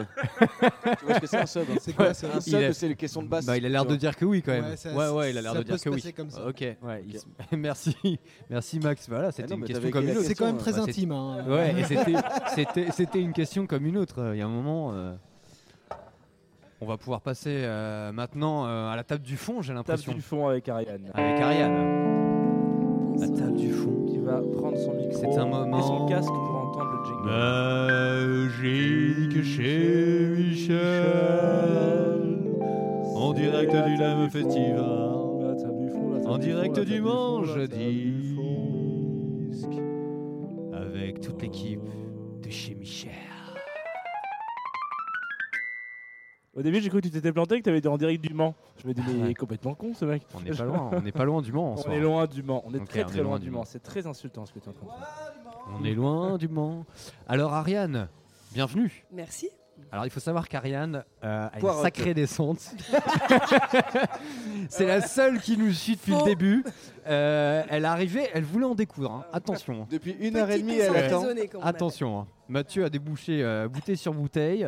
Tu 0.98 1.04
vois 1.04 1.14
ce 1.16 1.20
que 1.20 1.26
c'est 1.26 1.36
un 1.38 1.46
sub 1.46 1.64
hein? 1.70 1.76
C'est 1.80 1.94
quoi 1.94 2.14
ça 2.14 2.26
Un 2.28 2.36
Il 2.38 2.42
sub, 2.42 2.54
est- 2.60 2.72
c'est 2.72 2.88
les 2.88 2.96
questions 2.96 3.22
de 3.22 3.28
basse. 3.28 3.44
Bah, 3.46 3.56
il 3.56 3.64
a 3.66 3.68
l'air 3.68 3.84
de 3.84 3.96
dire 3.96 4.16
que 4.16 4.24
oui 4.24 4.42
quand 4.42 4.52
même. 4.52 4.64
Ouais, 4.64 4.70
Ouais, 4.70 4.76
ça- 4.76 5.14
ouais, 5.14 5.30
il 5.30 5.38
a 5.38 5.42
l'air 5.42 5.52
ça 5.52 5.58
de 5.58 5.62
peut 5.64 5.68
dire 5.70 5.78
se 5.78 5.84
que 5.84 5.88
oui. 5.90 5.96
passer 5.96 6.12
comme 6.12 6.30
ça. 6.30 6.46
Ok, 6.46 6.60
ouais. 6.60 7.04
il 7.06 7.18
se- 7.20 7.26
merci, 7.56 8.18
merci 8.50 8.78
Max. 8.80 9.08
Voilà, 9.08 9.30
c'était 9.30 9.44
Ah 9.44 9.46
non, 9.50 9.54
une 9.56 9.60
mais 9.62 9.66
question 9.66 9.80
t'avais 9.82 9.92
comme 9.92 10.08
une 10.08 10.16
autre. 10.16 10.26
C'est 10.26 10.34
quand 10.34 10.46
même 10.46 10.56
question, 10.56 10.72
très 10.72 10.80
bah, 10.80 10.84
c'est- 10.86 10.90
intime. 10.90 11.12
hein. 11.12 11.44
Ouais, 11.48 11.74
et 11.80 11.84
c'était, 11.84 12.14
c'était, 12.54 12.90
c'était 12.92 13.20
une 13.20 13.32
question 13.32 13.66
comme 13.66 13.86
une 13.86 13.98
autre. 13.98 14.30
Il 14.34 14.38
y 14.38 14.42
a 14.42 14.46
un 14.46 14.48
moment. 14.48 14.92
euh, 14.94 15.14
On 16.80 16.86
va 16.86 16.98
pouvoir 16.98 17.22
passer 17.22 17.62
euh, 17.64 18.12
maintenant 18.12 18.66
euh, 18.66 18.88
à 18.90 18.96
la 18.96 19.04
table 19.04 19.22
du 19.22 19.36
fond, 19.38 19.62
j'ai 19.62 19.68
Table 19.68 19.78
l'impression. 19.78 20.12
du 20.12 20.20
fond 20.20 20.46
avec 20.46 20.68
Ariane. 20.68 21.10
Avec 21.14 21.40
Ariane. 21.40 22.25
La 23.18 23.28
table 23.28 23.56
du 23.56 23.70
fond. 23.70 24.05
Qui 24.06 24.18
va 24.18 24.40
prendre 24.56 24.76
son 24.78 24.93
micro 24.94 25.12
C'est 25.18 25.36
un 25.38 25.47
moment- 25.47 25.78
et 25.78 25.82
son 25.82 26.06
casque 26.06 26.28
pour 26.28 26.56
entendre 26.56 26.90
le 26.93 26.98
jingle. 27.06 27.28
Magique 29.32 29.43
chez 29.44 30.28
Michel. 30.36 30.76
En 33.14 33.32
direct 33.32 33.72
du 33.72 33.97
Lame 33.97 34.28
Festival. 34.30 34.76
La 35.40 35.55
table 35.55 35.78
du 35.78 35.88
fond, 35.88 36.10
la 36.10 36.18
table 36.20 36.30
En 36.30 36.38
du 36.38 36.47
direct 36.47 36.76
la 36.76 36.84
du 36.84 36.90
table 36.93 37.02
fond, 37.06 37.14
Mans, 37.14 37.40
la 37.40 37.47
table 37.47 37.68
du 37.68 37.70
jeudi. 37.70 38.34
fond. 38.34 38.43
Avec 40.74 41.20
toute 41.20 41.40
l'équipe 41.43 41.80
de 42.43 42.51
chez 42.51 42.74
Michel. 42.74 43.10
Au 46.56 46.62
début, 46.62 46.80
j'ai 46.80 46.88
cru 46.88 47.00
que 47.02 47.06
tu 47.06 47.12
t'étais 47.12 47.32
planté, 47.32 47.58
que 47.58 47.64
tu 47.64 47.68
avais 47.68 47.78
été 47.80 47.88
en 47.88 47.98
direct 47.98 48.24
du 48.24 48.32
Mans. 48.32 48.54
Je 48.82 48.88
me 48.88 48.94
dis, 48.94 49.02
mais 49.06 49.12
il 49.26 49.30
est 49.30 49.34
complètement 49.34 49.74
con 49.74 49.92
ce 49.92 50.06
mec. 50.06 50.22
On 50.34 50.40
n'est 50.40 50.52
pas 50.52 50.64
loin, 50.64 50.90
on 50.92 51.02
n'est 51.02 51.12
pas 51.12 51.24
loin 51.26 51.42
du 51.42 51.52
Mans 51.52 51.74
en 51.74 51.76
On 51.86 51.90
est 51.92 52.00
loin 52.00 52.26
du 52.26 52.42
Mans. 52.42 52.62
On 52.66 52.72
est 52.72 52.84
très 52.86 53.02
on 53.04 53.06
très 53.06 53.18
est 53.18 53.22
loin, 53.22 53.30
loin 53.32 53.38
du 53.38 53.50
Mans. 53.50 53.58
Mans. 53.58 53.64
C'est 53.66 53.82
très 53.82 54.06
insultant 54.06 54.46
ce 54.46 54.52
que 54.54 54.58
tu 54.58 54.64
es 54.64 54.68
en 54.70 54.72
train 54.72 54.86
de 54.86 54.90
faire. 54.90 55.34
On 55.78 55.84
est 55.84 55.92
loin 55.94 56.38
du 56.38 56.48
Mans. 56.48 56.86
Alors 57.28 57.52
Ariane, 57.52 58.08
bienvenue. 58.52 59.04
Merci. 59.12 59.50
Alors 59.92 60.06
il 60.06 60.10
faut 60.10 60.20
savoir 60.20 60.48
qu'Ariane 60.48 61.04
euh, 61.22 61.48
a 61.52 61.60
une 61.60 61.82
sacrée 61.82 62.14
descente. 62.14 62.74
C'est 64.70 64.86
la 64.86 65.02
seule 65.02 65.38
qui 65.40 65.58
nous 65.58 65.72
suit 65.72 65.96
depuis 65.96 66.12
Faux. 66.12 66.20
le 66.20 66.24
début. 66.24 66.64
Euh, 67.06 67.62
elle 67.68 67.84
est 67.84 67.88
arrivée, 67.88 68.26
elle 68.32 68.44
voulait 68.44 68.64
en 68.64 68.74
découvrir. 68.74 69.12
hein. 69.12 69.24
Attention. 69.32 69.82
hein. 69.82 69.86
Depuis 69.90 70.12
une 70.18 70.36
heure 70.36 70.50
et 70.50 70.58
demie, 70.60 70.76
elle 70.78 70.96
attend. 70.96 71.24
Attention. 71.62 72.20
hein. 72.20 72.26
Mathieu 72.48 72.84
a 72.84 72.88
débouché 72.90 73.42
euh, 73.44 73.68
bouteille 73.68 73.96
sur 73.98 74.14
bouteille. 74.14 74.66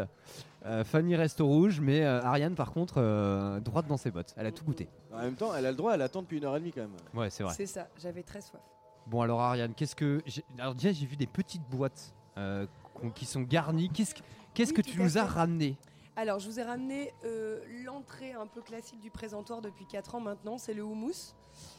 Euh, 0.69 0.85
Fanny 0.85 1.17
reste 1.17 1.41
au 1.41 1.47
rouge, 1.47 1.81
mais 1.81 2.03
euh, 2.05 2.21
Ariane 2.23 2.55
par 2.55 2.73
contre 2.73 2.95
euh, 2.99 3.59
droite 3.61 3.87
dans 3.87 3.97
ses 3.97 4.11
bottes. 4.11 4.35
Elle 4.37 4.47
a 4.47 4.53
tout 4.53 4.65
goûté. 4.65 4.89
En 5.13 5.19
même 5.23 5.35
temps, 5.35 5.55
elle 5.55 5.65
a 5.65 5.71
le 5.71 5.77
droit, 5.77 5.95
elle 5.95 6.03
attend 6.03 6.21
depuis 6.23 6.37
une 6.39 6.45
heure 6.45 6.57
et 6.57 6.61
demie 6.61 6.73
quand 6.73 6.83
même. 6.83 6.91
Ouais, 7.15 7.31
c'est 7.31 7.43
vrai. 7.43 7.55
C'est 7.57 7.67
ça, 7.67 7.89
j'avais 8.01 8.23
très 8.23 8.41
soif. 8.43 8.61
Bon 9.07 9.23
alors 9.23 9.41
Ariane, 9.41 9.73
qu'est-ce 9.75 9.97
que 9.97 10.21
j'ai- 10.27 10.45
alors 10.59 10.75
déjà 10.75 10.93
j'ai 10.93 11.07
vu 11.07 11.17
des 11.17 11.27
petites 11.27 11.63
boîtes 11.71 12.13
euh, 12.37 12.67
qu'on- 12.95 13.09
qui 13.11 13.25
sont 13.25 13.41
garnies. 13.41 13.89
Qu'est-ce 13.89 14.15
que 14.15 14.21
qu'est-ce 14.53 14.71
Oui, 14.73 14.77
que 14.77 14.83
tout 14.83 14.91
tu 14.91 15.01
à 15.01 15.05
nous 15.05 15.17
as 15.17 15.23
fait. 15.25 15.33
ramené 15.33 15.77
Alors, 16.19 16.41
je 16.41 16.51
vous 16.51 16.59
ai 16.59 16.65
ramené 16.65 17.15
euh, 17.25 17.61
l'entrée 17.85 18.33
un 18.33 18.49
peu 18.49 18.61
classique 18.61 18.99
du 18.99 19.09
présentoir 19.09 19.61
depuis 19.61 19.87
4 19.87 20.17
ans 20.17 20.21
maintenant, 20.21 20.59
c'est 20.59 20.75
le 20.75 20.83
houmous. 20.83 21.37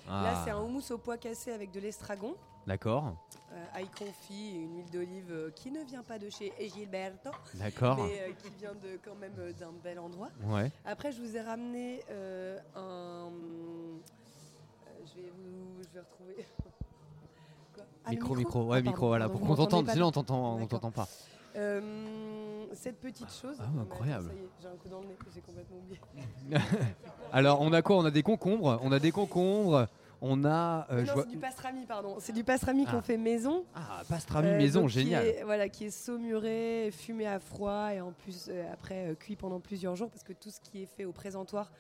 Là, 0.07 0.32
Ah, 0.34 0.41
c'est 0.45 0.52
un 0.52 0.61
houmous 0.61 0.91
au 0.91 0.98
pois 0.98 1.18
cassé 1.18 1.52
avec 1.52 1.72
de 1.72 1.82
l'estragon, 1.82 2.36
D'accord, 2.66 3.18
euh, 3.52 3.66
ail 3.74 3.90
confit 3.90 4.52
une 4.52 4.78
huile 4.78 4.90
d'olive 4.91 5.32
euh, 5.32 5.52
qui 5.52 5.72
ne 5.72 5.84
vient 5.84 6.03
pas 6.03 6.20
de 6.20 6.30
chez 6.30 6.53
Gilberto, 6.74 7.32
d'accord. 7.56 7.98
mais 7.98 8.22
euh, 8.22 8.32
qui 8.41 8.49
vient 8.57 8.76
de, 8.76 8.98
quand 9.03 9.16
même 9.16 9.34
d'un 9.60 9.74
bel 9.84 9.99
endroit. 9.99 10.30
Ouais. 10.45 10.72
Après, 10.86 11.11
je 11.11 11.22
vous 11.22 11.36
ai 11.36 11.41
ramené 11.41 11.99
un. 12.78 13.30
je, 15.06 15.22
vais 15.22 15.34
vous, 15.36 15.84
je 15.84 15.94
vais 15.95 15.99
retrouver. 15.99 16.36
Quoi? 17.76 17.84
Ah, 18.06 18.11
micro, 18.11 18.36
micro, 18.36 18.60
Ah, 18.60 18.64
ouais, 18.64 18.70
pardon, 18.78 18.90
micro, 18.90 19.07
voilà, 19.07 19.28
pour 19.28 19.41
qu'on 19.41 19.56
t'entende. 19.56 19.90
Sinon, 19.90 20.14
on 20.16 20.66
t'entend 20.66 20.91
pas. 20.91 21.10
Cette 22.74 23.00
petite 23.00 23.32
chose. 23.32 23.58
Ah, 23.60 23.66
incroyable. 23.82 24.28
Ça 24.28 24.34
y 24.34 24.38
est, 24.38 24.50
j'ai 24.62 24.68
un 24.68 24.72
coup 24.78 24.90
dans 24.90 25.02
le 25.02 25.08
nez 25.08 25.16
que 25.16 25.26
j'ai 25.34 25.41
complètement 25.41 25.78
oublié. 25.78 26.00
Alors, 27.32 27.62
on 27.62 27.72
a 27.74 27.82
quoi? 27.82 27.98
On 27.98 28.06
a 28.06 28.12
des 28.12 28.24
concombres. 28.24 28.80
On 28.84 28.91
a 28.91 29.00
des 29.00 29.12
concombres. 29.12 29.88
On 30.22 30.44
a. 30.44 30.86
euh, 30.91 31.02
je 31.06 31.08
non, 31.08 31.14
vois- 31.14 31.24
c'est 31.24 31.30
du 31.30 31.38
pastrami, 31.38 31.86
pardon. 31.86 32.16
C'est 32.20 32.34
du 32.34 32.44
pastrami 32.44 32.84
Ah. 32.88 32.91
qu'on 32.91 33.02
fait 33.02 33.16
maison. 33.18 33.64
Ah, 33.74 34.02
pastrami 34.10 34.50
Euh, 34.50 34.58
maison, 34.58 34.82
donc 34.82 34.90
qui 34.90 35.00
génial. 35.00 35.26
est- 35.26 35.44
voilà, 35.44 35.70
qui 35.70 35.86
est 35.86 35.91
saumuré, 35.91 36.90
fumé 36.91 37.26
à 37.26 37.40
froid 37.40 37.94
et 37.94 38.02
en 38.02 38.12
plus 38.12 38.48
euh, 38.50 38.74
après 38.74 39.12
euh, 39.12 39.16
cuit 39.16 39.38
pendant 39.38 39.62
plusieurs 39.62 39.96
jours 39.96 40.10
parce 40.10 40.24
que 40.24 40.34
tout 40.34 40.50
ce 40.50 40.60
qui 40.60 40.84
est 40.84 40.88
fait 40.88 41.06
au 41.06 41.14
présentoir 41.14 41.72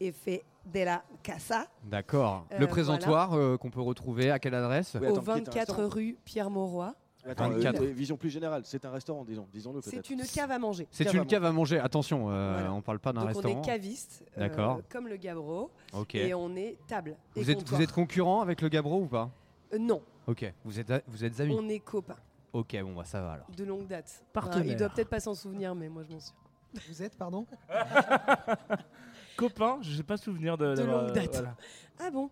est 0.00 0.12
fait 0.12 0.44
de 0.72 0.80
la 0.80 1.02
casa 1.22 1.66
D'accord. 1.84 2.44
Euh, 2.52 2.58
Le 2.58 2.66
présentoir 2.66 3.32
euh, 3.32 3.56
qu'on 3.56 3.70
peut 3.70 3.80
retrouver 3.80 4.30
à 4.30 4.38
quelle 4.38 4.54
adresse? 4.54 4.94
Oui, 5.00 5.06
au 5.08 5.12
attends, 5.12 5.22
qui 5.22 5.28
est 5.28 5.32
un 5.32 5.34
24 5.36 5.54
restaurant. 5.56 5.88
rue 5.88 6.16
Pierre 6.26 6.50
Mauroy. 6.50 6.94
Attends, 7.26 7.50
24. 7.50 7.82
euh, 7.82 7.86
vision 7.86 8.16
plus 8.16 8.30
générale, 8.30 8.62
c'est 8.64 8.84
un 8.84 8.90
restaurant, 8.90 9.24
disons, 9.24 9.46
disons-le 9.52 9.80
peut-être. 9.80 10.06
C'est 10.06 10.10
une 10.14 10.22
cave 10.22 10.50
à 10.50 10.58
manger. 10.58 10.86
C'est 10.90 11.12
une 11.12 11.26
cave 11.26 11.44
à 11.44 11.52
manger. 11.52 11.78
Attention, 11.78 12.30
euh, 12.30 12.52
Voilà. 12.54 12.72
on 12.72 12.80
parle 12.80 13.00
pas 13.00 13.12
d'un 13.12 13.20
Donc 13.22 13.30
on 13.30 13.34
restaurant. 13.34 13.62
est 13.62 13.64
caviste, 13.66 14.24
euh, 14.36 14.40
D'accord. 14.40 14.80
comme 14.88 15.08
le 15.08 15.16
Gabro, 15.16 15.70
Ok. 15.92 16.14
et 16.14 16.32
on 16.34 16.54
est 16.56 16.76
table. 16.86 17.16
et 17.36 17.42
Vous 17.42 17.50
êtes, 17.50 17.58
comptoir. 17.58 17.76
vous 17.78 17.82
êtes 17.84 17.92
concurrent 17.92 18.40
avec 18.40 18.60
le 18.62 18.68
Gabro 18.68 19.00
ou 19.02 19.06
pas 19.06 19.30
Euh, 19.74 19.78
non, 19.78 20.00
Ok. 20.26 20.52
Vous 20.64 20.78
êtes, 20.78 20.92
vous 21.08 21.24
êtes 21.24 21.40
amis. 21.40 21.56
on 21.58 21.68
est 21.68 21.80
copains 21.80 22.16
Ok, 22.52 22.76
bon, 22.82 22.94
bah 22.94 23.04
ça 23.04 23.20
va 23.20 23.32
alors. 23.32 23.46
de 23.54 23.64
longue 23.64 23.86
date. 23.86 24.24
Partenaire. 24.32 24.66
il 24.66 24.76
doit 24.76 24.88
peut-être 24.88 25.08
pas 25.10 25.20
s'en 25.20 25.34
souvenir, 25.34 25.74
mais 25.74 25.88
moi 25.88 26.02
je 26.08 26.12
m'en 26.14 26.20
souviens. 26.20 26.42
Vous 26.88 27.02
êtes, 27.02 27.16
pardon? 27.16 27.46
copains, 29.38 29.78
je 29.82 29.96
n'ai 29.96 30.02
pas 30.02 30.16
souvenir 30.16 30.58
de, 30.58 30.74
De 30.74 30.82
longue 30.82 31.12
date. 31.12 31.32
voilà. 31.32 31.56
Ah 32.00 32.12
bon 32.12 32.30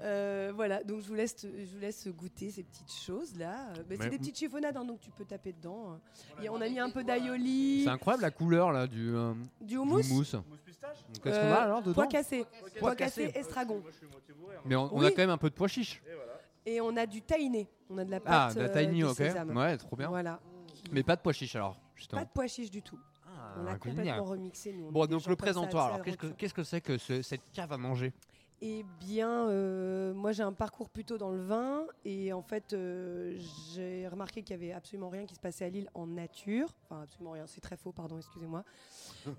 Euh, 0.00 0.52
Voilà, 0.56 0.82
donc 0.84 1.02
je 1.02 1.08
vous 1.08 1.14
laisse, 1.14 1.36
je 1.42 1.74
vous 1.74 1.78
laisse 1.80 2.08
goûter 2.08 2.50
ces 2.50 2.62
petites 2.62 2.90
choses 2.94 3.36
là. 3.36 3.68
Euh, 3.72 3.74
bah, 3.76 3.82
Mais- 3.90 3.96
c'est 4.00 4.08
des 4.08 4.18
petites 4.18 4.38
chiffonnades, 4.38 4.74
hein, 4.74 4.86
donc 4.86 5.00
tu 5.00 5.10
peux 5.10 5.26
taper 5.26 5.52
dedans. 5.52 5.98
Et 6.42 6.48
on 6.48 6.58
a 6.62 6.66
mis 6.68 6.78
un 6.78 6.88
peu 6.88 7.04
d'aïoli, 7.04 7.82
C'est 7.84 7.90
incroyable 7.90 8.22
la 8.22 8.30
couleur 8.30 8.72
là 8.72 8.86
du, 8.86 9.14
euh, 9.14 9.34
du 9.60 9.76
houmous. 9.76 10.00
du 10.00 10.12
mousse. 10.14 10.34
Qu'est-ce 11.22 11.38
qu'on 11.38 11.44
Euh, 11.44 11.52
a 11.54 11.62
alors 11.62 11.82
dedans 11.82 11.92
Pois 11.92 12.06
cassés, 12.06 12.46
Pois 12.80 12.96
cassés. 12.96 13.30
estragon. 13.34 13.82
Mais 14.64 14.76
on, 14.76 14.94
on 14.94 15.00
Oui. 15.00 15.06
a 15.06 15.10
quand 15.10 15.18
même 15.18 15.28
un 15.30 15.36
peu 15.36 15.50
de 15.50 15.54
pois 15.54 15.68
chiche. 15.68 16.02
Et 16.64 16.80
on 16.80 16.96
a 16.96 17.04
du 17.04 17.20
tahini. 17.20 17.68
On 17.90 17.98
a 17.98 18.04
de 18.06 18.10
la 18.10 18.20
pâte 18.20 18.32
Ah, 18.34 18.54
de 18.54 18.60
la 18.60 18.66
euh, 18.70 18.72
tahini, 18.72 19.00
de 19.00 19.06
ok. 19.08 19.16
sésame. 19.16 19.54
Ouais, 19.54 19.76
trop 19.76 19.94
bien. 19.96 20.08
Voilà. 20.08 20.40
Mais 20.90 21.02
pas 21.02 21.16
de 21.16 21.20
pois 21.20 21.34
chiche 21.34 21.54
alors, 21.56 21.76
justement. 21.96 22.22
Pas 22.22 22.24
de 22.24 22.30
pois 22.32 22.46
chiche 22.46 22.70
du 22.70 22.80
tout. 22.80 22.98
On 23.60 23.62
l'a 23.64 23.76
complètement 23.78 24.24
remixé. 24.24 24.72
Nous, 24.72 24.86
on 24.86 24.92
Bon, 24.92 25.06
donc 25.06 25.26
le 25.26 25.36
présentoir. 25.36 25.86
Alors, 25.94 26.02
qu'est-ce 26.02 26.16
que 26.16 26.26
aventure. 26.26 26.36
qu'est-ce 26.38 26.54
que 26.54 26.62
c'est 26.64 26.80
que 26.80 26.98
ce- 26.98 27.22
cette 27.22 27.42
cave 27.52 27.72
à 27.72 27.78
manger? 27.78 28.12
Eh 28.64 28.84
bien, 29.00 29.48
euh, 29.48 30.14
moi 30.14 30.30
j'ai 30.30 30.44
un 30.44 30.52
parcours 30.52 30.88
plutôt 30.88 31.18
dans 31.18 31.30
le 31.32 31.42
vin 31.42 31.84
et 32.04 32.32
en 32.32 32.42
fait 32.42 32.72
euh, 32.72 33.36
j'ai 33.74 34.06
remarqué 34.06 34.42
qu'il 34.44 34.54
y 34.56 34.58
avait 34.62 34.72
absolument 34.72 35.08
rien 35.08 35.26
qui 35.26 35.34
se 35.34 35.40
passait 35.40 35.64
à 35.64 35.68
Lille 35.68 35.88
en 35.94 36.06
nature. 36.06 36.68
Enfin, 36.88 37.02
absolument 37.02 37.32
rien, 37.32 37.44
c'est 37.48 37.60
très 37.60 37.76
faux, 37.76 37.90
pardon, 37.90 38.18
excusez-moi. 38.18 38.62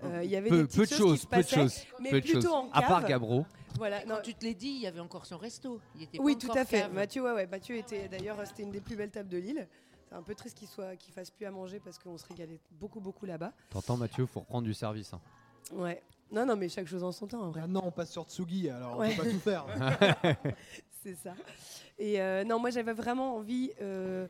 Euh, 0.04 0.20
Il 0.22 0.30
y 0.30 0.36
avait 0.36 0.50
peu, 0.50 0.58
des 0.58 0.64
petites 0.64 0.76
peu 0.78 0.84
de 0.84 0.90
choses, 0.90 0.98
choses, 0.98 1.12
qui 1.14 1.22
se 1.22 1.26
peu 1.28 1.42
de 1.42 1.48
choses, 1.48 1.74
mais 2.00 2.10
peu 2.10 2.20
de 2.20 2.24
plutôt 2.26 2.40
choses. 2.42 2.50
en 2.52 2.68
À 2.72 2.82
part 2.82 3.00
cave. 3.00 3.08
Gabro. 3.08 3.46
Voilà, 3.78 4.04
non, 4.04 4.16
Quand 4.16 4.22
tu 4.22 4.34
te 4.34 4.44
l'as 4.44 4.52
dit, 4.52 4.68
il 4.68 4.80
y 4.82 4.86
avait 4.86 5.00
encore 5.00 5.24
son 5.24 5.38
resto. 5.38 5.80
Il 5.96 6.02
était 6.02 6.18
oui, 6.20 6.34
pas 6.36 6.40
tout 6.46 6.58
à 6.58 6.64
fait. 6.66 6.80
cave. 6.82 6.92
Mathieu, 6.92 7.22
ouais, 7.22 7.32
ouais, 7.32 7.46
Mathieu 7.46 7.76
était 7.76 8.08
d'ailleurs, 8.08 8.36
c'était 8.46 8.62
une 8.64 8.72
des 8.72 8.80
plus 8.82 8.94
belles 8.94 9.10
tables 9.10 9.30
de 9.30 9.38
Lille. 9.38 9.66
C'est 10.08 10.14
un 10.14 10.22
peu 10.22 10.34
triste 10.34 10.56
qu'il 10.58 10.68
soit, 10.68 10.96
qu'il 10.96 11.12
fasse 11.14 11.30
plus 11.30 11.46
à 11.46 11.50
manger 11.50 11.80
parce 11.80 11.98
qu'on 11.98 12.16
se 12.18 12.26
régalait 12.26 12.60
beaucoup, 12.72 13.00
beaucoup 13.00 13.26
là-bas. 13.26 13.52
T'entends 13.70 13.96
Mathieu, 13.96 14.26
faut 14.26 14.40
reprendre 14.40 14.64
du 14.66 14.74
service. 14.74 15.12
hein. 15.12 15.20
Ouais. 15.72 16.02
Non, 16.30 16.44
non, 16.46 16.56
mais 16.56 16.68
chaque 16.68 16.86
chose 16.86 17.04
en 17.04 17.12
son 17.12 17.26
temps, 17.26 17.42
en 17.42 17.50
vrai. 17.50 17.60
Maintenant, 17.62 17.82
on 17.84 17.90
passe 17.90 18.10
sur 18.10 18.24
Tsugi, 18.24 18.68
alors 18.68 18.98
Ouais. 18.98 19.12
on 19.12 19.16
peut 19.16 19.22
pas 19.24 19.30
tout 19.30 19.40
faire. 19.40 19.66
C'est 21.02 21.14
ça. 21.16 21.34
Et 21.98 22.20
euh, 22.20 22.44
non, 22.44 22.58
moi 22.58 22.70
j'avais 22.70 22.94
vraiment 22.94 23.36
envie 23.36 23.70
euh, 23.82 24.26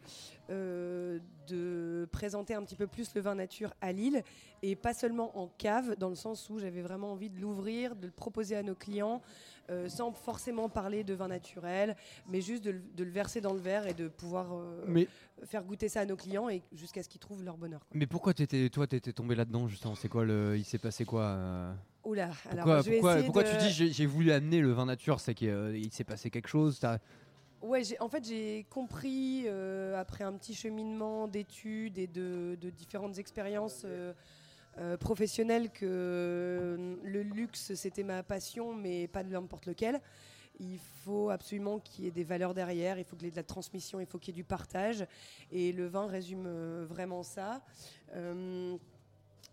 euh, 0.50 1.20
de 1.46 2.08
présenter 2.10 2.52
un 2.52 2.64
petit 2.64 2.74
peu 2.74 2.88
plus 2.88 3.14
le 3.14 3.20
vin 3.20 3.36
nature 3.36 3.72
à 3.80 3.92
Lille 3.92 4.24
et 4.62 4.74
pas 4.74 4.92
seulement 4.92 5.38
en 5.38 5.46
cave, 5.56 5.94
dans 5.96 6.08
le 6.08 6.16
sens 6.16 6.50
où 6.50 6.58
j'avais 6.58 6.82
vraiment 6.82 7.12
envie 7.12 7.30
de 7.30 7.40
l'ouvrir, 7.40 7.94
de 7.94 8.06
le 8.06 8.12
proposer 8.12 8.56
à 8.56 8.64
nos 8.64 8.74
clients, 8.74 9.22
euh, 9.70 9.88
sans 9.88 10.12
forcément 10.12 10.68
parler 10.68 11.04
de 11.04 11.14
vin 11.14 11.28
naturel, 11.28 11.96
mais 12.28 12.40
juste 12.40 12.64
de, 12.64 12.70
le- 12.72 12.82
de 12.94 13.04
le 13.04 13.10
verser 13.10 13.40
dans 13.40 13.52
le 13.52 13.60
verre 13.60 13.86
et 13.86 13.94
de 13.94 14.08
pouvoir 14.08 14.52
euh, 14.54 14.84
Mais- 14.86 15.08
faire 15.44 15.64
goûter 15.64 15.88
ça 15.88 16.00
à 16.00 16.04
nos 16.04 16.16
clients 16.16 16.48
et 16.48 16.62
jusqu'à 16.72 17.02
ce 17.02 17.08
qu'ils 17.08 17.20
trouvent 17.20 17.42
leur 17.44 17.56
bonheur. 17.56 17.80
quoi. 17.80 17.90
Mais 17.94 18.06
pourquoi 18.06 18.34
t'étais, 18.34 18.68
toi, 18.68 18.86
t'étais 18.86 19.12
tombé 19.12 19.34
là-dedans 19.34 19.66
justement? 19.68 19.94
C'est 19.94 20.08
quoi 20.08 20.24
le, 20.24 20.56
il 20.56 20.64
s'est 20.64 20.78
passé 20.78 21.04
quoi 21.04 21.22
euh? 21.22 21.72
Oula, 22.04 22.24
alors 22.24 22.64
Pourquoi, 22.64 22.82
je 22.82 22.90
vais 22.90 22.96
pourquoi, 22.96 23.12
essayer 23.14 23.24
pourquoi 23.26 23.42
de- 23.44 23.48
tu 23.50 23.56
dis 23.56 23.92
j'ai, 23.92 24.06
voulu 24.06 24.30
amener 24.32 24.60
le 24.60 24.72
vin 24.72 24.84
nature 24.84 25.20
C'est 25.20 25.34
qu'il 25.34 25.90
s'est 25.92 26.04
passé 26.04 26.28
quelque 26.30 26.48
chose 26.48 26.78
t'as- 26.78 26.98
Ouais, 27.62 27.80
en 28.00 28.10
fait, 28.10 28.22
j'ai 28.28 28.66
compris 28.68 29.44
euh, 29.46 29.98
après 29.98 30.22
un 30.22 30.34
petit 30.34 30.52
cheminement 30.54 31.26
d'études 31.28 31.96
et 31.96 32.06
de, 32.06 32.58
de 32.60 32.68
différentes 32.68 33.16
expériences 33.18 33.84
euh, 33.86 34.12
euh, 34.78 34.96
professionnelles 34.96 35.70
que 35.70 35.86
euh, 35.86 36.96
le 37.02 37.22
luxe, 37.22 37.74
c'était 37.74 38.02
ma 38.02 38.22
passion, 38.22 38.74
mais 38.74 39.06
pas 39.06 39.22
de 39.22 39.30
n'importe 39.30 39.66
lequel. 39.66 40.00
Il 40.58 40.78
faut 41.04 41.30
absolument 41.30 41.78
qu'il 41.78 42.04
y 42.04 42.08
ait 42.08 42.12
des 42.12 42.24
valeurs 42.24 42.54
derrière, 42.54 42.98
il 42.98 43.04
faut 43.04 43.16
qu'il 43.16 43.26
y 43.26 43.28
ait 43.28 43.32
de 43.32 43.36
la 43.36 43.42
transmission, 43.44 44.00
il 44.00 44.06
faut 44.06 44.18
qu'il 44.18 44.34
y 44.34 44.36
ait 44.36 44.42
du 44.42 44.44
partage. 44.44 45.06
Et 45.52 45.72
le 45.72 45.86
vin 45.86 46.06
résume 46.06 46.44
euh, 46.46 46.86
vraiment 46.88 47.22
ça. 47.22 47.62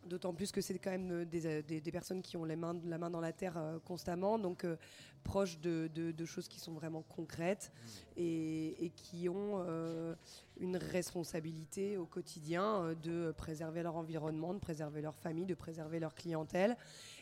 D'autant 0.05 0.33
plus 0.33 0.51
que 0.51 0.61
c'est 0.61 0.77
quand 0.79 0.89
même 0.89 1.11
euh, 1.11 1.25
des, 1.25 1.45
euh, 1.45 1.61
des- 1.61 1.79
des 1.79 1.91
personnes 1.91 2.21
qui 2.23 2.35
ont 2.35 2.43
les 2.43 2.55
mains, 2.55 2.75
la 2.85 2.97
main 2.97 3.11
dans 3.11 3.21
la 3.21 3.31
terre 3.31 3.55
euh, 3.57 3.77
constamment, 3.85 4.39
donc 4.39 4.63
euh, 4.65 4.75
proches 5.23 5.59
de, 5.59 5.89
de- 5.93 6.11
de 6.11 6.25
choses 6.25 6.47
qui 6.47 6.59
sont 6.59 6.73
vraiment 6.73 7.03
concrètes 7.03 7.71
et, 8.17 8.83
et 8.83 8.89
qui 8.89 9.29
ont 9.29 9.63
euh, 9.67 10.15
une 10.59 10.75
responsabilité 10.77 11.97
au 11.97 12.05
quotidien 12.07 12.95
de 13.03 13.31
préserver 13.37 13.83
leur 13.83 13.95
environnement, 13.95 14.55
de 14.55 14.59
préserver 14.59 15.01
leur 15.01 15.15
famille, 15.15 15.45
de 15.45 15.53
préserver 15.53 15.99
leur 15.99 16.15
clientèle. 16.15 16.75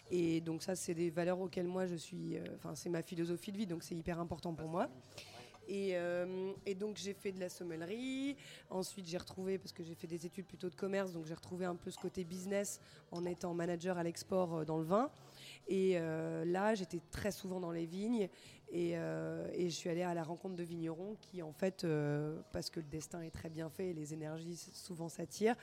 Et 0.09 0.39
donc 0.39 0.63
ça, 0.63 0.75
c'est 0.75 0.93
des 0.93 1.09
valeurs 1.09 1.39
auxquelles 1.41 1.67
moi 1.67 1.85
je 1.85 1.95
suis, 1.95 2.37
enfin 2.55 2.75
c'est 2.75 2.89
ma 2.89 3.03
philosophie 3.03 3.51
de 3.51 3.57
vie, 3.57 3.67
donc 3.67 3.83
c'est 3.83 3.95
hyper 3.95 4.19
important 4.21 4.53
pour 4.53 4.69
moi. 4.69 4.89
Et, 5.69 5.91
euh, 5.93 6.51
et 6.65 6.73
donc 6.73 6.97
j'ai 6.97 7.13
fait 7.13 7.31
de 7.31 7.39
la 7.39 7.47
sommellerie. 7.47 8.35
Ensuite 8.71 9.05
j'ai 9.05 9.17
retrouvé, 9.17 9.59
parce 9.59 9.71
que 9.71 9.83
j'ai 9.83 9.93
fait 9.93 10.07
des 10.07 10.25
études 10.25 10.45
plutôt 10.45 10.69
de 10.69 10.75
commerce, 10.75 11.13
donc 11.13 11.25
j'ai 11.25 11.35
retrouvé 11.35 11.65
un 11.65 11.75
peu 11.75 11.91
ce 11.91 11.99
côté 11.99 12.23
business 12.23 12.81
en 13.11 13.23
étant 13.25 13.53
manager 13.53 13.97
à 13.97 14.03
l'export 14.03 14.55
euh, 14.55 14.65
dans 14.65 14.77
le 14.77 14.83
vin. 14.83 15.11
Et 15.71 15.93
euh, 15.97 16.43
là 16.45 16.73
j'étais 16.73 16.99
très 17.11 17.31
souvent 17.31 17.59
dans 17.59 17.69
les 17.71 17.85
vignes 17.85 18.27
et, 18.71 18.93
euh, 18.97 19.47
et 19.53 19.69
je 19.69 19.75
suis 19.75 19.87
allée 19.89 20.01
à 20.01 20.13
la 20.15 20.23
rencontre 20.23 20.55
de 20.55 20.63
vignerons 20.63 21.15
qui 21.21 21.41
en 21.43 21.53
fait, 21.53 21.83
euh, 21.83 22.39
parce 22.51 22.71
que 22.71 22.79
le 22.79 22.87
destin 22.87 23.21
est 23.21 23.29
très 23.29 23.49
bien 23.49 23.69
fait 23.69 23.89
et 23.89 23.93
les 23.93 24.13
énergies 24.13 24.55
souvent 24.73 25.09
s'attirent, 25.09 25.55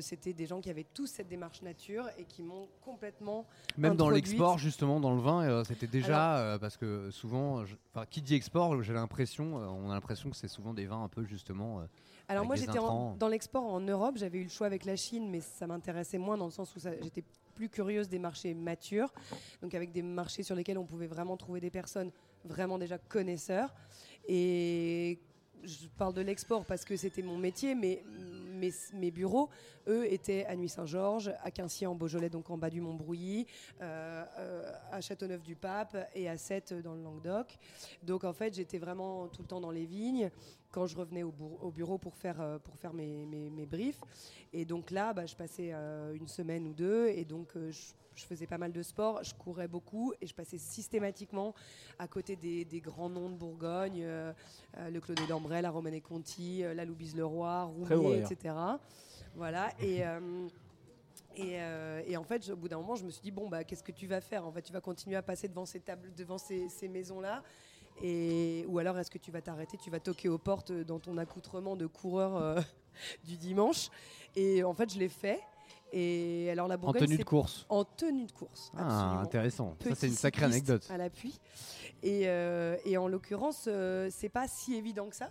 c'était 0.00 0.32
des 0.32 0.46
gens 0.46 0.60
qui 0.60 0.70
avaient 0.70 0.86
tous 0.92 1.06
cette 1.06 1.28
démarche 1.28 1.62
nature 1.62 2.04
et 2.18 2.24
qui 2.24 2.42
m'ont 2.42 2.68
complètement 2.84 3.46
Même 3.76 3.94
dans 3.96 4.10
l'export, 4.10 4.58
justement, 4.58 4.98
dans 5.00 5.14
le 5.14 5.20
vin, 5.20 5.62
c'était 5.64 5.86
déjà 5.86 6.58
parce 6.60 6.76
que 6.76 7.10
souvent, 7.10 7.64
je- 7.64 7.76
qui 8.10 8.22
dit 8.22 8.34
export, 8.34 8.82
j'ai 8.82 8.92
l'impression, 8.92 9.54
on 9.56 9.90
a 9.90 9.94
l'impression 9.94 10.30
que 10.30 10.36
c'est 10.36 10.48
souvent 10.48 10.74
des 10.74 10.86
vins 10.86 11.02
un 11.04 11.08
peu 11.08 11.24
justement. 11.24 11.82
Alors 12.28 12.44
moi 12.44 12.56
j'étais 12.56 12.78
dans 13.18 13.28
l'export 13.28 13.64
en 13.64 13.80
Europe, 13.80 14.16
j'avais 14.18 14.38
eu 14.38 14.42
le 14.44 14.50
choix 14.50 14.66
avec 14.66 14.84
la 14.84 14.96
Chine, 14.96 15.30
mais 15.30 15.40
ça 15.40 15.66
m'intéressait 15.66 16.18
moins 16.18 16.36
dans 16.36 16.44
le 16.44 16.50
sens 16.50 16.74
où 16.76 16.80
j'étais 16.80 17.24
plus 17.58 17.68
curieuse 17.68 18.08
des 18.08 18.20
marchés 18.20 18.54
matures, 18.54 19.12
donc 19.62 19.74
avec 19.74 19.90
des 19.90 20.02
marchés 20.02 20.44
sur 20.44 20.54
lesquels 20.54 20.78
on 20.78 20.86
pouvait 20.86 21.08
vraiment 21.08 21.36
trouver 21.36 21.60
des 21.60 21.70
personnes 21.70 22.12
vraiment 22.44 22.78
déjà 22.78 22.98
connaisseurs. 22.98 23.74
Et 24.28 25.18
je 25.64 25.88
parle 25.96 26.14
de 26.14 26.20
l'export 26.20 26.64
parce 26.64 26.84
que 26.84 26.96
c'était 26.96 27.22
mon 27.22 27.36
métier, 27.36 27.74
mais 27.74 28.04
mes, 28.94 29.10
bureaux, 29.10 29.48
eux, 29.88 30.06
étaient 30.12 30.44
à 30.46 30.54
Nuit-Saint-Georges, 30.54 31.32
à 31.42 31.50
Quincy 31.50 31.84
en 31.84 31.96
Beaujolais, 31.96 32.30
donc 32.30 32.48
en 32.48 32.58
bas 32.58 32.70
du 32.70 32.80
Mont-Brouilly, 32.80 33.46
euh, 33.80 34.24
euh, 34.38 34.72
à 34.92 35.00
Châteauneuf-du-Pape 35.00 35.96
et 36.14 36.28
à 36.28 36.36
Sète 36.36 36.74
dans 36.74 36.94
le 36.94 37.02
Languedoc. 37.02 37.58
Donc 38.04 38.22
en 38.22 38.32
fait, 38.32 38.54
j'étais 38.54 38.78
vraiment 38.78 39.26
tout 39.26 39.42
le 39.42 39.48
temps 39.48 39.60
dans 39.60 39.72
les 39.72 39.84
vignes 39.84 40.30
quand 40.70 40.86
je 40.86 40.96
revenais 40.96 41.22
au, 41.22 41.32
bureau 41.70 41.98
pour 41.98 42.14
faire, 42.16 42.40
euh, 42.40 42.58
pour 42.58 42.76
faire 42.76 42.92
mes, 42.92 43.26
mes, 43.26 43.50
mes 43.50 43.66
briefs. 43.66 44.00
Et 44.52 44.64
donc 44.64 44.90
là, 44.90 45.12
bah, 45.12 45.26
je 45.26 45.34
passais 45.34 45.70
euh, 45.72 46.14
une 46.14 46.28
semaine 46.28 46.66
ou 46.66 46.74
deux 46.74 47.08
et 47.08 47.24
donc 47.24 47.56
euh, 47.56 47.70
je, 47.70 47.92
je 48.14 48.24
faisais 48.24 48.46
pas 48.46 48.58
mal 48.58 48.72
de 48.72 48.82
sport, 48.82 49.22
je 49.22 49.34
courais 49.34 49.68
beaucoup 49.68 50.12
et 50.20 50.26
je 50.26 50.34
passais 50.34 50.58
systématiquement 50.58 51.54
à 51.98 52.08
côté 52.08 52.36
des, 52.36 52.64
des 52.64 52.80
grands 52.80 53.08
noms 53.08 53.30
de 53.30 53.36
Bourgogne, 53.36 54.04
le 54.04 54.98
Claude 55.00 55.20
d'Ambray, 55.28 55.62
la 55.62 55.70
Romanée 55.70 56.00
Conti, 56.00 56.62
la 56.74 56.84
Loubise 56.84 57.14
Leroy, 57.16 57.70
Très 57.84 57.94
bon, 57.94 58.02
Roumier, 58.02 58.14
d'ailleurs. 58.22 58.32
etc. 58.32 58.54
Voilà. 59.36 59.70
Et. 59.80 60.02
et, 61.36 61.60
euh, 61.60 62.02
et 62.06 62.16
en 62.16 62.24
fait, 62.24 62.48
au 62.50 62.56
bout 62.56 62.68
d'un 62.68 62.78
moment, 62.78 62.96
je 62.96 63.04
me 63.04 63.10
suis 63.10 63.22
dit 63.22 63.30
bon 63.30 63.48
bah 63.48 63.62
qu'est-ce 63.64 63.84
que 63.84 63.92
tu 63.92 64.06
vas 64.08 64.20
faire? 64.20 64.44
En 64.44 64.50
fait, 64.52 64.62
tu 64.62 64.72
vas 64.72 64.80
continuer 64.80 65.16
à 65.16 65.22
passer 65.22 65.46
devant 65.48 65.66
ces 65.66 65.80
tables, 65.80 66.12
devant 66.16 66.38
ces, 66.38 66.68
ces 66.68 66.88
maisons-là, 66.88 67.42
et 68.02 68.64
ou 68.68 68.78
alors 68.78 68.98
est-ce 68.98 69.10
que 69.10 69.18
tu 69.18 69.30
vas 69.30 69.40
t'arrêter 69.40 69.76
Tu 69.78 69.90
vas 69.90 70.00
toquer 70.00 70.28
aux 70.28 70.38
portes 70.38 70.72
dans 70.72 70.98
ton 70.98 71.18
accoutrement 71.18 71.76
de 71.76 71.86
coureur 71.86 72.36
euh, 72.36 72.60
du 73.24 73.36
dimanche? 73.36 73.88
Et 74.36 74.62
en 74.64 74.74
fait, 74.74 74.92
je 74.92 74.98
l'ai 74.98 75.08
fait. 75.08 75.40
Et 75.92 76.50
alors 76.50 76.68
la 76.68 76.74
En 76.74 76.78
Bourgogne, 76.78 77.06
tenue 77.06 77.16
de 77.16 77.24
course. 77.24 77.64
En 77.68 77.84
tenue 77.84 78.26
de 78.26 78.32
course. 78.32 78.70
Ah, 78.76 79.20
intéressant. 79.22 79.74
Ça, 79.82 79.94
c'est 79.94 80.08
une 80.08 80.14
sacrée 80.14 80.44
anecdote. 80.44 80.86
À 80.90 80.98
l'appui. 80.98 81.40
Et, 82.02 82.28
euh, 82.28 82.76
et 82.84 82.98
en 82.98 83.08
l'occurrence, 83.08 83.64
euh, 83.68 84.08
c'est 84.12 84.28
pas 84.28 84.46
si 84.48 84.74
évident 84.74 85.08
que 85.08 85.16
ça. 85.16 85.30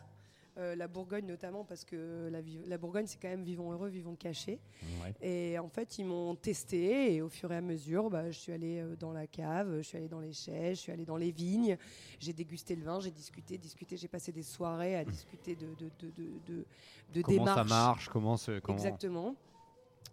Euh, 0.58 0.76
la 0.76 0.88
Bourgogne 0.88 1.26
notamment 1.26 1.64
parce 1.64 1.86
que 1.86 2.32
la, 2.32 2.78
Bourgogne 2.78 3.06
c'est 3.06 3.22
quand 3.22 3.28
même 3.28 3.44
vivons 3.44 3.72
heureux, 3.72 3.90
vivons 3.90 4.16
cachés. 4.16 4.60
Ouais. 5.04 5.14
Et 5.22 5.60
en 5.60 5.70
fait 5.70 6.00
ils 6.00 6.06
m'ont 6.06 6.36
testé 6.36 7.14
et 7.14 7.22
au 7.22 7.30
fur 7.30 7.52
et 7.52 7.58
à 7.58 7.62
mesure 7.62 8.10
bah, 8.10 8.32
je 8.32 8.40
suis 8.40 8.52
allée 8.52 8.80
euh, 8.80 8.96
dans 8.96 9.12
la 9.12 9.28
cave, 9.28 9.78
je 9.78 9.82
suis 9.84 9.98
allée 9.98 10.08
dans 10.08 10.20
les 10.20 10.34
chais, 10.34 10.74
je 10.74 10.80
suis 10.80 10.92
allée 10.92 11.06
dans 11.06 11.18
les 11.18 11.32
vignes, 11.32 11.78
j'ai 12.20 12.34
dégusté 12.34 12.76
le 12.76 12.84
vin, 12.84 13.00
j'ai 13.00 13.12
discuté, 13.12 13.58
discuté, 13.58 13.98
j'ai 13.98 14.08
passé 14.08 14.32
des 14.32 14.44
soirées 14.44 14.96
à 14.96 15.06
discuter 15.06 15.56
de, 15.56 15.68
de, 15.76 15.92
de, 16.00 16.12
de, 16.48 16.66
de, 17.14 17.22
Comment 17.22 17.46
ça 17.46 17.64
marche 17.64 18.10
Comment 18.10 18.36
comment... 18.64 18.78
Exactement. 18.78 19.36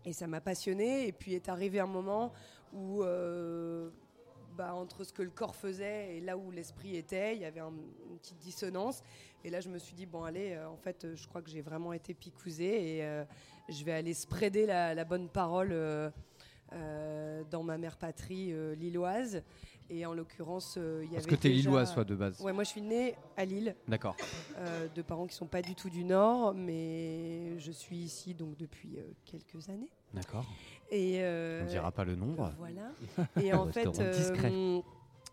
Et 0.04 0.12
ça 0.12 0.26
m'a 0.26 0.40
passionné. 0.40 1.08
Et 1.08 1.12
puis 1.12 1.34
est 1.34 1.48
arrivé 1.48 1.80
un 1.80 1.86
moment 1.86 2.32
où, 2.72 3.02
euh, 3.02 3.90
bah, 4.56 4.74
entre 4.74 5.04
ce 5.04 5.12
que 5.12 5.22
le 5.22 5.30
corps 5.30 5.54
faisait 5.56 6.16
et 6.16 6.20
là 6.20 6.36
où 6.36 6.50
l'esprit 6.50 6.96
était, 6.96 7.34
il 7.36 7.42
y 7.42 7.44
avait 7.44 7.60
un- 7.60 7.72
une 8.10 8.18
petite 8.18 8.38
dissonance. 8.38 9.02
Et 9.44 9.50
là, 9.50 9.60
je 9.60 9.68
me 9.68 9.78
suis 9.78 9.94
dit, 9.94 10.06
bon, 10.06 10.24
allez, 10.24 10.52
euh, 10.52 10.68
en 10.68 10.76
fait, 10.76 11.06
je 11.14 11.26
crois 11.28 11.42
que 11.42 11.50
j'ai 11.50 11.60
vraiment 11.60 11.92
été 11.92 12.14
picousée 12.14 12.96
et 12.96 13.04
euh, 13.04 13.24
je 13.68 13.84
vais 13.84 13.92
aller 13.92 14.14
spreader 14.14 14.66
la, 14.66 14.94
la 14.94 15.04
bonne 15.04 15.28
parole. 15.28 15.70
euh, 15.72 16.10
dans 17.50 17.62
ma 17.62 17.78
mère 17.78 17.96
patrie 17.96 18.52
lilloise. 18.74 19.42
Et 19.90 20.04
en 20.06 20.14
l'occurrence, 20.14 20.76
il 20.76 21.04
y 21.04 21.08
Parce 21.14 21.24
avait 21.26 21.36
que 21.36 21.40
t'es 21.40 21.48
déjà- 21.50 21.60
lilloise, 21.68 21.92
toi, 21.94 22.02
de 22.04 22.16
base. 22.16 22.40
Ouais, 22.40 22.52
moi 22.52 22.64
je 22.64 22.70
suis 22.70 22.80
née 22.80 23.14
à 23.36 23.44
Lille, 23.44 23.76
D'accord. 23.86 24.16
de 24.94 25.02
parents 25.02 25.26
qui 25.26 25.36
sont 25.36 25.46
pas 25.46 25.62
du 25.62 25.74
tout 25.76 25.90
du 25.90 26.02
Nord, 26.04 26.54
mais 26.54 27.58
je 27.60 27.70
suis 27.70 27.98
ici 27.98 28.34
donc 28.34 28.56
depuis 28.56 28.96
quelques 29.24 29.68
années. 29.68 29.90
D'accord. 30.14 30.44
Et 30.90 31.22
euh, 31.22 31.62
On 31.64 31.66
dira 31.70 31.92
pas 31.92 32.04
le 32.04 32.16
nombre. 32.16 32.52
Voilà. 32.58 32.90
Et 33.42 33.52
en 33.52 33.66
fait, 33.66 33.86
euh, 33.98 34.82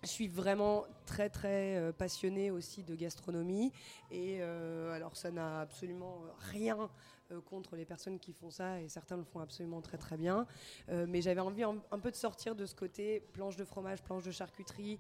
je 0.04 0.08
suis 0.08 0.28
vraiment 0.28 0.86
très 1.06 1.30
très 1.30 1.78
euh, 1.78 1.92
passionnée 1.92 2.52
aussi 2.52 2.84
de 2.84 2.96
gastronomie. 2.96 3.72
Et 4.10 4.38
euh, 4.42 4.94
alors, 4.94 5.16
ça 5.16 5.32
n'a 5.32 5.62
absolument 5.62 6.22
rien 6.40 6.90
euh, 7.32 7.40
contre 7.42 7.76
les 7.76 7.86
personnes 7.86 8.20
qui 8.20 8.34
font 8.34 8.50
ça, 8.50 8.82
et 8.82 8.90
certains 8.90 9.18
le 9.18 9.24
font 9.24 9.40
absolument 9.40 9.82
très 9.82 9.98
très 9.98 10.18
bien. 10.18 10.46
Euh, 10.90 11.06
mais 11.08 11.22
j'avais 11.22 11.42
envie 11.42 11.64
un, 11.64 11.76
un 11.92 12.00
peu 12.00 12.12
de 12.12 12.16
sortir 12.16 12.56
de 12.56 12.66
ce 12.66 12.76
côté 12.76 13.22
planche 13.34 13.56
de 13.56 13.64
fromage, 13.66 14.02
planche 14.02 14.24
de 14.24 14.32
charcuterie. 14.32 15.00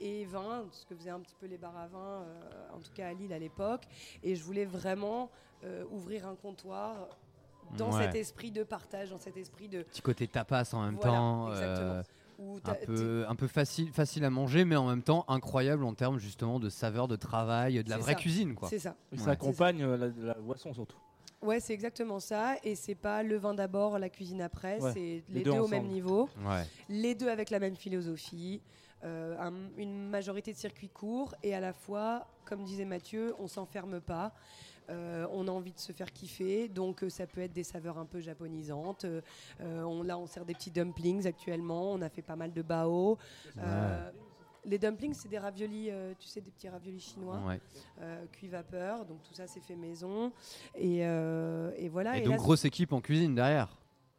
Et 0.00 0.24
vin, 0.26 0.64
ce 0.70 0.86
que 0.86 0.94
faisaient 0.94 1.10
un 1.10 1.18
petit 1.18 1.34
peu 1.34 1.46
les 1.46 1.58
bars 1.58 1.76
à 1.76 1.88
vin, 1.88 2.22
euh, 2.22 2.68
en 2.72 2.78
tout 2.78 2.92
cas 2.94 3.08
à 3.08 3.12
Lille 3.12 3.32
à 3.32 3.38
l'époque. 3.38 3.82
Et 4.22 4.36
je 4.36 4.44
voulais 4.44 4.64
vraiment 4.64 5.28
euh, 5.64 5.84
ouvrir 5.90 6.26
un 6.26 6.36
comptoir 6.36 7.08
dans 7.76 7.92
Ouais. 7.94 8.04
cet 8.04 8.14
esprit 8.14 8.50
de 8.50 8.62
partage, 8.64 9.10
dans 9.10 9.18
cet 9.18 9.36
esprit 9.36 9.68
de, 9.68 9.82
Petit 9.82 10.02
côté 10.02 10.26
tapas 10.28 10.64
en 10.72 10.82
même 10.84 10.96
Voilà, 10.96 11.16
temps. 11.16 11.48
exactement. 11.52 11.90
euh, 11.92 12.02
où 12.40 12.56
un 12.64 12.74
peu, 12.86 13.24
un 13.28 13.34
peu 13.34 13.48
facile, 13.48 13.90
facile 13.92 14.24
à 14.24 14.30
manger, 14.30 14.64
mais 14.64 14.76
en 14.76 14.86
même 14.86 15.02
temps 15.02 15.24
incroyable 15.26 15.82
en 15.84 15.94
termes 15.94 16.18
justement 16.18 16.60
de 16.60 16.68
saveur, 16.68 17.08
de 17.08 17.16
travail, 17.16 17.82
de 17.82 17.90
la 17.90 17.98
vraie 17.98 18.12
ça. 18.12 18.18
cuisine. 18.18 18.54
C'est 18.68 18.78
ça. 18.78 18.94
Et 19.12 19.16
Ouais. 19.18 19.24
ça 19.24 19.30
accompagne 19.32 19.82
euh, 19.82 19.96
la, 19.96 20.06
la 20.24 20.34
boisson 20.34 20.72
surtout. 20.72 20.96
Ouais, 21.42 21.58
c'est 21.60 21.72
exactement 21.72 22.20
ça. 22.20 22.54
Et 22.64 22.74
c'est 22.76 22.94
pas 22.94 23.22
le 23.24 23.36
vin 23.38 23.54
d'abord, 23.54 23.98
la 23.98 24.08
cuisine 24.08 24.40
après. 24.40 24.80
Ouais, 24.80 24.92
C'est 24.92 25.00
les 25.00 25.24
les, 25.30 25.42
deux 25.42 25.52
deux, 25.52 25.58
au 25.58 25.68
même 25.68 25.86
niveau. 25.88 26.28
Ouais. 26.44 26.64
Les 26.88 27.14
deux 27.16 27.28
avec 27.28 27.50
la 27.50 27.58
même 27.58 27.76
philosophie. 27.76 28.60
euh, 29.04 29.36
un- 29.38 29.52
une 29.76 30.08
majorité 30.08 30.52
de 30.52 30.58
circuits 30.58 30.88
courts. 30.88 31.32
Et 31.44 31.54
à 31.54 31.60
la 31.60 31.72
fois, 31.72 32.26
comme 32.44 32.64
disait 32.64 32.84
Mathieu, 32.84 33.32
on 33.38 33.46
s'enferme 33.46 34.00
pas. 34.00 34.32
Euh, 34.90 35.26
on 35.32 35.46
a 35.48 35.50
envie 35.50 35.72
de 35.72 35.78
se 35.78 35.92
faire 35.92 36.12
kiffer. 36.12 36.68
Donc 36.68 37.02
euh, 37.02 37.10
ça 37.10 37.26
peut 37.26 37.40
être 37.42 37.52
des 37.52 37.62
saveurs 37.64 37.98
un 37.98 38.06
peu 38.06 38.20
japonisantes. 38.20 39.04
Euh, 39.04 39.20
on, 39.60 40.02
là, 40.02 40.18
on 40.18 40.26
sert 40.26 40.44
des 40.44 40.54
petits 40.54 40.70
dumplings 40.70 41.26
actuellement. 41.26 41.92
On 41.92 42.00
a 42.02 42.08
fait 42.08 42.22
pas 42.22 42.36
mal 42.36 42.52
de 42.52 42.62
bao. 42.62 43.18
Les 44.64 44.78
dumplings, 44.78 45.14
c'est 45.14 45.28
des 45.28 45.38
raviolis, 45.38 45.90
tu 46.18 46.26
sais, 46.26 46.40
des 46.42 46.50
petits 46.50 46.68
raviolis 46.68 47.00
chinois, 47.00 47.40
Ouais. 47.46 47.58
euh, 48.02 48.24
cuit 48.32 48.48
vapeur. 48.48 49.04
Donc 49.06 49.22
tout 49.22 49.32
ça, 49.32 49.46
c'est 49.46 49.60
fait 49.60 49.76
maison. 49.76 50.30
Et, 50.74 50.98
et 50.98 51.88
voilà. 51.88 52.16
Et 52.16 52.20
Et 52.20 52.22
donc 52.24 52.32
là, 52.32 52.36
grosse 52.38 52.64
équipe 52.64 52.92
en 52.92 53.00
cuisine 53.00 53.34
derrière. 53.34 53.68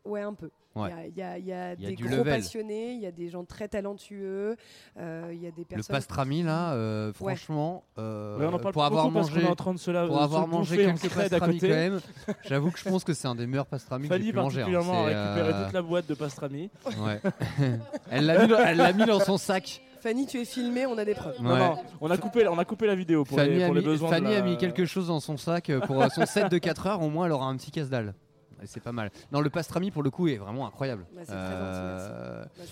Ouais, 0.05 0.21
un 0.21 0.33
peu. 0.33 0.49
Il 0.75 0.81
Ouais. 0.83 1.11
y 1.15 1.21
a, 1.23 1.37
y 1.37 1.37
a- 1.37 1.37
y 1.39 1.51
a 1.51 1.73
y 1.73 1.85
a 1.85 1.89
des 1.89 1.95
gros 1.95 2.09
level. 2.17 2.35
passionnés, 2.35 2.93
il 2.93 2.99
y 3.01 3.07
a 3.07 3.11
des 3.11 3.27
gens 3.29 3.43
très 3.43 3.67
talentueux, 3.67 4.55
euh, 4.99 5.29
il 5.33 5.41
y 5.43 5.47
a 5.47 5.51
des 5.51 5.61
Le 5.61 5.65
personnes. 5.65 5.95
pastrami 5.95 6.43
là, 6.43 6.73
euh, 6.73 7.11
franchement, 7.11 7.83
euh, 7.97 8.37
Ouais, 8.37 8.45
on 8.45 8.53
en 8.53 8.59
parle 8.59 8.73
pour 8.73 8.83
avoir 8.85 9.09
mangé, 9.09 9.45
en 9.47 9.55
train 9.55 9.73
de 9.73 9.79
se 9.79 9.89
la- 9.89 10.05
pour 10.05 10.21
avoir 10.21 10.43
le 10.45 10.51
mangé 10.51 10.77
quelques 10.77 11.09
pastrami 11.13 11.57
quand 11.59 11.67
même, 11.67 11.99
j'avoue 12.47 12.69
que 12.69 12.77
je 12.79 12.83
pense 12.87 13.03
que 13.03 13.13
c'est 13.13 13.27
un 13.27 13.33
des 13.35 13.47
meilleurs 13.47 13.65
pastrami 13.65 14.07
que 14.07 14.13
j'ai 14.13 14.19
Fanny 14.19 14.31
pu 14.31 14.37
manger. 14.37 14.61
hein. 14.61 14.65
particulièrement 14.65 15.05
a 15.05 15.09
C'est, 15.09 15.15
récupéré 15.15 15.49
euh, 15.53 15.63
toute 15.65 15.73
la 15.73 15.81
boîte 15.81 16.07
de 16.07 16.13
pastrami. 16.13 16.69
Ouais. 16.85 17.19
elle 18.11 18.25
l'a 18.27 18.41
mis, 18.43 18.47
dans- 18.47 18.59
elle 18.59 18.77
l'a 18.77 18.93
mis 18.93 19.05
dans 19.05 19.19
son 19.19 19.37
sac. 19.37 19.81
Fanny, 20.01 20.27
tu 20.27 20.39
es 20.39 20.45
filmée, 20.45 20.85
on 20.85 20.97
a 20.97 21.03
des 21.03 21.15
preuves. 21.15 21.41
Non, 21.41 21.51
Ouais. 21.53 21.59
non, 21.59 21.77
on 21.99 22.09
a 22.11 22.17
coupé, 22.17 22.47
on 22.47 22.57
a 22.57 22.63
coupé 22.63 22.85
la 22.87 22.95
vidéo 22.95 23.25
pour, 23.25 23.37
Fanny, 23.37 23.55
les, 23.55 23.63
a, 23.63 23.65
pour 23.65 23.75
les 23.75 23.81
mis, 23.81 23.87
besoins. 23.87 24.09
Fanny 24.09 24.27
de 24.27 24.31
la- 24.33 24.37
a 24.37 24.41
mis 24.43 24.55
quelque 24.57 24.85
chose 24.85 25.07
dans 25.07 25.19
son 25.19 25.35
sac 25.35 25.69
euh, 25.71 25.79
pour 25.81 26.01
euh, 26.01 26.07
son 26.09 26.25
set 26.25 26.49
de 26.49 26.57
4 26.57 26.85
heures. 26.87 27.01
Au 27.01 27.09
moins, 27.09 27.25
elle 27.25 27.31
aura 27.33 27.47
un 27.47 27.57
petit 27.57 27.71
casse-dalle. 27.71 28.13
Et 28.61 28.68
C'est 28.68 28.80
pas 28.80 28.91
mal. 28.91 29.11
Non, 29.31 29.41
le 29.41 29.49
pastrami 29.49 29.91
pour 29.91 30.03
le 30.03 30.11
coup 30.11 30.27
est 30.27 30.38
vraiment 30.38 30.68
incroyable. 30.68 31.06
Bah, 31.14 31.22
c'est 31.26 31.31
Euh. 31.34 32.44
Bah, 32.57 32.64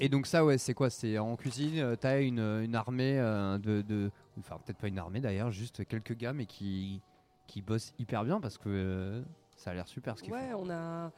et, 0.00 0.08
donc 0.08 0.26
ça, 0.26 0.44
ouais, 0.44 0.58
c'est 0.58 0.74
quoi? 0.74 0.90
C'est 0.90 1.18
en 1.18 1.36
cuisine, 1.36 1.78
euh, 1.78 1.96
t'as 1.96 2.20
une, 2.20 2.38
une 2.40 2.74
armée 2.74 3.18
euh, 3.18 3.58
de, 3.58 3.82
de- 3.82 4.10
enfin 4.38 4.58
peut-être 4.64 4.78
pas 4.78 4.88
une 4.88 4.98
armée 4.98 5.20
d'ailleurs, 5.20 5.50
juste 5.50 5.84
quelques 5.86 6.16
gars, 6.16 6.32
mais 6.32 6.46
qui 6.46 7.00
qui 7.46 7.62
bossent 7.62 7.92
hyper 7.98 8.24
bien 8.24 8.40
parce 8.40 8.58
que 8.58 8.68
euh, 8.68 9.22
ça 9.56 9.72
a 9.72 9.74
l'air 9.74 9.88
super 9.88 10.16
ce 10.16 10.22
qu'ils 10.22 10.32
Ouais, 10.32 10.50
font. 10.52 10.66
on 10.66 10.70
a, 10.70 11.10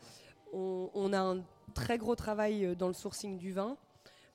on, 0.55 0.91
on 0.95 1.13
a 1.13 1.21
un 1.21 1.43
très 1.75 1.99
gros 1.99 2.15
travail 2.15 2.65
euh, 2.65 2.75
dans 2.75 2.89
le 2.89 2.95
sourcing 2.95 3.37
du 3.37 3.53
vin. 3.53 3.77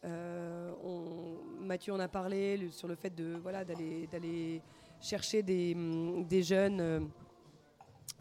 Euh, 0.06 0.72
on- 0.84 1.38
Mathieu 1.66 1.92
en 1.94 2.00
a 2.00 2.08
parlé 2.08 2.56
le- 2.58 2.70
sur 2.72 2.88
le 2.88 2.94
fait 2.96 3.10
de 3.16 3.36
voilà 3.42 3.66
d'aller 3.66 4.08
d'aller 4.12 4.62
chercher 5.02 5.42
des, 5.42 5.74
hum, 5.76 6.24
des 6.26 6.44
jeunes 6.44 6.80
euh, 6.82 7.00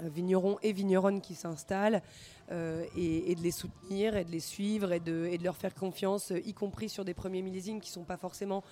vignerons 0.02 0.58
et 0.62 0.72
vigneronnes 0.72 1.20
qui 1.20 1.34
s'installent 1.34 2.02
euh, 2.50 2.84
et, 2.96 3.30
et 3.32 3.34
de 3.34 3.40
les 3.42 3.50
soutenir 3.50 4.16
et 4.16 4.24
de 4.24 4.30
les 4.30 4.40
suivre 4.40 4.92
et 4.92 5.00
de, 5.00 5.26
et 5.30 5.38
de 5.38 5.44
leur 5.44 5.56
faire 5.56 5.74
confiance, 5.74 6.32
euh, 6.32 6.40
y 6.44 6.52
compris 6.52 6.88
sur 6.88 7.04
des 7.04 7.14
premiers 7.14 7.42
millésimes 7.42 7.80
qui 7.80 7.90
sont 7.90 8.04
pas 8.04 8.16
forcément 8.18 8.62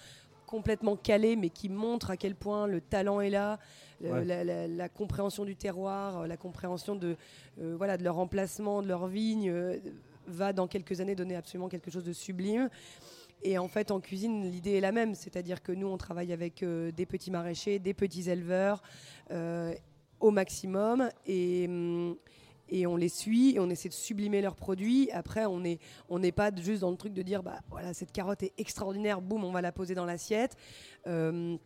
complètement 0.47 0.97
calés, 0.97 1.37
mais 1.37 1.49
qui 1.49 1.69
montrent 1.71 2.11
à 2.11 2.17
quel 2.17 2.35
point 2.35 2.67
le 2.67 2.81
talent 2.81 3.21
est 3.21 3.31
là, 3.31 3.59
Ouais. 4.03 4.25
la, 4.25 4.45
la- 4.45 4.69
la 4.69 4.89
compréhension 4.91 5.45
du 5.47 5.57
terroir, 5.57 6.21
euh, 6.23 6.27
la 6.27 6.37
compréhension 6.37 6.95
de, 6.95 7.17
euh, 7.63 7.75
voilà, 7.79 7.97
de 7.97 8.05
leur 8.05 8.19
emplacement, 8.19 8.83
de 8.83 8.89
leur 8.89 9.07
vigne, 9.07 9.49
euh, 9.49 9.79
va 10.27 10.53
dans 10.53 10.67
quelques 10.67 11.01
années 11.01 11.15
donner 11.15 11.37
absolument 11.37 11.69
quelque 11.69 11.91
chose 11.91 12.05
de 12.05 12.13
sublime. 12.13 12.69
Et 13.43 13.57
en 13.57 13.69
fait, 13.69 13.91
en 13.91 14.01
cuisine, 14.01 14.51
l'idée 14.51 14.73
est 14.73 14.81
la 14.81 14.93
même, 14.93 15.15
c'est-à-dire 15.15 15.63
que 15.63 15.73
nous, 15.73 15.87
on 15.87 15.97
travaille 15.97 16.33
avec 16.33 16.63
euh, 16.63 16.91
des 16.93 17.07
petits 17.07 17.31
maraîchers, 17.31 17.79
des 17.79 17.95
petits 17.95 18.29
éleveurs 18.29 18.83
euh, 19.31 19.73
au 20.21 20.31
maximum, 20.31 21.09
et, 21.27 21.67
hum, 21.69 22.17
et 22.69 22.87
on 22.87 22.97
les 22.97 23.09
suit, 23.09 23.55
et 23.55 23.61
on 23.61 23.69
essaie 23.71 23.89
de 23.89 23.95
sublimer 23.95 24.41
leurs 24.41 24.57
produits. 24.57 25.11
Après, 25.13 25.47
on 25.47 25.61
n'est 25.61 25.79
on 26.09 26.21
pas 26.31 26.51
juste 26.57 26.81
dans 26.81 26.91
le 26.91 26.97
truc 26.97 27.13
de 27.13 27.23
dire, 27.23 27.43
bah 27.43 27.61
voilà, 27.71 27.93
cette 27.95 28.13
carotte 28.13 28.43
est 28.43 28.53
extraordinaire, 28.59 29.21
boum, 29.21 29.45
on 29.45 29.53
va 29.53 29.61
la 29.61 29.73
poser 29.73 29.95
dans 29.95 30.07
l'assiette. 30.07 30.57
Euh, 31.07 31.57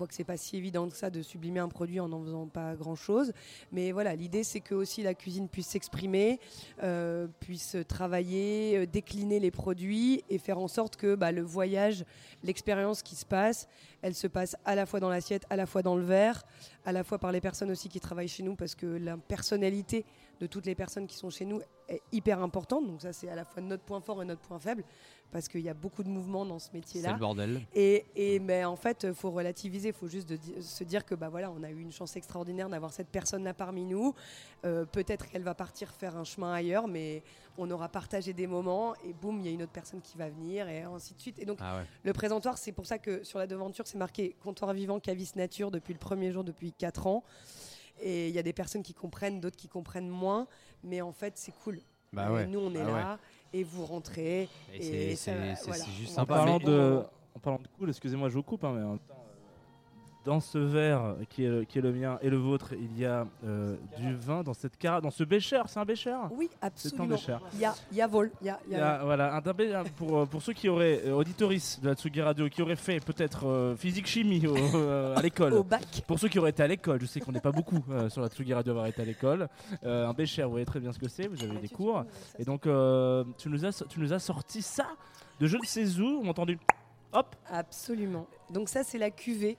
Quoique 0.00 0.14
c'est 0.14 0.24
pas 0.24 0.38
si 0.38 0.56
évident 0.56 0.88
que 0.88 0.96
ça 0.96 1.10
de 1.10 1.20
sublimer 1.20 1.60
un 1.60 1.68
produit 1.68 2.00
en 2.00 2.08
n'en 2.08 2.22
faisant 2.22 2.46
pas 2.46 2.74
grand 2.74 2.94
chose. 2.94 3.34
Mais 3.70 3.92
voilà, 3.92 4.16
l'idée 4.16 4.44
c'est 4.44 4.60
que 4.60 4.74
aussi 4.74 5.02
la 5.02 5.12
cuisine 5.12 5.46
puisse 5.46 5.66
s'exprimer, 5.66 6.40
euh, 6.82 7.26
puisse 7.38 7.76
travailler, 7.86 8.78
euh, 8.78 8.86
décliner 8.86 9.40
les 9.40 9.50
produits 9.50 10.24
et 10.30 10.38
faire 10.38 10.58
en 10.58 10.68
sorte 10.68 10.96
que 10.96 11.16
bah, 11.16 11.32
le 11.32 11.42
voyage, 11.42 12.06
l'expérience 12.42 13.02
qui 13.02 13.14
se 13.14 13.26
passe, 13.26 13.68
elle 14.00 14.14
se 14.14 14.26
passe 14.26 14.56
à 14.64 14.74
la 14.74 14.86
fois 14.86 15.00
dans 15.00 15.10
l'assiette, 15.10 15.44
à 15.50 15.56
la 15.56 15.66
fois 15.66 15.82
dans 15.82 15.96
le 15.96 16.04
verre, 16.04 16.46
à 16.86 16.92
la 16.92 17.04
fois 17.04 17.18
par 17.18 17.30
les 17.30 17.42
personnes 17.42 17.70
aussi 17.70 17.90
qui 17.90 18.00
travaillent 18.00 18.26
chez 18.26 18.42
nous 18.42 18.56
parce 18.56 18.74
que 18.74 18.86
la 18.86 19.18
personnalité 19.18 20.06
de 20.40 20.46
toutes 20.46 20.66
les 20.66 20.74
personnes 20.74 21.06
qui 21.06 21.16
sont 21.16 21.30
chez 21.30 21.44
nous 21.44 21.60
est 21.88 22.02
hyper 22.12 22.42
importante. 22.42 22.86
Donc 22.86 23.02
ça 23.02 23.12
c'est 23.12 23.28
à 23.28 23.34
la 23.34 23.44
fois 23.44 23.62
notre 23.62 23.82
point 23.84 24.00
fort 24.00 24.22
et 24.22 24.24
notre 24.24 24.40
point 24.40 24.58
faible 24.58 24.84
parce 25.32 25.46
qu'il 25.46 25.60
y 25.60 25.68
a 25.68 25.74
beaucoup 25.74 26.02
de 26.02 26.08
mouvements 26.08 26.44
dans 26.44 26.58
ce 26.58 26.66
C'est 26.66 26.74
métier-là. 26.74 27.12
le 27.12 27.18
bordel. 27.18 27.60
Et, 27.72 28.04
et 28.16 28.40
mais 28.40 28.64
en 28.64 28.74
fait, 28.74 29.04
il 29.04 29.14
faut 29.14 29.30
relativiser, 29.30 29.88
il 29.90 29.94
faut 29.94 30.08
juste 30.08 30.28
de 30.28 30.36
se 30.60 30.82
dire 30.82 31.04
que 31.04 31.14
bah 31.14 31.28
voilà, 31.28 31.52
on 31.52 31.62
a 31.62 31.70
eu 31.70 31.80
une 31.80 31.92
chance 31.92 32.16
extraordinaire 32.16 32.68
d'avoir 32.68 32.92
cette 32.92 33.06
personne-là 33.08 33.54
parmi 33.54 33.84
nous. 33.84 34.12
Euh, 34.64 34.84
Peut-être 34.86 35.28
qu'elle 35.28 35.44
va 35.44 35.54
partir 35.54 35.92
faire 35.92 36.16
un 36.16 36.24
chemin 36.24 36.52
ailleurs, 36.52 36.88
mais 36.88 37.22
on 37.58 37.70
aura 37.70 37.88
partagé 37.88 38.32
des 38.32 38.48
moments 38.48 38.94
et 39.04 39.12
boum, 39.12 39.38
il 39.38 39.46
y 39.46 39.48
a 39.50 39.52
une 39.52 39.62
autre 39.62 39.70
personne 39.70 40.00
qui 40.00 40.18
va 40.18 40.28
venir 40.28 40.68
et 40.68 40.82
ainsi 40.82 41.14
de 41.14 41.20
suite. 41.20 41.38
Et 41.38 41.44
donc 41.44 41.58
Ah 41.60 41.76
ouais. 41.76 41.84
le 42.02 42.12
présentoir, 42.12 42.58
c'est 42.58 42.72
pour 42.72 42.86
ça 42.86 42.98
que 42.98 43.22
sur 43.22 43.38
la 43.38 43.46
devanture, 43.46 43.86
c'est 43.86 43.98
marqué 43.98 44.34
comptoir 44.42 44.72
vivant, 44.72 44.98
cavis 44.98 45.30
nature 45.36 45.70
depuis 45.70 45.92
le 45.92 46.00
premier 46.00 46.32
jour, 46.32 46.42
depuis 46.42 46.72
4 46.72 47.06
ans. 47.06 47.22
Et 48.02 48.28
il 48.28 48.34
y 48.34 48.38
a 48.38 48.42
des 48.42 48.52
personnes 48.52 48.82
qui 48.82 48.94
comprennent, 48.94 49.40
d'autres 49.40 49.56
qui 49.56 49.68
comprennent 49.68 50.08
moins, 50.08 50.46
mais 50.82 51.00
en 51.00 51.12
fait, 51.12 51.34
c'est 51.36 51.52
cool. 51.64 51.80
Bah 52.12 52.32
ouais. 52.32 52.46
Nous, 52.46 52.58
on 52.58 52.74
est 52.74 52.80
Ah 52.80 52.86
ouais. 52.86 52.92
là 52.92 53.18
et 53.52 53.62
vous 53.62 53.84
rentrez. 53.84 54.48
Et 54.72 55.14
c'est- 55.16 55.54
voilà. 55.66 55.84
juste 55.84 56.12
sympa, 56.14 56.22
En 56.22 56.26
passe 56.26 56.36
parlant, 56.38 56.58
de, 56.58 57.02
en 57.34 57.38
parlant 57.40 57.58
de 57.58 57.68
cool, 57.78 57.88
excusez-moi, 57.90 58.28
je 58.28 58.34
vous 58.34 58.42
coupe, 58.42 58.64
hein, 58.64 58.72
mais 58.74 58.82
en 58.82 58.90
même 58.90 58.98
temps, 59.00 59.14
euh, 59.28 59.29
dans 60.24 60.40
ce 60.40 60.58
verre 60.58 61.16
qui 61.30 61.44
est, 61.44 61.66
qui 61.66 61.78
est 61.78 61.82
le 61.82 61.92
mien 61.92 62.18
et 62.20 62.28
le 62.28 62.36
vôtre, 62.36 62.74
il 62.74 62.98
y 62.98 63.06
a 63.06 63.26
euh, 63.44 63.76
du 63.98 64.14
vin 64.14 64.42
dans 64.42 64.52
cette 64.52 64.76
cara, 64.76 65.00
dans 65.00 65.10
ce 65.10 65.24
bécher. 65.24 65.62
C'est 65.66 65.80
un 65.80 65.84
bécher 65.84 66.14
Oui, 66.32 66.50
C'est 66.50 66.64
un 66.64 66.66
absolument. 66.66 67.06
bécher. 67.08 67.36
Il 67.54 67.60
y 67.60 67.64
a, 67.64 67.74
y 67.92 68.00
a 68.02 68.06
vol. 68.06 68.30
Y 68.42 68.48
a, 68.50 68.60
y 68.70 68.74
a- 68.74 69.02
voilà, 69.04 69.34
un, 69.34 69.84
pour, 69.96 70.18
euh, 70.18 70.26
pour 70.26 70.42
ceux 70.42 70.52
qui 70.52 70.68
auraient, 70.68 71.00
euh, 71.06 71.12
auditoris 71.14 71.80
de 71.80 71.88
la 71.88 71.94
Tsugi 71.94 72.20
Radio, 72.20 72.48
qui 72.50 72.60
auraient 72.60 72.76
fait 72.76 73.00
peut-être 73.00 73.46
euh, 73.46 73.76
physique-chimie 73.76 74.42
à 75.16 75.22
l'école. 75.22 75.54
au 75.54 75.64
bac. 75.64 76.02
Pour 76.06 76.18
ceux 76.18 76.28
qui 76.28 76.38
auraient 76.38 76.50
été 76.50 76.62
à 76.62 76.66
l'école, 76.68 77.00
je 77.00 77.06
sais 77.06 77.20
qu'on 77.20 77.32
n'est 77.32 77.40
pas 77.40 77.52
beaucoup 77.52 77.82
sur 78.08 78.20
la 78.20 78.28
Tsugi 78.28 78.52
Radio 78.52 78.72
à 78.72 78.74
avoir 78.74 78.86
été 78.86 79.00
à 79.02 79.04
l'école. 79.04 79.48
Un 79.82 80.12
bécher, 80.12 80.42
vous 80.44 80.50
voyez 80.50 80.66
très 80.66 80.80
bien 80.80 80.92
ce 80.92 80.98
que 80.98 81.08
c'est, 81.08 81.28
vous 81.28 81.42
avez 81.42 81.54
eu 81.54 81.58
des 81.60 81.68
cours. 81.68 82.04
Et 82.38 82.44
donc, 82.44 82.62
tu, 83.38 83.48
nous 83.48 83.64
as, 83.64 83.84
tu 83.88 84.00
nous 84.00 84.12
as 84.12 84.18
sorti 84.18 84.60
ça 84.62 84.86
de 85.40 85.46
je 85.46 85.56
ne 85.56 85.64
sais 85.64 85.98
où, 86.00 86.20
on 86.22 86.26
a 86.26 86.30
entendu 86.30 86.58
hop, 87.12 87.34
Absolument. 87.50 88.26
Donc 88.50 88.68
ça, 88.68 88.82
c'est 88.84 88.98
la 88.98 89.10
cuvée. 89.10 89.56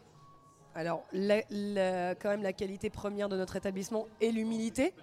Alors, 0.76 1.04
la- 1.14 1.44
la- 1.50 2.16
quand 2.16 2.30
même, 2.30 2.44
la 2.44 2.54
qualité 2.54 2.90
première 2.90 3.30
de 3.30 3.36
notre 3.38 3.56
établissement 3.56 4.08
est 4.22 4.32
l'humilité. 4.32 4.94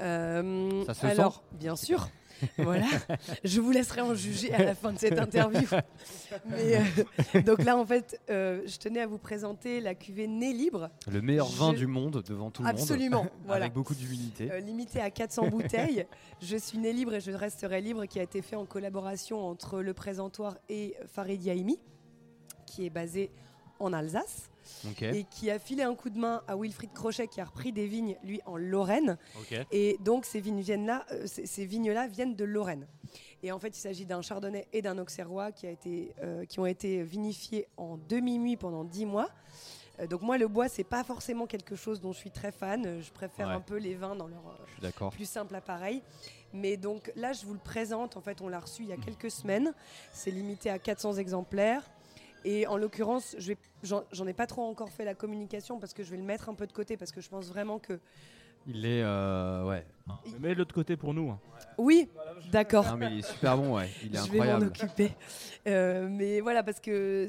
Euh, 0.00 0.84
Ça 0.86 0.94
se 0.94 1.06
alors, 1.06 1.42
bien 1.52 1.76
sûr. 1.76 2.08
voilà. 2.58 2.86
Je 3.44 3.60
vous 3.60 3.70
laisserai 3.70 4.00
en 4.00 4.14
juger 4.14 4.52
à 4.52 4.64
la 4.64 4.74
fin 4.74 4.92
de 4.92 4.98
cette 4.98 5.18
interview. 5.18 5.66
Mais, 6.46 6.76
euh, 7.36 7.40
donc 7.42 7.62
là, 7.62 7.76
en 7.76 7.86
fait, 7.86 8.20
euh, 8.30 8.62
je 8.66 8.76
tenais 8.78 9.00
à 9.00 9.06
vous 9.06 9.18
présenter 9.18 9.80
la 9.80 9.94
cuvée 9.94 10.26
Nez 10.26 10.52
Libre. 10.52 10.90
Le 11.10 11.22
meilleur 11.22 11.46
vin 11.46 11.72
du 11.72 11.86
monde 11.86 12.22
devant 12.26 12.50
tout 12.50 12.62
le 12.64 12.68
Absolument, 12.68 13.24
monde. 13.24 13.32
voilà. 13.44 13.66
Avec 13.66 13.74
beaucoup 13.74 13.94
d'humilité. 13.94 14.50
Limité 14.60 15.00
à 15.00 15.10
400 15.10 15.48
bouteilles. 15.48 16.06
Je 16.40 16.56
suis 16.56 16.78
née 16.78 16.92
libre 16.92 17.14
et 17.14 17.20
je 17.20 17.30
resterai 17.30 17.80
libre, 17.80 18.06
qui 18.06 18.18
a 18.18 18.24
été 18.24 18.42
fait 18.42 18.56
en 18.56 18.66
collaboration 18.66 19.46
entre 19.46 19.80
le 19.80 19.94
présentoir 19.94 20.56
et 20.68 20.96
Farid 21.06 21.42
Yaimi, 21.44 21.78
qui 22.66 22.86
est 22.86 22.90
basé 22.90 23.30
en 23.78 23.92
Alsace, 23.92 24.50
Et 25.14 25.24
qui 25.24 25.50
a 25.50 25.58
filé 25.58 25.82
un 25.82 25.94
coup 25.94 26.10
de 26.10 26.18
main 26.18 26.42
à 26.48 26.56
Wilfried 26.56 26.92
Crochet, 26.92 27.28
qui 27.28 27.40
a 27.40 27.44
repris 27.44 27.72
des 27.72 27.86
vignes, 27.86 28.16
lui, 28.24 28.40
en 28.46 28.56
Lorraine. 28.56 29.18
Et 29.70 29.96
donc, 30.00 30.24
ces 30.24 30.40
vignes 30.40 30.60
viennent 30.60 30.86
là, 30.86 31.04
euh, 31.12 31.26
ces, 31.26 31.46
ces 31.46 31.64
vignes-là 31.66 32.06
viennent 32.08 32.34
de 32.36 32.44
Lorraine. 32.44 32.86
Et 33.42 33.50
en 33.52 33.58
fait, 33.58 33.68
il 33.76 33.80
s'agit 33.80 34.06
d'un 34.06 34.22
chardonnay 34.22 34.66
et 34.72 34.82
d'un 34.82 34.98
auxerrois 34.98 35.50
qui, 35.52 35.66
a 35.66 35.70
été, 35.70 36.14
euh, 36.22 36.44
qui 36.44 36.60
ont 36.60 36.66
été 36.66 37.02
vinifiés 37.02 37.66
en 37.76 37.98
demi-nuit 38.08 38.56
pendant 38.56 38.84
10 38.84 39.06
mois. 39.06 39.28
Euh, 40.00 40.06
donc 40.06 40.22
moi, 40.22 40.38
le 40.38 40.48
bois, 40.48 40.68
c'est 40.68 40.84
pas 40.84 41.04
forcément 41.04 41.46
quelque 41.46 41.74
chose 41.76 42.00
dont 42.00 42.12
je 42.12 42.18
suis 42.18 42.30
très 42.30 42.52
fan. 42.52 43.00
Je 43.02 43.10
préfère 43.10 43.48
Ouais. 43.48 43.54
un 43.54 43.60
peu 43.60 43.76
les 43.76 43.94
vins 43.94 44.14
dans 44.16 44.26
leur 44.28 44.42
euh, 44.46 45.10
plus 45.10 45.26
simple 45.28 45.54
appareil. 45.54 46.02
Mais 46.54 46.76
donc 46.76 47.10
là, 47.16 47.32
je 47.32 47.44
vous 47.44 47.54
le 47.54 47.58
présente. 47.60 48.16
En 48.16 48.20
fait, 48.20 48.40
on 48.40 48.48
l'a 48.48 48.60
reçu 48.60 48.82
il 48.84 48.88
y 48.88 48.92
a 48.92 48.96
quelques 48.96 49.30
semaines. 49.30 49.72
C'est 50.12 50.30
limité 50.30 50.70
à 50.70 50.78
400 50.78 51.14
exemplaires. 51.14 51.90
Et 52.44 52.66
en 52.66 52.76
l'occurrence, 52.76 53.36
je 53.38 53.48
vais- 53.52 53.58
j'en 53.82 54.26
ai 54.26 54.32
pas 54.32 54.46
trop 54.46 54.62
encore 54.62 54.90
fait 54.90 55.04
la 55.04 55.14
communication 55.14 55.78
parce 55.78 55.92
que 55.94 56.02
je 56.02 56.10
vais 56.10 56.16
le 56.16 56.22
mettre 56.24 56.48
un 56.48 56.54
peu 56.54 56.66
de 56.66 56.72
côté 56.72 56.96
parce 56.96 57.12
que 57.12 57.20
je 57.20 57.28
pense 57.28 57.48
vraiment 57.48 57.78
que 57.78 57.98
Il 58.66 58.84
est. 58.84 59.02
euh, 59.02 59.64
ouais. 59.64 59.84
Mais 60.40 60.54
de 60.54 60.58
l'autre 60.58 60.74
côté 60.74 60.96
pour 60.96 61.14
nous. 61.14 61.30
hein. 61.30 61.38
oui, 61.78 62.08
d'accord. 62.50 62.84
Non, 62.86 62.96
mais 62.96 63.12
il 63.12 63.18
est 63.20 63.22
super 63.30 63.56
bon, 63.56 63.76
ouais. 63.76 63.88
Il 64.04 64.14
est 64.14 64.18
je 64.18 64.30
vais 64.32 64.38
m'en 64.38 64.44
incroyable. 64.44 64.66
occuper. 64.66 65.12
Euh, 65.66 66.08
mais 66.10 66.40
voilà, 66.40 66.62
parce 66.62 66.80
que 66.80 67.28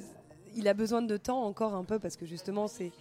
il 0.55 0.67
a 0.67 0.73
besoin 0.73 1.01
de 1.01 1.17
temps 1.17 1.43
encore 1.43 1.73
un 1.73 1.83
peu 1.83 1.97
parce 1.99 2.15
que 2.15 2.25
justement, 2.25 2.67
c'est 2.67 2.91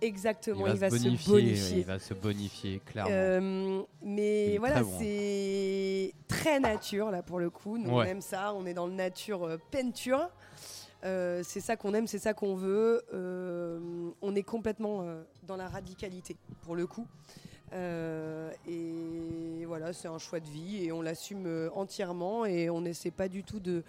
exactement, 0.00 0.66
il 0.68 0.74
va, 0.76 0.90
se 0.90 0.94
bonifier. 0.96 1.18
se 1.24 1.30
bonifier. 1.30 1.78
Il 1.80 1.84
va 1.84 1.98
se 1.98 2.14
bonifier, 2.14 2.80
clairement. 2.86 3.10
Euh, 3.12 3.82
Il 4.02 4.08
mais 4.08 4.58
voilà, 4.58 4.74
très 4.76 4.84
bon, 4.84 4.90
hein. 4.94 4.98
c'est 5.00 6.14
très 6.28 6.60
nature 6.60 7.10
là 7.10 7.22
pour 7.22 7.38
le 7.38 7.50
coup. 7.50 7.78
Nous 7.78 7.90
on 7.90 8.02
aime 8.02 8.20
ça, 8.20 8.52
on 8.54 8.64
est 8.66 8.74
dans 8.74 8.86
le 8.86 8.92
nature 8.92 9.44
euh, 9.44 9.56
peinture. 9.70 10.28
Euh, 11.04 11.42
c'est 11.44 11.60
ça 11.60 11.76
qu'on 11.76 11.94
aime, 11.94 12.06
c'est 12.06 12.18
ça 12.18 12.34
qu'on 12.34 12.54
veut. 12.54 13.02
Euh, 13.14 14.10
on 14.20 14.34
est 14.34 14.42
complètement 14.42 15.02
euh, 15.02 15.22
dans 15.46 15.56
la 15.56 15.68
radicalité 15.68 16.36
pour 16.62 16.74
le 16.74 16.86
coup. 16.86 17.06
Et 18.66 19.64
voilà, 19.66 19.92
c'est 19.92 20.08
un 20.08 20.18
choix 20.18 20.40
de 20.40 20.48
vie 20.48 20.84
et 20.84 20.92
on 20.92 21.02
l'assume 21.02 21.70
entièrement 21.74 22.46
et 22.46 22.70
on 22.70 22.80
n'essaie 22.80 23.10
pas 23.10 23.28
du 23.28 23.44
tout 23.44 23.60
de. 23.60 23.84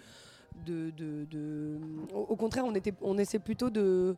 de, 0.66 0.90
de- 0.90 1.24
de- 1.24 1.78
Au, 2.14 2.36
contraire, 2.36 2.64
on, 2.66 2.74
était, 2.74 2.92
on 3.00 3.16
essaie 3.18 3.38
plutôt 3.38 3.70
de, 3.70 4.14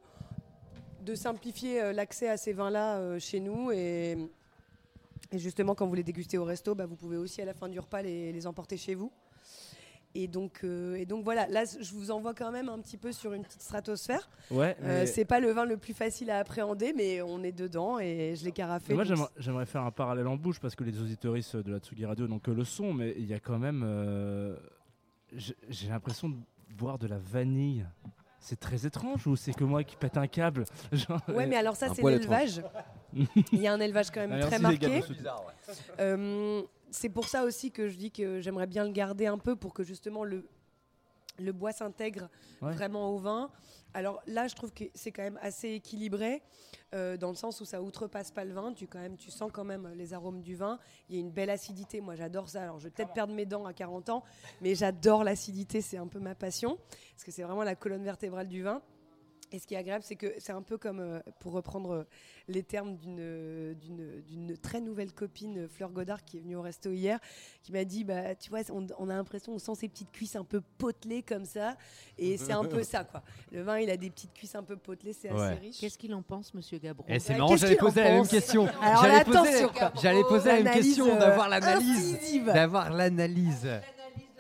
de 1.05 1.15
simplifier 1.15 1.93
l'accès 1.93 2.29
à 2.29 2.37
ces 2.37 2.53
vins-là 2.53 3.19
chez 3.21 3.39
nous 3.39 3.71
et, 3.71 4.19
justement, 5.33 5.75
quand 5.77 5.87
vous 5.87 5.95
les 5.95 6.03
dégustez 6.03 6.39
au 6.39 6.45
resto, 6.45 6.75
bah, 6.75 6.87
vous 6.87 6.97
pouvez 6.97 7.17
aussi 7.17 7.41
à 7.41 7.45
la 7.45 7.55
fin 7.55 7.69
du 7.69 7.79
repas 7.79 8.03
les 8.03 8.47
emporter 8.49 8.77
chez 8.77 8.97
vous. 8.97 9.13
Et 10.15 10.29
donc, 10.29 10.61
euh, 10.63 10.95
et 10.97 11.07
donc 11.07 11.25
voilà, 11.25 11.47
là 11.49 11.65
je 11.65 11.93
vous 11.95 12.11
envoie 12.11 12.35
quand 12.35 12.53
même 12.53 12.69
un 12.69 12.79
petit 12.81 12.99
peu 12.99 13.13
sur 13.13 13.33
une 13.33 13.43
petite 13.45 13.63
stratosphère. 13.63 14.29
Ouais. 14.51 14.77
Euh, 14.83 15.01
mais- 15.01 15.07
c'est 15.07 15.25
pas 15.25 15.41
le 15.41 15.51
vin 15.53 15.65
le 15.65 15.79
plus 15.79 15.95
facile 15.95 16.31
à 16.31 16.39
appréhender, 16.39 16.93
mais 16.95 17.23
on 17.23 17.43
est 17.43 17.53
dedans 17.53 17.99
et 17.99 18.35
je 18.37 18.45
l'ai 18.45 18.53
carafé. 18.53 18.87
Mais 18.91 18.95
moi, 18.97 19.05
donc 19.07 19.27
j'aimerais- 19.39 19.65
faire 19.67 19.83
un 19.85 19.91
parallèle 19.91 20.27
en 20.27 20.37
bouche 20.37 20.61
parce 20.61 20.75
que 20.75 20.85
les 20.85 21.01
auditoristes 21.01 21.57
de 21.57 21.73
la 21.73 21.79
Tsugi 21.79 22.05
Radio 22.05 22.29
n'ont 22.29 22.41
que 22.41 22.51
le 22.51 22.65
son, 22.65 22.93
mais 22.93 23.15
il 23.17 23.25
y 23.27 23.33
a 23.35 23.41
quand 23.41 23.59
même. 23.59 23.83
euh, 23.87 24.57
j'ai 25.71 25.89
l'impression 25.89 26.29
de 26.29 26.37
boire 26.77 26.99
de 26.99 27.07
la 27.07 27.17
vanille. 27.19 27.87
C'est 28.39 28.59
très 28.61 28.85
étrange 28.87 29.27
ou 29.27 29.37
c'est 29.37 29.53
que 29.55 29.65
moi 29.65 29.83
qui 29.85 29.97
pète 29.97 30.17
un 30.19 30.27
câble? 30.27 30.65
Genre, 30.93 31.21
Ouais, 31.29 31.47
mais 31.47 31.57
alors 31.57 31.77
ça, 31.77 31.89
c'est 31.95 32.03
l'élevage. 32.03 32.61
Il 33.15 33.61
y 33.61 33.67
a 33.69 33.73
un 33.73 33.81
élevage 33.81 34.11
quand 34.11 34.21
même 34.21 34.33
Alors, 34.33 34.49
très 34.49 34.59
marqué. 34.59 34.89
me 34.89 35.01
soutiennent. 35.01 35.25
C'est 36.93 37.09
pour 37.09 37.27
ça 37.29 37.43
aussi 37.45 37.73
que 37.73 37.89
je 37.89 37.97
dis 37.97 38.11
que 38.13 38.41
j'aimerais 38.41 38.67
bien 38.67 38.85
le 38.85 38.93
garder 38.93 39.27
un 39.27 39.39
peu 39.39 39.57
pour 39.57 39.73
que 39.75 39.83
justement 39.83 40.25
le, 40.25 40.47
le 41.39 41.53
bois 41.53 41.73
s'intègre 41.73 42.29
Ouais. 42.61 42.73
vraiment 42.75 43.11
au 43.11 43.19
vin. 43.19 43.51
Alors 43.95 44.23
là, 44.27 44.47
je 44.47 44.55
trouve 44.55 44.73
que 44.73 44.85
c'est 44.95 45.11
quand 45.11 45.23
même 45.23 45.39
assez 45.43 45.71
équilibré 45.71 46.43
euh, 46.95 47.17
dans 47.17 47.29
le 47.31 47.35
sens 47.35 47.61
où 47.61 47.65
ça 47.65 47.83
outrepasse 47.83 48.31
pas 48.31 48.45
le 48.45 48.53
vin. 48.55 48.73
Tu, 48.73 48.87
quand 48.87 49.01
même, 49.01 49.17
tu 49.17 49.31
sens 49.33 49.51
quand 49.53 49.65
même 49.65 49.91
les 49.97 50.15
arômes 50.15 50.43
du 50.43 50.55
vin. 50.55 50.79
Il 51.09 51.17
y 51.17 51.19
a 51.19 51.21
une 51.21 51.31
belle 51.33 51.51
acidité. 51.51 52.01
Moi, 52.01 52.15
j'adore 52.15 52.49
ça. 52.49 52.63
Alors, 52.63 52.79
je 52.79 52.85
vais 52.85 52.91
peut-être 52.91 53.13
perdre 53.13 53.35
mes 53.35 53.47
dents 53.47 53.67
à 53.67 53.73
40 53.73 54.11
ans, 54.11 54.23
mais 54.61 54.75
j'adore 54.77 55.25
l'acidité. 55.25 55.81
C'est 55.81 55.97
un 55.97 56.07
peu 56.07 56.21
ma 56.21 56.35
passion 56.37 56.79
parce 57.15 57.25
que 57.25 57.31
c'est 57.33 57.43
vraiment 57.43 57.65
la 57.65 57.75
colonne 57.75 58.05
vertébrale 58.05 58.49
du 58.49 58.63
vin. 58.63 58.81
Et 59.55 59.59
ce 59.59 59.67
qui 59.67 59.75
est 59.75 59.77
agréable, 59.77 60.03
c'est 60.03 60.17
que 60.17 60.33
c'est 60.39 60.53
un 60.53 60.63
peu 60.63 60.79
comme, 60.79 61.01
euh, 61.01 61.21
pour 61.41 61.53
reprendre 61.53 61.91
euh, 61.93 62.05
les 62.49 62.63
termes 62.63 62.97
d'une, 62.97 63.19
euh, 63.21 63.75
d'une, 63.75 64.23
d'une 64.23 64.57
très 64.57 64.81
nouvelle 64.81 65.13
copine, 65.13 65.69
Fleur 65.69 65.91
Godard, 65.91 66.25
qui 66.25 66.39
est 66.39 66.41
venue 66.41 66.57
au 66.57 66.63
resto 66.63 66.91
hier, 66.91 67.19
qui 67.63 67.71
m'a 67.71 67.85
dit, 67.85 68.03
bah, 68.05 68.35
tu 68.35 68.49
vois, 68.49 68.61
on, 68.71 68.87
on 68.99 69.11
a 69.11 69.15
l'impression, 69.15 69.53
on 69.53 69.59
sent 69.59 69.75
ses 69.75 69.89
petites 69.89 70.11
cuisses 70.11 70.37
un 70.37 70.45
peu 70.45 70.63
potelées 70.79 71.23
comme 71.23 71.45
ça. 71.45 71.77
Et 72.19 72.37
c'est 72.39 72.53
un 72.53 72.65
peu 72.65 72.83
ça, 72.83 73.05
quoi. 73.05 73.23
Le 73.51 73.63
vin, 73.63 73.79
il 73.79 73.91
a 73.91 73.97
des 73.99 74.09
petites 74.09 74.33
cuisses 74.33 74.55
un 74.55 74.63
peu 74.63 74.77
potelées, 74.77 75.13
c'est 75.13 75.31
Ouais. 75.31 75.41
assez 75.43 75.61
riche. 75.61 75.79
Qu'est-ce 75.81 75.99
qu'il 75.99 76.15
en 76.15 76.23
pense, 76.23 76.55
monsieur 76.55 76.79
Gabron 76.79 77.05
Et 77.09 77.19
c'est 77.19 77.37
marrant, 77.37 77.55
j'allais 77.57 77.77
poser 77.77 78.03
la 78.03 78.11
même 78.11 78.27
question. 78.27 78.67
Alors 78.81 79.03
J'allais 79.05 79.25
poser, 79.25 79.39
attention, 79.39 79.69
quoi. 79.69 79.93
j'allais 80.01 80.23
poser 80.23 80.49
la 80.49 80.63
même 80.63 80.73
question 80.75 81.07
d'avoir 81.19 81.49
l'analyse. 81.51 82.19
D'avoir 82.47 82.91
l'analyse. 82.91 83.69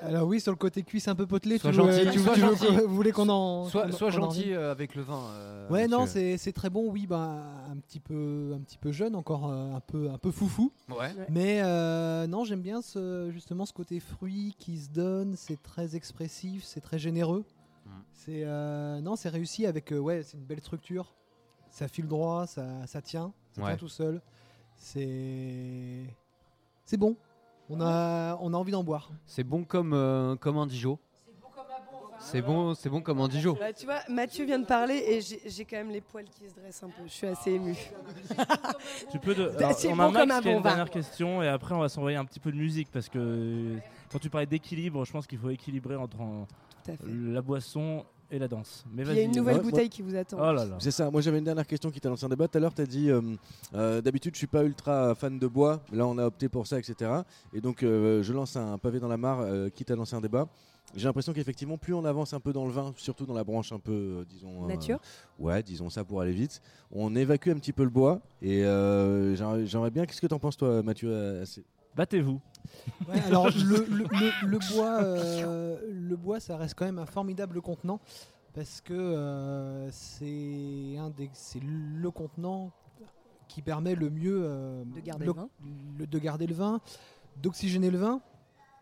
Alors 0.04 0.26
oui, 0.26 0.40
sur 0.40 0.52
le 0.52 0.56
côté 0.56 0.82
cuisse 0.82 1.06
un 1.08 1.14
peu 1.14 1.26
potelé, 1.26 1.58
Sois 1.58 1.70
tu, 1.70 1.76
veux- 1.80 1.90
gentil, 1.92 2.10
tu, 2.10 2.18
sois 2.18 2.34
tu 2.34 2.40
veux- 2.40 2.54
gentil. 2.56 2.76
vous 2.86 2.94
voulez 2.94 3.12
qu'on 3.12 3.28
en... 3.28 3.64
Sois, 3.66 4.10
gentil 4.10 4.52
euh, 4.52 4.70
avec 4.72 4.94
le 4.94 5.02
vin. 5.02 5.22
euh, 5.30 5.68
Ouais, 5.68 5.86
non, 5.88 6.02
monsieur. 6.02 6.20
c'est 6.20 6.36
c'est 6.38 6.52
très 6.52 6.70
bon, 6.70 6.90
oui, 6.90 7.06
ben, 7.06 7.42
un, 7.70 7.76
petit 7.76 8.00
peu, 8.00 8.52
un 8.54 8.60
petit 8.60 8.78
peu 8.78 8.90
jeune, 8.92 9.14
encore 9.14 9.48
euh, 9.48 9.72
un 9.74 9.80
peu, 9.80 10.10
un 10.10 10.18
peu 10.18 10.30
foufou. 10.30 10.72
Ouais. 10.88 11.12
Mais 11.30 11.60
euh, 11.62 12.26
non, 12.26 12.44
j'aime 12.44 12.62
bien 12.62 12.82
ce, 12.82 13.30
justement 13.32 13.64
ce 13.64 13.72
côté 13.72 14.00
fruit 14.00 14.54
qui 14.58 14.78
se 14.78 14.90
donne, 14.90 15.34
c'est 15.36 15.62
très 15.62 15.94
expressif, 15.96 16.64
c'est 16.64 16.80
très 16.80 16.98
généreux. 16.98 17.44
Mm. 17.86 17.90
C'est 18.12 18.42
euh, 18.44 19.00
non, 19.00 19.16
c'est 19.16 19.28
réussi 19.28 19.66
avec 19.66 19.92
euh, 19.92 19.98
ouais, 19.98 20.22
c'est 20.24 20.36
une 20.36 20.44
belle 20.44 20.60
structure. 20.60 21.14
Ça 21.70 21.88
file 21.88 22.06
droit, 22.08 22.46
ça, 22.46 22.66
ça 22.86 23.00
tient, 23.00 23.32
ça 23.52 23.62
Ouais. 23.62 23.68
tient 23.68 23.76
tout 23.78 23.88
seul. 23.88 24.20
C'est 24.76 26.04
c'est 26.84 26.96
bon. 26.96 27.16
On 27.68 27.80
a 27.80 28.36
on 28.40 28.52
a 28.52 28.56
envie 28.56 28.72
d'en 28.72 28.84
boire. 28.84 29.10
C'est 29.26 29.44
bon 29.44 29.64
comme, 29.64 29.93
euh, 29.94 30.36
comme 30.36 30.59
un 30.59 30.66
Dijon. 30.66 30.98
C'est 32.18 32.40
bon, 32.40 32.72
c'est 32.74 32.89
bon 32.89 33.01
comme 33.01 33.20
un 33.20 33.26
Dijon. 33.26 33.56
Bah, 33.59 33.72
tu 33.72 33.84
vois, 33.84 33.98
Mathieu 34.09 34.44
vient 34.44 34.60
de 34.60 34.64
parler 34.64 34.94
et 34.94 35.20
j'ai 35.20 35.64
quand 35.64 35.76
même 35.76 35.90
les 35.90 36.01
poils 36.01 36.24
qui 36.26 36.48
se 36.48 36.55
dressent 36.55 36.82
un 36.84 36.89
peu. 36.89 37.02
Je 37.06 37.10
suis 37.12 37.26
assez 37.26 37.51
émue. 37.52 37.76
Tu 39.10 39.18
peux 39.18 39.34
de... 39.34 39.48
Alors, 39.59 39.76
on 39.89 39.97
bon 39.97 40.02
a 40.02 40.10
Max 40.10 40.20
comme 40.20 40.30
un 40.30 40.40
qui 40.40 40.48
a 40.48 40.51
bon 40.52 40.56
une 40.59 40.62
dernière 40.62 40.90
question 40.90 41.43
et 41.43 41.48
après 41.48 41.74
on 41.74 41.80
va 41.80 41.89
s'envoyer 41.89 42.16
un 42.16 42.24
petit 42.24 42.39
peu 42.40 42.52
de 42.52 42.56
musique 42.56 42.89
parce 42.93 43.09
que 43.09 43.18
euh, 43.18 43.78
quand 44.12 44.18
tu 44.20 44.30
parlais 44.30 44.47
d'équilibre, 44.47 45.05
je 45.05 45.10
pense 45.12 45.26
qu'il 45.26 45.39
faut 45.39 45.51
équilibrer 45.51 45.97
entre 45.97 46.20
en- 46.20 46.47
la 47.05 47.43
boisson 47.43 48.05
et 48.32 48.38
la 48.38 48.48
danse. 48.48 48.84
Mais 48.92 49.02
Il 49.02 49.06
y 49.09 49.10
a 49.10 49.14
vas-y. 49.14 49.24
une 49.26 49.36
nouvelle 49.36 49.56
Ouais, 49.59 49.62
bouteille 49.62 49.88
qui 49.88 50.02
vous 50.02 50.16
attend. 50.16 50.38
Oh 50.40 50.52
là 50.52 50.64
là. 50.64 50.76
C'est 50.80 50.90
ça, 50.90 51.10
moi 51.10 51.20
j'avais 51.20 51.38
une 51.38 51.44
dernière 51.44 51.66
question 51.66 51.90
qui 51.90 52.00
t'a 52.00 52.09
lancé 52.09 52.24
un 52.24 52.28
débat. 52.30 52.48
Tout 52.48 52.59
à 52.59 52.60
l'heure, 52.60 52.74
tu 52.74 52.82
as 52.82 52.86
dit 52.86 53.10
euh, 53.10 53.20
euh, 53.74 54.00
d'habitude, 54.00 54.34
je 54.34 54.38
suis 54.38 54.46
pas 54.46 54.64
ultra 54.64 55.14
fan 55.14 55.38
de 55.38 55.46
bois. 55.46 55.80
Là, 55.92 56.06
on 56.06 56.16
a 56.18 56.24
opté 56.26 56.48
pour 56.48 56.66
ça, 56.66 56.78
etc. 56.78 57.10
Et 57.52 57.60
donc, 57.60 57.82
euh, 57.82 58.22
je 58.22 58.32
lance 58.32 58.56
un 58.56 58.78
pavé 58.78 58.98
dans 58.98 59.09
la 59.09 59.16
mare, 59.18 59.40
euh, 59.42 59.68
quitte 59.68 59.90
à 59.90 59.96
lancer 59.96 60.16
un 60.16 60.20
débat. 60.20 60.48
J'ai 60.94 61.04
l'impression 61.04 61.32
qu'effectivement, 61.32 61.78
plus 61.78 61.94
on 61.94 62.04
avance 62.04 62.34
un 62.34 62.40
peu 62.40 62.52
dans 62.52 62.66
le 62.66 62.72
vin, 62.72 62.92
surtout 62.96 63.24
dans 63.24 63.32
la 63.34 63.44
branche 63.44 63.72
un 63.72 63.78
peu, 63.78 63.92
euh, 63.92 64.24
disons. 64.28 64.64
euh, 64.64 64.68
Nature. 64.68 64.98
ouais, 65.38 65.62
disons 65.62 65.88
ça 65.88 66.04
pour 66.04 66.20
aller 66.20 66.32
vite. 66.32 66.60
On 66.90 67.14
évacue 67.14 67.48
un 67.50 67.54
petit 67.54 67.72
peu 67.72 67.84
le 67.84 67.88
bois. 67.90 68.20
Et 68.42 68.64
euh, 68.64 69.34
j'aimerais 69.66 69.90
bien, 69.90 70.04
qu'est-ce 70.04 70.20
que 70.20 70.26
t'en 70.26 70.38
penses, 70.38 70.56
toi, 70.56 70.82
Mathieu 70.82 71.14
à- 71.14 71.42
à 71.42 71.46
ces- 71.46 71.62
Battez-vous. 71.97 72.40
Ouais, 73.09 73.20
alors 73.27 73.47
le, 73.51 73.85
le- 73.86 74.05
le- 74.05 74.47
le 74.47 74.59
bois, 74.73 75.02
euh, 75.02 75.78
le 75.90 76.16
bois, 76.16 76.40
ça 76.40 76.56
reste 76.56 76.74
quand 76.74 76.85
même 76.86 76.98
un 76.98 77.06
formidable 77.06 77.60
contenant 77.60 78.01
parce 78.55 78.81
que 78.81 78.93
euh, 78.94 79.90
c'est 79.90 80.97
un 80.98 81.10
des, 81.10 81.31
c'est 81.32 81.62
le 81.62 82.10
contenant 82.10 82.70
qui 83.48 83.60
permet 83.62 83.94
le 83.94 84.09
mieux 84.10 84.40
euh, 84.44 84.85
De 84.85 85.01
garder 85.01 85.27
l'o- 85.27 85.35
le 85.35 85.40
vin. 85.43 85.48
le- 85.98 86.06
de 86.06 86.19
garder 86.19 86.47
le 86.47 86.55
vin, 86.55 86.81
d'oxygéner 87.43 87.90
le 87.90 87.98
vin, 87.98 88.20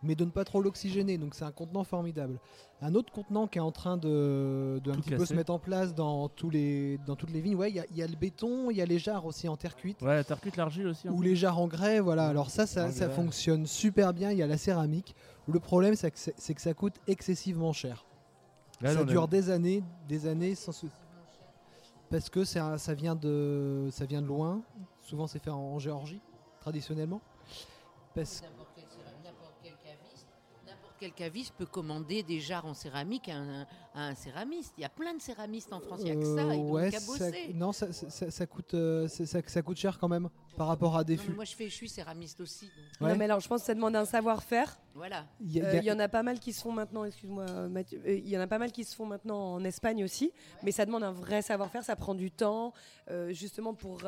mais 0.03 0.15
de 0.15 0.25
ne 0.25 0.31
pas 0.31 0.45
trop 0.45 0.61
l'oxygéner. 0.63 1.19
Donc 1.19 1.35
c'est 1.35 1.45
un 1.45 1.53
contenant 1.53 1.85
formidable. 1.85 2.39
Un 2.83 2.95
autre 2.95 3.13
contenant 3.13 3.47
qui 3.47 3.59
est 3.59 3.61
en 3.61 3.73
train 3.73 3.97
de, 3.99 4.81
de 4.83 4.91
un 4.91 4.95
petit 4.97 5.11
peu 5.11 5.27
se 5.27 5.35
mettre 5.35 5.53
en 5.53 5.59
place 5.59 5.95
dans 5.95 6.29
tous 6.29 6.49
les, 6.51 6.99
dans 7.07 7.17
toutes 7.17 7.31
les 7.31 7.41
vignes. 7.43 7.57
Ouais, 7.57 7.71
il 7.71 7.77
y 7.77 7.81
a- 7.81 7.87
il 7.91 7.97
y, 7.99 8.03
a 8.03 8.07
le 8.07 8.17
béton, 8.17 8.71
il 8.71 8.77
y 8.79 8.83
a 8.83 8.87
les 8.87 8.99
jarres 8.99 9.27
aussi 9.27 9.49
en 9.49 9.57
terre 9.57 9.77
cuite. 9.77 10.01
Ouais, 10.03 10.25
t'as 10.25 10.35
recute 10.37 10.57
l'argile 10.57 10.87
aussi. 10.87 11.09
Ou 11.09 11.21
les 11.21 11.37
jarres 11.37 11.59
en 11.59 11.67
grès, 11.69 12.01
voilà. 12.01 12.27
Alors 12.29 12.51
ça, 12.51 12.67
ça, 12.67 12.87
En 12.87 13.11
fonctionne 13.11 13.67
super 13.67 14.15
bien. 14.15 14.31
Il 14.33 14.39
y 14.39 14.43
a 14.43 14.47
la 14.47 14.57
céramique. 14.59 15.15
Le 15.47 15.61
problème, 15.61 15.95
c'est 15.97 16.11
que, 16.11 16.53
que 16.55 16.61
ça 16.61 16.75
coûte 16.75 16.95
excessivement 17.07 17.73
cher. 17.73 18.05
Là, 18.81 18.95
ça 18.95 19.01
a- 19.01 19.05
dure 19.05 19.29
des 19.29 19.51
années, 19.51 19.83
des 20.09 20.27
années 20.27 20.55
sans 20.55 20.73
souci. 20.73 20.95
Parce 22.09 22.29
que 22.31 22.45
ça, 22.45 22.77
ça, 22.79 22.95
vient 22.95 23.15
de, 23.15 23.89
ça 23.93 24.05
vient 24.05 24.21
de 24.23 24.27
loin. 24.27 24.63
Souvent, 25.03 25.27
c'est 25.27 25.39
fait 25.39 25.51
en 25.51 25.79
Géorgie, 25.79 26.21
traditionnellement. 26.61 27.21
Parce 28.15 28.43
N'importe 28.43 28.60
quel 31.01 31.13
caviste 31.13 31.55
peut 31.57 31.67
commander 31.67 32.23
des 32.23 32.41
jarres 32.41 32.67
en 32.67 32.75
céramique 32.75 33.29
à 33.31 33.37
un, 33.37 33.63
à 33.95 34.09
un 34.09 34.15
céramiste. 34.15 34.75
Il 34.77 34.83
y 34.83 34.85
a 34.85 34.89
plein 34.91 35.15
de 35.15 35.21
céramistes 35.21 35.73
en 35.73 35.81
France, 35.81 36.01
il 36.01 36.05
n'y 36.05 36.11
a 36.11 36.15
que 36.17 36.25
ça. 36.25 36.43
Euh, 36.43 36.55
Ils 36.55 36.59
n'ont 36.63 36.71
ouais, 36.73 36.91
qu'à 36.91 37.01
ça- 37.01 37.07
bosser. 37.07 37.53
non, 37.55 37.73
ça, 37.73 37.91
ça- 37.93 38.11
ça- 38.11 38.31
ça 38.31 38.47
coûte, 38.47 38.75
euh, 38.75 39.09
ça, 39.09 39.63
coûte 39.63 39.79
cher 39.79 39.99
quand 39.99 40.09
même 40.09 40.29
par 40.57 40.67
rapport 40.67 40.97
à 40.97 41.03
des 41.05 41.17
Non, 41.17 41.23
fûts. 41.23 41.33
moi, 41.33 41.45
je, 41.45 41.57
fais, 41.57 41.69
je 41.69 41.75
suis 41.75 41.89
céramiste 41.89 42.41
aussi. 42.41 42.67
donc 42.67 42.75
Ouais. 43.01 43.13
Non, 43.13 43.17
mais 43.19 43.25
alors, 43.25 43.41
je 43.41 43.49
pense 43.49 43.61
que 43.63 43.67
ça 43.67 43.75
demande 43.75 43.97
un 43.97 44.05
savoir-faire. 44.05 44.79
Voilà. 44.95 45.27
Il 45.41 45.51
y 45.53 45.61
a- 45.61 45.65
Euh, 45.65 45.71
il 45.71 45.75
y 45.77 45.79
a- 45.79 45.83
Il 45.83 45.87
y 45.87 45.93
en 45.93 45.99
a 45.99 46.09
pas 46.09 46.23
mal 46.23 46.39
qui 46.39 46.53
se 46.53 46.61
font 46.61 46.73
maintenant, 46.73 47.05
excuse-moi 47.05 47.47
euh, 47.49 47.69
Mathieu, 47.69 48.01
euh, 48.07 48.13
il 48.19 48.29
y 48.29 48.37
en 48.37 48.41
a 48.41 48.47
pas 48.47 48.59
mal 48.59 48.71
qui 48.71 48.85
se 48.85 48.95
font 48.95 49.07
maintenant 49.07 49.55
en 49.55 49.65
Espagne 49.65 50.05
aussi, 50.05 50.33
mais 50.63 50.71
ça 50.73 50.85
demande 50.87 51.03
un 51.03 51.13
vrai 51.13 51.41
savoir-faire, 51.43 51.83
ça 51.83 51.97
prend 51.97 52.15
du 52.15 52.31
temps, 52.31 52.73
euh, 53.11 53.33
justement 53.33 53.73
pour... 53.75 54.01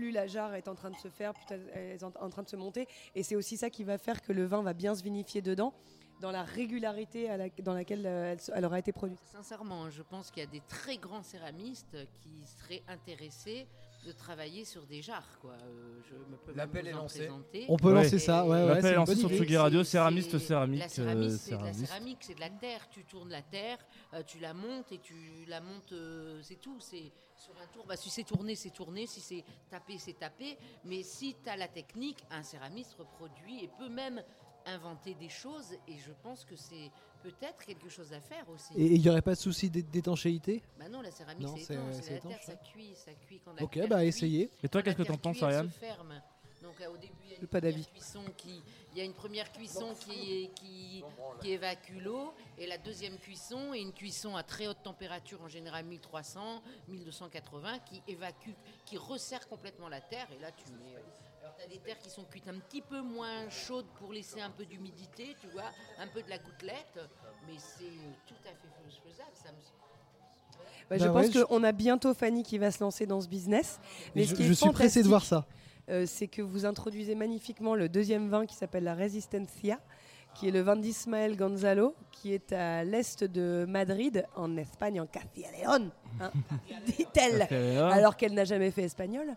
euh, 0.00 0.02
plus 0.02 0.10
la 0.12 0.26
jarre 0.26 0.54
est 0.54 0.68
en 0.68 0.74
train 0.74 0.90
de 0.90 0.96
se 0.96 1.08
faire, 1.08 1.34
plus 1.34 1.44
elle 1.74 1.92
est 1.92 2.02
en, 2.02 2.12
en 2.20 2.30
train 2.30 2.42
de 2.42 2.48
se 2.48 2.56
monter. 2.56 2.86
Et 3.14 3.22
c'est 3.22 3.36
aussi 3.36 3.56
ça 3.56 3.70
qui 3.70 3.84
va 3.84 3.98
faire 3.98 4.22
que 4.22 4.32
le 4.32 4.44
vin 4.46 4.62
va 4.62 4.72
bien 4.72 4.94
se 4.94 5.02
vinifier 5.02 5.42
dedans, 5.42 5.72
dans 6.20 6.30
la 6.30 6.42
régularité 6.42 7.28
à 7.30 7.36
la- 7.36 7.48
dans 7.62 7.74
laquelle 7.74 8.04
euh, 8.06 8.36
elle, 8.54 8.64
aura 8.64 8.78
été 8.78 8.92
produite. 8.92 9.18
Sincèrement, 9.24 9.90
je 9.90 10.02
pense 10.02 10.30
qu'il 10.30 10.42
y 10.42 10.46
a 10.46 10.50
des 10.50 10.62
très 10.68 10.96
grands 10.98 11.22
céramistes 11.22 11.96
qui 12.22 12.44
seraient 12.46 12.82
intéressés 12.88 13.66
de 14.06 14.12
travailler 14.12 14.64
sur 14.64 14.86
des 14.86 15.02
jarres. 15.02 15.38
Quoi. 15.42 15.52
Euh, 15.52 16.00
je 16.08 16.14
me 16.14 16.36
peux 16.38 16.54
L'appel 16.54 16.86
est 16.88 16.92
lancé. 16.92 17.18
présenter. 17.20 17.66
On 17.68 17.76
peut 17.76 17.88
Ouais. 17.92 18.02
lancer 18.02 18.18
ça, 18.18 18.46
ouais, 18.46 18.64
L'appel 18.66 18.92
est 18.92 18.94
lancé 18.94 19.14
sur. 19.16 19.28
Tsugi 19.28 19.56
Radio, 19.58 19.84
céramiste, 19.84 20.38
céramique, 20.38 20.80
La 20.80 20.88
céramique, 20.88 21.30
euh, 21.30 21.36
c'est 21.38 21.56
de 21.58 21.62
la 21.64 21.72
céramique, 21.74 22.18
c'est 22.20 22.34
de 22.34 22.40
la 22.40 22.48
terre. 22.50 22.88
Tu 22.90 23.04
tournes 23.04 23.28
la 23.30 23.42
terre, 23.42 23.78
euh, 24.14 24.22
tu 24.26 24.38
la 24.38 24.54
montes 24.54 24.90
et 24.92 24.98
tu 24.98 25.14
la 25.48 25.60
montes, 25.60 25.92
euh, 25.92 26.40
c'est 26.42 26.58
tout. 26.60 26.76
C'est 26.80 27.12
sur 27.40 27.58
un 27.58 27.66
tour. 27.66 27.86
Bah, 27.86 27.96
si 27.96 28.10
c'est 28.10 28.24
tourné, 28.24 28.54
c'est 28.54 28.70
tourné. 28.70 29.06
Si 29.06 29.20
c'est 29.20 29.44
tapé, 29.68 29.98
c'est 29.98 30.14
tapé. 30.14 30.58
Mais 30.84 31.02
si 31.02 31.36
tu 31.42 31.48
as 31.48 31.56
la 31.56 31.68
technique, 31.68 32.24
un 32.30 32.42
céramiste 32.42 32.94
reproduit 32.94 33.64
et 33.64 33.68
peut 33.68 33.88
même 33.88 34.22
inventer 34.66 35.14
des 35.14 35.28
choses. 35.28 35.74
Et 35.86 35.96
je 35.98 36.12
pense 36.12 36.44
que 36.44 36.56
c'est 36.56 36.92
peut-être 37.22 37.64
quelque 37.64 37.88
chose 37.88 38.12
à 38.12 38.20
faire 38.20 38.48
aussi. 38.48 38.74
Et 38.74 38.94
il 38.94 39.00
n'y 39.00 39.08
aurait 39.08 39.22
pas 39.22 39.34
de 39.34 39.38
souci 39.40 39.70
d'é- 39.70 39.82
d'étanchéité? 39.82 40.62
Bah 40.76 40.88
non, 40.88 41.00
la 41.02 41.10
céramique 41.10 41.48
c'est 41.48 41.60
étanche, 41.62 41.94
c'est 41.94 42.02
c'est 42.02 42.12
la 42.12 42.16
étanche, 42.16 42.34
terre, 42.34 42.42
ça 42.42 42.56
cuit, 42.56 42.94
ça 42.96 43.14
cuit 43.14 43.40
quand 43.40 43.52
la 43.52 43.62
Ok, 43.64 43.78
terre 43.78 43.88
bah 43.88 44.04
cuit, 44.04 44.08
essayez. 44.08 44.50
Et 44.62 44.68
toi, 44.68 44.82
qu'est-ce 44.82 44.96
que 44.96 45.02
t'en 45.02 45.18
penses, 45.18 45.42
Ariane? 45.42 45.70
ferme. 45.78 46.22
Donc 46.62 46.74
euh, 46.80 46.90
au 46.92 46.96
début, 46.96 47.14
il 47.24 47.30
y 47.30 47.34
a 47.34 47.38
une 47.38 47.46
Pas 47.46 47.58
première 47.58 47.72
d'avis. 47.72 47.86
cuisson 47.86 48.22
qui, 48.36 48.62
il 48.92 48.98
y 48.98 49.00
a 49.00 49.04
une 49.04 49.14
première 49.14 49.50
cuisson 49.52 49.94
qui, 49.98 50.42
est- 50.44 50.54
qui, 50.54 51.02
qui 51.40 51.52
évacue 51.52 51.98
l'eau 52.02 52.34
et 52.58 52.66
la 52.66 52.76
deuxième 52.76 53.16
cuisson 53.18 53.72
est 53.72 53.80
une 53.80 53.92
cuisson 53.94 54.36
à 54.36 54.42
très 54.42 54.66
haute 54.66 54.82
température, 54.82 55.40
en 55.42 55.48
général 55.48 55.84
1300, 55.86 56.62
1280, 56.88 57.78
qui 57.80 58.02
évacue, 58.08 58.50
qui 58.84 58.98
resserre 58.98 59.48
complètement 59.48 59.88
la 59.88 60.00
terre 60.02 60.26
et 60.36 60.40
là 60.42 60.50
tu 60.52 60.70
mets. 60.72 60.96
euh, 60.96 61.00
Alors 61.42 61.54
tu 61.56 61.62
as 61.64 61.68
des 61.68 61.78
terres 61.78 61.98
qui 61.98 62.10
sont 62.10 62.24
cuites 62.24 62.48
un 62.48 62.58
petit 62.58 62.82
peu 62.82 63.00
moins 63.00 63.48
chaudes 63.48 63.86
pour 63.98 64.12
laisser 64.12 64.42
un 64.42 64.50
peu 64.50 64.66
d'humidité, 64.66 65.36
tu 65.40 65.46
vois, 65.48 65.70
un 65.98 66.08
peu 66.08 66.22
de 66.22 66.28
la 66.28 66.36
gouttelette, 66.38 67.00
mais 67.46 67.54
c'est 67.58 67.84
tout 68.26 68.34
à 68.44 68.50
fait 68.50 69.00
faisable. 69.08 69.30
Ça 69.34 69.50
me... 69.50 69.56
Bah, 70.90 70.98
je 70.98 71.08
pense 71.08 71.30
je- 71.32 71.44
qu'on 71.44 71.62
a 71.64 71.72
bientôt 71.72 72.12
Fanny 72.14 72.42
qui 72.42 72.58
va 72.58 72.70
se 72.70 72.80
lancer 72.82 73.06
dans 73.06 73.20
ce 73.20 73.28
business. 73.28 73.78
Mais 74.14 74.24
je 74.24 74.30
ce 74.30 74.34
qui 74.34 74.42
est 74.42 74.46
je 74.46 74.52
suis 74.52 74.70
pressé 74.70 75.02
de 75.02 75.08
voir 75.08 75.24
ça. 75.24 75.46
Euh, 75.90 76.04
c'est 76.06 76.28
que 76.28 76.42
vous 76.42 76.66
introduisez 76.66 77.14
magnifiquement 77.14 77.74
le 77.74 77.88
deuxième 77.88 78.28
vin 78.28 78.46
qui 78.46 78.54
s'appelle 78.54 78.84
la 78.84 78.94
Resistencia, 78.94 79.78
qui 80.34 80.48
est 80.48 80.50
le 80.52 80.60
vin 80.60 80.76
d'Ismael 80.76 81.36
Gonzalo, 81.36 81.94
qui 82.12 82.32
est 82.32 82.52
à 82.52 82.84
l'est 82.84 83.24
de 83.24 83.66
Madrid, 83.68 84.24
en 84.36 84.56
Espagne, 84.56 85.00
en 85.00 85.06
Castilla 85.06 85.48
León, 85.60 85.90
hein, 86.20 86.30
dit-elle, 86.86 87.42
alors 87.80 88.16
qu'elle 88.16 88.34
n'a 88.34 88.44
jamais 88.44 88.70
fait 88.70 88.84
espagnol, 88.84 89.34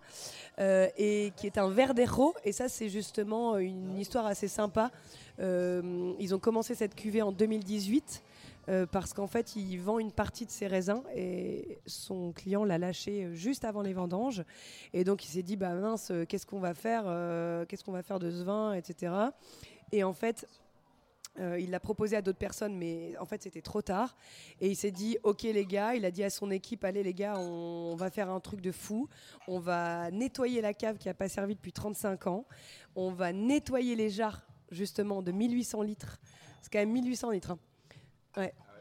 euh, 0.59 0.87
et 0.97 1.33
qui 1.35 1.47
est 1.47 1.57
un 1.57 1.69
Verdejo. 1.69 2.35
Et 2.45 2.51
ça, 2.51 2.69
c'est 2.69 2.89
justement 2.89 3.57
une 3.57 3.97
histoire 3.97 4.25
assez 4.25 4.47
sympa. 4.47 4.91
Euh, 5.39 6.13
ils 6.19 6.35
ont 6.35 6.39
commencé 6.39 6.75
cette 6.75 6.95
cuvée 6.95 7.21
en 7.21 7.31
2018. 7.31 8.21
Euh, 8.69 8.85
parce 8.85 9.13
qu'en 9.13 9.27
fait, 9.27 9.55
il 9.55 9.77
vend 9.77 9.99
une 9.99 10.11
partie 10.11 10.45
de 10.45 10.51
ses 10.51 10.67
raisins 10.67 11.03
et 11.15 11.79
son 11.85 12.31
client 12.31 12.63
l'a 12.63 12.77
lâché 12.77 13.25
euh, 13.25 13.33
juste 13.33 13.65
avant 13.65 13.81
les 13.81 13.93
vendanges. 13.93 14.43
Et 14.93 15.03
donc, 15.03 15.25
il 15.25 15.27
s'est 15.29 15.43
dit, 15.43 15.57
bah 15.57 15.73
mince, 15.73 16.11
euh, 16.11 16.25
qu'est-ce 16.25 16.45
qu'on 16.45 16.59
va 16.59 16.73
faire 16.73 17.03
Qu'est-ce 17.67 17.83
qu'on 17.83 17.91
va 17.91 18.03
faire 18.03 18.19
de 18.19 18.31
ce 18.31 18.43
vin, 18.43 18.73
etc. 18.73 19.13
Et 19.91 20.03
en 20.03 20.13
fait, 20.13 20.47
il 21.39 21.71
l'a 21.71 21.79
proposé 21.79 22.15
à 22.15 22.21
d'autres 22.21 22.37
personnes, 22.37 22.75
mais 22.77 23.17
en 23.19 23.25
fait 23.25 23.41
c'était 23.41 23.61
trop 23.61 23.81
tard. 23.81 24.15
Et 24.61 24.69
il 24.69 24.75
s'est 24.75 24.91
dit, 24.91 25.17
ok 25.23 25.41
les 25.43 25.65
gars, 25.65 25.95
il 25.95 26.05
a 26.05 26.11
dit 26.11 26.23
à 26.23 26.29
son 26.29 26.51
équipe, 26.51 26.83
allez 26.83 27.01
les 27.01 27.13
gars, 27.15 27.39
on, 27.39 27.91
on 27.91 27.95
va 27.95 28.11
faire 28.11 28.29
un 28.29 28.39
truc 28.39 28.61
de 28.61 28.71
fou. 28.71 29.09
On 29.47 29.59
va 29.59 30.11
nettoyer 30.11 30.61
la 30.61 30.75
cave 30.75 30.97
qui 30.99 31.07
n'a 31.07 31.15
pas 31.15 31.29
servi 31.29 31.55
depuis 31.55 31.71
35 31.73 32.27
ans. 32.27 32.45
On 32.95 33.11
va 33.11 33.33
nettoyer 33.33 33.95
les 33.95 34.09
jarres, 34.11 34.45
justement, 34.69 35.23
de 35.23 35.31
1800 35.31 35.81
litres. 35.81 36.19
C'est 36.61 36.71
quand 36.71 36.79
même 36.79 36.91
1800 36.91 37.31
litres. 37.31 37.51
hein. 37.51 37.59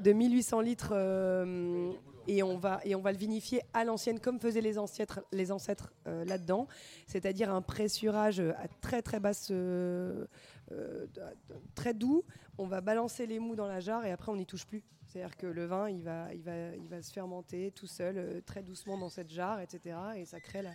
De 0.01 0.12
1800 0.12 0.61
litres. 0.61 0.91
euh, 0.93 1.93
et, 2.29 2.43
on 2.43 2.57
va, 2.57 2.81
et 2.85 2.95
on 2.95 3.01
va 3.01 3.12
le 3.12 3.19
vinifier 3.19 3.62
à 3.73 3.85
l'ancienne, 3.85 4.20
comme 4.20 4.39
faisaient 4.39 4.61
les 4.61 4.79
ancêtres, 4.79 5.20
les 5.33 5.53
ancêtres 5.53 5.93
euh, 6.07 6.24
là-dedans. 6.24 6.69
C'est-à-dire 7.07 7.53
un 7.53 7.62
pressurage 7.62 8.41
euh, 8.41 8.53
à 8.59 8.69
très 8.81 9.03
très 9.03 9.20
basse, 9.20 9.53
très 11.74 11.95
doux. 11.95 12.24
On 12.59 12.66
va 12.66 12.81
balancer 12.81 13.27
les 13.27 13.39
mous 13.39 13.57
dans 13.57 13.66
la 13.66 13.81
jarre 13.81 14.07
et 14.07 14.12
après 14.12 14.31
on 14.31 14.37
n'y 14.37 14.47
touche 14.47 14.66
plus. 14.66 14.83
C'est-à-dire 15.07 15.37
que 15.37 15.47
le 15.47 15.66
vin, 15.66 15.91
il 15.91 16.03
va, 16.03 16.33
il 16.33 16.43
va, 16.43 16.74
il 16.74 16.89
va 16.89 17.03
se 17.03 17.12
fermenter 17.12 17.70
tout 17.73 17.87
seul, 17.87 18.43
très 18.47 18.62
doucement 18.62 18.97
dans 18.97 19.11
cette 19.11 19.31
jarre, 19.31 19.61
etc. 19.61 19.97
Et 20.16 20.24
ça 20.24 20.41
crée 20.41 20.62
la, 20.62 20.70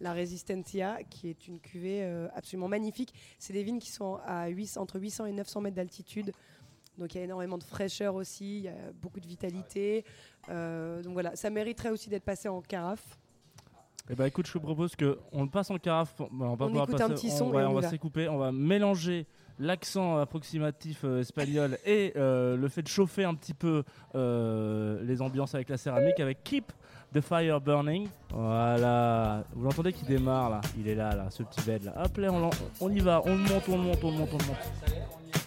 la 0.00 0.12
Resistencia, 0.12 1.02
qui 1.10 1.28
est 1.28 1.48
une 1.48 1.58
cuvée 1.58 2.04
absolument 2.34 2.68
magnifique. 2.68 3.12
C'est 3.40 3.52
des 3.52 3.64
vignes 3.64 3.80
qui 3.80 3.90
sont 3.90 4.20
à 4.24 4.48
800 4.48 4.80
entre 4.80 5.00
800 5.00 5.26
et 5.26 5.32
900 5.32 5.62
mètres 5.62 5.76
d'altitude. 5.76 6.32
Donc 6.98 7.14
il 7.14 7.18
y 7.18 7.20
a 7.20 7.24
énormément 7.24 7.58
de 7.58 7.64
fraîcheur 7.64 8.14
aussi, 8.14 8.58
il 8.58 8.62
y 8.64 8.68
a 8.68 8.74
beaucoup 9.00 9.20
de 9.20 9.26
vitalité. 9.26 10.04
Euh, 10.48 11.02
donc 11.02 11.14
voilà, 11.14 11.34
ça 11.36 11.48
mériterait 11.50 11.90
aussi 11.90 12.08
d'être 12.10 12.24
passé 12.24 12.48
en 12.48 12.60
carafe. 12.60 13.18
Eh 14.10 14.14
ben 14.14 14.26
écoute, 14.26 14.46
je 14.46 14.52
te 14.52 14.58
propose 14.58 14.94
que 14.96 15.18
on 15.32 15.42
le 15.44 15.48
passe 15.48 15.70
en 15.70 15.78
carafe. 15.78 16.14
Bah, 16.18 16.26
on 16.30 16.54
va 16.54 16.64
On 16.66 16.68
pouvoir 16.68 16.84
écoute 16.84 16.98
passer- 16.98 17.04
un 17.12 17.14
petit 17.14 17.30
on- 17.32 17.36
son 17.38 17.52
et 17.52 17.56
ouais, 17.56 17.64
on 17.64 17.70
on 17.70 17.74
va 17.80 17.88
s'écouper, 17.88 18.28
on 18.28 18.36
va 18.36 18.50
mélanger 18.52 19.26
l'accent 19.58 20.18
approximatif 20.18 21.02
euh, 21.04 21.20
espagnol 21.20 21.78
et 21.86 22.12
euh, 22.16 22.56
le 22.56 22.68
fait 22.68 22.82
de 22.82 22.88
chauffer 22.88 23.22
un 23.24 23.34
petit 23.34 23.54
peu 23.54 23.84
euh, 24.16 25.00
les 25.04 25.22
ambiances 25.22 25.54
avec 25.54 25.68
la 25.68 25.76
céramique 25.76 26.18
avec 26.20 26.42
Keep 26.42 26.72
the 27.14 27.20
Fire 27.20 27.60
Burning. 27.60 28.08
Voilà, 28.30 29.44
vous 29.54 29.62
l'entendez 29.64 29.92
qui 29.92 30.04
démarre 30.04 30.50
là, 30.50 30.60
il 30.78 30.88
est 30.88 30.94
là 30.96 31.14
là, 31.14 31.30
ce 31.30 31.42
petit 31.44 31.60
bed 31.64 31.84
là. 31.84 31.94
Hop 32.04 32.16
là, 32.16 32.32
on, 32.32 32.50
on 32.80 32.90
y 32.90 32.98
va, 33.00 33.22
on 33.24 33.30
le 33.36 33.36
monte, 33.42 33.68
on 33.68 33.76
le 33.76 33.82
monte, 33.84 33.98
on 34.04 34.10
le 34.10 34.16
monte, 34.18 34.30
on 34.32 34.38
le 34.38 34.46
monte. 34.46 35.41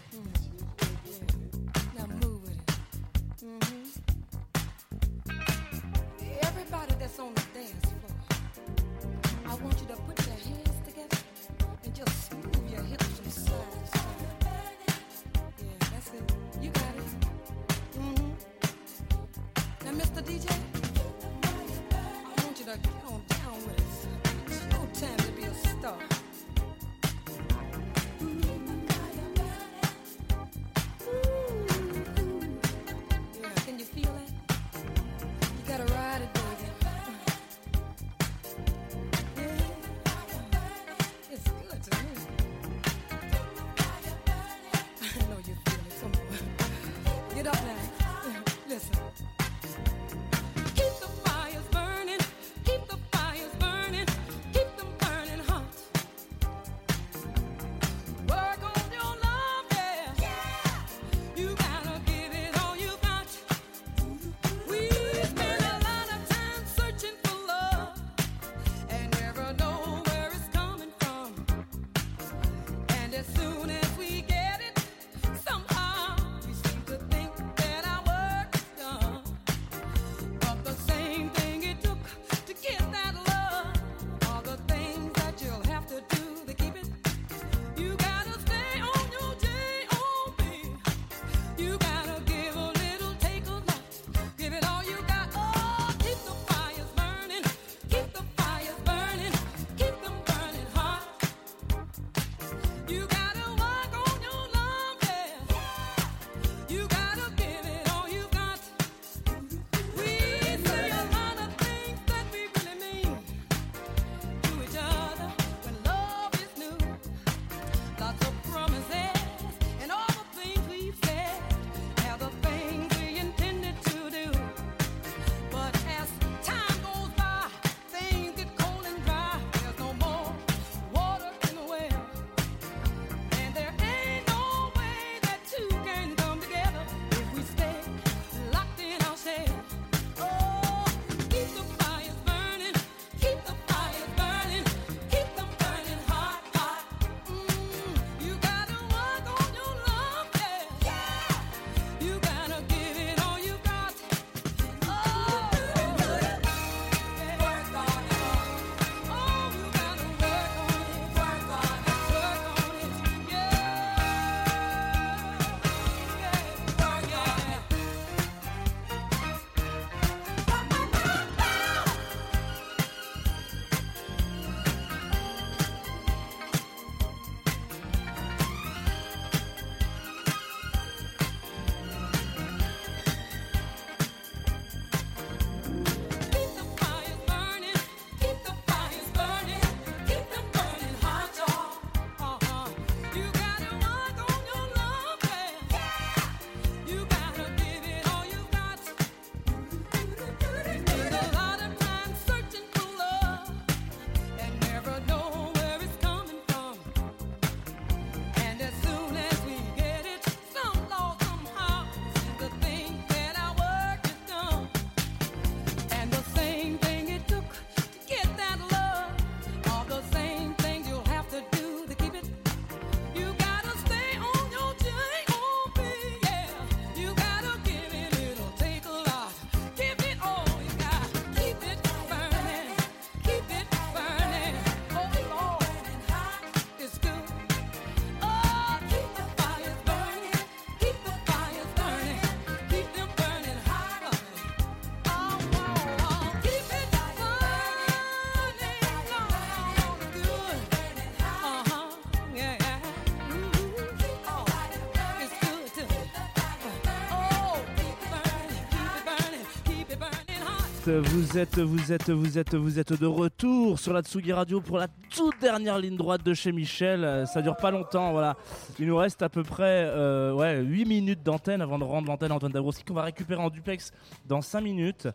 Êtes, 260.87 260.89
vous 260.89 261.37
êtes, 261.37 261.59
vous 261.59 261.91
êtes, 261.91 262.09
vous 262.09 262.37
êtes, 262.37 262.55
vous 262.55 262.79
êtes 262.79 262.93
de 262.93 263.05
retour 263.05 263.79
sur 263.79 263.93
la 263.93 264.01
Tsugi 264.01 264.33
Radio 264.33 264.61
pour 264.61 264.77
la 264.77 264.87
toute 265.09 265.39
dernière 265.41 265.79
ligne 265.79 265.95
droite 265.95 266.23
de 266.23 266.33
chez 266.33 266.51
Michel. 266.51 267.03
Euh, 267.03 267.25
Ça 267.25 267.41
dure 267.41 267.55
pas 267.55 267.71
longtemps, 267.71 268.11
voilà. 268.11 268.35
Il 268.79 268.87
nous 268.87 268.97
reste 268.97 269.21
à 269.21 269.29
peu 269.29 269.43
près 269.43 269.85
euh, 269.87 270.33
ouais, 270.33 270.61
8 270.61 270.85
minutes 270.85 271.23
d'antenne 271.23 271.61
avant 271.61 271.79
de 271.79 271.83
rendre 271.83 272.07
l'antenne 272.07 272.31
à 272.31 272.35
Antoine 272.35 272.51
Dabrowski 272.51 272.83
qu'on 272.83 272.93
va 272.93 273.03
récupérer 273.03 273.41
en 273.41 273.49
duplex 273.49 273.91
dans 274.27 274.41
5 274.41 274.61
minutes. 274.61 275.07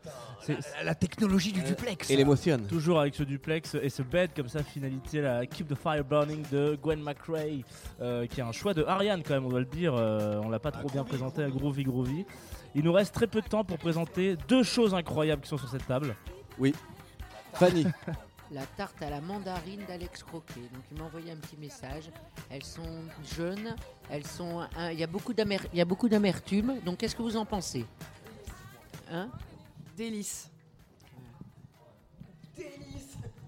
C'est 0.43 0.57
La 0.85 0.95
technologie 0.95 1.53
du 1.53 1.63
duplex. 1.63 2.11
Et 2.11 2.17
l'émotion. 2.17 2.59
toujours 2.69 3.01
avec 3.01 3.15
ce 3.15 3.23
duplex 3.23 3.77
et 3.81 3.91
ce 3.91 4.03
bed 4.03 4.31
comme 4.35 4.49
ça, 4.49 4.63
finalité, 4.63 5.21
la 5.21 5.47
Keep 5.47 5.69
the 5.69 5.75
Fire 5.77 6.05
Burning 6.05 6.43
de 6.51 6.79
Gwen 6.83 7.01
McRae, 7.03 7.63
euh, 8.01 8.27
qui 8.27 8.41
est 8.41 8.45
un 8.45 8.53
choix 8.53 8.75
de 8.75 8.83
Ariane 8.85 9.23
quand 9.23 9.35
même, 9.35 9.47
on 9.47 9.51
doit 9.51 9.61
le 9.61 9.67
dire. 9.67 9.95
Euh, 9.95 10.41
on 10.45 10.49
l'a 10.49 10.59
pas 10.59 10.73
trop 10.73 10.89
bien 10.89 11.05
présenté 11.05 11.43
à 11.43 11.49
Groovy 11.49 11.85
Groovy. 11.85 12.25
Il 12.75 12.85
nous 12.85 12.93
reste 12.93 13.15
très 13.15 13.27
peu 13.27 13.41
de 13.41 13.49
temps 13.49 13.65
pour 13.65 13.79
présenter 13.79 14.37
deux 14.49 14.63
choses 14.63 14.95
incroyables 14.95 15.43
qui 15.43 15.49
sont 15.49 15.59
sur 15.59 15.69
cette 15.69 15.87
table. 15.87 16.15
Fanny, 17.55 17.85
La 18.53 18.67
tarte 18.67 19.01
à 19.01 19.11
la 19.11 19.21
mandarine 19.21 19.81
d'Alex 19.87 20.25
Croquet. 20.25 20.61
Donc 20.73 20.83
il 20.91 20.99
m'a 20.99 21.05
envoyé 21.05 21.31
un 21.31 21.37
petit 21.37 21.57
message. 21.57 22.11
Elles 22.51 22.65
sont 22.65 22.83
jeunes, 23.37 23.77
elles 24.11 24.27
sont. 24.27 24.67
Il 24.93 24.99
y 24.99 25.05
a 25.05 25.07
beaucoup 25.07 25.33
d'amer- 25.33 25.69
il 25.73 25.79
y 25.79 25.81
a 25.81 25.85
beaucoup 25.85 26.09
d'amertume. 26.09 26.81
Donc 26.85 26.99
qu'est-ce 26.99 27.15
que 27.15 27.23
vous 27.23 27.37
en 27.37 27.45
pensez? 27.45 27.87
Hein? 29.13 29.29
Délice. 29.97 30.51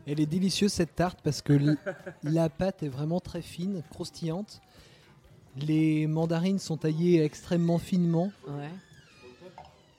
Elle 0.07 0.21
est 0.21 0.27
délicieuse 0.27 0.73
cette 0.73 0.95
tarte 0.97 1.21
parce 1.23 1.43
que 1.43 1.77
la 2.23 2.49
pâte 2.49 2.83
est 2.85 2.89
vraiment 2.89 3.21
très 3.21 3.43
fine, 3.43 3.83
croustillante. 3.91 4.61
Les 5.57 6.07
mandarines 6.07 6.59
sont 6.59 6.77
taillées 6.77 7.23
extrêmement 7.25 7.79
finement 7.79 8.33
Ouais. 8.49 8.71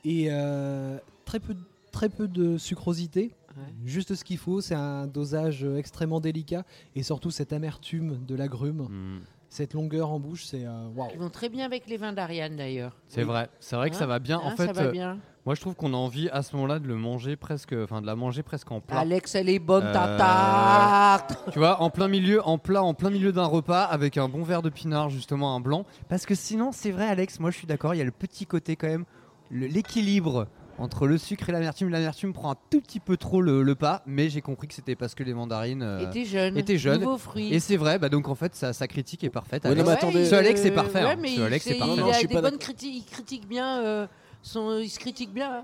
Et 0.05 0.27
euh, 0.30 0.97
très, 1.25 1.39
peu, 1.39 1.55
très 1.91 2.09
peu 2.09 2.27
de 2.27 2.57
sucrosité. 2.57 3.35
ouais. 3.57 3.63
Juste 3.85 4.15
ce 4.15 4.23
qu'il 4.23 4.38
faut, 4.38 4.61
c'est 4.61 4.75
un 4.75 5.07
dosage 5.07 5.63
euh, 5.63 5.77
extrêmement 5.77 6.19
délicat 6.19 6.63
et 6.95 7.03
surtout 7.03 7.31
cette 7.31 7.53
amertume 7.53 8.19
de 8.25 8.35
l'agrume, 8.35 8.88
Hmm, 8.89 9.19
cette 9.49 9.73
longueur 9.75 10.09
en 10.11 10.19
bouche, 10.19 10.45
c'est 10.45 10.65
euh, 10.65 10.88
waouh. 10.95 11.09
Ils 11.13 11.19
vont 11.19 11.30
très 11.30 11.47
bien 11.49 11.65
avec 11.65 11.88
les 11.88 11.97
vins 11.97 12.11
d'Ariane 12.13 12.55
d'ailleurs. 12.55 12.97
C'est 13.07 13.23
vrai, 13.23 13.49
c'est 13.59 13.75
vrai 13.75 13.89
que 13.91 13.95
Hein 13.95 13.99
ça 13.99 14.07
va 14.07 14.17
bien. 14.19 14.39
Hein, 14.39 14.51
en 14.53 14.55
fait, 14.55 14.65
ça 14.65 14.73
va 14.73 14.81
euh, 14.85 14.91
bien. 14.91 15.19
moi 15.45 15.53
je 15.53 15.61
trouve 15.61 15.75
qu'on 15.75 15.93
a 15.93 15.97
envie 15.97 16.27
à 16.30 16.41
ce 16.41 16.55
moment-là 16.55 16.80
de 16.80 16.88
le 16.88 16.95
manger 16.95 17.35
presque, 17.35 17.75
enfin 17.84 18.01
de 18.01 18.07
la 18.07 18.15
manger 18.15 18.41
presque 18.41 18.71
en 18.71 18.81
plat. 18.81 18.97
Alex, 18.97 19.35
elle 19.35 19.49
est 19.49 19.59
bonne 19.59 19.91
ta 19.93 20.15
Euh, 20.15 20.17
tarte. 20.17 21.38
Tu 21.51 21.59
vois, 21.59 21.81
en 21.84 21.91
plein 21.91 22.07
milieu, 22.07 22.41
en 22.47 22.57
plat, 22.57 22.81
en 22.84 22.95
plein 22.95 23.11
milieu 23.11 23.31
d'un 23.31 23.45
repas 23.45 23.84
avec 23.84 24.17
un 24.17 24.27
bon 24.27 24.41
verre 24.41 24.63
de 24.63 24.69
pinard, 24.69 25.11
justement 25.11 25.55
un 25.55 25.59
blanc. 25.59 25.85
Parce 26.09 26.25
que 26.25 26.34
sinon, 26.34 26.71
c'est 26.71 26.91
vrai, 26.91 27.05
Alex, 27.05 27.39
moi 27.39 27.51
je 27.51 27.57
suis 27.57 27.67
d'accord, 27.67 27.93
il 27.93 27.99
y 27.99 28.01
a 28.01 28.05
le 28.05 28.11
petit 28.11 28.47
côté 28.47 28.75
quand 28.75 28.88
même, 28.88 29.05
l'équilibre 29.52 30.48
entre 30.80 31.06
le 31.06 31.18
sucre 31.18 31.49
et 31.49 31.52
l'amertume. 31.52 31.90
L'amertume 31.90 32.34
prend 32.34 32.52
un 32.52 32.57
tout 32.72 32.82
petit 32.82 32.99
peu 32.99 33.15
trop 33.18 33.41
le, 33.41 33.61
le 33.61 33.76
pas, 33.76 34.02
mais 34.07 34.30
j'ai 34.30 34.41
compris 34.41 34.68
que 34.68 34.74
c'était 34.74 34.95
parce 34.95 35.14
que 35.15 35.24
les 35.24 35.34
mandarines. 35.34 35.84
euh, 35.84 35.99
Et 35.99 36.10
t'es 36.10 36.26
jeune. 36.26 36.57
et 36.57 36.64
t'es 36.64 36.78
jeune. 36.78 37.02
Nouveau 37.02 37.18
fruit. 37.18 37.53
Et 37.53 37.60
c'est 37.60 37.78
vrai, 37.78 37.99
bah 37.99 38.10
donc 38.10 38.28
en 38.28 38.36
fait, 38.36 38.56
sa, 38.56 38.74
sa 38.74 38.88
critique 38.88 39.24
est 39.24 39.30
parfaite. 39.30 39.64
Ouais, 39.65 39.72
Alex. 39.72 39.84
non, 39.84 39.91
mais 39.91 39.98
attendez. 39.98 40.26
Ce 40.26 40.36
Alex, 40.36 40.61
c'est 40.61 40.72
euh, 40.72 40.76
parfait, 40.76 41.03
ouais, 41.03 41.11
hein. 41.11 41.18
mais 41.20 41.36
Ce 41.36 41.41
Alex, 41.41 41.65
c'est 41.65 41.74
il- 41.74 41.80
parfait. 41.80 41.94
Il 41.95 41.99
Non, 42.02 42.11
je 42.11 42.18
a 42.18 42.24
des 42.28 42.41
bonnes 42.41 42.57
critiques. 42.57 42.95
Il 43.07 43.11
critique 43.11 43.48
bien. 43.48 43.84
euh, 43.84 44.07
son, 44.41 44.80
il 44.80 44.90
se 44.90 44.99
critique 44.99 45.32
bien. 45.34 45.57
hein. 45.60 45.64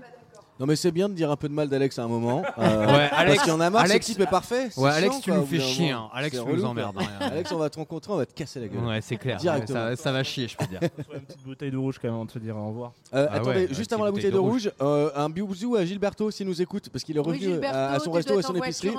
Non 0.60 0.66
mais 0.66 0.76
c'est 0.76 0.92
bien 0.92 1.08
de 1.08 1.14
dire 1.14 1.30
un 1.30 1.36
peu 1.36 1.48
de 1.48 1.54
mal 1.54 1.68
d'Alex 1.68 1.98
à 1.98 2.04
un 2.04 2.08
moment. 2.08 2.42
euh, 2.58 2.86
Ouais, 2.86 3.08
Alex, 3.12 3.36
parce 3.36 3.38
qu'il 3.44 3.52
y 3.52 3.56
en 3.56 3.60
a 3.60 3.70
marre, 3.70 3.82
Alex- 3.82 4.06
ce 4.06 4.12
type 4.12 4.20
est 4.20 4.26
parfait. 4.30 4.68
Ouais, 4.76 4.90
Alex, 4.90 5.14
chiant, 5.14 5.20
tu 5.22 5.30
quoi, 5.30 5.40
nous 5.40 5.46
fais 5.46 5.58
chier. 5.60 5.90
hein. 5.90 6.08
Alex, 6.12 6.36
tu 6.38 6.52
nous 6.52 6.64
emmerdes. 6.64 6.96
hein. 7.00 7.06
Alex, 7.20 7.50
on 7.50 7.56
va 7.58 7.70
te 7.70 7.78
rencontrer, 7.78 8.12
on 8.12 8.16
va 8.16 8.26
te 8.26 8.34
casser 8.34 8.60
la 8.60 8.68
gueule. 8.68 8.84
Ouais, 8.84 9.00
c'est 9.00 9.16
clair. 9.16 9.38
Directement. 9.38 9.78
Ça, 9.90 9.96
ça 9.96 10.12
va 10.12 10.22
chier, 10.22 10.46
je 10.48 10.56
peux 10.56 10.66
dire. 10.66 10.80
Une 11.14 11.20
petite 11.22 11.42
bouteille 11.44 11.70
de 11.70 11.76
rouge 11.76 11.96
quand 11.98 12.08
même 12.08 12.14
avant 12.14 12.24
de 12.26 12.30
se 12.30 12.38
dire 12.38 12.56
au 12.56 12.68
revoir. 12.68 12.92
Euh, 13.14 13.26
Ah 13.30 13.34
attendez, 13.36 13.66
ouais, 13.66 13.74
juste 13.74 13.92
avant 13.92 14.04
la 14.04 14.10
bouteille 14.12 14.30
de 14.30 14.38
rouge, 14.38 14.70
euh, 14.82 15.10
un 15.16 15.28
bisou 15.30 15.76
à 15.76 15.84
Gilberto 15.84 16.30
s'il 16.30 16.46
nous 16.46 16.60
écoute, 16.60 16.88
parce 16.92 17.04
qu'il 17.04 17.16
est 17.16 17.20
Oui, 17.20 17.26
revenu 17.26 17.40
Gilberto, 17.42 17.76
à, 17.76 17.86
à 17.92 17.98
son 17.98 18.12
resto 18.12 18.38
et 18.38 18.42
son 18.42 18.54
épicerie. 18.54 18.94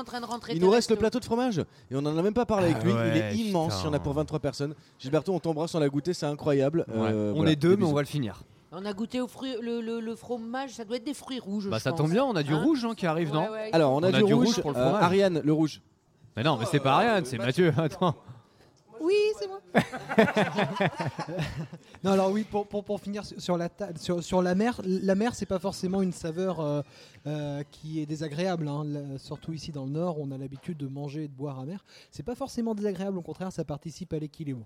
Il 0.54 0.62
nous 0.62 0.70
reste 0.72 0.90
le 0.90 0.96
plateau 0.98 1.20
de 1.20 1.26
fromage 1.26 1.60
et 1.60 1.96
on 1.96 2.00
en 2.00 2.18
a 2.18 2.22
même 2.22 2.34
pas 2.34 2.46
parlé 2.46 2.66
avec 2.72 2.78
Ah 2.82 2.86
lui. 2.86 2.94
il 3.14 3.18
est 3.22 3.36
immense, 3.50 3.82
il 3.84 3.86
y 3.86 3.90
en 3.90 3.94
a 3.94 4.00
pour 4.00 4.14
23 4.14 4.40
personnes. 4.40 4.74
Gilberto, 5.00 5.32
on 5.34 5.40
t'embrasse, 5.40 5.76
on 5.76 5.80
l'a 5.80 5.90
goûté, 5.90 6.14
c'est 6.14 6.26
incroyable. 6.26 6.86
Euh, 6.94 7.34
on 7.36 7.46
est 7.46 7.56
deux, 7.56 7.76
mais 7.76 7.86
on 7.86 7.94
va 7.94 8.02
le 8.02 8.08
finir. 8.08 8.42
On 8.73 8.85
a 8.85 8.93
goûté 8.93 9.19
au 9.19 9.27
fruit, 9.27 9.53
le, 9.61 9.81
le- 9.81 9.99
le 9.99 10.15
fromage, 10.15 10.72
ça 10.72 10.85
doit 10.85 10.95
être 10.98 11.03
des 11.03 11.14
fruits 11.14 11.39
rouges. 11.39 11.69
Bah 11.69 11.77
je 11.77 11.84
ça 11.84 11.89
pense. 11.91 11.99
tombe 11.99 12.11
bien, 12.11 12.23
on 12.23 12.35
a 12.35 12.43
du 12.43 12.53
Hein 12.53 12.64
rouge 12.64 12.85
hein, 12.85 12.95
qui 12.95 13.06
arrive, 13.06 13.30
Ouais, 13.31 13.34
non 13.35 13.52
ouais. 13.52 13.69
Alors, 13.73 13.91
on 13.93 14.02
a, 14.03 14.10
On 14.10 14.14
a 14.14 14.19
du, 14.19 14.23
du 14.23 14.34
rouge, 14.34 14.45
rouge 14.48 14.61
pour 14.61 14.72
le 14.72 14.77
euh, 14.77 14.84
fromage. 14.84 15.03
Ariane, 15.03 15.41
le 15.43 15.53
rouge. 15.53 15.81
Mais 16.38 16.43
non, 16.43 16.56
mais 16.57 16.65
c'est 16.65 16.80
pas 16.80 16.93
Ariane, 16.93 17.26
c'est 17.26 17.38
Mathieu. 17.38 17.73
Attends. 17.77 18.15
Oui, 19.02 19.15
c'est 19.39 19.48
moi. 19.48 19.60
non, 22.03 22.11
alors 22.11 22.31
oui, 22.31 22.43
pour, 22.43 22.68
pour, 22.68 22.84
pour 22.84 22.99
finir 23.02 23.23
sur- 23.26 23.57
la, 23.57 23.68
ta- 23.68 23.95
sur, 23.98 24.23
sur 24.23 24.41
la 24.41 24.56
mer, 24.56 24.80
la 24.85 25.15
mer, 25.15 25.35
c'est 25.35 25.45
pas 25.45 25.60
forcément 25.60 26.02
une 26.02 26.14
saveur 26.14 26.60
euh, 26.60 26.81
euh, 27.27 27.64
qui 27.72 27.99
est 27.99 28.06
désagréable. 28.06 28.68
hein. 28.68 28.84
La- 28.85 29.18
surtout 29.18 29.53
ici 29.53 29.72
dans 29.72 29.85
le 29.85 29.91
Nord, 29.91 30.19
on 30.19 30.31
a 30.31 30.38
l'habitude 30.38 30.77
de 30.77 30.88
manger 30.88 31.23
et 31.26 31.27
de 31.27 31.34
boire 31.34 31.60
à 31.60 31.65
mer. 31.65 31.84
C'est 32.11 32.23
pas 32.23 32.35
forcément 32.35 32.76
désagréable, 32.76 33.18
au 33.18 33.22
contraire, 33.22 33.52
ça 33.52 33.64
participe 33.65 34.14
à 34.14 34.19
l'équilibre. 34.19 34.65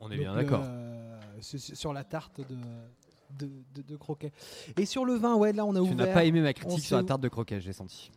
On 0.00 0.06
est 0.10 0.16
Donc, 0.16 0.24
bien 0.24 0.34
d'accord. 0.34 0.62
euh, 0.64 1.18
sur 1.40 1.92
la 1.92 2.04
tarte 2.04 2.40
de, 2.40 2.56
de, 3.38 3.50
de- 3.74 3.82
de 3.82 3.96
croquet. 3.96 4.32
Et 4.78 4.86
sur 4.86 5.04
le 5.04 5.14
vin, 5.14 5.34
ouais, 5.36 5.52
là, 5.52 5.64
on 5.64 5.70
a 5.70 5.74
Tu 5.74 5.80
ouvert. 5.80 6.06
n'as 6.06 6.12
pas 6.12 6.24
aimé 6.24 6.40
ma 6.40 6.52
critique 6.52 6.84
sur 6.84 6.96
la 6.96 7.02
tarte 7.04 7.20
de 7.20 7.28
croquet, 7.28 7.60
j'ai 7.60 7.72
senti. 7.72 8.10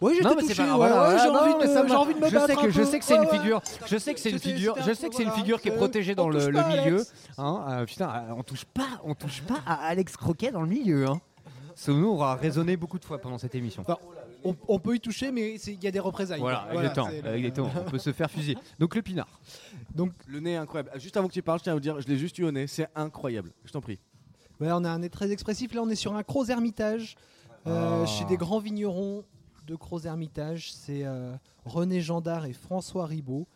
Ouais, 0.00 0.14
j'étais 0.14 0.34
touché, 0.34 0.54
pas 0.54 0.66
grave, 0.66 0.80
ouais, 0.80 0.88
voilà, 0.88 1.08
ouais, 1.10 1.18
j'ai 1.22 1.28
envie, 1.28 1.52
de- 1.54 1.58
me- 1.82 1.88
j'ai 1.88 1.94
envie 1.94 2.14
de 2.14 2.18
me 2.20 2.28
je 2.28 2.34
battre 2.34 2.46
sais 2.46 2.54
que 2.54 2.60
un 2.60 2.70
je 2.70 2.80
peu. 2.80 2.84
sais 2.84 2.98
que 2.98 3.04
c'est 3.04 3.16
une 3.16 3.28
figure, 3.28 3.62
je 3.86 3.96
sais 3.98 4.14
que 4.14 4.20
c'est 4.20 4.30
une 4.30 4.38
figure, 4.38 4.74
je 4.86 4.92
sais 4.94 5.08
que 5.08 5.14
c'est 5.14 5.22
une 5.22 5.28
voilà. 5.28 5.42
figure 5.42 5.60
qui 5.60 5.68
est 5.68 5.76
protégée 5.76 6.14
dans 6.14 6.28
le, 6.28 6.38
milieu. 6.50 7.04
Hein, 7.38 7.64
euh, 7.68 7.84
putain, 7.86 8.08
euh, 8.10 8.34
on 8.36 8.42
touche 8.42 8.64
pas, 8.64 8.88
on 9.04 9.14
touche 9.14 9.42
pas 9.42 9.60
à 9.66 9.86
Alex 9.86 10.16
Croquet 10.16 10.50
dans 10.50 10.62
le 10.62 10.68
milieu. 10.68 11.06
Hein. 11.08 11.20
Ce 11.76 11.90
mot 11.90 12.12
aura 12.12 12.36
résonné 12.36 12.76
beaucoup 12.76 12.98
de 13.00 13.04
fois 13.04 13.18
pendant 13.18 13.36
cette 13.38 13.54
émission. 13.54 13.84
On, 14.46 14.54
on 14.68 14.78
peut 14.78 14.94
y 14.94 15.00
toucher, 15.00 15.32
mais 15.32 15.54
il 15.54 15.82
y 15.82 15.86
a 15.86 15.90
des 15.90 15.98
représailles. 16.00 16.38
Voilà, 16.38 16.66
exactement, 16.72 17.08
c'est 17.10 17.22
le- 17.22 17.34
exactement. 17.34 17.70
On 17.86 17.90
peut 17.90 17.98
se 17.98 18.12
faire 18.12 18.30
fusiller. 18.30 18.58
Donc 18.78 18.94
le 18.94 19.00
pinard. 19.02 19.26
Donc, 19.94 20.12
Le 20.26 20.38
nez 20.40 20.52
est 20.52 20.56
incroyable. 20.56 20.90
Juste 21.00 21.16
avant 21.16 21.28
que 21.28 21.32
tu 21.32 21.40
parles, 21.42 21.60
je 21.60 21.64
tiens 21.64 21.72
à 21.72 21.76
vous 21.76 21.80
dire, 21.80 21.98
je 22.00 22.06
l'ai 22.06 22.16
juste 22.18 22.38
eu 22.38 22.44
au 22.44 22.52
nez, 22.52 22.66
c'est 22.66 22.86
incroyable. 22.94 23.50
Je 23.64 23.72
t'en 23.72 23.80
prie. 23.80 23.98
On 24.60 24.84
a 24.84 24.90
un 24.90 24.98
nez 24.98 25.10
très 25.10 25.30
expressif. 25.30 25.74
Là, 25.74 25.82
on 25.82 25.88
est 25.88 25.94
sur 25.94 26.14
un 26.14 26.22
Gros 26.22 26.46
Hermitage 26.46 27.16
euh, 27.66 28.02
Ah. 28.02 28.06
chez 28.06 28.24
des 28.24 28.36
grands 28.36 28.58
vignerons 28.58 29.24
de 29.66 29.74
Gros 29.74 30.00
Hermitage. 30.00 30.72
C'est 30.72 31.04
euh, 31.04 31.34
René 31.64 32.00
Gendard 32.00 32.46
et 32.46 32.52
François 32.52 33.06
Ribaud 33.06 33.46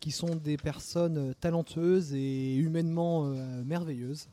qui 0.00 0.12
sont 0.12 0.34
des 0.34 0.56
personnes 0.56 1.18
euh, 1.18 1.32
talentueuses 1.38 2.14
et 2.14 2.54
humainement 2.54 3.26
euh, 3.26 3.62
merveilleuses. 3.64 4.28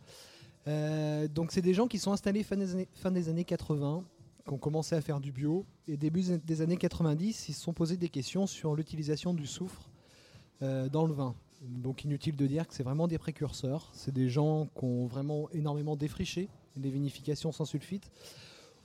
Donc, 1.34 1.54
c'est 1.54 1.62
des 1.62 1.74
gens 1.74 1.88
qui 1.88 1.98
sont 1.98 2.12
installés 2.12 2.44
fin 2.44 2.58
des 2.58 2.74
années, 2.74 2.90
fin 2.94 3.10
des 3.10 3.30
années 3.30 3.46
80, 3.46 4.04
qui 4.46 4.54
ont 4.54 4.58
commencé 4.58 4.96
à 4.96 5.02
faire 5.02 5.22
du 5.22 5.32
bio. 5.32 5.66
Et 5.88 5.96
début 5.96 6.22
des 6.22 6.62
années 6.62 6.76
90, 6.76 7.48
ils 7.48 7.54
se 7.54 7.62
sont 7.62 7.72
posés 7.72 7.96
des 7.96 8.10
questions 8.10 8.48
sur 8.48 8.76
l'utilisation 8.76 9.34
du 9.34 9.48
soufre 9.48 9.90
dans 10.60 11.06
le 11.06 11.14
vin. 11.14 11.36
Donc 11.62 12.04
inutile 12.04 12.36
de 12.36 12.46
dire 12.48 12.68
que 12.68 12.74
c'est 12.74 12.84
vraiment 12.84 13.08
des 13.08 13.18
précurseurs. 13.18 13.90
C'est 13.94 14.14
des 14.14 14.30
gens 14.30 14.68
qui 14.78 14.86
ont 14.86 15.08
vraiment 15.08 15.50
énormément 15.52 15.96
défriché 15.96 16.50
les 16.76 16.90
vinifications 16.92 17.52
sans 17.52 17.66
sulfite. 17.66 18.12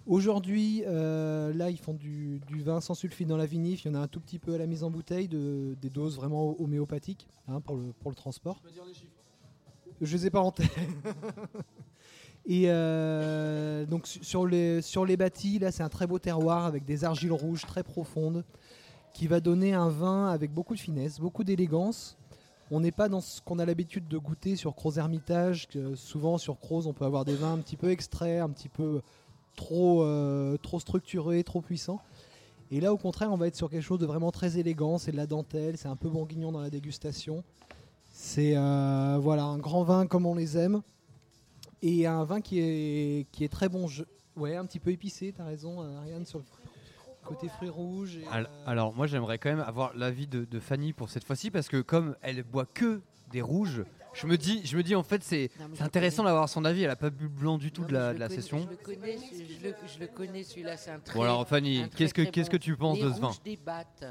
Aujourd'hui, 0.07 0.82
euh, 0.86 1.53
là, 1.55 1.70
ils 1.70 1.78
font 1.78 1.94
du, 1.94 2.40
du 2.49 2.61
vin 2.62 2.81
sans 2.81 2.94
sulfite 2.94 3.28
dans 3.28 3.36
la 3.36 3.47
vinif. 3.47 3.85
Il 3.85 3.89
y 3.89 3.90
en 3.90 3.94
a 3.94 4.01
un 4.01 4.09
tout 4.09 4.20
petit 4.20 4.39
peu 4.39 4.55
à 4.55 4.59
la 4.59 4.66
mise 4.66 4.82
en 4.82 4.90
bouteille, 4.90 5.28
de, 5.28 5.77
des 5.81 5.90
doses 5.90 6.16
vraiment 6.16 6.61
homéopathiques 6.61 7.28
hein, 7.47 7.61
pour, 7.61 7.77
le, 7.77 7.93
pour 8.01 8.11
le 8.11 8.16
transport. 8.16 8.61
Je 10.01 10.16
les 10.16 10.27
ai 10.27 10.31
pas 10.31 10.40
en 10.40 10.51
tête. 10.51 10.70
Et 12.47 12.65
euh, 12.66 13.86
donc 13.86 14.09
su- 14.09 14.24
sur 14.24 14.47
les, 14.47 14.82
sur 14.82 15.05
les 15.05 15.16
bâtis, 15.16 15.61
là, 15.61 15.70
c'est 15.70 15.85
un 15.85 15.89
très 15.89 16.09
beau 16.09 16.19
terroir 16.19 16.65
avec 16.66 16.85
des 16.85 17.05
argiles 17.05 17.31
rouges 17.32 17.62
très 17.66 17.85
profondes 17.85 18.44
qui 19.15 19.28
va 19.28 19.39
donner 19.40 19.74
un 19.74 19.89
vin 19.90 20.28
avec 20.28 20.53
beaucoup 20.53 20.74
de 20.74 20.81
finesse, 20.81 21.20
beaucoup 21.20 21.44
d'élégance. 21.44 22.16
On 22.74 22.81
n'est 22.81 22.90
pas 22.90 23.11
dans 23.11 23.20
ce 23.20 23.43
qu'on 23.43 23.59
a 23.59 23.66
l'habitude 23.66 24.09
de 24.09 24.16
goûter 24.16 24.57
sur 24.57 24.74
Croz 24.74 24.97
Hermitage. 24.99 25.69
souvent 25.94 26.39
sur 26.39 26.59
Croz, 26.59 26.86
on 26.86 26.94
peut 26.94 27.05
avoir 27.05 27.27
des 27.27 27.35
vins 27.35 27.53
un 27.53 27.59
petit 27.59 27.77
peu 27.77 27.90
extraits, 27.90 28.40
un 28.40 28.49
petit 28.49 28.70
peu 28.70 29.03
trop, 29.57 30.03
euh, 30.03 30.57
trop 30.57 30.81
structurés, 30.81 31.44
trop 31.44 31.61
puissants. 31.61 32.01
Et 32.70 32.81
là, 32.81 32.90
au 32.94 32.97
contraire, 32.97 33.31
on 33.31 33.36
va 33.36 33.47
être 33.49 33.57
sur 33.57 33.69
quelque 33.69 33.82
chose 33.82 33.99
de 33.99 34.07
vraiment 34.07 34.31
très 34.32 34.57
élégant. 34.57 34.97
C'est 34.97 35.12
de 35.12 35.19
la 35.19 35.27
dentelle, 35.27 35.77
c'est 35.77 35.89
un 35.89 35.97
peu 35.97 36.09
bourguignon 36.09 36.51
dans 36.51 36.62
la 36.62 36.70
dégustation. 36.70 37.44
C'est 38.11 38.57
euh, 38.57 39.19
voilà 39.20 39.44
un 39.44 39.59
grand 39.59 39.82
vin 39.82 40.07
comme 40.07 40.24
on 40.24 40.35
les 40.35 40.57
aime. 40.57 40.81
Et 41.82 42.07
un 42.07 42.24
vin 42.24 42.40
qui 42.40 42.59
est, 42.61 43.27
qui 43.32 43.44
est 43.44 43.49
très 43.53 43.69
bon. 43.69 43.86
Je- 43.86 44.05
Ouais, 44.35 44.57
un 44.57 44.65
petit 44.65 44.78
peu 44.78 44.90
épicé, 44.90 45.35
t'as 45.36 45.44
raison, 45.44 45.82
euh, 45.82 45.99
Ariane, 45.99 46.24
sur 46.24 46.39
le 46.39 46.44
côté 47.24 47.49
fruits 47.49 47.69
rouges. 47.69 48.16
et, 48.16 48.24
euh, 48.35 48.44
Alors 48.66 48.94
moi 48.94 49.07
j'aimerais 49.07 49.39
quand 49.39 49.51
même 49.51 49.61
avoir 49.66 49.97
l'avis 49.97 50.27
de, 50.27 50.44
de 50.44 50.61
Fanny 50.61 50.93
pour 50.93 51.11
cette 51.11 51.24
fois-ci 51.24 51.51
parce 51.51 51.69
que 51.69 51.81
comme 51.81 52.16
elle 52.23 52.43
boit 52.43 52.66
que 52.66 53.01
des 53.31 53.40
rouges, 53.43 53.85
je 54.15 54.27
me 54.27 54.36
dis, 54.36 54.61
je 54.65 54.77
me 54.77 54.82
dis 54.82 54.94
en 54.94 55.03
fait 55.03 55.23
c'est 55.24 55.51
intéressant 55.81 56.24
d'avoir 56.24 56.49
son 56.49 56.65
avis. 56.65 56.82
Elle 56.82 56.90
a 56.90 56.97
pas 56.97 57.11
bu 57.11 57.24
le 57.24 57.28
blanc 57.31 57.57
du 57.59 57.73
tout 57.73 57.82
Non, 57.82 57.89
de 57.89 57.93
la, 57.94 58.09
je 58.11 58.15
de 58.15 58.20
la 58.20 58.28
connais- 58.28 58.40
session. 58.40 58.59
Je 58.65 58.69
le 58.70 58.77
connais, 58.77 59.19
je 59.19 59.66
le, 59.69 59.74
je 59.94 59.99
le 60.01 60.07
connais 60.09 60.43
celui-là, 60.43 60.77
c'est 60.77 60.90
un 60.90 60.99
très. 60.99 61.15
Bon 61.19 61.23
alors 61.23 61.47
Fanny, 61.49 61.85
qu'est-ce 61.97 62.12
que 62.15 62.23
très 62.23 62.31
qu'est-ce 62.31 62.51
bon. 62.51 62.57
que 62.57 62.62
tu 62.62 62.77
penses 62.77 62.99
Les 62.99 63.05
de 63.05 63.12
ce 63.12 63.20
vin 63.20 63.31
débattent. 63.44 64.05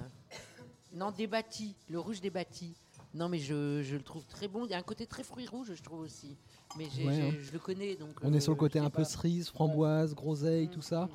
Non, 0.94 1.12
débattis. 1.12 1.76
Le 1.90 2.00
rouge 2.00 2.20
débattis. 2.20 2.74
Non, 3.14 3.28
mais 3.30 3.40
je, 3.40 3.82
je 3.84 3.96
le 3.98 4.02
trouve 4.04 4.26
très 4.26 4.48
bon. 4.48 4.66
Il 4.66 4.72
y 4.72 4.74
a 4.74 4.78
un 4.78 4.82
côté 4.84 5.06
très 5.06 5.24
fruit 5.24 5.46
rouge, 5.46 5.72
je 5.76 5.82
trouve 5.84 6.00
aussi. 6.00 6.38
Mais 6.78 6.86
Ouais, 7.06 7.22
hein. 7.22 7.32
je 7.42 7.52
le 7.52 7.60
connais 7.60 7.96
donc. 7.96 8.10
on 8.22 8.34
est 8.34 8.38
euh, 8.38 8.40
sur 8.40 8.54
le 8.54 8.58
côté 8.58 8.80
je 8.80 8.84
sais 8.84 8.88
un 8.88 8.90
peu 8.90 9.02
pas. 9.04 9.08
cerise, 9.08 9.50
framboise, 9.50 10.16
groseille, 10.16 10.70
tout 10.70 10.82
ça. 10.82 11.10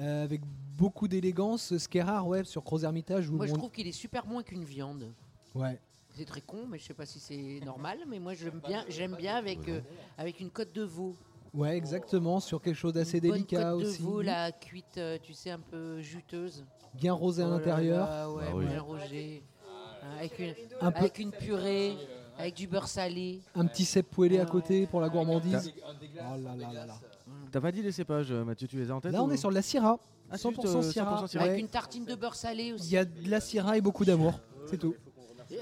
Euh, 0.00 0.24
avec 0.24 0.40
beaucoup 0.76 1.08
d'élégance, 1.08 1.76
ce 1.76 1.88
qui 1.88 1.98
est 1.98 2.02
rare 2.02 2.26
ouais, 2.26 2.44
sur 2.44 2.62
Gros 2.62 2.78
Hermitage. 2.82 3.28
Où 3.28 3.36
Moi, 3.36 3.46
je 3.46 3.52
on- 3.52 3.56
trouve 3.56 3.70
qu'il 3.70 3.86
est 3.86 3.92
super 3.92 4.26
moins 4.26 4.42
qu'une 4.42 4.64
viande. 4.64 5.12
Ouais. 5.54 5.78
C'est 6.10 6.24
très 6.24 6.40
con, 6.40 6.66
mais 6.68 6.78
je 6.78 6.84
sais 6.84 6.94
pas 6.94 7.06
si 7.06 7.20
c'est 7.20 7.60
normal. 7.64 7.98
Mais 8.08 8.18
moi, 8.18 8.34
j'aime 8.34 8.60
bien, 8.66 8.84
j'aime 8.88 9.14
bien 9.16 9.36
avec, 9.36 9.68
euh, 9.68 9.80
avec 10.16 10.40
une 10.40 10.50
côte 10.50 10.72
de 10.72 10.82
veau. 10.82 11.16
Ouais, 11.54 11.76
exactement, 11.76 12.40
sur 12.40 12.60
quelque 12.60 12.76
chose 12.76 12.92
d'assez 12.92 13.20
Bonne 13.20 13.32
délicat 13.32 13.72
côte 13.72 13.82
aussi. 13.84 13.98
de 13.98 14.02
veau, 14.02 14.20
la 14.22 14.52
cuite, 14.52 14.98
euh, 14.98 15.16
tu 15.22 15.32
sais, 15.32 15.50
un 15.50 15.58
peu 15.60 16.00
juteuse. 16.00 16.64
Bien 16.94 17.12
rosé 17.12 17.42
à 17.42 17.46
Oh 17.46 17.50
l'intérieur. 17.50 18.34
ouais, 18.34 18.44
Ah 18.48 18.54
oui. 18.56 18.66
bien 18.66 18.80
rosé. 18.80 19.42
Hein, 19.64 20.08
Avec 20.18 20.38
une, 20.38 20.54
Un 20.80 20.90
peu- 20.92 20.98
avec 20.98 21.18
une 21.18 21.30
purée, 21.32 21.96
avec 22.38 22.54
du 22.54 22.66
beurre 22.66 22.88
salé. 22.88 23.40
Un 23.54 23.66
petit 23.66 23.84
cèpe 23.84 24.10
poêlé 24.10 24.38
à 24.40 24.46
côté 24.46 24.86
pour 24.86 25.00
la 25.00 25.08
gourmandise. 25.08 25.72
Oh 25.80 26.36
là 26.42 26.54
là 26.56 26.72
là 26.72 26.86
là. 26.86 26.94
T'as 27.50 27.60
pas 27.60 27.72
dit 27.72 27.82
les 27.82 27.92
cépages, 27.92 28.30
euh, 28.30 28.44
Mathieu, 28.44 28.66
tu 28.68 28.76
les 28.76 28.90
as 28.90 28.94
en 28.94 29.00
tête 29.00 29.12
Là, 29.12 29.22
on 29.22 29.28
ou- 29.28 29.32
est 29.32 29.36
sur 29.36 29.50
de 29.50 29.54
la 29.54 29.62
Syrah. 29.62 29.98
Ah, 30.30 30.36
c'est 30.36 30.42
100% 30.42 30.62
juste, 30.62 30.74
euh, 30.76 30.92
Syrah. 30.92 31.16
100% 31.22 31.26
Syrah. 31.28 31.44
Avec 31.44 31.54
Ouais. 31.56 31.60
une 31.60 31.68
tartine 31.68 32.04
de 32.04 32.14
beurre 32.14 32.34
salé 32.34 32.72
aussi. 32.74 32.86
Il 32.86 32.92
y 32.92 32.96
a 32.98 33.04
de 33.04 33.30
la 33.30 33.40
Syrah 33.40 33.76
et 33.76 33.80
beaucoup 33.80 34.04
d'amour. 34.04 34.38
C'est 34.66 34.76
tout. 34.78 34.94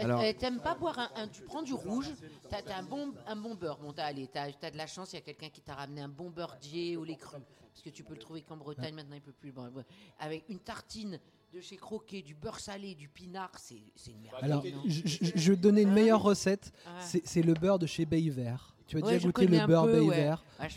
Alors- 0.01 0.21
Euh, 0.21 0.33
T'aimes 0.37 0.59
pas 0.59 0.75
boire 0.75 0.99
un, 0.99 1.23
un- 1.23 1.29
Tu 1.29 1.43
prends 1.43 1.63
du 1.63 1.73
rouge, 1.73 2.09
t'as 2.51 2.59
as 2.75 2.79
un 2.79 2.83
bon, 2.83 3.13
un 3.29 3.37
bon 3.37 3.55
beurre. 3.55 3.79
Bon, 3.79 3.93
t'as 3.93 4.07
allez, 4.07 4.27
t'as 4.27 4.49
as 4.61 4.71
de 4.73 4.77
la 4.77 4.89
chance, 4.89 5.13
il 5.13 5.17
y 5.17 5.19
a 5.19 5.23
quelqu'un 5.23 5.49
qui 5.49 5.61
t'a 5.61 5.75
ramené 5.75 6.01
un 6.01 6.09
bon 6.09 6.29
beurre 6.31 6.57
dié 6.61 6.97
au 6.97 7.05
lait 7.05 7.15
cru. 7.17 7.37
Parce 7.73 7.83
que 7.85 7.91
tu 7.91 8.03
peux 8.03 8.15
le 8.15 8.19
trouver 8.21 8.43
qu'en 8.43 8.57
Bretagne, 8.57 8.95
maintenant 8.95 9.15
il 9.15 9.21
peut 9.23 9.33
plus. 9.39 9.53
Bon, 9.53 9.69
bon. 9.73 9.85
avec 10.19 10.49
une 10.49 10.59
tartine 10.59 11.21
de 11.55 11.61
chez 11.61 11.77
Croquet, 11.77 12.23
du 12.23 12.35
beurre 12.35 12.59
salé, 12.59 12.97
du 12.97 13.07
pinard, 13.09 13.53
c'est 13.59 13.81
c'est 13.95 14.11
une 14.11 14.21
merveille. 14.23 14.43
Alors, 14.51 14.65
non 14.65 14.83
je, 14.87 15.03
je- 15.05 15.31
je 15.37 15.51
vais 15.53 15.57
te 15.57 15.63
donner 15.63 15.83
une 15.83 15.93
meilleure 15.93 16.23
recette. 16.23 16.73
Ah. 16.85 16.91
C'est 17.01 17.25
c'est 17.25 17.43
le 17.43 17.55
beurre 17.55 17.79
de 17.79 17.87
chez 17.87 18.05
Bay 18.07 18.29
Vert. 18.29 18.75
Tu 18.89 18.97
as 18.97 19.01
Ouais, 19.01 19.07
déjà 19.07 19.19
je 19.21 19.27
goûté 19.27 19.45
connais 19.47 19.59
le 19.59 19.63
un 19.63 19.67
beurre 19.69 19.85
peu, 19.87 20.01
ouais. 20.01 20.31
Ah, 20.59 20.67
je- 20.69 20.77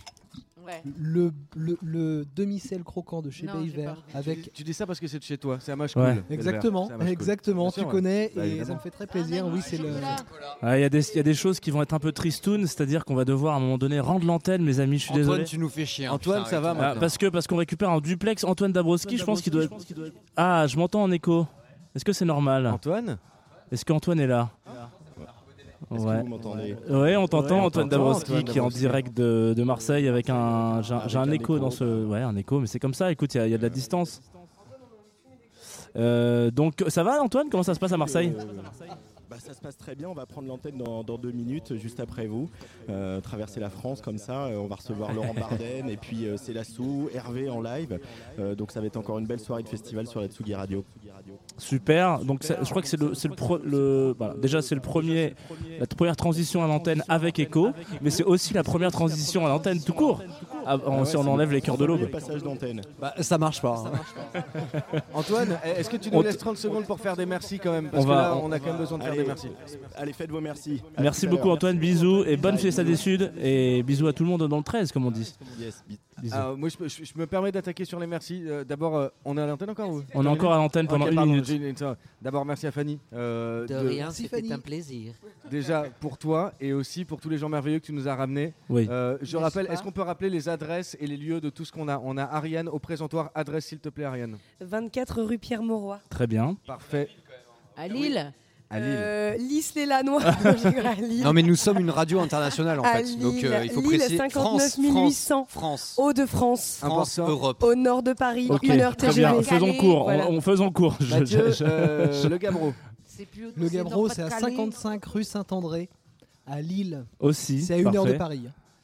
ouais. 0.66 0.84
Le, 1.00 1.32
le, 1.56 1.78
le 1.82 2.26
demi-sel 2.36 2.84
croquant 2.84 3.22
de 3.22 3.30
chez 3.30 3.46
Non, 3.46 3.54
pas 3.54 3.96
avec. 4.14 4.54
tu 4.54 4.64
dis 4.64 4.74
ça 4.74 4.86
parce 4.86 5.00
que 5.00 5.08
c'est 5.08 5.20
de 5.20 5.24
chez 5.24 5.38
toi, 5.38 5.58
c'est 5.60 5.72
à 5.72 5.76
Mâche 5.76 5.96
Ouais. 5.96 6.16
Cool, 6.16 6.24
Exactement, 6.34 6.90
exactement. 7.08 7.72
Tu 7.72 7.84
connais 7.86 8.32
Bah, 8.36 8.46
et 8.46 8.64
ça 8.64 8.74
me 8.74 8.80
fait 8.80 8.92
très 8.92 9.08
plaisir. 9.08 9.48
Oui, 9.48 9.60
c'est 9.64 9.78
le. 9.78 9.90
Ah, 10.62 10.78
Il 10.78 10.82
y, 10.82 10.86
a 10.86 10.90
des- 10.90 11.10
il 11.12 11.18
y 11.18 11.20
a 11.20 11.24
des 11.24 11.34
choses 11.34 11.60
qui 11.60 11.72
vont 11.72 11.82
être 11.82 11.94
un 11.94 12.00
peu 12.00 12.12
tristounes, 12.12 12.68
c'est-à-dire 12.68 13.06
qu'on 13.06 13.16
va 13.16 13.26
devoir 13.26 13.54
à 13.56 13.58
un 13.58 13.62
moment 13.62 13.78
donné 13.78 14.00
rendre 14.00 14.26
l'antenne, 14.26 14.64
mes 14.64 14.80
amis, 14.80 14.98
je 15.00 15.04
suis 15.04 15.12
Antoine, 15.12 15.26
désolé. 15.26 15.44
tu 15.46 15.58
nous 15.58 15.70
fais 15.70 15.86
chier. 15.86 16.06
hein, 16.06 16.12
Antoine, 16.14 16.40
putain, 16.44 16.50
ça 16.52 16.60
va. 16.62 16.72
Ah, 16.72 16.74
maintenant. 16.74 17.00
parce 17.00 17.18
que 17.18 17.26
parce 17.28 17.48
qu'on 17.48 17.58
récupère 17.58 17.90
en 17.92 18.00
duplex 18.02 18.44
Antoine 18.44 18.72
Dabrowski, 18.72 19.18
je 19.18 19.24
pense 19.24 19.42
qu'il 19.42 19.52
doit. 19.54 19.66
Ah, 20.36 20.66
je 20.68 20.78
m'entends 20.78 21.04
en 21.04 21.12
écho. 21.12 21.48
Est-ce 21.96 22.06
que 22.06 22.14
c'est 22.14 22.26
normal? 22.26 22.68
Antoine 22.68 23.18
Est-ce 23.72 23.84
qu'Antoine 23.86 24.20
est 24.20 24.28
là? 24.28 24.52
Est-ce 25.92 26.04
que 26.04 26.08
Ouais. 26.10 26.22
vous 26.22 26.28
m'entendez 26.28 26.76
Ouais, 26.90 27.16
on 27.16 27.28
t'entend, 27.28 27.60
Ouais, 27.60 27.66
Antoine 27.66 27.90
Dabrowski, 27.90 28.44
qui 28.44 28.58
est 28.58 28.62
en 28.62 28.68
direct 28.70 29.16
de, 29.16 29.54
de 29.56 29.64
Marseille 29.64 30.08
avec 30.08 30.30
un. 30.30 30.82
J'ai 31.08 31.18
un- 31.18 31.32
écho 31.32 31.58
dans 31.60 31.72
ce. 31.72 32.06
Ouais, 32.06 32.22
un 32.22 32.36
écho, 32.36 32.60
mais 32.60 32.68
c'est 32.68 32.80
comme 32.80 32.94
ça, 32.94 33.12
écoute, 33.12 33.34
il 33.34 33.38
y, 33.38 33.42
a- 33.42 33.48
il 33.48 33.52
y 33.52 33.56
a 33.56 33.58
de 33.58 33.64
la 33.64 33.70
distance. 33.70 34.22
Euh, 35.96 36.52
donc, 36.52 36.84
ça 36.88 37.04
va, 37.04 37.22
Antoine? 37.22 37.48
Comment 37.50 37.64
ça 37.64 37.74
se 37.74 37.80
passe 37.80 37.92
à 37.92 37.98
Marseille? 37.98 38.34
Euh, 38.38 38.44
bah, 39.30 39.38
ça 39.40 39.54
se 39.54 39.62
passe 39.62 39.78
très 39.78 39.96
bien, 39.96 40.10
on 40.10 40.14
va 40.14 40.26
prendre 40.26 40.48
l'antenne 40.48 40.78
dans, 40.78 41.04
dans 41.04 41.18
deux 41.18 41.32
minutes, 41.32 41.76
juste 41.78 42.00
après 42.00 42.26
vous. 42.28 42.50
Euh, 42.90 43.22
traverser 43.22 43.60
la 43.60 43.70
France 43.70 44.02
comme 44.02 44.18
ça, 44.18 44.46
euh, 44.46 44.58
on 44.58 44.68
va 44.68 44.76
recevoir 44.76 45.14
Laurent 45.14 45.34
Barden 45.40 45.90
et 45.90 45.98
puis 45.98 46.26
euh, 46.26 46.38
Célassou, 46.38 47.10
Hervé 47.14 47.50
en 47.50 47.62
live. 47.62 48.00
Euh, 48.40 48.56
donc 48.56 48.72
ça 48.72 48.82
va 48.82 48.88
être 48.88 48.98
encore 48.98 49.20
une 49.20 49.28
belle 49.28 49.40
soirée 49.40 49.64
de 49.64 49.70
festival 49.70 50.08
sur 50.08 50.20
la 50.22 50.28
Tsugi 50.28 50.56
Radio. 50.56 50.84
Super. 51.58 52.20
Donc, 52.20 52.44
ça- 52.44 52.58
je 52.64 52.70
crois 52.70 52.82
que 52.82 52.88
c'est 52.88 52.98
le, 53.00 53.36
pro- 53.36 53.58
le- 53.58 54.16
voilà, 54.18 54.34
déjà 54.36 54.62
c'est 54.62 54.76
le 54.76 54.82
premier, 54.82 55.36
la 55.80 55.86
première 55.86 56.16
transition 56.16 56.64
à 56.64 56.68
l'antenne 56.68 57.04
avec 57.08 57.40
Echo, 57.40 57.72
mais 58.02 58.10
c'est 58.10 58.24
aussi 58.24 58.54
la 58.54 58.64
première 58.64 58.92
transition 58.92 59.46
à 59.46 59.50
l'antenne 59.50 59.82
tout 59.82 59.94
court. 59.94 60.22
Ah, 60.72 60.78
on- 60.86 60.92
Ah 60.98 61.00
ouais, 61.00 61.06
si 61.06 61.18
on 61.18 61.22
enlève 61.28 61.50
le 61.50 61.56
les 61.56 61.62
cœurs 61.62 61.78
de 61.78 61.86
l'aube. 61.86 62.00
premier 62.00 62.12
passage 62.12 62.44
d'antenne. 62.44 62.82
Bah, 63.00 63.14
ça 63.22 63.38
marche 63.38 63.62
pas. 63.62 63.84
hein. 64.36 64.42
Antoine, 65.14 65.58
est-ce 65.64 65.90
que 65.90 65.98
tu 65.98 66.12
nous 66.12 66.22
laisses 66.22 66.36
te- 66.38 66.42
30 66.42 66.58
secondes 66.58 66.86
pour 66.86 67.00
faire 67.00 67.16
des 67.18 67.26
merci 67.26 67.58
quand 67.60 67.72
même? 67.72 67.90
Parce 67.90 68.04
On 68.04 68.08
que 68.08 68.12
va- 68.14 68.22
là, 68.22 68.36
on- 68.36 68.46
on 68.46 68.52
a 68.52 68.60
quand 68.60 68.68
même 68.68 68.78
besoin 68.78 68.98
de 69.00 69.04
faire 69.04 69.14
Allez, 69.14 69.22
des 69.24 69.28
merci. 69.28 69.48
Allez, 69.98 70.14
faites 70.14 70.30
vos 70.30 70.42
merci. 70.42 70.82
Merci 71.00 71.26
beaucoup. 71.28 71.50
Antoine, 71.50 71.78
bisous 71.78 72.24
et 72.26 72.38
bonne 72.38 72.58
fiesta 72.58 72.84
des. 72.84 72.96
Suds 72.96 73.32
et 73.42 73.82
bisous 73.84 74.08
à 74.08 74.14
tout 74.14 74.24
le 74.24 74.30
monde 74.30 74.48
dans 74.48 74.58
le 74.58 74.64
13 74.64 74.92
comme 74.92 75.06
on 75.06 75.12
dit. 75.12 75.34
Yes, 75.60 75.84
Alors, 76.32 76.58
moi, 76.58 76.70
je, 76.70 76.78
peux- 76.78 76.88
je- 76.88 77.04
je 77.04 77.14
me 77.16 77.26
permets 77.28 77.52
d'attaquer 77.52 77.86
sur 77.86 78.00
les 78.00 78.08
merci. 78.08 78.44
Euh, 78.46 78.64
D'abord, 78.64 78.96
euh, 78.98 79.08
on 79.26 79.38
est 79.38 79.42
à 79.42 79.48
l'antenne 79.48 79.70
encore 79.70 79.90
ou 79.90 80.02
On 80.14 80.24
est 80.26 80.28
encore 80.28 80.54
à 80.54 80.58
l'antenne 80.58 80.88
pendant 80.88 81.08
une 81.08 81.16
pardon, 81.16 81.32
minute. 81.34 81.84
D'abord, 82.22 82.46
merci 82.46 82.68
à 82.68 82.72
Fanny. 82.72 83.00
euh, 83.14 83.62
De 83.68 83.74
de- 83.74 83.88
rien, 83.88 84.12
c'était 84.12 84.52
un 84.52 84.60
plaisir. 84.60 85.14
Déjà 85.50 85.86
pour 86.00 86.18
toi 86.18 86.54
et 86.60 86.74
aussi 86.74 87.06
pour 87.06 87.20
tous 87.22 87.30
les 87.30 87.38
gens 87.38 87.50
merveilleux 87.50 87.80
que 87.80 87.86
tu 87.86 87.94
nous 87.94 88.08
as 88.08 88.16
ramenés. 88.16 88.54
Oui. 88.70 88.88
Euh, 88.90 89.18
je 89.22 89.38
rappelle, 89.38 89.68
est-ce 89.72 89.82
qu'on 89.84 89.92
peut 89.92 90.02
rappeler 90.02 90.30
les 90.30 90.50
adresses 90.50 90.96
et 91.00 91.08
les 91.08 91.18
lieux 91.18 91.42
de 91.42 91.50
tout 91.50 91.66
ce 91.66 91.72
qu'on 91.72 91.88
a? 91.88 92.00
On 92.04 92.18
a 92.18 92.24
Ariane 92.24 92.68
au 92.70 92.80
présentoir. 92.80 93.32
Adresse 93.36 93.66
s'il 93.68 93.80
te 93.80 93.90
plaît, 93.90 94.06
Ariane. 94.06 94.38
24 94.62 95.22
rue 95.24 95.38
Pierre-Mauroy. 95.38 96.00
Très 96.10 96.28
bien. 96.28 96.58
Parfait. 96.68 97.10
À 97.78 97.88
Lille 97.88 98.34
À 98.72 98.80
Lille. 98.80 98.88
Euh, 98.92 99.36
Lys 99.38 99.74
les 99.76 99.86
Lille. 99.86 101.24
Non, 101.24 101.34
mais 101.34 101.42
nous 101.42 101.56
sommes 101.56 101.80
une 101.80 101.90
radio 101.90 102.20
internationale 102.20 102.80
en 102.80 102.84
À 102.84 102.98
fait. 102.98 103.16
Donc 103.20 103.44
euh, 103.44 103.62
il 103.64 103.72
faut 103.72 103.82
Lille, 103.82 103.98
préciser 103.98 104.18
59 104.18 104.32
France, 104.44 104.76
800. 104.78 105.46
France, 105.48 105.48
France, 105.50 105.94
Hauts-de-France. 105.98 106.78
France, 106.80 107.20
Important. 107.20 107.32
Europe. 107.32 107.64
Au 107.64 107.74
nord 107.76 108.04
de 108.04 108.14
Paris. 108.14 108.48
Ok, 108.50 108.62
Une 108.64 108.80
heure 108.82 108.96
très 108.96 109.08
TGV. 109.08 109.32
bien. 109.32 109.42
Faisons 109.42 109.74
court. 109.74 110.04
Voilà. 110.04 110.28
On, 110.30 110.36
on- 110.36 110.42
faisons 110.42 110.72
court. 110.72 110.96
Je- 111.00 111.16
Mathieu, 111.16 111.52
je- 111.52 111.64
euh, 111.64 112.22
je- 112.22 112.28
le 112.28 112.38
Gabro. 112.38 112.74
Le 113.58 113.70
Gabro, 113.70 114.08
c'est 114.08 114.22
à 114.22 114.30
Pas-de-Calais. 114.30 114.56
55 114.56 115.06
rue 115.06 115.24
Saint-André, 115.24 115.90
à 116.48 116.62
Lille. 116.62 117.06
Aussi. 117.20 117.62
C'est 117.64 117.74
à 117.74 117.78
une 117.78 117.88
heure 117.88 118.06
de 118.06 118.14
parfait. 118.14 118.18
Paris. 118.18 118.42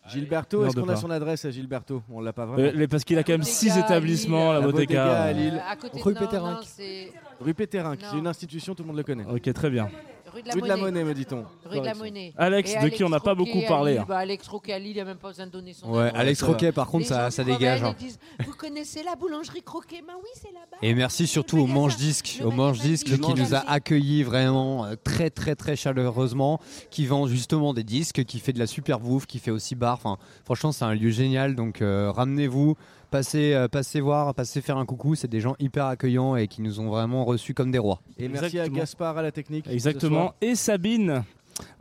Gilberto, 0.07 0.65
est-ce 0.65 0.75
qu'on 0.75 0.87
a 0.89 0.95
son 0.95 1.09
adresse 1.09 1.45
à 1.45 1.51
Gilberto 1.51 2.03
On 2.09 2.21
l'a 2.21 2.33
pas 2.33 2.45
vraiment. 2.45 2.67
Euh, 2.67 2.87
parce 2.87 3.03
qu'il 3.03 3.17
a 3.17 3.23
quand 3.23 3.33
même 3.33 3.43
6 3.43 3.77
établissements, 3.77 4.53
la 4.53 4.59
La 4.59 4.65
Bottega 4.65 5.23
à 5.23 5.27
euh, 5.27 5.33
Lille. 5.33 5.61
À 5.67 5.75
côté 5.75 5.99
Rue 6.01 6.13
Péterinck. 6.13 6.59
c'est 6.63 7.11
Rue 7.39 7.53
Péterin, 7.53 7.95
qui 7.95 8.05
Non. 8.05 8.13
est 8.13 8.19
une 8.19 8.27
institution, 8.27 8.75
tout 8.75 8.83
le 8.83 8.87
monde 8.87 8.97
le 8.97 9.03
connaît. 9.03 9.25
Ok, 9.25 9.51
très 9.53 9.69
bien. 9.69 9.89
Rue 10.35 10.41
de 10.43 10.47
la 10.47 10.53
Rue 10.53 10.61
de 10.61 10.67
la 10.67 10.75
Monnaie. 10.77 10.91
Monnaie, 10.91 11.03
me 11.05 11.13
dit-on. 11.13 11.45
Rue 11.65 11.79
de 11.79 11.85
la 11.85 11.93
Monnaie. 11.95 12.33
Alex, 12.37 12.73
Et 12.75 12.83
de 12.83 12.89
qui 12.89 13.03
on 13.03 13.09
n'a 13.09 13.19
pas 13.19 13.33
Roquet 13.33 13.51
beaucoup 13.53 13.65
à 13.65 13.67
parlé, 13.67 13.91
Lille, 13.93 14.01
hein. 14.01 14.05
bah, 14.07 14.17
Alex 14.19 14.47
Roquet 14.47 14.73
à 14.73 14.79
Lille, 14.79 14.91
il 14.91 14.97
n'a 14.97 15.05
même 15.05 15.17
pas 15.17 15.29
besoin 15.29 15.47
de 15.47 15.51
donner 15.51 15.73
son 15.73 15.89
Ouais, 15.89 16.11
nom. 16.11 16.17
Alex 16.19 16.39
ça 16.39 16.45
va. 16.45 16.51
Roquet, 16.51 16.71
par 16.71 16.87
contre, 16.87 17.03
Les 17.03 17.09
ça, 17.09 17.23
gens 17.25 17.31
ça 17.31 17.43
qui 17.43 17.51
dégage. 17.51 17.79
reviennent 17.81 17.85
hein. 17.93 17.95
et 17.99 18.03
disent, 18.03 18.19
Vous 18.45 18.53
connaissez 18.53 19.03
la 19.03 19.15
boulangerie 19.15 19.61
Croquet? 19.63 20.03
Bah 20.05 20.13
oui, 20.17 20.29
c'est 20.35 20.51
là-bas. 20.53 20.77
Et 20.81 20.93
merci 20.93 21.25
surtout 21.27 21.57
au 21.59 21.67
Manche 21.67 21.95
Disque, 21.97 22.41
au 22.43 22.51
Manche 22.51 22.77
magasin 22.77 22.89
Disque 22.89 23.19
qui 23.19 23.33
nous 23.33 23.55
a 23.55 23.59
accueillis 23.69 24.23
vraiment 24.23 24.85
euh, 24.85 24.95
très 25.01 25.29
très 25.29 25.55
très 25.55 25.75
chaleureusement, 25.75 26.59
qui 26.91 27.05
vend 27.05 27.27
justement 27.27 27.73
des 27.73 27.83
disques, 27.83 28.23
qui 28.25 28.39
fait 28.39 28.53
de 28.53 28.59
la 28.59 28.67
super 28.67 28.99
bouffe, 28.99 29.25
qui 29.25 29.39
fait 29.39 29.51
aussi 29.51 29.75
bar. 29.75 29.93
Enfin, 29.95 30.17
franchement, 30.43 30.71
c'est 30.71 30.85
un 30.85 30.93
lieu 30.93 31.09
génial. 31.11 31.55
Donc 31.55 31.81
euh, 31.81 32.11
ramenez-vous, 32.11 32.75
passez, 33.15 33.53
euh, 33.53 33.67
passez 33.69 34.01
voir, 34.01 34.33
passez 34.33 34.61
faire 34.61 34.77
un 34.77 34.85
coucou. 34.85 35.15
C'est 35.15 35.29
des 35.29 35.39
gens 35.39 35.55
hyper 35.59 35.85
accueillants 35.85 36.35
et 36.35 36.47
qui 36.47 36.61
nous 36.61 36.79
ont 36.79 36.89
vraiment 36.89 37.23
reçus 37.23 37.53
comme 37.53 37.71
des 37.71 37.79
rois. 37.79 38.01
Et 38.17 38.27
merci 38.27 38.59
à. 38.59 38.67
Gaspard 38.67 39.17
à 39.17 39.21
la 39.21 39.31
technique. 39.31 39.67
Exactement. 39.67 40.33
Et 40.41 40.55
Sabine. 40.55 41.23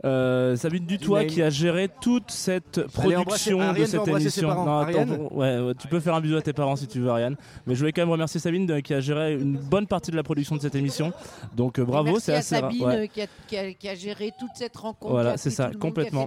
Euh, 0.05 0.55
Sabine 0.55 0.85
Dutoit 0.85 1.25
qui 1.25 1.41
a 1.41 1.49
géré 1.49 1.89
toute 2.01 2.31
cette 2.31 2.77
embrasser- 2.77 3.01
production 3.13 3.59
Ariane 3.61 3.81
de 3.81 3.85
cette 3.85 4.07
émission. 4.07 4.47
parents. 4.47 4.61
attends, 4.79 4.81
Ariane 4.99 5.27
ouais, 5.31 5.59
ouais, 5.59 5.73
tu 5.77 5.87
peux 5.87 5.99
faire 5.99 6.15
un 6.15 6.21
bisou 6.21 6.37
à 6.37 6.41
tes 6.41 6.53
parents 6.53 6.75
si 6.75 6.87
tu 6.87 6.99
veux, 6.99 7.09
Ariane. 7.09 7.35
Mais 7.65 7.73
je 7.75 7.79
voulais 7.79 7.91
quand 7.91 8.01
même 8.01 8.11
remercier 8.11 8.39
Sabine 8.39 8.65
de- 8.65 8.79
qui 8.79 8.93
a 8.93 8.99
géré 9.01 9.33
une 9.33 9.57
bonne 9.57 9.87
partie 9.87 10.11
de 10.11 10.15
la 10.15 10.23
production 10.23 10.55
de 10.55 10.61
cette 10.61 10.75
émission. 10.75 11.11
Donc 11.55 11.79
euh, 11.79 11.83
Et 11.83 11.85
bravo, 11.85 12.19
c'est 12.19 12.33
à 12.33 12.37
assez. 12.37 12.55
Sabine 12.55 12.83
Ouais. 12.85 12.95
euh, 12.95 13.07
qui, 13.07 13.21
a, 13.21 13.27
qui 13.47 13.57
a- 13.57 13.73
qui 13.73 13.89
a 13.89 13.95
géré 13.95 14.31
toute 14.39 14.51
cette 14.55 14.75
rencontre. 14.77 15.11
Voilà, 15.11 15.37
c'est 15.37 15.49
ça, 15.49 15.65
tout 15.65 15.71
le 15.71 15.73
monde, 15.75 15.81
complètement. 15.81 16.25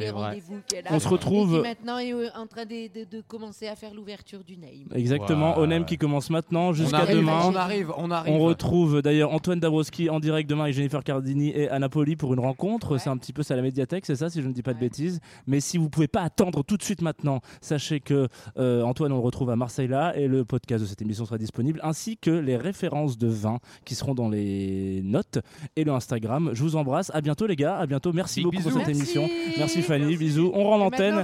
On 0.90 0.98
se 0.98 1.06
et 1.06 1.08
retrouve- 1.08 1.62
qui 1.62 1.68
maintenant 1.68 1.98
est 1.98 2.12
euh, 2.12 2.28
en 2.36 2.46
train 2.46 2.64
de, 2.64 2.88
de- 2.88 3.16
de 3.16 3.22
commencer 3.26 3.66
à 3.68 3.76
faire 3.76 3.94
l'ouverture 3.94 4.44
du 4.44 4.56
Name. 4.56 4.88
Exactement. 4.94 5.56
Ouais. 5.56 5.62
Onem 5.64 5.84
qui 5.84 5.96
commence 5.98 6.30
maintenant 6.30 6.72
jusqu'à 6.72 6.98
arrive, 6.98 7.16
demain. 7.18 7.40
on 7.44 7.54
arrive, 7.54 7.92
on 7.96 8.10
arrive. 8.10 8.34
On 8.34 8.38
retrouve 8.40 9.02
d'ailleurs 9.02 9.32
Antoine 9.32 9.60
Dabrowski 9.60 10.10
en 10.10 10.20
direct 10.20 10.48
demain 10.50 10.64
avec 10.64 10.74
Jennifer 10.74 11.02
Cardini 11.04 11.50
et 11.50 11.68
Anna 11.68 11.88
Poli 11.88 12.16
pour 12.16 12.34
une 12.34 12.40
rencontre. 12.40 12.92
Ouais. 12.92 12.98
C'est 12.98 13.10
un 13.10 13.16
petit 13.16 13.32
peu 13.32 13.37
ça 13.42 13.54
à 13.54 13.56
la 13.56 13.62
médiathèque, 13.62 14.06
c'est 14.06 14.16
ça 14.16 14.30
si 14.30 14.42
je 14.42 14.48
ne 14.48 14.52
dis 14.52 14.62
pas 14.62 14.74
de 14.74 14.78
bêtises. 14.78 15.20
Mais 15.46 15.60
si 15.60 15.78
vous 15.78 15.88
pouvez 15.88 16.08
pas 16.08 16.22
attendre 16.22 16.62
tout 16.64 16.76
de 16.76 16.82
suite 16.82 17.02
maintenant, 17.02 17.40
sachez 17.60 18.00
que 18.00 18.28
euh, 18.58 18.82
Antoine 18.82 19.12
on 19.12 19.16
le 19.16 19.22
retrouve 19.22 19.50
à 19.50 19.56
Marseille 19.56 19.88
là 19.88 20.16
et 20.16 20.28
le 20.28 20.44
podcast 20.44 20.82
de 20.82 20.88
cette 20.88 21.02
émission 21.02 21.24
sera 21.24 21.38
disponible 21.38 21.80
ainsi 21.82 22.16
que 22.16 22.30
les 22.30 22.56
références 22.56 23.18
de 23.18 23.28
vin 23.28 23.58
qui 23.84 23.94
seront 23.94 24.14
dans 24.14 24.28
les 24.28 25.00
notes 25.04 25.38
et 25.76 25.84
le 25.84 25.92
Instagram. 25.92 26.50
Je 26.52 26.62
vous 26.62 26.76
embrasse. 26.76 27.10
À 27.14 27.20
bientôt 27.20 27.46
les 27.46 27.56
gars. 27.56 27.76
À 27.78 27.86
bientôt. 27.86 28.12
Merci 28.12 28.40
Big 28.40 28.44
beaucoup 28.46 28.62
pour 28.62 28.72
cette 28.72 28.86
Merci. 28.86 29.00
émission. 29.00 29.28
Merci 29.56 29.82
Fanny. 29.82 30.16
Bisous. 30.16 30.50
On 30.54 30.64
rend 30.64 30.78
l'antenne. 30.78 31.22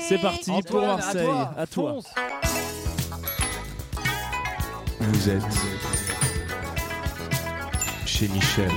C'est 0.00 0.18
parti 0.20 0.50
pour 0.50 0.56
Antoine, 0.82 0.84
à 0.84 0.96
Marseille. 0.96 1.24
toi. 1.26 1.54
À 1.56 1.66
toi. 1.66 1.98
Vous 5.00 5.28
êtes 5.30 5.42
chez 8.06 8.28
Michel. 8.28 8.70